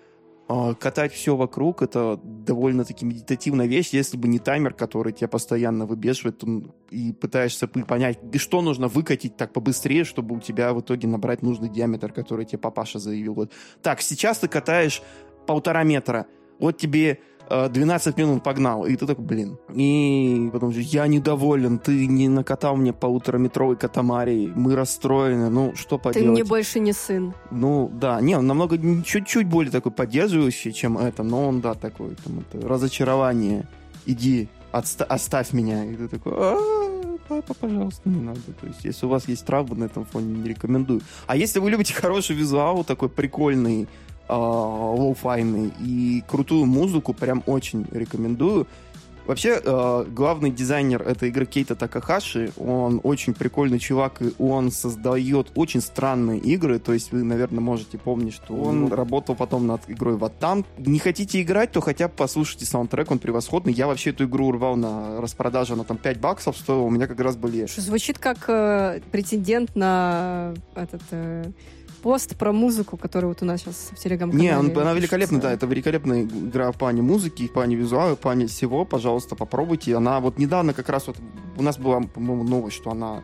а, 0.54 0.74
катать 0.74 1.14
все 1.14 1.38
вокруг 1.38 1.82
это 1.82 2.20
довольно-таки 2.24 3.06
медитативная 3.06 3.68
вещь, 3.68 3.92
если 3.92 4.18
бы 4.18 4.28
не 4.28 4.38
таймер, 4.38 4.74
который 4.74 5.14
тебя 5.14 5.30
постоянно 5.30 5.86
выбешивает 5.86 6.44
и 6.90 7.14
пытаешься 7.14 7.68
понять, 7.68 8.20
что 8.36 8.62
нужно 8.62 8.90
выкатить 8.90 9.38
так 9.38 9.54
побыстрее, 9.54 10.04
чтобы 10.04 10.36
у 10.36 10.42
тебя 10.42 10.74
в 10.74 10.82
итоге 10.82 11.08
набрать 11.08 11.42
нужный 11.42 11.70
диаметр, 11.70 12.12
который 12.12 12.46
тебе 12.46 12.58
папаша 12.58 13.00
заявил. 13.00 13.34
Вот. 13.34 13.54
Так, 13.82 14.02
сейчас 14.02 14.40
ты 14.40 14.50
катаешь 14.50 15.02
полтора 15.46 15.84
метра. 15.84 16.26
Вот 16.60 16.78
тебе 16.78 17.20
12 17.50 18.18
э, 18.18 18.22
минут 18.22 18.44
погнал. 18.44 18.86
И 18.86 18.96
ты 18.96 19.06
такой, 19.06 19.26
блин. 19.26 19.58
И 19.74 20.50
потом 20.54 20.72
же, 20.72 20.82
я 20.82 21.08
недоволен, 21.08 21.80
ты 21.80 22.08
не 22.08 22.30
накатал 22.30 22.78
мне 22.78 22.94
полутораметровый 22.94 23.76
катамарий, 23.76 24.52
мы 24.56 24.76
расстроены, 24.76 25.50
ну, 25.50 25.74
что 25.76 25.98
поделать. 25.98 26.28
Ты 26.28 26.32
мне 26.32 26.44
больше 26.44 26.80
не 26.80 26.94
сын. 26.94 27.34
Ну, 27.52 27.90
да, 27.94 28.22
не, 28.22 28.38
он 28.38 28.48
намного, 28.48 28.78
чуть-чуть 29.04 29.48
более 29.48 29.72
такой 29.72 29.92
поддерживающий, 29.92 30.72
чем 30.72 30.98
это, 30.98 31.24
но 31.24 31.48
он, 31.48 31.62
да, 31.62 31.74
такой, 31.74 32.16
там, 32.24 32.40
это, 32.40 32.68
разочарование. 32.68 33.68
Иди, 34.06 34.48
отста- 34.72 35.06
оставь 35.06 35.54
меня. 35.54 35.86
И 35.86 35.96
ты 35.96 36.08
такой, 36.08 36.34
«А, 36.36 36.58
папа, 37.28 37.54
пожалуйста, 37.54 38.10
не 38.10 38.22
надо. 38.22 38.40
То 38.62 38.68
есть, 38.68 38.86
если 38.86 39.06
у 39.06 39.10
вас 39.10 39.28
есть 39.28 39.46
травмы 39.46 39.76
на 39.76 39.86
этом 39.86 40.06
фоне, 40.06 40.38
не 40.38 40.50
рекомендую. 40.50 41.02
А 41.28 41.36
если 41.36 41.60
вы 41.60 41.70
любите 41.70 41.94
хороший 41.94 42.36
визуал, 42.36 42.84
такой 42.84 43.10
прикольный, 43.10 43.88
lo-fi'ный 44.30 45.74
и 45.80 46.24
крутую 46.28 46.66
музыку 46.66 47.14
прям 47.14 47.44
очень 47.46 47.86
рекомендую. 47.92 48.68
Вообще, 49.26 49.62
э, 49.64 50.06
главный 50.10 50.50
дизайнер 50.50 51.04
этой 51.04 51.30
игры 51.30 51.46
Кейта 51.46 51.76
Такахаши, 51.76 52.52
он 52.58 53.00
очень 53.04 53.34
прикольный 53.34 53.78
чувак, 53.78 54.22
и 54.22 54.34
он 54.40 54.72
создает 54.72 55.52
очень 55.56 55.80
странные 55.80 56.40
игры, 56.40 56.80
то 56.80 56.92
есть 56.92 57.12
вы, 57.12 57.24
наверное, 57.24 57.62
можете 57.62 57.98
помнить, 57.98 58.34
что 58.34 58.56
он 58.56 58.86
mm-hmm. 58.86 58.96
работал 58.96 59.36
потом 59.36 59.68
над 59.68 59.82
игрой 59.88 60.18
вот 60.18 60.38
там. 60.40 60.66
Не 60.78 61.00
хотите 61.00 61.42
играть, 61.42 61.72
то 61.72 61.82
хотя 61.82 62.08
бы 62.08 62.14
послушайте 62.18 62.66
саундтрек, 62.66 63.12
он 63.12 63.20
превосходный. 63.20 63.74
Я 63.74 63.88
вообще 63.88 64.10
эту 64.10 64.26
игру 64.26 64.48
урвал 64.48 64.76
на 64.76 65.22
распродаже, 65.22 65.74
она 65.74 65.84
там 65.84 65.98
5 65.98 66.20
баксов 66.20 66.58
стоила, 66.58 66.82
у 66.82 66.90
меня 66.90 67.08
как 67.08 67.20
раз 67.20 67.36
были... 67.36 67.68
Звучит 67.68 68.18
как 68.18 68.50
э, 68.50 69.02
претендент 69.12 69.76
на 69.76 70.54
этот... 70.76 71.04
Э 71.12 71.52
пост 72.02 72.36
про 72.36 72.52
музыку, 72.52 72.98
который 72.98 73.26
вот 73.26 73.42
у 73.42 73.46
нас 73.46 73.62
сейчас 73.62 73.90
в 73.92 73.96
телеграм-канале. 73.96 74.50
Не, 74.50 74.58
он, 74.58 74.78
она 74.78 74.94
великолепна, 74.94 75.40
да, 75.40 75.52
это 75.52 75.66
великолепная 75.66 76.24
игра 76.24 76.72
в 76.72 76.78
плане 76.78 77.02
музыки, 77.02 77.48
в 77.48 77.54
плане 77.54 77.76
визуала, 77.76 78.16
в 78.16 78.20
плане 78.20 78.48
всего, 78.48 78.86
пожалуйста, 78.86 79.36
попробуйте. 79.36 79.96
Она 79.96 80.20
вот 80.20 80.38
недавно 80.38 80.74
как 80.74 80.90
раз 80.90 81.08
вот, 81.08 81.18
у 81.58 81.64
нас 81.64 81.78
была, 81.78 82.02
по-моему, 82.02 82.44
новость, 82.44 82.78
что 82.78 82.92
она 82.92 83.22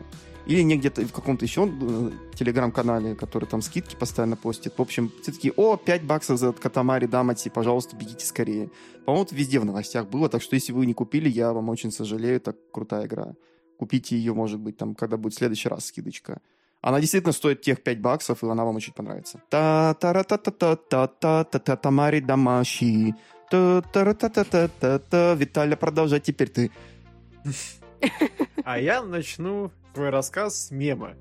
или 0.48 0.62
не 0.62 0.78
где-то 0.78 1.02
в 1.02 1.12
каком-то 1.12 1.44
еще 1.44 1.70
э, 1.70 2.10
телеграм-канале, 2.34 3.14
который 3.14 3.44
там 3.44 3.60
скидки 3.60 3.94
постоянно 3.94 4.34
постит. 4.34 4.78
В 4.78 4.80
общем, 4.80 5.12
все 5.20 5.32
таки 5.32 5.52
о, 5.54 5.76
5 5.76 6.04
баксов 6.04 6.38
за 6.38 6.52
Катамари 6.54 7.06
Дамати, 7.06 7.50
пожалуйста, 7.50 7.94
бегите 7.96 8.24
скорее. 8.24 8.70
По-моему, 9.04 9.28
везде 9.30 9.60
в 9.60 9.66
новостях 9.66 10.08
было, 10.08 10.30
так 10.30 10.40
что 10.40 10.56
если 10.56 10.72
вы 10.72 10.86
не 10.86 10.94
купили, 10.94 11.28
я 11.28 11.52
вам 11.52 11.68
очень 11.68 11.92
сожалею, 11.92 12.40
так 12.40 12.56
крутая 12.72 13.04
игра. 13.04 13.34
Купите 13.76 14.16
ее, 14.16 14.32
может 14.32 14.58
быть, 14.58 14.78
там, 14.78 14.94
когда 14.94 15.18
будет 15.18 15.34
в 15.34 15.36
следующий 15.36 15.68
раз 15.68 15.84
скидочка. 15.84 16.40
Она 16.80 17.00
действительно 17.00 17.32
стоит 17.32 17.60
тех 17.62 17.82
5 17.82 18.00
баксов, 18.00 18.42
и 18.42 18.46
она 18.46 18.64
вам 18.64 18.76
очень 18.76 18.92
понравится. 18.92 19.40
та 19.48 19.94
та 19.94 20.12
ра 20.12 20.22
та 20.22 20.36
та 20.36 20.50
та 20.50 20.76
та 20.76 21.06
та 21.06 21.44
та 21.44 21.58
та 21.58 21.76
Тамари 21.76 22.20
Дамаши. 22.20 23.14
та 23.50 23.80
та 23.80 24.14
та 24.14 24.28
та 24.28 24.44
та 24.44 24.68
та 24.68 24.98
та 24.98 25.34
Виталя, 25.34 25.76
продолжай 25.76 26.20
теперь 26.20 26.48
ты. 26.50 26.70
А 28.64 28.78
я 28.78 29.02
начну 29.02 29.70
свой 29.94 30.10
рассказ 30.10 30.66
с 30.66 30.70
мема. 30.70 31.14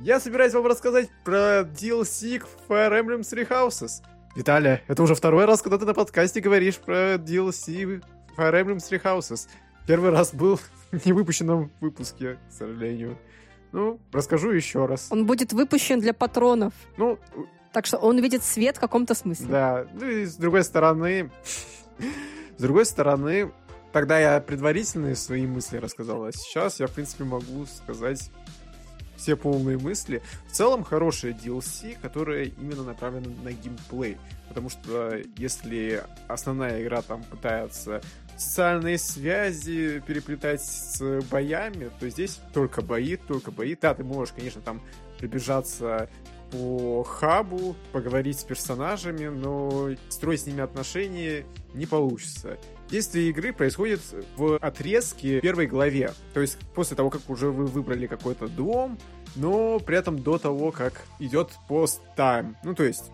Я 0.00 0.20
собираюсь 0.20 0.54
вам 0.54 0.66
рассказать 0.66 1.08
про 1.24 1.60
DLC 1.62 2.38
к 2.38 2.46
Fire 2.68 2.92
Emblem 3.00 3.20
Three 3.20 3.46
Houses. 3.48 4.02
Виталя, 4.36 4.82
это 4.88 5.02
уже 5.02 5.14
второй 5.14 5.44
раз, 5.44 5.62
когда 5.62 5.78
ты 5.78 5.84
на 5.84 5.94
подкасте 5.94 6.40
говоришь 6.40 6.76
про 6.78 7.14
DLC 7.14 8.02
Fire 8.36 8.54
Emblem 8.64 8.76
Three 8.78 9.02
Houses. 9.02 9.48
Первый 9.86 10.10
раз 10.10 10.32
был 10.34 10.58
в 10.92 11.06
невыпущенном 11.06 11.70
выпуске, 11.80 12.38
к 12.48 12.52
сожалению. 12.52 13.18
Ну, 13.74 13.98
расскажу 14.12 14.52
еще 14.52 14.86
раз. 14.86 15.08
Он 15.10 15.26
будет 15.26 15.52
выпущен 15.52 15.98
для 15.98 16.14
патронов. 16.14 16.72
Ну, 16.96 17.18
так 17.72 17.86
что 17.86 17.96
он 17.96 18.20
видит 18.20 18.44
свет 18.44 18.76
в 18.76 18.80
каком-то 18.80 19.16
смысле. 19.16 19.46
Да, 19.48 19.86
ну 19.94 20.06
и 20.06 20.26
с 20.26 20.36
другой 20.36 20.62
стороны, 20.62 21.28
с 22.56 22.62
другой 22.62 22.86
стороны, 22.86 23.50
тогда 23.92 24.20
я 24.20 24.40
предварительные 24.40 25.16
свои 25.16 25.44
мысли 25.44 25.78
рассказал, 25.78 26.24
а 26.24 26.30
сейчас 26.30 26.78
я, 26.78 26.86
в 26.86 26.92
принципе, 26.92 27.24
могу 27.24 27.66
сказать 27.66 28.30
все 29.16 29.36
полные 29.36 29.78
мысли. 29.78 30.22
В 30.46 30.52
целом, 30.52 30.84
хорошая 30.84 31.32
DLC, 31.32 31.96
которая 32.00 32.44
именно 32.44 32.82
направлена 32.84 33.30
на 33.42 33.52
геймплей. 33.52 34.18
Потому 34.48 34.70
что 34.70 35.20
если 35.36 36.02
основная 36.28 36.82
игра 36.82 37.02
там 37.02 37.22
пытается 37.24 38.00
социальные 38.36 38.98
связи 38.98 40.02
переплетать 40.06 40.62
с 40.62 41.20
боями, 41.30 41.90
то 42.00 42.08
здесь 42.08 42.40
только 42.52 42.82
бои, 42.82 43.16
только 43.16 43.50
бои. 43.50 43.76
Да, 43.80 43.94
ты 43.94 44.04
можешь, 44.04 44.34
конечно, 44.34 44.60
там 44.60 44.82
прибежаться 45.18 46.08
по 46.54 47.02
хабу, 47.02 47.74
поговорить 47.92 48.38
с 48.38 48.44
персонажами, 48.44 49.26
но 49.26 49.88
строить 50.08 50.42
с 50.42 50.46
ними 50.46 50.60
отношения 50.62 51.44
не 51.74 51.84
получится. 51.84 52.58
Действие 52.88 53.30
игры 53.30 53.52
происходит 53.52 54.00
в 54.36 54.56
отрезке 54.58 55.40
первой 55.40 55.66
главе. 55.66 56.12
То 56.32 56.40
есть 56.40 56.58
после 56.74 56.96
того, 56.96 57.10
как 57.10 57.28
уже 57.28 57.50
вы 57.50 57.66
выбрали 57.66 58.06
какой-то 58.06 58.46
дом, 58.46 58.98
но 59.34 59.80
при 59.80 59.96
этом 59.96 60.22
до 60.22 60.38
того, 60.38 60.70
как 60.70 61.06
идет 61.18 61.50
пост-тайм. 61.66 62.56
Ну, 62.62 62.74
то 62.74 62.84
есть 62.84 63.10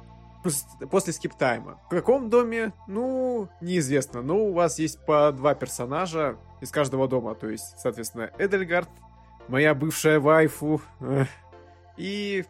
после 0.90 1.14
скип-тайма. 1.14 1.78
В 1.86 1.90
каком 1.90 2.28
доме? 2.28 2.72
Ну, 2.88 3.48
неизвестно. 3.62 4.20
Но 4.20 4.38
у 4.38 4.52
вас 4.52 4.78
есть 4.78 5.02
по 5.06 5.32
два 5.32 5.54
персонажа 5.54 6.36
из 6.60 6.70
каждого 6.70 7.08
дома. 7.08 7.34
То 7.34 7.48
есть, 7.48 7.78
соответственно, 7.78 8.30
Эдельгард, 8.38 8.90
моя 9.48 9.74
бывшая 9.74 10.20
вайфу, 10.20 10.82
и... 11.96 12.44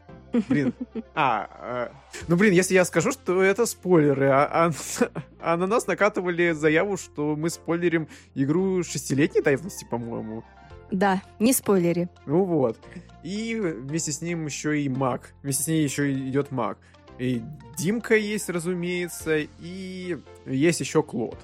Блин. 0.49 0.73
А, 1.15 1.49
а, 1.51 1.93
ну, 2.29 2.37
блин, 2.37 2.53
если 2.53 2.75
я 2.75 2.85
скажу, 2.85 3.13
что 3.13 3.43
это 3.43 3.67
спойлеры, 3.67 4.29
а, 4.29 4.67
а, 4.67 4.71
а 5.41 5.57
на 5.57 5.67
нас 5.67 5.87
накатывали 5.87 6.53
заяву, 6.53 6.97
что 6.97 7.37
мы 7.37 7.51
спойлерим 7.51 8.09
игру 8.35 8.83
шестилетней 8.83 9.43
давности, 9.43 9.87
по-моему. 9.91 10.45
Да, 10.91 11.23
не 11.39 11.53
спойлери. 11.53 12.09
Ну 12.27 12.45
вот. 12.45 12.79
И 13.23 13.55
вместе 13.57 14.13
с 14.13 14.23
ним 14.23 14.47
еще 14.47 14.81
и 14.81 14.89
маг. 14.89 15.35
Вместе 15.43 15.65
с 15.65 15.67
ней 15.69 15.83
еще 15.85 16.13
идет 16.13 16.51
маг. 16.51 16.79
И 17.19 17.43
Димка 17.77 18.17
есть, 18.17 18.49
разумеется, 18.49 19.39
и 19.61 20.19
есть 20.47 20.81
еще 20.81 21.03
Клод. 21.03 21.39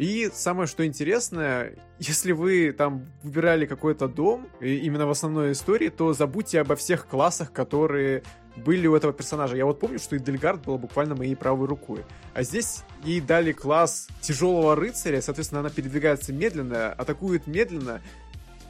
И 0.00 0.30
самое 0.32 0.66
что 0.66 0.86
интересное, 0.86 1.74
если 1.98 2.32
вы 2.32 2.72
там 2.72 3.04
выбирали 3.22 3.66
какой-то 3.66 4.08
дом, 4.08 4.48
именно 4.58 5.06
в 5.06 5.10
основной 5.10 5.52
истории, 5.52 5.90
то 5.90 6.14
забудьте 6.14 6.58
обо 6.62 6.74
всех 6.74 7.06
классах, 7.06 7.52
которые 7.52 8.22
были 8.56 8.86
у 8.86 8.96
этого 8.96 9.12
персонажа. 9.12 9.56
Я 9.56 9.66
вот 9.66 9.78
помню, 9.78 9.98
что 9.98 10.16
и 10.16 10.18
Дельгард 10.18 10.64
была 10.64 10.78
буквально 10.78 11.16
моей 11.16 11.36
правой 11.36 11.68
рукой. 11.68 12.02
А 12.32 12.42
здесь 12.42 12.82
ей 13.04 13.20
дали 13.20 13.52
класс 13.52 14.08
тяжелого 14.22 14.74
рыцаря, 14.74 15.20
соответственно, 15.20 15.60
она 15.60 15.68
передвигается 15.68 16.32
медленно, 16.32 16.94
атакует 16.94 17.46
медленно, 17.46 18.00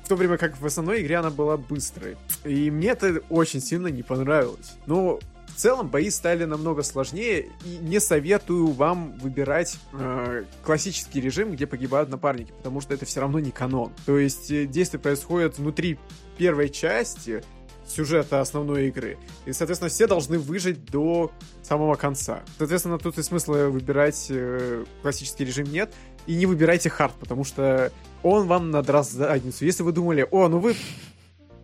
в 0.02 0.08
то 0.08 0.16
время 0.16 0.36
как 0.36 0.60
в 0.60 0.66
основной 0.66 1.02
игре 1.02 1.18
она 1.18 1.30
была 1.30 1.56
быстрой. 1.56 2.16
И 2.44 2.72
мне 2.72 2.88
это 2.88 3.22
очень 3.30 3.60
сильно 3.60 3.86
не 3.86 4.02
понравилось. 4.02 4.72
Но 4.86 5.20
в 5.54 5.56
целом 5.56 5.88
бои 5.88 6.10
стали 6.10 6.44
намного 6.44 6.82
сложнее, 6.82 7.50
и 7.64 7.78
не 7.80 8.00
советую 8.00 8.68
вам 8.68 9.18
выбирать 9.18 9.78
э, 9.92 10.44
классический 10.62 11.20
режим, 11.20 11.52
где 11.52 11.66
погибают 11.66 12.08
напарники, 12.08 12.52
потому 12.52 12.80
что 12.80 12.94
это 12.94 13.04
все 13.04 13.20
равно 13.20 13.38
не 13.38 13.50
канон. 13.50 13.92
То 14.06 14.18
есть 14.18 14.50
э, 14.50 14.66
действие 14.66 15.00
происходит 15.00 15.58
внутри 15.58 15.98
первой 16.38 16.70
части 16.70 17.42
сюжета 17.86 18.40
основной 18.40 18.88
игры. 18.88 19.18
И, 19.44 19.52
соответственно, 19.52 19.90
все 19.90 20.06
должны 20.06 20.38
выжить 20.38 20.84
до 20.84 21.32
самого 21.62 21.96
конца. 21.96 22.42
Соответственно, 22.56 22.98
тут 22.98 23.18
и 23.18 23.22
смысла 23.22 23.68
выбирать 23.68 24.26
э, 24.30 24.84
классический 25.02 25.44
режим 25.44 25.66
нет. 25.70 25.92
И 26.26 26.34
не 26.34 26.46
выбирайте 26.46 26.88
хард, 26.90 27.14
потому 27.18 27.44
что 27.44 27.92
он 28.22 28.46
вам 28.46 28.70
надраст 28.70 29.12
задницу. 29.12 29.64
Если 29.64 29.82
вы 29.82 29.92
думали, 29.92 30.26
о, 30.30 30.48
ну 30.48 30.58
вы... 30.58 30.76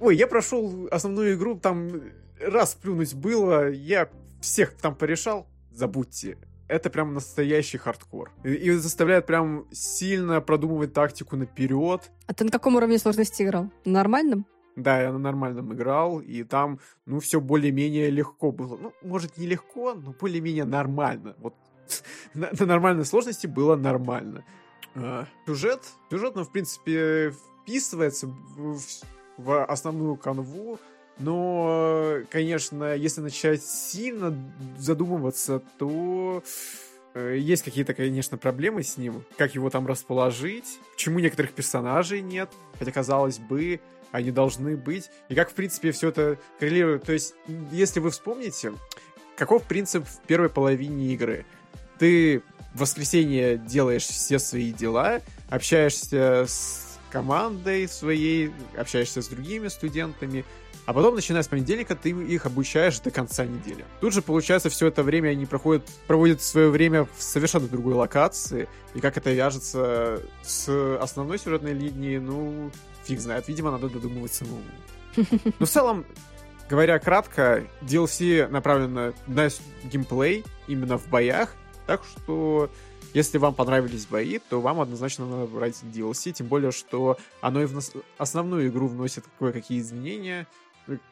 Ой, 0.00 0.16
я 0.16 0.26
прошел 0.26 0.88
основную 0.90 1.34
игру, 1.36 1.58
там 1.58 2.02
раз 2.40 2.74
плюнуть 2.74 3.14
было, 3.14 3.70
я 3.70 4.08
всех 4.40 4.72
там 4.74 4.94
порешал, 4.94 5.46
забудьте. 5.70 6.38
Это 6.68 6.90
прям 6.90 7.14
настоящий 7.14 7.78
хардкор. 7.78 8.32
И, 8.42 8.52
и 8.52 8.70
заставляет 8.72 9.26
прям 9.26 9.66
сильно 9.70 10.40
продумывать 10.40 10.92
тактику 10.92 11.36
наперед. 11.36 12.10
А 12.26 12.34
ты 12.34 12.44
на 12.44 12.50
каком 12.50 12.74
уровне 12.76 12.98
сложности 12.98 13.44
играл? 13.44 13.70
На 13.84 13.92
нормальном? 13.92 14.46
Да, 14.74 15.00
я 15.00 15.12
на 15.12 15.18
нормальном 15.18 15.72
играл, 15.72 16.20
и 16.20 16.42
там, 16.44 16.80
ну, 17.06 17.20
все 17.20 17.40
более-менее 17.40 18.10
легко 18.10 18.52
было. 18.52 18.76
Ну, 18.76 18.92
может, 19.02 19.38
не 19.38 19.46
легко, 19.46 19.94
но 19.94 20.12
более-менее 20.12 20.64
нормально. 20.64 21.34
Вот 21.38 21.54
на, 22.34 22.50
на 22.58 22.66
нормальной 22.66 23.04
сложности 23.04 23.46
было 23.46 23.76
нормально. 23.76 24.44
А, 24.94 25.26
сюжет, 25.46 25.82
сюжет, 26.10 26.34
ну, 26.34 26.44
в 26.44 26.52
принципе, 26.52 27.32
вписывается 27.62 28.26
в, 28.26 28.78
в 29.38 29.64
основную 29.64 30.16
канву, 30.16 30.78
но, 31.18 32.18
конечно, 32.30 32.94
если 32.94 33.20
начать 33.20 33.62
сильно 33.62 34.36
задумываться, 34.76 35.62
то 35.78 36.42
э, 37.14 37.36
есть 37.38 37.62
какие-то, 37.62 37.94
конечно, 37.94 38.36
проблемы 38.36 38.82
с 38.82 38.96
ним. 38.98 39.24
Как 39.38 39.54
его 39.54 39.70
там 39.70 39.86
расположить? 39.86 40.78
Почему 40.92 41.18
некоторых 41.18 41.52
персонажей 41.52 42.20
нет? 42.20 42.50
Хотя, 42.78 42.92
казалось 42.92 43.38
бы, 43.38 43.80
они 44.12 44.30
должны 44.30 44.76
быть. 44.76 45.10
И 45.28 45.34
как, 45.34 45.50
в 45.50 45.54
принципе, 45.54 45.92
все 45.92 46.08
это 46.08 46.38
коррелирует. 46.58 47.04
То 47.04 47.12
есть, 47.12 47.34
если 47.72 48.00
вы 48.00 48.10
вспомните, 48.10 48.74
каков 49.36 49.62
принцип 49.64 50.06
в 50.06 50.20
первой 50.26 50.50
половине 50.50 51.14
игры? 51.14 51.46
Ты 51.98 52.42
в 52.74 52.80
воскресенье 52.80 53.56
делаешь 53.56 54.04
все 54.04 54.38
свои 54.38 54.70
дела, 54.70 55.22
общаешься 55.48 56.44
с 56.46 56.98
командой 57.10 57.88
своей, 57.88 58.52
общаешься 58.76 59.22
с 59.22 59.28
другими 59.28 59.68
студентами, 59.68 60.44
а 60.86 60.92
потом, 60.92 61.16
начиная 61.16 61.42
с 61.42 61.48
понедельника, 61.48 61.96
ты 61.96 62.10
их 62.10 62.46
обучаешь 62.46 63.00
до 63.00 63.10
конца 63.10 63.44
недели. 63.44 63.84
Тут 64.00 64.12
же, 64.12 64.22
получается, 64.22 64.70
все 64.70 64.86
это 64.86 65.02
время 65.02 65.30
они 65.30 65.44
проходят, 65.44 65.84
проводят 66.06 66.40
свое 66.40 66.70
время 66.70 67.08
в 67.16 67.22
совершенно 67.22 67.66
другой 67.66 67.94
локации, 67.94 68.68
и 68.94 69.00
как 69.00 69.16
это 69.16 69.32
вяжется 69.32 70.22
с 70.42 70.96
основной 71.00 71.38
сюжетной 71.38 71.72
линией, 71.72 72.20
ну, 72.20 72.70
фиг 73.04 73.18
знает. 73.18 73.48
Видимо, 73.48 73.72
надо 73.72 73.88
додумывать 73.88 74.32
самому. 74.32 74.62
Но 75.58 75.66
в 75.66 75.68
целом, 75.68 76.06
говоря 76.70 77.00
кратко, 77.00 77.64
DLC 77.82 78.46
направлено 78.46 79.12
на 79.26 79.48
геймплей, 79.84 80.44
именно 80.68 80.98
в 80.98 81.08
боях, 81.08 81.54
так 81.86 82.02
что 82.04 82.70
если 83.12 83.38
вам 83.38 83.54
понравились 83.54 84.06
бои, 84.06 84.38
то 84.38 84.60
вам 84.60 84.80
однозначно 84.80 85.26
надо 85.26 85.46
брать 85.46 85.82
DLC, 85.82 86.32
тем 86.32 86.48
более, 86.48 86.70
что 86.70 87.16
оно 87.40 87.62
и 87.62 87.66
в 87.66 87.80
основную 88.18 88.68
игру 88.68 88.88
вносит 88.88 89.24
кое-какие 89.38 89.80
изменения. 89.80 90.46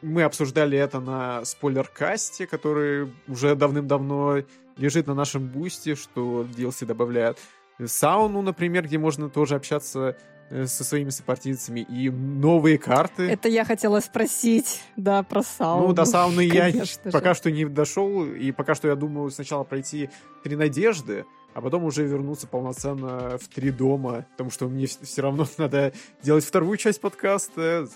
Мы 0.01 0.23
обсуждали 0.23 0.77
это 0.77 0.99
на 0.99 1.43
спойлер-касте, 1.43 2.47
который 2.47 3.11
уже 3.27 3.55
давным-давно 3.55 4.43
лежит 4.77 5.07
на 5.07 5.13
нашем 5.13 5.47
бусте, 5.47 5.95
что 5.95 6.43
DLC 6.43 6.85
добавляют. 6.85 7.37
Сауну, 7.83 8.41
например, 8.41 8.85
где 8.85 8.97
можно 8.97 9.29
тоже 9.29 9.55
общаться 9.55 10.17
э, 10.49 10.65
со 10.65 10.83
своими 10.83 11.09
сопартийцами, 11.09 11.81
и 11.81 12.09
новые 12.09 12.77
карты. 12.77 13.23
Это 13.23 13.49
я 13.49 13.65
хотела 13.65 13.99
спросить, 13.99 14.81
да, 14.95 15.23
про 15.23 15.43
сауну. 15.43 15.87
Ну, 15.87 15.93
до 15.93 16.05
сауны 16.05 16.41
я 16.41 16.69
же. 16.85 16.85
пока 17.11 17.33
что 17.33 17.51
не 17.51 17.65
дошел, 17.65 18.25
и 18.25 18.51
пока 18.51 18.75
что 18.75 18.87
я 18.87 18.95
думаю 18.95 19.29
сначала 19.29 19.63
пройти 19.65 20.09
три 20.43 20.55
надежды, 20.55 21.25
а 21.53 21.61
потом 21.61 21.83
уже 21.83 22.05
вернуться 22.05 22.47
полноценно 22.47 23.37
в 23.37 23.47
три 23.47 23.71
дома, 23.71 24.25
потому 24.31 24.51
что 24.51 24.67
мне 24.67 24.87
все 24.87 25.21
равно 25.21 25.45
надо 25.57 25.93
делать 26.21 26.45
вторую 26.45 26.77
часть 26.77 27.01
подкаста 27.01 27.87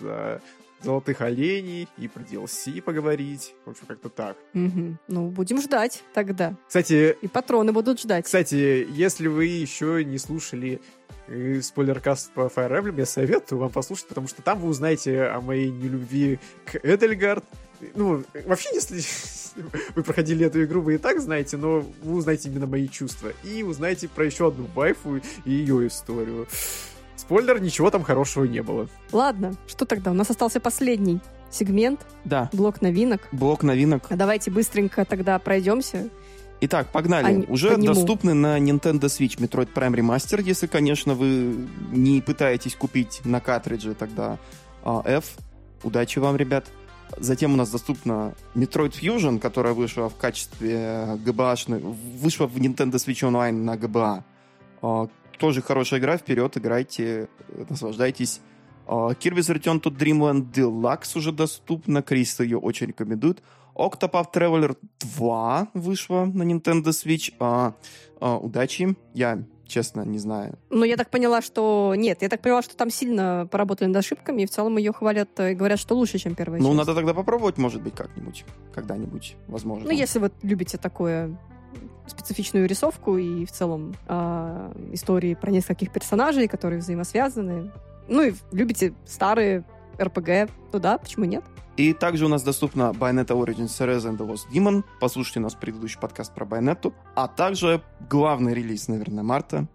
золотых 0.82 1.22
оленей 1.22 1.88
и 1.98 2.08
про 2.08 2.22
DLC 2.24 2.82
поговорить. 2.82 3.54
В 3.66 3.72
общем, 3.72 3.84
как-то 3.88 4.10
так. 4.10 4.38
Мгм. 4.54 4.98
Ну, 5.08 5.28
будем 5.30 5.62
ждать 5.62 6.04
тогда. 6.14 6.56
Кстати, 6.68 7.18
И 7.22 7.28
патроны 7.28 7.72
будут 7.72 8.00
ждать. 8.00 8.26
кстати, 8.26 8.88
если 8.90 9.28
вы 9.28 9.46
еще 9.46 10.04
не 10.06 10.18
слушали 10.18 10.82
э, 11.28 11.62
спойлеркаст 11.62 12.32
по 12.32 12.42
Fire 12.48 12.72
Emblem, 12.82 12.98
я 12.98 13.06
советую 13.06 13.60
вам 13.60 13.70
послушать, 13.72 14.08
потому 14.08 14.28
что 14.28 14.42
там 14.42 14.60
вы 14.60 14.70
узнаете 14.70 15.24
о 15.24 15.42
моей 15.42 15.70
нелюбви 15.70 16.40
к 16.66 16.76
Эдельгард. 16.84 17.44
Ну, 17.96 18.24
вообще, 18.46 18.70
если 18.74 19.02
вы 19.96 20.04
проходили 20.04 20.46
эту 20.46 20.64
игру, 20.64 20.82
вы 20.82 20.96
и 20.96 20.98
так 20.98 21.22
знаете, 21.22 21.56
но 21.58 21.80
вы 22.04 22.16
узнаете 22.16 22.50
именно 22.50 22.68
мои 22.68 22.88
чувства. 22.90 23.32
И 23.44 23.64
узнаете 23.64 24.08
про 24.10 24.26
еще 24.26 24.48
одну 24.48 24.66
вайфу 24.76 25.18
и 25.46 25.52
ее 25.52 25.88
историю. 25.88 26.48
Спойлер, 27.20 27.60
ничего 27.62 27.92
там 27.92 28.04
хорошего 28.04 28.46
не 28.46 28.62
было. 28.64 28.88
Ладно, 29.12 29.56
что 29.68 29.86
тогда? 29.86 30.12
У 30.12 30.14
нас 30.14 30.30
остался 30.30 30.60
последний 30.60 31.20
сегмент, 31.52 32.06
Да, 32.26 32.50
блок 32.54 32.82
новинок. 32.82 33.28
блок 33.32 33.64
новинок. 33.64 34.04
А 34.10 34.16
давайте 34.16 34.52
быстренько 34.52 35.04
тогда 35.04 35.38
пройдемся. 35.40 36.10
Итак, 36.62 36.92
погнали. 36.92 37.46
А 37.48 37.52
Уже 37.52 37.72
по 37.72 37.80
нему. 37.80 37.94
доступны 37.94 38.34
на 38.34 38.60
Nintendo 38.60 39.06
Switch 39.06 39.38
Metroid 39.40 39.74
Prime 39.74 39.94
Remaster, 39.96 40.42
если, 40.42 40.68
конечно, 40.68 41.14
вы 41.14 41.68
не 41.92 42.22
пытаетесь 42.22 42.76
купить 42.76 43.22
на 43.26 43.40
картридже 43.42 43.96
тогда 43.96 44.38
а, 44.84 45.02
F. 45.06 45.38
Удачи 45.84 46.20
вам, 46.20 46.36
ребят. 46.36 46.68
Затем 47.18 47.54
у 47.54 47.56
нас 47.58 47.70
доступна 47.72 48.36
Metroid 48.56 48.92
Fusion, 49.02 49.40
которая 49.40 49.74
вышла 49.74 50.10
в 50.10 50.16
качестве 50.16 51.18
GBA, 51.26 51.80
вышла 52.22 52.46
в 52.46 52.56
Nintendo 52.58 52.96
Switch 52.96 53.28
Online 53.28 53.54
на 53.54 53.76
GBA. 53.76 54.24
Тоже 55.40 55.62
хорошая 55.62 56.00
игра, 56.00 56.18
вперед, 56.18 56.58
играйте, 56.58 57.30
наслаждайтесь. 57.70 58.42
А, 58.86 59.12
Kirby's 59.12 59.50
Return 59.56 59.82
to 59.82 59.90
Dreamland 59.96 60.52
Deluxe 60.52 61.18
уже 61.18 61.32
доступна, 61.32 62.02
Крис 62.02 62.40
ее 62.42 62.58
очень 62.58 62.88
рекомендует. 62.88 63.42
Octopath 63.76 64.34
Traveler 64.34 64.76
2 65.00 65.68
вышла 65.74 66.26
на 66.26 66.44
Nintendo 66.44 66.88
Switch. 66.88 67.34
А, 67.40 67.74
а, 68.20 68.38
удачи. 68.38 68.98
Я, 69.14 69.44
честно, 69.66 70.02
не 70.02 70.18
знаю. 70.18 70.58
Ну, 70.70 70.84
я 70.84 70.98
так 70.98 71.10
поняла, 71.10 71.42
что... 71.42 71.94
Нет, 71.96 72.22
я 72.22 72.28
так 72.28 72.42
поняла, 72.42 72.62
что 72.62 72.76
там 72.76 72.90
сильно 72.90 73.48
поработали 73.50 73.88
над 73.88 73.98
ошибками, 73.98 74.42
и 74.42 74.46
в 74.46 74.50
целом 74.50 74.78
ее 74.78 74.92
хвалят 74.92 75.40
и 75.40 75.54
говорят, 75.54 75.80
что 75.80 75.96
лучше, 75.96 76.18
чем 76.18 76.36
первая 76.36 76.60
Ну, 76.62 76.68
часть. 76.68 76.78
надо 76.80 76.96
тогда 76.96 77.14
попробовать, 77.14 77.58
может 77.58 77.82
быть, 77.82 77.96
как-нибудь. 77.96 78.44
Когда-нибудь, 78.76 79.38
возможно. 79.48 79.86
Ну, 79.86 79.92
если 79.92 80.20
вы 80.20 80.32
любите 80.42 80.78
такое 80.78 81.38
специфичную 82.10 82.68
рисовку 82.68 83.18
и 83.18 83.46
в 83.46 83.52
целом 83.52 83.96
а, 84.08 84.72
истории 84.92 85.36
про 85.36 85.52
нескольких 85.52 85.92
персонажей, 85.92 86.48
которые 86.48 86.80
взаимосвязаны. 86.80 87.72
Ну 88.08 88.24
и 88.24 88.34
любите 88.52 88.94
старые 89.06 89.64
РПГ, 90.02 90.50
ну 90.74 90.80
да, 90.80 90.98
почему 90.98 91.26
нет? 91.26 91.44
И 91.78 91.94
также 91.94 92.26
у 92.26 92.28
нас 92.28 92.44
доступна 92.44 92.92
Bayonetta 92.94 93.42
Origins 93.42 93.68
Series 93.68 94.02
and 94.02 94.18
the 94.18 94.28
Lost 94.28 94.52
Demon. 94.54 94.84
Послушайте 95.00 95.40
наш 95.40 95.56
предыдущий 95.56 95.98
подкаст 95.98 96.34
про 96.34 96.44
Байонетту. 96.44 96.94
А 97.16 97.30
также 97.30 97.82
главный 98.10 98.54
релиз, 98.54 98.90
наверное, 98.90 99.24
марта. 99.24 99.66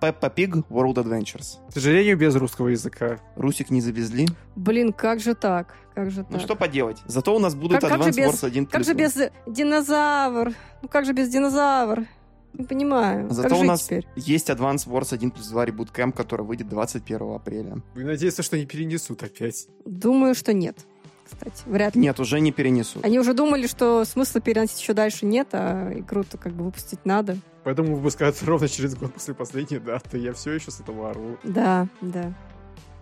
Peppa 0.00 0.34
Pig 0.34 0.64
World 0.68 0.96
Adventures. 0.96 1.58
К 1.68 1.72
сожалению, 1.72 2.18
без 2.18 2.34
русского 2.34 2.68
языка. 2.68 3.20
Русик 3.36 3.70
не 3.70 3.80
завезли. 3.80 4.26
Блин, 4.56 4.92
как 4.92 5.20
же 5.20 5.34
так? 5.34 5.76
Как 5.94 6.10
же 6.10 6.22
так? 6.22 6.30
Ну 6.30 6.38
что 6.40 6.56
поделать. 6.56 6.98
Зато 7.06 7.34
у 7.34 7.38
нас 7.38 7.54
будут 7.54 7.80
Как- 7.80 7.90
как 7.90 8.02
же 8.02 8.10
Advance 8.10 8.16
без- 8.16 8.42
Wars 8.42 8.46
1 8.46 8.66
Как 8.66 8.84
же 8.84 8.94
без 8.94 9.16
динозавр? 9.46 10.52
Ну 10.82 10.88
как 10.88 11.04
же 11.04 11.12
без 11.12 11.28
динозавр? 11.28 12.06
Не 12.52 12.64
понимаю. 12.64 13.28
Зато 13.30 13.48
как 13.48 13.58
у 13.58 13.64
нас 13.64 13.82
теперь? 13.82 14.06
есть 14.16 14.48
Advance 14.48 14.86
Wars 14.88 15.12
1 15.12 15.30
плюс 15.30 15.48
2 15.48 15.66
Reboot 15.66 15.92
Camp, 15.92 16.12
который 16.12 16.44
выйдет 16.46 16.68
21 16.68 17.34
апреля. 17.34 17.78
И 17.96 18.00
надеюсь, 18.00 18.38
что 18.38 18.56
не 18.56 18.66
перенесут 18.66 19.22
опять. 19.22 19.66
Думаю, 19.84 20.34
что 20.34 20.52
нет. 20.52 20.78
Кстати, 21.24 21.62
вряд 21.66 21.94
ли. 21.96 22.02
Нет, 22.02 22.20
уже 22.20 22.38
не 22.40 22.52
перенесут. 22.52 23.04
Они 23.04 23.18
уже 23.18 23.32
думали, 23.34 23.66
что 23.66 24.04
смысла 24.04 24.40
переносить 24.40 24.80
еще 24.80 24.92
дальше 24.92 25.26
нет, 25.26 25.48
а 25.52 25.92
игру-то 25.92 26.38
как 26.38 26.52
бы 26.52 26.64
выпустить 26.64 27.04
надо. 27.04 27.38
Поэтому 27.64 27.96
выпускают 27.96 28.40
ровно 28.44 28.68
через 28.68 28.94
год 28.94 29.14
после 29.14 29.34
последней 29.34 29.78
даты. 29.78 30.18
Я 30.18 30.32
все 30.32 30.52
еще 30.52 30.70
с 30.70 30.80
этого 30.80 31.10
ору. 31.10 31.38
Да, 31.42 31.88
да. 32.02 32.32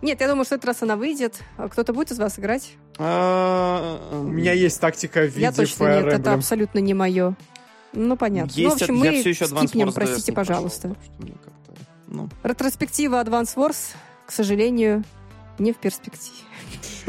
Нет, 0.03 0.19
я 0.19 0.27
думаю, 0.27 0.43
что 0.43 0.55
этот 0.55 0.65
раз 0.65 0.83
она 0.83 0.97
выйдет. 0.97 1.39
А 1.57 1.69
Кто-то 1.69 1.93
будет 1.93 2.11
из 2.11 2.19
вас 2.19 2.37
играть? 2.37 2.73
А, 2.99 3.99
У 4.11 4.23
меня 4.27 4.51
есть 4.51 4.79
тактика 4.81 5.21
в 5.21 5.27
виде 5.27 5.39
я 5.41 5.53
точно 5.53 5.83
Fire 5.85 6.03
нет, 6.03 6.13
это 6.13 6.29
Emblem. 6.31 6.33
абсолютно 6.35 6.79
не 6.79 6.93
мое. 6.93 7.35
Ну, 7.93 8.17
понятно. 8.17 8.51
Есть, 8.51 8.63
ну, 8.63 8.69
в 8.71 8.73
общем, 8.73 8.95
я 9.03 9.11
мы 9.11 9.19
все 9.21 9.29
еще 9.29 9.45
Advance 9.45 9.67
скипнем, 9.67 9.87
Wars 9.87 9.93
простите, 9.93 10.31
не 10.31 10.35
пожалуйста. 10.35 10.87
как-то, 10.89 11.81
ну, 12.07 12.29
Ретроспектива 12.43 13.23
Advance 13.23 13.55
Wars, 13.55 13.95
к 14.25 14.31
сожалению, 14.31 15.05
не 15.57 15.71
в 15.71 15.77
перспективе. 15.77 16.35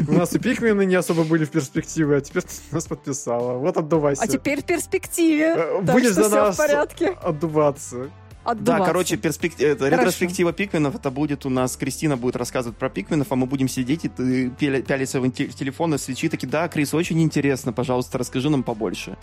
У 0.06 0.12
нас 0.12 0.32
и 0.34 0.38
пикмены 0.38 0.84
не 0.84 0.94
особо 0.94 1.24
были 1.24 1.44
в 1.44 1.50
перспективе, 1.50 2.18
а 2.18 2.20
теперь 2.20 2.42
ты 2.42 2.52
нас 2.70 2.86
подписала. 2.86 3.58
Вот 3.58 3.76
отдувайся. 3.76 4.22
А 4.22 4.28
теперь 4.28 4.60
в 4.62 4.64
перспективе. 4.64 5.54
Э, 5.56 5.80
Будешь 5.80 6.12
за 6.12 6.28
нас 6.28 6.54
в 6.54 6.58
порядке. 6.58 7.08
отдуваться. 7.08 8.10
Да, 8.44 8.50
Отдуваться. 8.50 8.86
короче, 8.86 9.16
перспек- 9.16 9.54
это, 9.58 9.84
Хорошо. 9.86 9.96
ретроспектива 10.02 10.52
пикменов, 10.52 10.94
это 10.94 11.10
будет 11.10 11.46
у 11.46 11.50
нас, 11.50 11.76
Кристина 11.76 12.16
будет 12.18 12.36
рассказывать 12.36 12.76
про 12.76 12.90
пикменов, 12.90 13.28
а 13.30 13.36
мы 13.36 13.46
будем 13.46 13.68
сидеть 13.68 14.04
и 14.04 14.08
пялиться 14.10 15.20
в 15.20 15.30
телефон 15.30 15.94
и 15.94 15.98
свечи, 15.98 16.28
такие, 16.28 16.48
да, 16.48 16.68
Крис, 16.68 16.92
очень 16.92 17.22
интересно, 17.22 17.72
пожалуйста, 17.72 18.18
расскажи 18.18 18.50
нам 18.50 18.62
побольше. 18.62 19.16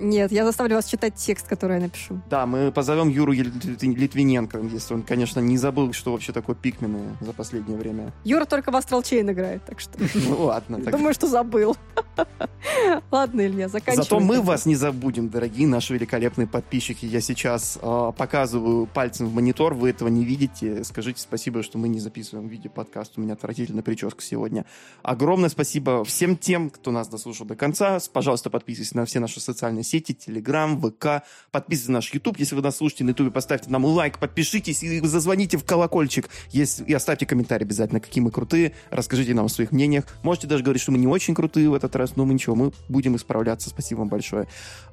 Нет, 0.00 0.32
я 0.32 0.44
заставлю 0.44 0.76
вас 0.76 0.86
читать 0.86 1.14
текст, 1.14 1.46
который 1.46 1.76
я 1.76 1.82
напишу. 1.82 2.20
Да, 2.30 2.46
мы 2.46 2.72
позовем 2.72 3.08
Юру 3.08 3.32
Лит- 3.32 3.82
Литвиненко, 3.82 4.58
если 4.58 4.94
он, 4.94 5.02
конечно, 5.02 5.40
не 5.40 5.58
забыл, 5.58 5.92
что 5.92 6.12
вообще 6.12 6.32
такое 6.32 6.56
пикмены 6.56 7.16
за 7.20 7.32
последнее 7.32 7.76
время. 7.78 8.12
Юра 8.24 8.46
только 8.46 8.70
в 8.70 8.76
Astral 8.76 9.02
Chain 9.02 9.30
играет, 9.30 9.64
так 9.64 9.78
что 9.80 9.98
Ну 10.14 10.44
ладно, 10.44 10.78
думаю, 10.78 11.12
что 11.14 11.26
забыл. 11.26 11.76
Ладно, 13.10 13.46
Илья, 13.46 13.68
заканчивай. 13.68 14.04
Зато 14.04 14.20
мы 14.20 14.40
вас 14.40 14.66
не 14.66 14.74
забудем, 14.74 15.28
дорогие 15.28 15.66
наши 15.66 15.94
великолепные 15.94 16.46
подписчики. 16.46 17.04
Я 17.06 17.20
сейчас 17.20 17.78
э, 17.80 18.12
показываю 18.16 18.86
пальцем 18.86 19.26
в 19.26 19.34
монитор, 19.34 19.74
вы 19.74 19.90
этого 19.90 20.08
не 20.08 20.24
видите. 20.24 20.82
Скажите 20.84 21.20
спасибо, 21.20 21.62
что 21.62 21.78
мы 21.78 21.88
не 21.88 22.00
записываем 22.00 22.48
видео-подкаст. 22.48 23.14
У 23.16 23.20
меня 23.20 23.34
отвратительная 23.34 23.82
прическа 23.82 24.22
сегодня. 24.22 24.64
Огромное 25.02 25.48
спасибо 25.48 26.04
всем 26.04 26.36
тем, 26.36 26.70
кто 26.70 26.90
нас 26.90 27.08
дослушал 27.08 27.46
до 27.46 27.56
конца. 27.56 27.98
Пожалуйста, 28.12 28.50
подписывайтесь 28.50 28.94
на 28.94 29.04
все 29.04 29.20
наши 29.20 29.40
социальные 29.40 29.84
сети, 29.90 30.12
Телеграм, 30.12 30.80
ВК. 30.80 31.24
Подписывайтесь 31.50 31.88
на 31.88 31.94
наш 31.94 32.14
YouTube. 32.14 32.38
Если 32.38 32.54
вы 32.54 32.62
нас 32.62 32.76
слушаете 32.76 33.04
на 33.04 33.10
YouTube, 33.10 33.32
поставьте 33.32 33.70
нам 33.70 33.84
лайк, 33.84 34.18
подпишитесь 34.18 34.82
и 34.82 35.00
зазвоните 35.00 35.58
в 35.58 35.64
колокольчик. 35.64 36.28
Если, 36.50 36.84
и 36.84 36.92
оставьте 36.92 37.26
комментарий 37.26 37.66
обязательно, 37.66 38.00
какие 38.00 38.22
мы 38.22 38.30
крутые. 38.30 38.72
Расскажите 38.90 39.34
нам 39.34 39.46
о 39.46 39.48
своих 39.48 39.72
мнениях. 39.72 40.04
Можете 40.22 40.46
даже 40.46 40.62
говорить, 40.62 40.82
что 40.82 40.92
мы 40.92 40.98
не 40.98 41.06
очень 41.06 41.34
крутые 41.34 41.68
в 41.68 41.74
этот 41.74 41.94
раз, 41.96 42.16
но 42.16 42.24
мы 42.24 42.34
ничего, 42.34 42.54
мы 42.54 42.72
будем 42.88 43.16
исправляться. 43.16 43.70
Спасибо 43.70 44.00
вам 44.00 44.08
большое. 44.08 44.46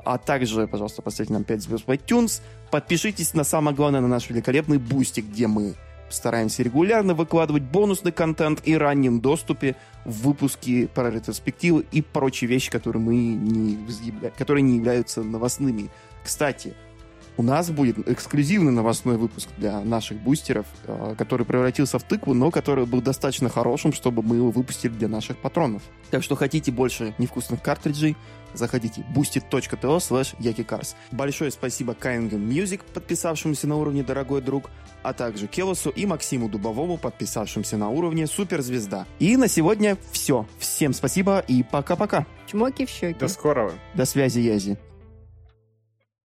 А 0.04 0.18
также, 0.18 0.68
пожалуйста, 0.68 1.02
поставьте 1.02 1.34
нам 1.34 1.44
5 1.44 1.62
звезд 1.62 1.84
в 1.86 1.92
iTunes. 1.92 2.42
Подпишитесь 2.72 3.34
на 3.34 3.44
самое 3.44 3.76
главное, 3.76 4.02
на 4.02 4.08
наш 4.08 4.30
великолепный 4.30 4.78
бустик, 4.78 5.26
где 5.26 5.48
мы 5.48 5.76
стараемся 6.10 6.64
регулярно 6.64 7.14
выкладывать 7.14 7.64
бонусный 7.64 8.12
контент 8.12 8.62
и 8.66 8.76
раннем 8.78 9.20
доступе 9.20 9.76
в 10.06 10.24
выпуски 10.24 10.88
про 10.88 11.10
ретроспективы 11.12 11.86
и 11.92 12.02
прочие 12.02 12.50
вещи, 12.50 12.72
которые 12.72 13.02
мы 13.02 13.16
не 13.16 13.78
которые 14.38 14.64
не 14.64 14.78
являются 14.78 15.24
новостными. 15.24 15.90
Кстати, 16.24 16.74
у 17.38 17.44
нас 17.44 17.70
будет 17.70 18.08
эксклюзивный 18.10 18.72
новостной 18.72 19.18
выпуск 19.18 19.48
для 19.58 19.80
наших 19.82 20.18
бустеров, 20.18 20.66
э, 20.86 21.16
который 21.18 21.46
превратился 21.46 22.00
в 22.00 22.04
тыкву, 22.04 22.34
но 22.34 22.52
который 22.52 22.86
был 22.86 23.02
достаточно 23.02 23.48
хорошим, 23.50 23.94
чтобы 23.94 24.24
мы 24.24 24.38
его 24.38 24.52
выпустили 24.52 24.92
для 24.92 25.08
наших 25.08 25.38
патронов. 25.38 25.84
Так 26.10 26.24
что 26.24 26.36
хотите 26.36 26.72
больше 26.72 27.14
невкусных 27.18 27.62
картриджей, 27.62 28.18
заходите 28.54 29.06
boosted.to 29.16 29.98
slash 29.98 30.36
yakicars. 30.40 30.96
Большое 31.12 31.52
спасибо 31.52 31.94
Каингам 31.94 32.50
Music, 32.50 32.82
подписавшемуся 32.94 33.68
на 33.68 33.76
уровне 33.76 34.04
«Дорогой 34.04 34.42
друг», 34.42 34.70
а 35.04 35.14
также 35.14 35.48
Келосу 35.48 35.90
и 35.90 36.06
Максиму 36.06 36.50
Дубовому, 36.50 36.98
подписавшимся 36.98 37.78
на 37.78 37.90
уровне 37.90 38.26
«Суперзвезда». 38.26 39.06
И 39.20 39.38
на 39.38 39.48
сегодня 39.48 39.98
все. 40.12 40.48
Всем 40.58 40.94
спасибо 40.94 41.40
и 41.40 41.64
пока-пока. 41.64 42.26
Чмоки 42.48 42.86
в 42.86 42.90
щеки. 42.90 43.20
До 43.20 43.28
скорого. 43.28 43.74
До 43.94 44.06
связи, 44.06 44.40
Язи. 44.40 44.78